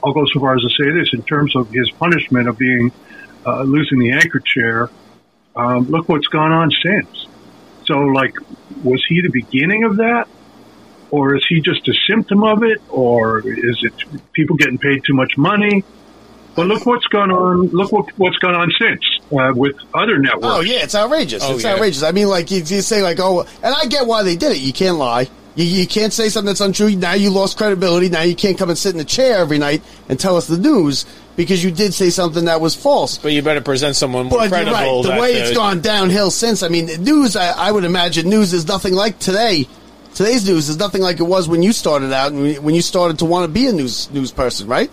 I'll 0.04 0.14
go 0.14 0.26
so 0.26 0.40
far 0.40 0.56
as 0.56 0.62
to 0.62 0.70
say 0.70 0.92
this: 0.92 1.14
in 1.14 1.24
terms 1.24 1.56
of 1.56 1.70
his 1.70 1.90
punishment 1.92 2.48
of 2.48 2.58
being 2.58 2.92
uh, 3.46 3.64
losing 3.64 4.00
the 4.00 4.12
anchor 4.12 4.40
chair, 4.40 4.90
um, 5.56 5.88
look 5.90 6.10
what's 6.10 6.28
gone 6.28 6.52
on 6.52 6.72
since. 6.72 7.28
So, 7.86 7.98
like, 7.98 8.36
was 8.84 9.04
he 9.08 9.22
the 9.22 9.30
beginning 9.30 9.84
of 9.84 9.98
that, 9.98 10.28
or 11.10 11.36
is 11.36 11.46
he 11.48 11.62
just 11.62 11.88
a 11.88 11.94
symptom 12.08 12.44
of 12.44 12.64
it, 12.64 12.82
or 12.90 13.40
is 13.40 13.80
it 13.82 13.94
people 14.34 14.56
getting 14.58 14.78
paid 14.78 15.04
too 15.06 15.14
much 15.14 15.38
money? 15.38 15.84
But 16.60 16.68
look 16.68 16.86
what's 16.86 17.08
gone 17.08 17.32
on. 17.32 17.68
Look 17.68 17.94
what, 17.94 18.10
what's 18.18 18.38
gone 18.40 18.54
on 18.54 18.70
since 18.78 19.02
uh, 19.32 19.54
with 19.56 19.78
other 19.94 20.18
networks. 20.18 20.46
Oh 20.46 20.60
yeah, 20.60 20.84
it's 20.84 20.94
outrageous. 20.94 21.42
Oh, 21.42 21.56
it's 21.56 21.64
yeah. 21.64 21.72
outrageous. 21.76 22.04
I 22.04 22.12
mean, 22.12 22.28
like 22.28 22.52
you, 22.52 22.58
you 22.58 22.82
say, 22.82 23.02
like 23.02 23.18
oh, 23.22 23.48
and 23.64 23.74
I 23.74 23.86
get 23.86 24.06
why 24.06 24.24
they 24.24 24.36
did 24.36 24.52
it. 24.52 24.58
You 24.58 24.74
can't 24.74 24.98
lie. 24.98 25.30
You, 25.56 25.64
you 25.64 25.88
can't 25.88 26.12
say 26.12 26.28
something 26.28 26.48
that's 26.48 26.60
untrue. 26.60 26.94
Now 26.98 27.14
you 27.14 27.30
lost 27.30 27.58
credibility. 27.58 28.10
Now 28.10 28.24
you 28.24 28.36
can't 28.36 28.58
come 28.58 28.68
and 28.68 28.78
sit 28.78 28.94
in 28.94 29.00
a 29.00 29.06
chair 29.06 29.38
every 29.38 29.58
night 29.58 29.82
and 30.10 30.20
tell 30.20 30.36
us 30.36 30.48
the 30.48 30.58
news 30.58 31.06
because 31.38 31.64
you 31.64 31.72
did 31.72 31.94
say 31.94 32.10
something 32.10 32.44
that 32.44 32.60
was 32.60 32.76
false. 32.76 33.18
But 33.18 33.32
you 33.32 33.42
better 33.42 33.62
present 33.62 33.96
someone 33.96 34.26
more 34.26 34.40
But 34.40 34.50
you're 34.50 34.50
credible. 34.50 34.74
right. 34.74 35.04
The 35.04 35.10
that 35.12 35.22
way 35.22 35.32
it's 35.36 35.56
gone 35.56 35.80
downhill 35.80 36.30
since. 36.30 36.62
I 36.62 36.68
mean, 36.68 36.88
news. 37.02 37.38
I, 37.38 37.52
I 37.52 37.72
would 37.72 37.86
imagine 37.86 38.28
news 38.28 38.52
is 38.52 38.68
nothing 38.68 38.96
like 38.96 39.18
today. 39.18 39.66
Today's 40.14 40.46
news 40.46 40.68
is 40.68 40.76
nothing 40.76 41.02
like 41.02 41.22
it 41.22 41.24
was 41.24 41.48
when 41.48 41.64
you 41.64 41.72
started 41.72 42.12
out 42.12 42.34
and 42.34 42.58
when 42.66 42.76
you 42.76 42.82
started 42.82 43.20
to 43.20 43.26
want 43.26 43.46
to 43.46 43.48
be 43.54 43.68
a 43.68 43.72
news 43.72 44.12
news 44.12 44.34
person, 44.34 44.68
right? 44.68 44.92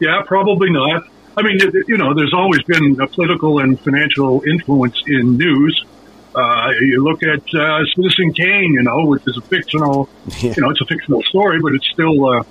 Yeah, 0.00 0.22
probably 0.26 0.70
not. 0.70 1.04
I 1.36 1.42
mean, 1.42 1.58
you 1.88 1.96
know, 1.96 2.14
there's 2.14 2.32
always 2.34 2.62
been 2.62 3.00
a 3.00 3.06
political 3.06 3.58
and 3.58 3.78
financial 3.80 4.42
influence 4.46 5.02
in 5.06 5.36
news. 5.36 5.84
Uh, 6.34 6.70
you 6.80 7.02
look 7.02 7.22
at 7.22 7.42
uh, 7.54 7.84
Citizen 7.94 8.32
Kane, 8.32 8.72
you 8.72 8.82
know, 8.82 9.06
which 9.06 9.22
is 9.26 9.36
a 9.36 9.40
fictional, 9.40 10.08
Yeah. 10.40 10.54
you 10.56 10.62
know, 10.62 10.70
it's 10.70 10.80
a 10.80 10.84
fictional 10.86 11.22
story, 11.22 11.60
but 11.60 11.74
it's 11.74 11.88
still, 11.88 12.24
uh, 12.28 12.42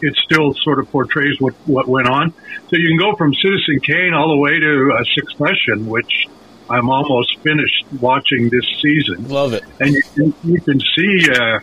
it 0.00 0.16
still 0.16 0.52
sort 0.54 0.78
of 0.80 0.90
portrays 0.90 1.40
what, 1.40 1.54
what 1.66 1.86
went 1.88 2.08
on. 2.08 2.32
So 2.68 2.76
you 2.76 2.88
can 2.88 2.98
go 2.98 3.14
from 3.16 3.32
Citizen 3.34 3.80
Kane 3.80 4.14
all 4.14 4.28
the 4.30 4.36
way 4.36 4.58
to 4.58 4.92
uh, 4.92 5.04
Succession, 5.14 5.86
which 5.86 6.26
I'm 6.68 6.90
almost 6.90 7.38
finished 7.40 7.84
watching 8.00 8.48
this 8.48 8.64
season 8.82 9.28
Love 9.28 9.52
it. 9.54 9.62
and 9.80 9.90
you, 9.94 10.02
can- 10.14 10.34
you 10.44 10.60
can 10.60 10.80
see, 10.80 11.28
uh, 11.30 11.60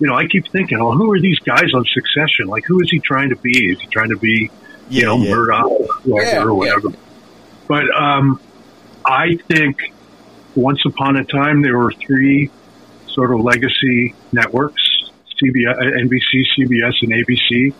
you 0.00 0.06
know, 0.08 0.14
I 0.14 0.26
keep 0.26 0.48
thinking, 0.50 0.78
oh, 0.80 0.92
who 0.92 1.12
are 1.12 1.20
these 1.20 1.38
guys 1.40 1.72
on 1.74 1.84
Succession? 1.92 2.46
Like, 2.48 2.64
who 2.66 2.80
is 2.80 2.90
he 2.90 2.98
trying 3.00 3.30
to 3.30 3.36
be? 3.36 3.70
Is 3.72 3.80
he 3.80 3.86
trying 3.88 4.10
to 4.10 4.16
be, 4.16 4.50
you 4.88 5.00
Yeah, 5.00 5.04
know, 5.06 5.16
yeah. 5.18 5.34
Murdoch 5.34 6.06
or 6.08 6.22
Yeah, 6.22 6.42
or 6.44 6.54
whatever? 6.54 6.88
But 7.68 7.84
um, 7.94 8.40
I 9.04 9.36
think 9.48 9.92
once 10.54 10.80
upon 10.86 11.16
a 11.16 11.24
time 11.24 11.62
there 11.62 11.78
were 11.78 11.92
three 11.92 12.50
sort 13.08 13.32
of 13.32 13.40
legacy 13.40 14.14
networks: 14.32 14.82
CBS, 15.42 15.76
uh, 15.76 15.82
NBC, 15.82 16.44
CBS, 16.58 16.94
and 17.02 17.12
ABC. 17.12 17.74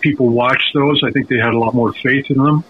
People 0.00 0.28
watched 0.30 0.72
those. 0.74 1.02
I 1.04 1.10
think 1.10 1.28
they 1.28 1.36
had 1.38 1.54
a 1.54 1.58
lot 1.58 1.74
more 1.74 1.92
faith 1.92 2.30
in 2.30 2.38
them. 2.38 2.64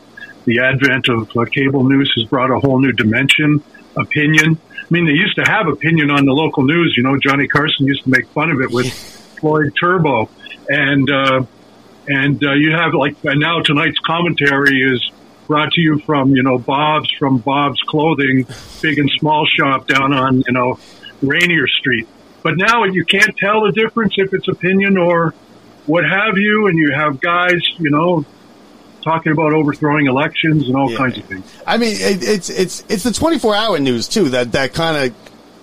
The 0.44 0.60
advent 0.60 1.08
of 1.08 1.30
uh, 1.36 1.44
cable 1.44 1.84
news 1.84 2.12
has 2.16 2.24
brought 2.28 2.50
a 2.50 2.58
whole 2.58 2.80
new 2.80 2.92
dimension, 2.92 3.62
opinion. 3.96 4.58
I 4.90 4.94
mean, 4.94 5.06
they 5.06 5.12
used 5.12 5.36
to 5.36 5.44
have 5.44 5.68
opinion 5.68 6.10
on 6.10 6.24
the 6.24 6.32
local 6.32 6.64
news. 6.64 6.94
You 6.96 7.04
know, 7.04 7.16
Johnny 7.16 7.46
Carson 7.46 7.86
used 7.86 8.02
to 8.04 8.10
make 8.10 8.26
fun 8.28 8.50
of 8.50 8.60
it 8.60 8.72
with 8.72 8.92
Floyd 9.38 9.72
Turbo, 9.78 10.28
and 10.68 11.08
uh, 11.08 11.44
and 12.08 12.44
uh, 12.44 12.54
you 12.54 12.72
have 12.72 12.94
like 12.94 13.16
and 13.24 13.38
now 13.40 13.60
tonight's 13.60 13.98
commentary 14.00 14.82
is 14.82 15.12
brought 15.46 15.72
to 15.72 15.80
you 15.80 16.00
from 16.00 16.34
you 16.34 16.42
know 16.42 16.58
Bob's 16.58 17.10
from 17.18 17.38
Bob's 17.38 17.80
Clothing, 17.82 18.46
big 18.82 18.98
and 18.98 19.08
small 19.18 19.46
shop 19.46 19.86
down 19.86 20.12
on 20.12 20.42
you 20.46 20.52
know 20.52 20.78
Rainier 21.22 21.68
Street. 21.68 22.08
But 22.42 22.54
now 22.56 22.82
you 22.84 23.04
can't 23.04 23.36
tell 23.36 23.62
the 23.62 23.70
difference 23.70 24.14
if 24.16 24.34
it's 24.34 24.48
opinion 24.48 24.98
or 24.98 25.34
what 25.86 26.04
have 26.04 26.36
you, 26.36 26.66
and 26.66 26.76
you 26.76 26.92
have 26.92 27.20
guys 27.20 27.60
you 27.78 27.90
know 27.90 28.24
talking 29.02 29.32
about 29.32 29.52
overthrowing 29.52 30.06
elections 30.06 30.66
and 30.68 30.76
all 30.76 30.90
Yeah. 30.90 30.96
kinds 30.98 31.18
of 31.18 31.24
things. 31.24 31.44
I 31.66 31.76
mean, 31.76 31.92
it, 31.96 32.22
it's 32.22 32.50
it's 32.50 32.84
it's 32.88 33.02
the 33.02 33.12
twenty 33.12 33.38
four 33.38 33.54
hour 33.54 33.78
news 33.78 34.08
too 34.08 34.28
that 34.30 34.52
that 34.52 34.74
kind 34.74 34.96
of. 35.10 35.14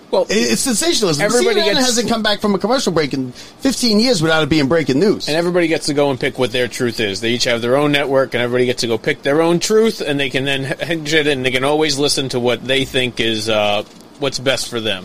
Well, 0.10 0.26
It's 0.30 0.62
sensationalism. 0.62 1.22
Everybody 1.22 1.60
CNN 1.60 1.66
gets- 1.74 1.80
hasn't 1.86 2.08
come 2.08 2.24
back 2.24 2.40
from 2.40 2.56
a 2.56 2.58
commercial 2.60 2.94
break 2.94 3.14
in 3.14 3.34
15 3.34 4.00
years 4.00 4.22
without 4.22 4.42
it 4.42 4.48
being 4.48 4.70
breaking 4.70 5.00
news. 5.00 5.28
and 5.28 5.36
everybody 5.36 5.68
gets 5.68 5.88
to 5.88 5.94
go 5.94 6.10
and 6.10 6.18
pick 6.18 6.40
what 6.40 6.54
their 6.54 6.70
truth 6.70 7.02
is. 7.02 7.20
They 7.20 7.32
each 7.32 7.44
have 7.44 7.62
their 7.62 7.76
own 7.76 7.92
network, 7.92 8.34
and 8.34 8.42
everybody 8.42 8.68
gets 8.68 8.80
to 8.84 8.88
go 8.88 8.98
pick 8.98 9.22
their 9.22 9.42
own 9.42 9.60
truth, 9.60 10.00
and 10.00 10.18
they 10.18 10.30
can 10.30 10.46
then 10.46 10.64
hedge 10.64 11.14
it, 11.14 11.28
and 11.28 11.46
they 11.46 11.52
can 11.52 11.66
always 11.66 12.00
listen 12.00 12.30
to 12.30 12.40
what 12.40 12.64
they 12.66 12.86
think 12.86 13.20
is 13.20 13.50
uh, 13.50 13.84
what's 14.20 14.40
best 14.40 14.70
for 14.70 14.80
them. 14.80 15.04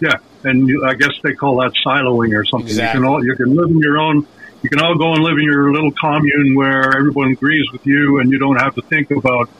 Yeah, 0.00 0.14
and 0.44 0.68
you, 0.68 0.86
I 0.86 0.94
guess 0.94 1.14
they 1.24 1.32
call 1.32 1.56
that 1.56 1.72
siloing 1.84 2.32
or 2.32 2.44
something. 2.44 2.68
Exactly. 2.68 3.00
You 3.00 3.04
can 3.04 3.12
all 3.12 3.24
you 3.24 3.34
can 3.34 3.56
live 3.56 3.70
in 3.70 3.78
your 3.80 3.98
own. 3.98 4.24
You 4.62 4.68
can 4.70 4.80
all 4.80 4.96
go 4.96 5.12
and 5.12 5.22
live 5.22 5.38
in 5.38 5.44
your 5.44 5.72
little 5.72 5.90
commune 5.90 6.54
where 6.54 6.96
everyone 6.96 7.32
agrees 7.32 7.70
with 7.72 7.84
you, 7.84 8.20
and 8.20 8.30
you 8.30 8.38
don't 8.38 8.60
have 8.60 8.74
to 8.76 8.82
think 8.82 9.10
about 9.10 9.50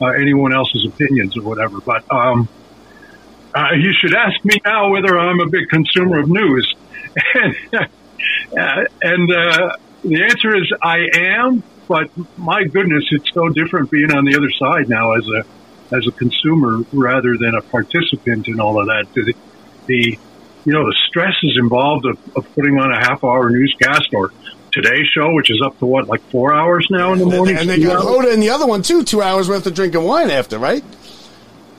uh, 0.00 0.06
anyone 0.06 0.54
else's 0.54 0.86
opinions 0.86 1.36
or 1.36 1.42
whatever. 1.42 1.80
But 1.80 2.04
um, 2.12 2.48
uh, 3.54 3.72
you 3.74 3.92
should 4.00 4.14
ask 4.14 4.44
me 4.44 4.56
now 4.64 4.90
whether 4.90 5.18
I'm 5.18 5.40
a 5.40 5.48
big 5.48 5.68
consumer 5.68 6.20
of 6.20 6.28
news, 6.28 6.74
and, 7.34 7.56
uh, 7.72 8.84
and 9.02 9.32
uh, 9.32 9.76
the 10.02 10.22
answer 10.22 10.56
is 10.56 10.72
I 10.80 11.08
am. 11.14 11.62
But 11.88 12.10
my 12.36 12.64
goodness, 12.64 13.04
it's 13.10 13.32
so 13.32 13.48
different 13.48 13.90
being 13.90 14.12
on 14.12 14.24
the 14.24 14.36
other 14.36 14.50
side 14.50 14.88
now 14.88 15.12
as 15.12 15.26
a 15.28 15.44
as 15.94 16.06
a 16.06 16.12
consumer 16.12 16.84
rather 16.92 17.36
than 17.36 17.54
a 17.54 17.62
participant 17.62 18.48
in 18.48 18.60
all 18.60 18.80
of 18.80 18.86
that. 18.86 19.06
The, 19.14 19.34
the 19.86 20.18
you 20.66 20.72
know 20.72 20.84
the 20.84 20.96
stresses 21.08 21.56
involved 21.58 22.04
of, 22.04 22.18
of 22.36 22.54
putting 22.54 22.78
on 22.78 22.92
a 22.92 22.98
half 22.98 23.24
hour 23.24 23.48
newscast 23.48 24.08
or 24.12 24.32
Today 24.72 25.04
Show, 25.04 25.32
which 25.32 25.50
is 25.50 25.62
up 25.64 25.78
to 25.78 25.86
what 25.86 26.06
like 26.06 26.20
four 26.30 26.52
hours 26.52 26.86
now 26.90 27.12
in 27.12 27.18
the 27.18 27.24
and, 27.24 27.34
morning. 27.34 27.56
and 27.56 27.70
then 27.70 27.80
you 27.80 27.86
got 27.86 28.04
Hoda 28.04 28.34
in 28.34 28.40
the 28.40 28.50
other 28.50 28.66
one 28.66 28.82
too, 28.82 29.04
two 29.04 29.22
hours 29.22 29.48
worth 29.48 29.66
of 29.66 29.72
drinking 29.72 30.02
wine 30.02 30.28
after, 30.28 30.58
right? 30.58 30.84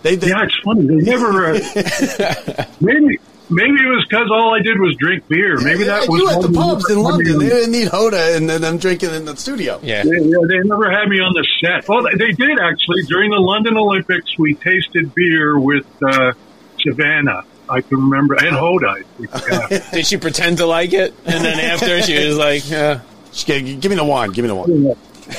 They, 0.02 0.16
they 0.16 0.30
Yeah, 0.30 0.44
it's 0.44 0.58
funny. 0.64 0.88
They 0.88 1.12
never. 1.12 1.54
Uh, 1.54 2.66
maybe 2.82 3.20
maybe 3.50 3.78
it 3.78 3.90
was 3.90 4.06
because 4.10 4.30
all 4.32 4.56
I 4.56 4.64
did 4.64 4.80
was 4.80 4.96
drink 4.98 5.28
beer. 5.28 5.60
Maybe 5.60 5.84
that 5.84 6.02
like 6.02 6.10
was 6.10 6.22
you 6.22 6.30
at 6.30 6.42
the 6.42 6.52
pubs 6.52 6.90
in 6.90 7.04
London. 7.04 7.40
They 7.40 7.50
didn't 7.50 7.72
need 7.72 7.90
Hoda 7.90 8.36
and 8.38 8.50
then 8.50 8.62
them 8.62 8.78
drinking 8.78 9.14
in 9.14 9.26
the 9.26 9.36
studio. 9.36 9.80
Yeah. 9.84 10.04
They, 10.04 10.10
yeah, 10.10 10.38
they 10.48 10.58
never 10.64 10.90
had 10.90 11.10
me 11.10 11.20
on 11.20 11.34
the 11.34 11.46
set. 11.62 11.88
Well, 11.88 12.04
they, 12.04 12.18
they 12.18 12.32
did 12.32 12.58
actually 12.58 13.04
during 13.04 13.32
the 13.32 13.40
London 13.40 13.78
Olympics. 13.78 14.38
We 14.40 14.56
tasted 14.56 15.14
beer 15.14 15.60
with 15.60 15.86
uh, 16.02 16.34
Savannah. 16.80 17.44
I 17.70 17.82
can 17.82 17.98
remember 17.98 18.36
and 18.36 18.56
Hoda. 18.56 18.90
I 18.90 19.04
think, 19.04 19.82
uh, 19.84 19.92
Did 19.92 20.06
she 20.06 20.18
pretend 20.18 20.58
to 20.58 20.66
like 20.66 20.94
it, 20.94 21.14
and 21.26 21.44
then 21.44 21.60
after 21.60 22.02
she 22.02 22.26
was 22.26 22.38
like, 22.38 22.72
uh, 22.72 23.00
Just 23.32 23.48
give, 23.48 23.82
give 23.82 23.90
me 23.90 23.96
the 23.96 24.06
wine. 24.06 24.32
Give 24.32 24.44
me 24.44 24.50
the 24.50 24.56
wine. 24.56 24.96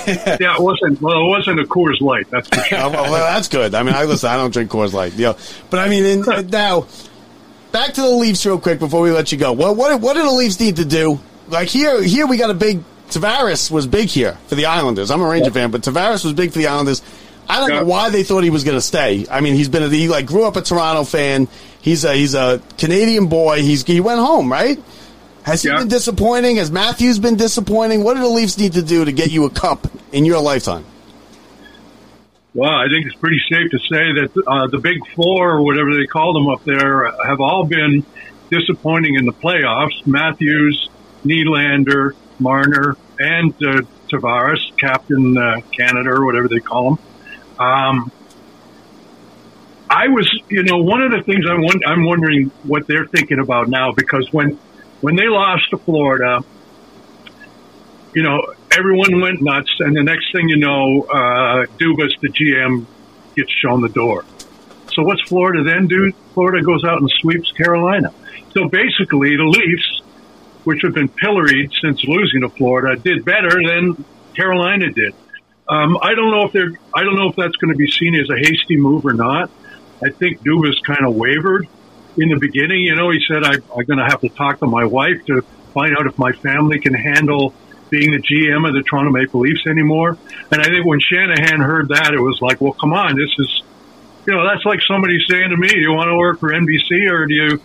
yeah, 0.07 0.55
it 0.55 0.61
wasn't. 0.61 1.01
Well, 1.01 1.19
it 1.19 1.29
wasn't 1.29 1.61
a 1.61 1.65
Coors 1.65 2.01
Light. 2.01 2.29
That's 2.31 2.49
for 2.49 2.61
sure. 2.63 2.79
Oh, 2.83 2.91
well, 2.91 3.11
well, 3.11 3.35
that's 3.35 3.49
good. 3.49 3.75
I 3.75 3.83
mean, 3.83 3.95
I 3.95 4.05
listen. 4.05 4.29
I 4.29 4.37
don't 4.37 4.53
drink 4.53 4.71
Coors 4.71 4.93
Light, 4.93 5.15
you 5.15 5.27
know. 5.27 5.37
But 5.71 5.81
I 5.81 5.89
mean, 5.89 6.05
in, 6.05 6.49
now 6.49 6.87
back 7.73 7.95
to 7.95 8.01
the 8.01 8.11
Leafs 8.11 8.45
real 8.45 8.59
quick 8.59 8.79
before 8.79 9.03
we 9.03 9.11
let 9.11 9.33
you 9.33 9.39
go. 9.39 9.53
Well, 9.53 9.75
what 9.75 10.01
what 10.01 10.15
do 10.15 10.23
the 10.23 10.31
Leafs 10.31 10.61
need 10.61 10.77
to 10.77 10.85
do? 10.85 11.21
Like 11.49 11.69
here, 11.69 12.03
here 12.03 12.27
we 12.27 12.37
got 12.37 12.51
a 12.51 12.55
big. 12.55 12.83
Tavares 13.09 13.71
was 13.71 13.87
big 13.87 14.09
here 14.11 14.37
for 14.49 14.55
the 14.55 14.67
Islanders. 14.67 15.11
I'm 15.11 15.23
a 15.23 15.27
Ranger 15.27 15.51
fan, 15.51 15.71
but 15.71 15.81
Tavares 15.81 16.25
was 16.25 16.35
big 16.35 16.53
for 16.53 16.59
the 16.59 16.67
Islanders. 16.67 17.01
I 17.49 17.61
don't 17.61 17.71
know 17.71 17.85
why 17.85 18.11
they 18.11 18.23
thought 18.25 18.45
he 18.45 18.51
was 18.51 18.65
going 18.65 18.77
to 18.77 18.83
stay. 18.83 19.27
I 19.31 19.41
mean, 19.41 19.55
he's 19.55 19.69
been 19.69 19.83
a, 19.83 19.89
he 19.89 20.09
like 20.09 20.27
grew 20.27 20.45
up 20.45 20.57
a 20.57 20.63
Toronto 20.63 21.05
fan. 21.05 21.49
He's 21.81 22.05
a 22.05 22.15
he's 22.15 22.35
a 22.35 22.61
Canadian 22.77 23.27
boy. 23.29 23.63
He's 23.63 23.85
he 23.85 24.01
went 24.01 24.21
home, 24.21 24.53
right? 24.53 24.79
Has 25.45 25.63
he 25.63 25.71
Yeah. 25.71 25.79
been 25.79 25.89
disappointing? 25.89 26.57
Has 26.57 26.71
Matthews 26.71 27.19
been 27.19 27.37
disappointing? 27.37 28.05
What 28.05 28.15
do 28.15 28.21
the 28.21 28.29
Leafs 28.29 28.59
need 28.59 28.75
to 28.75 28.83
do 28.83 29.05
to 29.05 29.13
get 29.13 29.31
you 29.31 29.45
a 29.47 29.51
cup 29.51 29.87
in 30.13 30.27
your 30.27 30.41
lifetime? 30.41 30.85
Well, 32.55 32.71
I 32.71 32.87
think 32.89 33.07
it's 33.07 33.15
pretty 33.17 33.41
safe 33.49 33.71
to 33.71 33.79
say 33.79 34.13
that 34.21 34.43
uh, 34.47 34.67
the 34.67 34.79
big 34.79 34.99
four, 35.15 35.53
or 35.53 35.63
whatever 35.63 35.95
they 35.95 36.07
call 36.07 36.33
them 36.35 36.49
up 36.49 36.65
there, 36.65 37.11
have 37.27 37.41
all 37.41 37.65
been 37.65 38.05
disappointing 38.51 39.15
in 39.15 39.27
the 39.27 39.33
playoffs. 39.33 40.07
Matthews, 40.07 40.89
Nylander, 41.25 42.13
Marner, 42.39 42.97
and 43.19 43.53
uh, 43.63 43.83
Tavares, 44.11 44.77
Captain 44.77 45.37
uh, 45.39 45.61
Canada, 45.73 46.11
or 46.11 46.25
whatever 46.25 46.49
they 46.49 46.61
call 46.61 46.95
him. 46.95 46.99
Um, 47.59 48.13
I 49.91 50.09
was, 50.09 50.29
you 50.49 50.63
know, 50.65 50.79
one 50.79 51.03
of 51.03 51.13
the 51.13 51.23
things 51.23 51.45
I'm, 51.49 51.65
I'm 51.87 52.05
wondering 52.05 52.51
what 52.63 52.87
they're 52.87 53.07
thinking 53.07 53.39
about 53.39 53.69
now 53.69 53.93
because 53.93 54.29
when 54.33 54.59
when 55.01 55.17
they 55.17 55.29
lost 55.29 55.71
to 55.71 55.79
Florida, 55.79 56.45
you 58.15 58.23
know, 58.23 58.53
everyone 58.71 59.21
went 59.21 59.41
nuts, 59.41 59.71
and 59.79 59.97
the 59.97 60.03
next 60.03 60.33
thing 60.33 60.49
you 60.49 60.57
know, 60.57 61.03
uh, 61.03 61.67
Dubas, 61.79 62.19
the 62.21 62.29
GM, 62.29 62.85
gets 63.37 63.53
shown 63.53 63.81
the 63.81 63.89
door. 63.89 64.25
So 64.93 65.03
what's 65.03 65.23
Florida 65.23 65.63
then 65.63 65.87
do? 65.87 66.13
Florida 66.35 66.65
goes 66.65 66.85
out 66.85 67.01
and 67.01 67.11
sweeps 67.21 67.53
Carolina. 67.53 68.13
So 68.51 68.69
basically, 68.69 69.37
the 69.37 69.45
Leafs 69.45 70.03
which 70.69 70.83
have 70.83 70.93
been 70.93 71.09
pilloried 71.09 71.73
since 71.81 72.05
losing 72.05 72.43
to 72.43 72.49
Florida, 72.51 73.01
did 73.01 73.25
better 73.25 73.59
than 73.67 74.05
Carolina 74.37 74.91
did. 74.91 75.15
Um, 75.69 75.99
I 76.01 76.15
don't 76.15 76.31
know 76.31 76.47
if 76.47 76.53
they're. 76.53 76.73
I 76.95 77.03
don't 77.03 77.17
know 77.17 77.29
if 77.29 77.37
that's 77.37 77.57
going 77.57 77.73
to 77.73 77.77
be 77.77 77.91
seen 77.91 78.15
as 78.15 78.31
a 78.31 78.37
hasty 78.37 78.77
move 78.77 79.05
or 79.05 79.13
not. 79.13 79.51
I 80.03 80.11
think 80.11 80.43
Dubas 80.43 80.83
kind 80.83 81.05
of 81.05 81.15
wavered 81.15 81.69
in 82.17 82.31
the 82.31 82.39
beginning. 82.39 82.83
You 82.83 82.97
know, 82.97 83.11
he 83.11 83.21
said, 83.29 83.45
I, 83.45 83.55
"I'm 83.55 83.85
going 83.85 83.99
to 83.99 84.07
have 84.07 84.21
to 84.21 84.31
talk 84.31 84.61
to 84.61 84.67
my 84.67 84.87
wife 84.87 85.25
to 85.27 85.43
find 85.75 85.97
out 85.97 86.07
if 86.07 86.19
my 86.19 86.33
family 86.33 86.81
can 86.81 86.95
handle 86.95 87.53
being 87.91 88.13
the 88.13 88.19
GM 88.19 88.67
of 88.67 88.75
the 88.75 88.83
Toronto 88.83 89.11
Maple 89.11 89.41
Leafs 89.41 89.67
anymore." 89.67 90.17
And 90.51 90.63
I 90.63 90.65
think 90.65 90.87
when 90.87 91.01
Shanahan 91.01 91.61
heard 91.61 91.89
that, 91.89 92.15
it 92.15 92.21
was 92.21 92.41
like, 92.41 92.61
"Well, 92.61 92.73
come 92.73 92.93
on, 92.93 93.17
this 93.17 93.31
is." 93.39 93.63
You 94.27 94.35
know, 94.35 94.45
that's 94.45 94.65
like 94.67 94.81
somebody 94.87 95.19
saying 95.29 95.51
to 95.51 95.57
me, 95.57 95.69
"Do 95.69 95.81
you 95.81 95.93
want 95.93 96.09
to 96.09 96.17
work 96.17 96.39
for 96.41 96.53
NBC 96.53 97.11
or 97.11 97.27
do 97.27 97.35
you, 97.35 97.61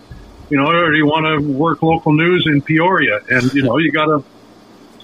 you 0.49 0.57
know, 0.57 0.67
or 0.67 0.91
do 0.91 0.97
you 0.97 1.05
want 1.05 1.25
to 1.25 1.39
work 1.51 1.81
local 1.81 2.13
news 2.13 2.45
in 2.47 2.61
Peoria?" 2.61 3.19
And 3.29 3.53
you 3.53 3.63
know, 3.63 3.77
you 3.77 3.91
got 3.91 4.05
to 4.05 4.23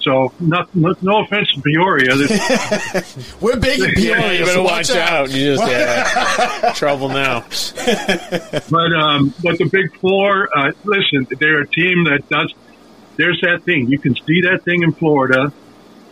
so, 0.02 0.32
not, 0.40 0.74
not, 0.74 1.02
no 1.02 1.22
offense 1.24 1.52
to 1.54 1.60
Peoria. 1.60 2.14
We're 3.40 3.56
big 3.56 3.80
in 3.80 3.94
Peoria. 3.94 4.32
you 4.32 4.44
better 4.44 4.52
so 4.52 4.62
watch 4.62 4.90
out. 4.90 5.30
You 5.30 5.56
just 5.56 5.70
yeah, 5.70 6.72
trouble 6.76 7.08
now. 7.08 7.40
but 7.40 8.92
um, 8.92 9.34
but 9.42 9.58
the 9.58 9.68
Big 9.70 9.94
Four, 9.98 10.48
uh, 10.56 10.72
listen, 10.84 11.26
they're 11.38 11.60
a 11.60 11.66
team 11.66 12.04
that 12.04 12.28
does. 12.28 12.52
There's 13.16 13.40
that 13.42 13.64
thing. 13.64 13.88
You 13.88 13.98
can 13.98 14.14
see 14.14 14.42
that 14.42 14.62
thing 14.64 14.82
in 14.82 14.92
Florida, 14.92 15.52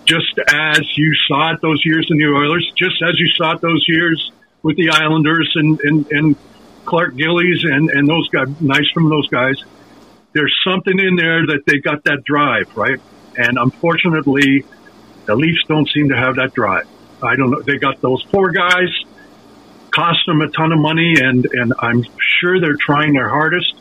just 0.05 0.39
as 0.39 0.81
you 0.97 1.15
saw 1.27 1.55
it 1.55 1.61
those 1.63 1.83
years 1.85 2.09
in 2.11 2.19
the 2.19 2.27
Oilers, 2.27 2.71
just 2.77 3.03
as 3.03 3.19
you 3.19 3.29
saw 3.29 3.55
it 3.55 3.63
those 3.63 3.85
years 3.89 4.33
with 4.63 4.77
the 4.77 4.91
Islanders 4.91 5.51
and 5.55 5.81
and, 5.81 6.07
and 6.13 6.37
Clark 6.85 7.17
Gillies 7.17 7.65
and 7.65 7.89
and 7.89 8.09
those 8.09 8.29
guys. 8.29 8.49
Nice 8.61 8.91
from 8.93 9.09
those 9.09 9.29
guys. 9.29 9.57
There's 10.35 10.55
something 10.63 10.99
in 10.99 11.17
there 11.17 11.47
that 11.47 11.63
they 11.67 11.79
got 11.79 12.05
that 12.05 12.23
drive, 12.25 12.77
right? 12.77 13.01
And 13.37 13.59
unfortunately, 13.59 14.65
the 15.27 15.37
Leafs 15.37 15.65
don't 15.69 15.89
seem 15.91 16.09
to 16.11 16.17
have 16.17 16.37
that 16.37 16.55
drive. 16.55 16.87
I 17.23 17.37
don't 17.37 17.51
know. 17.51 17.61
They 17.61 17.79
got 17.79 18.01
those 18.01 18.23
four 18.31 18.51
guys, 18.51 18.89
cost 19.91 20.21
them 20.27 20.41
a 20.41 20.49
ton 20.49 20.73
of 20.73 20.79
money, 20.79 21.17
and, 21.21 21.47
and 21.53 21.75
I'm 21.79 22.05
sure 22.19 22.61
they're 22.61 22.77
trying 22.79 23.13
their 23.13 23.29
hardest, 23.29 23.75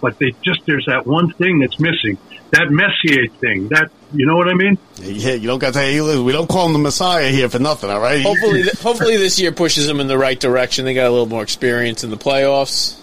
but 0.00 0.18
they 0.18 0.32
just, 0.42 0.66
there's 0.66 0.86
that 0.86 1.06
one 1.06 1.32
thing 1.32 1.60
that's 1.60 1.78
missing. 1.78 2.18
That 2.50 2.70
Messier 2.70 3.28
thing. 3.28 3.68
That, 3.68 3.90
you 4.12 4.26
know 4.26 4.36
what 4.36 4.48
I 4.48 4.54
mean? 4.54 4.76
Yeah, 4.96 5.32
you 5.34 5.46
don't 5.46 5.58
got 5.58 5.72
to. 5.72 6.22
We 6.22 6.32
don't 6.32 6.48
call 6.48 6.66
him 6.66 6.74
the 6.74 6.78
Messiah 6.78 7.30
here 7.30 7.48
for 7.48 7.58
nothing. 7.58 7.88
All 7.88 8.00
right. 8.00 8.20
Hopefully, 8.22 8.62
hopefully 8.80 9.16
this 9.16 9.40
year 9.40 9.52
pushes 9.52 9.86
them 9.86 10.00
in 10.00 10.06
the 10.06 10.18
right 10.18 10.38
direction. 10.38 10.84
They 10.84 10.92
got 10.92 11.06
a 11.06 11.10
little 11.10 11.24
more 11.24 11.42
experience 11.42 12.04
in 12.04 12.10
the 12.10 12.18
playoffs. 12.18 12.98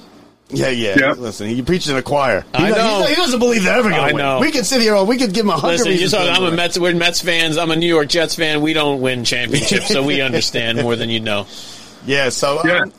Yeah, 0.51 0.69
yeah. 0.69 0.95
Yeah. 0.99 1.11
Listen, 1.13 1.47
he 1.47 1.61
preaches 1.61 1.89
in 1.89 1.97
a 1.97 2.01
choir. 2.01 2.43
He, 2.57 2.63
I 2.63 2.69
does- 2.69 2.77
know. 2.77 3.05
He, 3.07 3.15
doesn't 3.15 3.39
believe 3.39 3.63
they're 3.63 3.77
ever 3.77 3.89
I 3.91 3.97
going 3.97 4.17
to 4.17 4.17
know. 4.17 4.39
We 4.39 4.51
could 4.51 4.65
sit 4.65 4.81
here. 4.81 5.01
We 5.03 5.17
could 5.17 5.33
give 5.33 5.45
him 5.45 5.51
a 5.51 5.57
hundred 5.57 5.73
Listen, 5.73 5.87
you 5.91 5.93
reasons. 5.99 6.11
saw, 6.11 6.31
I'm 6.33 6.41
a 6.41 6.45
win. 6.47 6.55
Mets. 6.55 6.79
We're 6.79 6.95
Mets 6.95 7.21
fans. 7.21 7.57
I'm 7.57 7.69
a 7.71 7.75
New 7.75 7.87
York 7.87 8.07
Jets 8.07 8.35
fan. 8.35 8.61
We 8.61 8.73
don't 8.73 8.99
win 9.01 9.23
championships, 9.25 9.87
so 9.89 10.03
we 10.03 10.21
understand 10.21 10.81
more 10.81 10.95
than 10.95 11.09
you 11.09 11.19
know. 11.19 11.45
Yeah. 12.05 12.29
So, 12.29 12.61
Yeah. 12.65 12.83
um, 12.83 12.93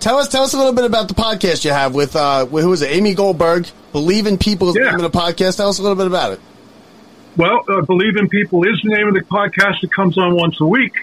tell 0.00 0.16
us, 0.16 0.28
tell 0.28 0.42
us 0.42 0.54
a 0.54 0.56
little 0.56 0.72
bit 0.72 0.84
about 0.86 1.08
the 1.08 1.14
podcast 1.14 1.64
you 1.66 1.72
have 1.72 1.94
with, 1.94 2.16
uh, 2.16 2.46
with 2.50 2.64
who 2.64 2.72
is 2.72 2.80
it? 2.80 2.90
Amy 2.90 3.14
Goldberg. 3.14 3.68
Believe 3.92 4.26
in 4.26 4.38
people 4.38 4.68
is 4.70 4.74
the 4.74 4.80
Yeah. 4.80 4.92
name 4.96 5.04
of 5.04 5.12
the 5.12 5.16
podcast. 5.16 5.58
Tell 5.58 5.68
us 5.68 5.78
a 5.78 5.82
little 5.82 5.94
bit 5.94 6.06
about 6.06 6.32
it. 6.32 6.40
Well, 7.36 7.60
uh, 7.68 7.82
Believe 7.82 8.16
in 8.16 8.30
People 8.30 8.64
is 8.64 8.80
the 8.82 8.88
name 8.96 9.08
of 9.08 9.14
the 9.14 9.20
podcast 9.20 9.82
that 9.82 9.92
comes 9.92 10.16
on 10.16 10.34
once 10.34 10.58
a 10.58 10.64
week. 10.64 10.94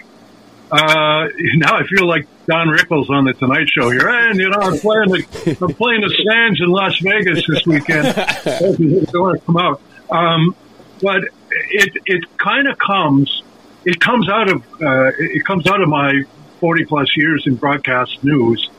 Uh, 0.70 1.28
now 1.54 1.76
I 1.76 1.84
feel 1.84 2.08
like 2.08 2.26
Don 2.46 2.68
Rickles 2.68 3.08
on 3.10 3.24
the 3.24 3.32
Tonight 3.32 3.68
Show 3.68 3.90
here, 3.90 4.08
and 4.08 4.38
you 4.38 4.50
know 4.50 4.58
I'm 4.60 4.78
playing 4.78 5.08
the 5.08 5.58
I'm 5.62 5.74
playing 5.74 6.02
the 6.02 6.14
Sands 6.28 6.60
in 6.60 6.68
Las 6.68 6.98
Vegas 7.00 7.46
this 7.46 7.66
weekend. 7.66 8.06
They 8.14 9.18
want 9.18 9.40
to 9.40 9.46
come 9.46 9.56
out, 9.56 9.80
um, 10.10 10.54
but 11.00 11.22
it 11.50 11.92
it 12.06 12.36
kind 12.36 12.68
of 12.68 12.78
comes 12.78 13.42
it 13.84 14.00
comes 14.00 14.28
out 14.28 14.50
of 14.50 14.62
uh, 14.82 15.10
it 15.18 15.44
comes 15.44 15.66
out 15.66 15.80
of 15.80 15.88
my 15.88 16.22
40 16.60 16.84
plus 16.86 17.16
years 17.16 17.44
in 17.46 17.56
broadcast 17.56 18.22
news, 18.24 18.70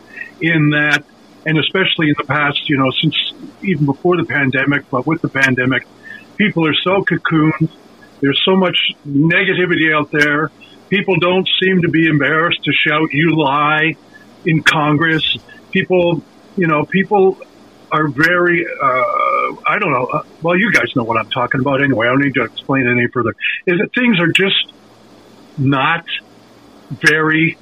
in 0.42 0.72
that, 0.72 1.04
and 1.46 1.58
especially 1.58 2.10
in 2.10 2.16
the 2.18 2.24
past, 2.24 2.70
you 2.70 2.78
know, 2.78 2.92
since 3.02 3.16
even 3.62 3.86
before 3.86 4.18
the 4.18 4.26
pandemic, 4.26 4.90
but 4.90 5.06
with 5.06 5.22
the 5.22 5.30
pandemic, 5.30 5.88
people 6.36 6.68
are 6.68 6.74
so 6.74 7.04
cocooned. 7.04 7.70
There's 8.22 8.42
so 8.44 8.56
much 8.56 8.78
negativity 9.08 9.94
out 9.94 10.12
there. 10.12 10.52
People 10.96 11.18
don't 11.20 11.46
seem 11.62 11.82
to 11.82 11.90
be 11.90 12.08
embarrassed 12.08 12.64
to 12.64 12.72
shout 12.72 13.12
"you 13.12 13.36
lie" 13.36 13.98
in 14.46 14.64
Congress. 14.64 15.36
People, 15.72 16.24
you 16.56 16.68
know, 16.68 16.86
people 16.86 17.38
are 17.92 18.08
very. 18.08 18.66
Uh, 18.66 19.56
I 19.68 19.78
don't 19.78 19.92
know. 19.92 20.06
Uh, 20.06 20.24
well, 20.42 20.58
you 20.58 20.72
guys 20.72 20.96
know 20.96 21.04
what 21.04 21.18
I'm 21.18 21.30
talking 21.30 21.60
about 21.60 21.84
anyway. 21.84 22.08
I 22.08 22.12
don't 22.12 22.22
need 22.22 22.36
to 22.36 22.44
explain 22.44 22.88
any 22.88 23.08
further. 23.08 23.36
Is 23.68 23.80
that 23.80 23.94
things 23.94 24.22
are 24.22 24.32
just 24.32 24.72
not 25.58 26.06
very 26.92 27.58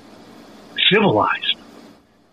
civilized. 0.91 1.55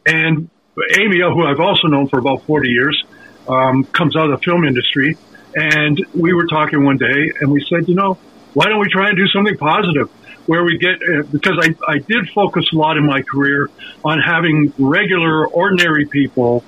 And 0.06 0.50
Amy, 0.98 1.20
who 1.20 1.46
I've 1.46 1.60
also 1.60 1.88
known 1.88 2.08
for 2.08 2.18
about 2.18 2.42
40 2.42 2.68
years, 2.68 3.02
um, 3.48 3.84
comes 3.84 4.16
out 4.16 4.30
of 4.30 4.38
the 4.38 4.44
film 4.44 4.66
industry. 4.66 5.16
And 5.54 5.98
we 6.14 6.34
were 6.34 6.46
talking 6.46 6.84
one 6.84 6.98
day 6.98 7.32
and 7.40 7.50
we 7.50 7.64
said, 7.70 7.88
you 7.88 7.94
know, 7.94 8.18
why 8.52 8.66
don't 8.66 8.80
we 8.80 8.88
try 8.90 9.08
and 9.08 9.16
do 9.16 9.26
something 9.28 9.56
positive 9.56 10.10
where 10.50 10.64
we 10.64 10.78
get, 10.78 10.96
uh, 10.96 11.22
because 11.30 11.56
I, 11.62 11.76
I 11.86 11.98
did 11.98 12.28
focus 12.30 12.72
a 12.72 12.76
lot 12.76 12.96
in 12.96 13.06
my 13.06 13.22
career 13.22 13.70
on 14.04 14.18
having 14.18 14.74
regular, 14.80 15.46
ordinary 15.46 16.06
people. 16.06 16.64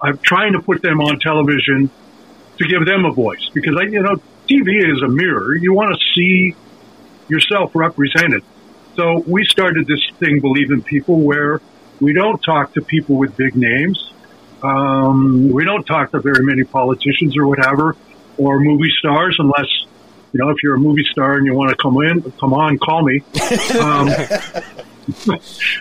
I'm 0.00 0.16
trying 0.16 0.54
to 0.54 0.62
put 0.62 0.80
them 0.80 1.02
on 1.02 1.20
television 1.20 1.90
to 2.56 2.64
give 2.66 2.86
them 2.86 3.04
a 3.04 3.12
voice 3.12 3.46
because 3.52 3.76
I, 3.78 3.82
you 3.90 4.02
know, 4.02 4.16
TV 4.48 4.90
is 4.90 5.02
a 5.02 5.08
mirror. 5.08 5.54
You 5.54 5.74
want 5.74 5.94
to 5.94 6.00
see 6.14 6.56
yourself 7.28 7.72
represented. 7.74 8.42
So 8.96 9.22
we 9.26 9.44
started 9.44 9.86
this 9.86 10.00
thing, 10.18 10.40
Believe 10.40 10.70
in 10.70 10.80
People, 10.80 11.20
where 11.20 11.60
we 12.00 12.14
don't 12.14 12.42
talk 12.42 12.72
to 12.72 12.80
people 12.80 13.16
with 13.16 13.36
big 13.36 13.54
names. 13.54 14.14
Um, 14.62 15.50
we 15.50 15.66
don't 15.66 15.84
talk 15.84 16.12
to 16.12 16.20
very 16.20 16.42
many 16.42 16.64
politicians 16.64 17.36
or 17.36 17.46
whatever, 17.46 17.96
or 18.38 18.60
movie 18.60 18.92
stars, 18.98 19.36
unless 19.38 19.68
you 20.34 20.44
know 20.44 20.50
if 20.50 20.62
you're 20.64 20.74
a 20.74 20.78
movie 20.78 21.04
star 21.04 21.36
and 21.36 21.46
you 21.46 21.54
want 21.54 21.70
to 21.70 21.76
come 21.76 21.96
in, 22.02 22.20
come 22.32 22.52
on, 22.52 22.76
call 22.78 23.02
me. 23.02 23.22
Um, 23.80 24.08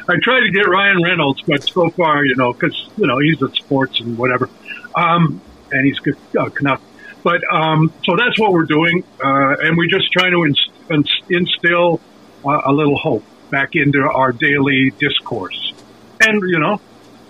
I 0.07 0.15
tried 0.21 0.41
to 0.41 0.51
get 0.53 0.67
Ryan 0.67 1.01
Reynolds, 1.01 1.41
but 1.41 1.67
so 1.67 1.89
far, 1.89 2.23
you 2.23 2.35
know, 2.35 2.53
because 2.53 2.87
you 2.95 3.07
know 3.07 3.17
he's 3.17 3.41
at 3.41 3.55
sports 3.55 3.99
and 3.99 4.15
whatever, 4.15 4.49
um, 4.95 5.41
and 5.71 5.85
he's 5.85 5.97
good 5.99 6.17
uh. 6.39 6.77
But 7.23 7.41
um, 7.51 7.91
so 8.05 8.15
that's 8.15 8.37
what 8.37 8.51
we're 8.51 8.65
doing, 8.65 9.03
uh, 9.23 9.55
and 9.59 9.75
we're 9.75 9.89
just 9.89 10.11
trying 10.11 10.33
to 10.33 10.43
inst- 10.43 11.23
instill 11.29 11.99
uh, 12.45 12.61
a 12.65 12.71
little 12.71 12.97
hope 12.97 13.23
back 13.49 13.75
into 13.75 14.01
our 14.01 14.33
daily 14.33 14.91
discourse. 14.99 15.73
And 16.21 16.41
you 16.47 16.59
know, 16.59 16.79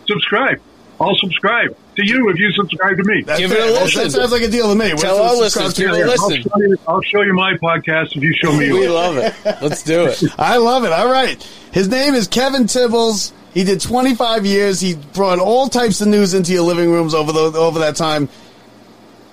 subscribe. 0.07 0.61
I'll 0.99 1.15
subscribe 1.15 1.77
to 1.95 2.05
you 2.05 2.29
if 2.29 2.37
you 2.37 2.51
subscribe 2.53 2.97
to 2.97 3.03
me. 3.03 3.23
That's 3.25 3.39
Give 3.39 3.51
it 3.51 3.57
a 3.59 3.61
That- 3.73 3.81
listen. 3.83 4.03
That 4.03 4.11
sounds 4.11 4.31
like 4.31 4.41
a 4.43 4.47
deal 4.47 4.69
to 4.69 4.75
me. 4.75 4.91
Tell 4.97 5.15
We'll 5.15 5.23
our 5.29 5.35
listeners, 5.35 5.73
to 5.75 5.81
give 5.81 5.89
you. 5.91 5.95
it 5.95 5.99
a 6.07 6.11
I'll 6.11 6.27
listen. 6.29 6.41
show, 6.43 6.57
you, 6.59 6.77
I'll 6.87 7.01
show 7.01 7.21
you 7.21 7.33
my 7.33 7.53
podcast 7.55 8.15
if 8.15 8.23
you 8.23 8.33
show 8.41 8.51
me 8.51 8.57
We 8.73 8.81
yours. 8.83 8.91
love 8.91 9.17
it. 9.17 9.33
Let's 9.61 9.83
do 9.83 10.05
it. 10.05 10.23
I 10.39 10.57
love 10.57 10.83
it. 10.85 10.91
All 10.91 11.11
right. 11.11 11.41
His 11.71 11.87
name 11.89 12.13
is 12.13 12.27
Kevin 12.27 12.63
Tibbles. 12.63 13.31
He 13.53 13.63
did 13.63 13.81
25 13.81 14.45
years. 14.45 14.79
He 14.81 14.95
brought 14.95 15.39
all 15.39 15.67
types 15.69 16.01
of 16.01 16.07
news 16.07 16.33
into 16.33 16.51
your 16.53 16.63
living 16.63 16.89
rooms 16.89 17.13
over 17.13 17.31
the 17.31 17.39
over 17.57 17.79
that 17.79 17.95
time. 17.95 18.27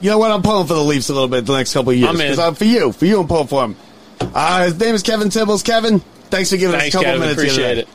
You 0.03 0.11
know 0.11 0.19
what? 0.19 0.31
I'm 0.31 0.43
pulling 0.43 0.67
for 0.67 0.75
the 0.75 0.83
Leafs 0.83 1.09
a 1.11 1.13
little 1.13 1.29
bit 1.29 1.45
the 1.47 1.57
next 1.57 1.73
couple 1.75 1.91
of 1.91 1.97
years. 1.97 2.09
I'm 2.09 2.21
in. 2.21 2.29
'Cause 2.29 2.39
I'm 2.39 2.55
for 2.55 2.65
you. 2.65 2.93
For 2.93 3.05
you, 3.07 3.21
I'm 3.21 3.29
pulling 3.29 3.47
for 3.49 3.65
him. 3.65 3.77
Uh, 4.35 4.65
his 4.65 4.79
name 4.79 4.95
is 4.95 5.03
Kevin 5.03 5.29
Tibbles. 5.29 5.63
Kevin, 5.65 6.01
thanks 6.31 6.51
for 6.51 6.57
giving 6.59 6.79
Thanks, 6.79 6.95
us 6.95 7.01
a 7.01 7.05
couple 7.05 7.13
Kevin. 7.21 7.21
minutes. 7.21 7.41
Appreciate 7.43 7.79
it. 7.79 7.89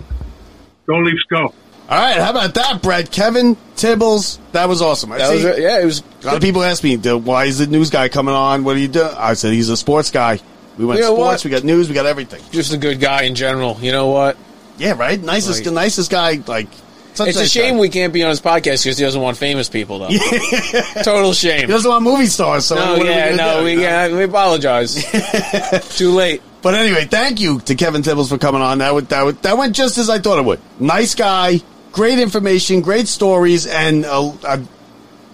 Go 0.87 0.97
Leafs, 0.97 1.23
go. 1.29 1.53
All 1.89 1.97
right. 1.99 2.17
How 2.19 2.31
about 2.31 2.53
that, 2.55 2.81
Brett? 2.81 3.11
Kevin 3.11 3.55
Tibbles. 3.75 4.39
That 4.53 4.67
was 4.69 4.81
awesome. 4.81 5.11
I 5.11 5.17
That 5.19 5.29
see- 5.37 5.61
yeah. 5.61 5.79
It 5.81 5.85
was. 5.85 6.01
A 6.23 6.25
lot 6.25 6.35
of 6.35 6.41
people 6.41 6.63
ask 6.63 6.83
me, 6.83 6.97
"Dude, 6.97 7.23
why 7.25 7.45
is 7.45 7.59
the 7.59 7.67
news 7.67 7.89
guy 7.91 8.09
coming 8.09 8.33
on? 8.33 8.63
What 8.63 8.73
do 8.73 8.79
you 8.79 8.87
do? 8.87 9.07
I 9.17 9.33
said, 9.35 9.53
he's 9.53 9.69
a 9.69 9.77
sports 9.77 10.09
guy. 10.11 10.39
We 10.77 10.85
went 10.85 10.99
You 10.99 11.05
know 11.05 11.13
sports, 11.15 11.43
what? 11.43 11.45
we 11.45 11.51
got 11.51 11.63
news, 11.63 11.87
we 11.87 11.93
got 11.95 12.05
everything. 12.05 12.41
Just 12.51 12.73
a 12.73 12.77
good 12.77 12.99
guy 12.99 13.23
in 13.23 13.35
general. 13.35 13.77
You 13.81 13.91
know 13.91 14.07
what? 14.07 14.35
Yeah, 14.77 14.93
right? 14.97 15.21
Nicest, 15.21 15.65
Like- 15.65 15.73
nicest 15.73 16.11
guy, 16.11 16.41
like, 16.47 16.67
such 17.13 17.29
It's 17.29 17.37
a 17.37 17.41
nice 17.41 17.51
shame 17.51 17.75
guy. 17.75 17.79
we 17.81 17.89
can't 17.89 18.11
be 18.11 18.23
on 18.23 18.29
his 18.29 18.41
podcast 18.41 18.83
because 18.83 18.97
he 18.97 19.03
doesn't 19.05 19.21
want 19.21 19.37
famous 19.37 19.69
people, 19.69 19.99
though. 19.99 20.09
Total 21.03 21.31
shame. 21.33 21.61
He 21.61 21.67
doesn't 21.67 21.89
want 21.89 22.03
movie 22.03 22.25
stars, 22.25 22.65
so 22.65 22.75
No, 22.75 22.97
what 22.97 23.03
are 23.03 23.09
yeah, 23.09 23.31
we 23.31 23.37
gonna 23.37 23.51
no, 23.53 23.59
do, 23.59 23.63
we 23.65 23.81
yeah, 23.81 24.07
we 24.09 24.23
apologize. 24.23 24.95
Too 25.97 26.09
late. 26.11 26.41
But 26.61 26.73
anyway, 26.73 27.05
thank 27.05 27.39
you 27.39 27.59
to 27.61 27.75
Kevin 27.75 28.01
Tibbles 28.01 28.27
for 28.27 28.37
coming 28.37 28.61
on. 28.61 28.79
That 28.79 28.93
would, 28.93 29.07
that 29.09 29.23
would, 29.23 29.41
that 29.43 29.57
went 29.57 29.75
just 29.75 29.97
as 29.97 30.09
I 30.09 30.19
thought 30.19 30.39
it 30.39 30.45
would. 30.45 30.59
Nice 30.79 31.15
guy, 31.15 31.61
great 31.95 32.19
information, 32.19 32.81
great 32.81 33.07
stories, 33.07 33.65
and 33.65 34.03
a, 34.05 34.33
a 34.43 34.63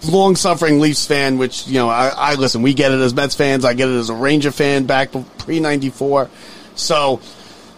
long 0.10 0.36
suffering 0.36 0.80
Leafs 0.80 1.06
fan. 1.06 1.38
Which 1.38 1.68
you 1.68 1.74
know, 1.76 1.90
I, 1.90 2.08
I 2.16 2.36
listen. 2.36 2.62
We 2.62 2.74
get 2.74 2.92
it 2.92 3.00
as 3.02 3.14
Mets 3.14 3.36
fans. 3.36 3.66
I 3.66 3.74
get 3.74 3.90
it 3.90 3.96
as 3.96 4.10
a 4.10 4.14
Ranger 4.16 4.52
fan 4.52 4.86
back 4.86 5.10
pre 5.40 5.60
'94. 5.60 6.30
So 6.76 7.20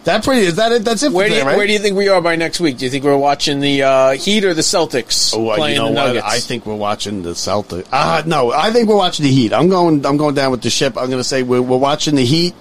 That 0.04 0.22
pretty 0.22 0.42
is 0.46 0.56
that 0.56 0.70
it? 0.70 0.84
That's 0.84 1.02
it. 1.02 1.12
Where 1.12 1.26
for 1.26 1.30
do 1.32 1.38
you, 1.38 1.44
right? 1.44 1.56
where 1.56 1.66
do 1.66 1.72
you 1.72 1.78
think 1.78 1.96
we 1.96 2.08
are 2.08 2.20
by 2.20 2.36
next 2.36 2.60
week? 2.60 2.76
Do 2.78 2.84
you 2.84 2.90
think 2.90 3.04
we're 3.04 3.16
watching 3.16 3.60
the 3.60 3.82
uh, 3.82 4.10
Heat 4.12 4.44
or 4.44 4.54
the 4.54 4.62
Celtics 4.62 5.34
Oh, 5.34 5.48
uh, 5.48 5.56
playing 5.56 5.76
you 5.76 5.80
know 5.82 5.88
the 5.88 5.94
what? 5.94 6.06
Nuggets? 6.08 6.26
I 6.26 6.38
think 6.38 6.66
we're 6.66 6.76
watching 6.76 7.22
the 7.22 7.30
Celtics. 7.30 7.88
Uh, 7.90 8.22
no, 8.26 8.52
I 8.52 8.70
think 8.70 8.88
we're 8.88 8.96
watching 8.96 9.24
the 9.24 9.32
Heat. 9.32 9.52
I'm 9.52 9.68
going. 9.68 10.04
I'm 10.06 10.16
going 10.18 10.34
down 10.34 10.50
with 10.52 10.62
the 10.62 10.70
ship. 10.70 10.96
I'm 10.96 11.06
going 11.06 11.18
to 11.20 11.24
say 11.24 11.42
we're, 11.42 11.62
we're 11.62 11.78
watching 11.78 12.14
the 12.14 12.24
Heat 12.24 12.54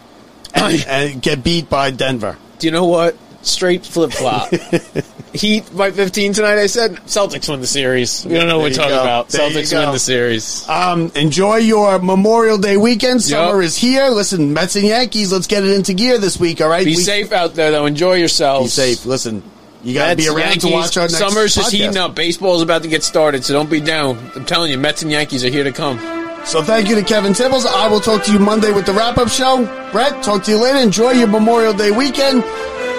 and, 0.56 0.86
and 0.88 1.22
get 1.22 1.44
beat 1.44 1.70
by 1.70 1.92
Denver. 1.92 2.38
Do 2.60 2.68
you 2.68 2.72
know 2.72 2.86
what? 2.86 3.18
Straight 3.44 3.86
flip 3.86 4.12
flop. 4.12 4.50
Heat 5.34 5.66
by 5.76 5.90
15 5.92 6.34
tonight. 6.34 6.60
I 6.60 6.68
said 6.68 6.92
Celtics 7.08 7.50
win 7.50 7.60
the 7.60 7.68
series. 7.68 8.24
We 8.26 8.36
don't 8.36 8.48
know 8.48 8.60
what 8.60 8.66
we're 8.70 8.76
talking 8.76 8.92
go. 8.92 9.02
about. 9.02 9.30
There 9.30 9.50
Celtics 9.50 9.74
win 9.78 9.92
the 9.92 10.00
series. 10.00 10.68
Um, 10.70 11.12
enjoy 11.16 11.58
your 11.58 11.98
Memorial 12.00 12.58
Day 12.60 12.78
weekend. 12.78 13.22
Summer 13.24 13.62
Yep. 13.62 13.66
is 13.66 13.76
here. 13.76 14.10
Listen, 14.10 14.54
Mets 14.54 14.76
and 14.76 14.86
Yankees. 14.86 15.32
Let's 15.32 15.48
get 15.48 15.64
it 15.64 15.72
into 15.72 15.94
gear 15.94 16.20
this 16.20 16.40
week. 16.40 16.62
All 16.62 16.70
right. 16.70 16.86
Be 16.86 16.96
We- 16.96 17.02
safe 17.04 17.32
out 17.32 17.56
there, 17.56 17.72
though. 17.72 17.86
Enjoy 17.88 18.14
yourselves. 18.14 18.68
Be 18.78 18.82
safe. 18.96 19.06
Listen, 19.08 19.42
you 19.84 19.96
got 19.96 20.12
to 20.12 20.16
be 20.16 20.28
around 20.30 20.62
to 20.62 20.68
watch 20.70 20.96
our 20.98 21.04
next 21.06 21.18
Summer's 21.18 21.56
just 21.56 21.72
heating 21.72 21.98
up. 21.98 22.14
Baseball 22.16 22.56
is 22.56 22.62
about 22.62 22.84
to 22.84 22.88
get 22.88 23.04
started, 23.04 23.44
so 23.44 23.54
don't 23.54 23.70
be 23.72 23.82
down. 23.82 24.18
I'm 24.36 24.46
telling 24.46 24.70
you, 24.72 24.78
Mets 24.78 25.02
and 25.02 25.12
Yankees 25.12 25.44
are 25.44 25.50
here 25.50 25.64
to 25.64 25.72
come. 25.72 26.00
So 26.46 26.62
thank 26.62 26.90
you 26.90 26.96
to 26.96 27.04
Kevin 27.04 27.34
Tibbles. 27.34 27.66
I 27.66 27.88
will 27.88 28.02
talk 28.02 28.24
to 28.26 28.32
you 28.34 28.38
Monday 28.38 28.72
with 28.72 28.86
the 28.86 28.94
wrap 28.94 29.18
up 29.18 29.30
show. 29.30 29.66
Brett, 29.92 30.22
talk 30.22 30.44
to 30.44 30.52
you 30.52 30.58
later. 30.62 30.78
Enjoy 30.78 31.12
your 31.12 31.28
Memorial 31.28 31.74
Day 31.74 31.90
weekend. 31.90 32.44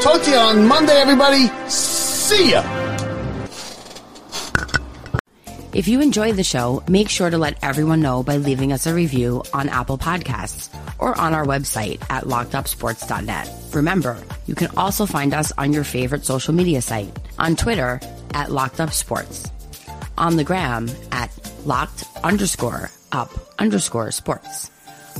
Talk 0.03 0.22
to 0.22 0.30
you 0.30 0.36
on 0.36 0.66
Monday, 0.68 0.95
everybody. 0.95 1.49
See 1.68 2.51
ya. 2.53 2.62
If 5.72 5.88
you 5.88 6.01
enjoyed 6.01 6.36
the 6.36 6.45
show, 6.45 6.84
make 6.88 7.09
sure 7.09 7.30
to 7.30 7.36
let 7.36 7.59
everyone 7.62 8.01
know 8.01 8.22
by 8.22 8.36
leaving 8.36 8.72
us 8.72 8.86
a 8.86 8.95
review 8.95 9.42
on 9.53 9.68
Apple 9.68 9.99
Podcasts 9.99 10.68
or 11.01 11.18
on 11.18 11.34
our 11.34 11.45
website 11.45 12.01
at 12.11 12.24
lockedupsports.net. 12.24 13.51
Remember, 13.72 14.16
you 14.47 14.55
can 14.55 14.68
also 14.76 15.05
find 15.05 15.34
us 15.34 15.51
on 15.59 15.72
your 15.72 15.82
favorite 15.82 16.24
social 16.24 16.55
media 16.55 16.80
site, 16.80 17.11
on 17.38 17.57
Twitter 17.57 18.01
at 18.34 18.51
lockedupsports, 18.51 19.51
on 20.16 20.36
the 20.36 20.45
gram 20.45 20.88
at 21.11 21.30
locked 21.64 22.05
underscore 22.22 22.90
up 23.11 23.30
underscore 23.59 24.12
sports. 24.12 24.70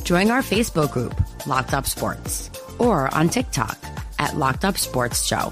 Join 0.03 0.31
our 0.31 0.41
Facebook 0.41 0.91
group, 0.91 1.15
Locked 1.47 1.73
Up 1.73 1.85
Sports, 1.85 2.49
or 2.79 3.13
on 3.13 3.29
TikTok 3.29 3.77
at 4.19 4.37
Locked 4.37 4.65
Up 4.65 4.77
Sports 4.77 5.25
Show. 5.25 5.51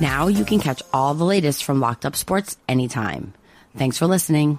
Now 0.00 0.26
you 0.26 0.44
can 0.44 0.58
catch 0.60 0.82
all 0.92 1.14
the 1.14 1.24
latest 1.24 1.64
from 1.64 1.80
Locked 1.80 2.06
Up 2.06 2.16
Sports 2.16 2.56
anytime. 2.68 3.32
Thanks 3.76 3.98
for 3.98 4.06
listening. 4.06 4.58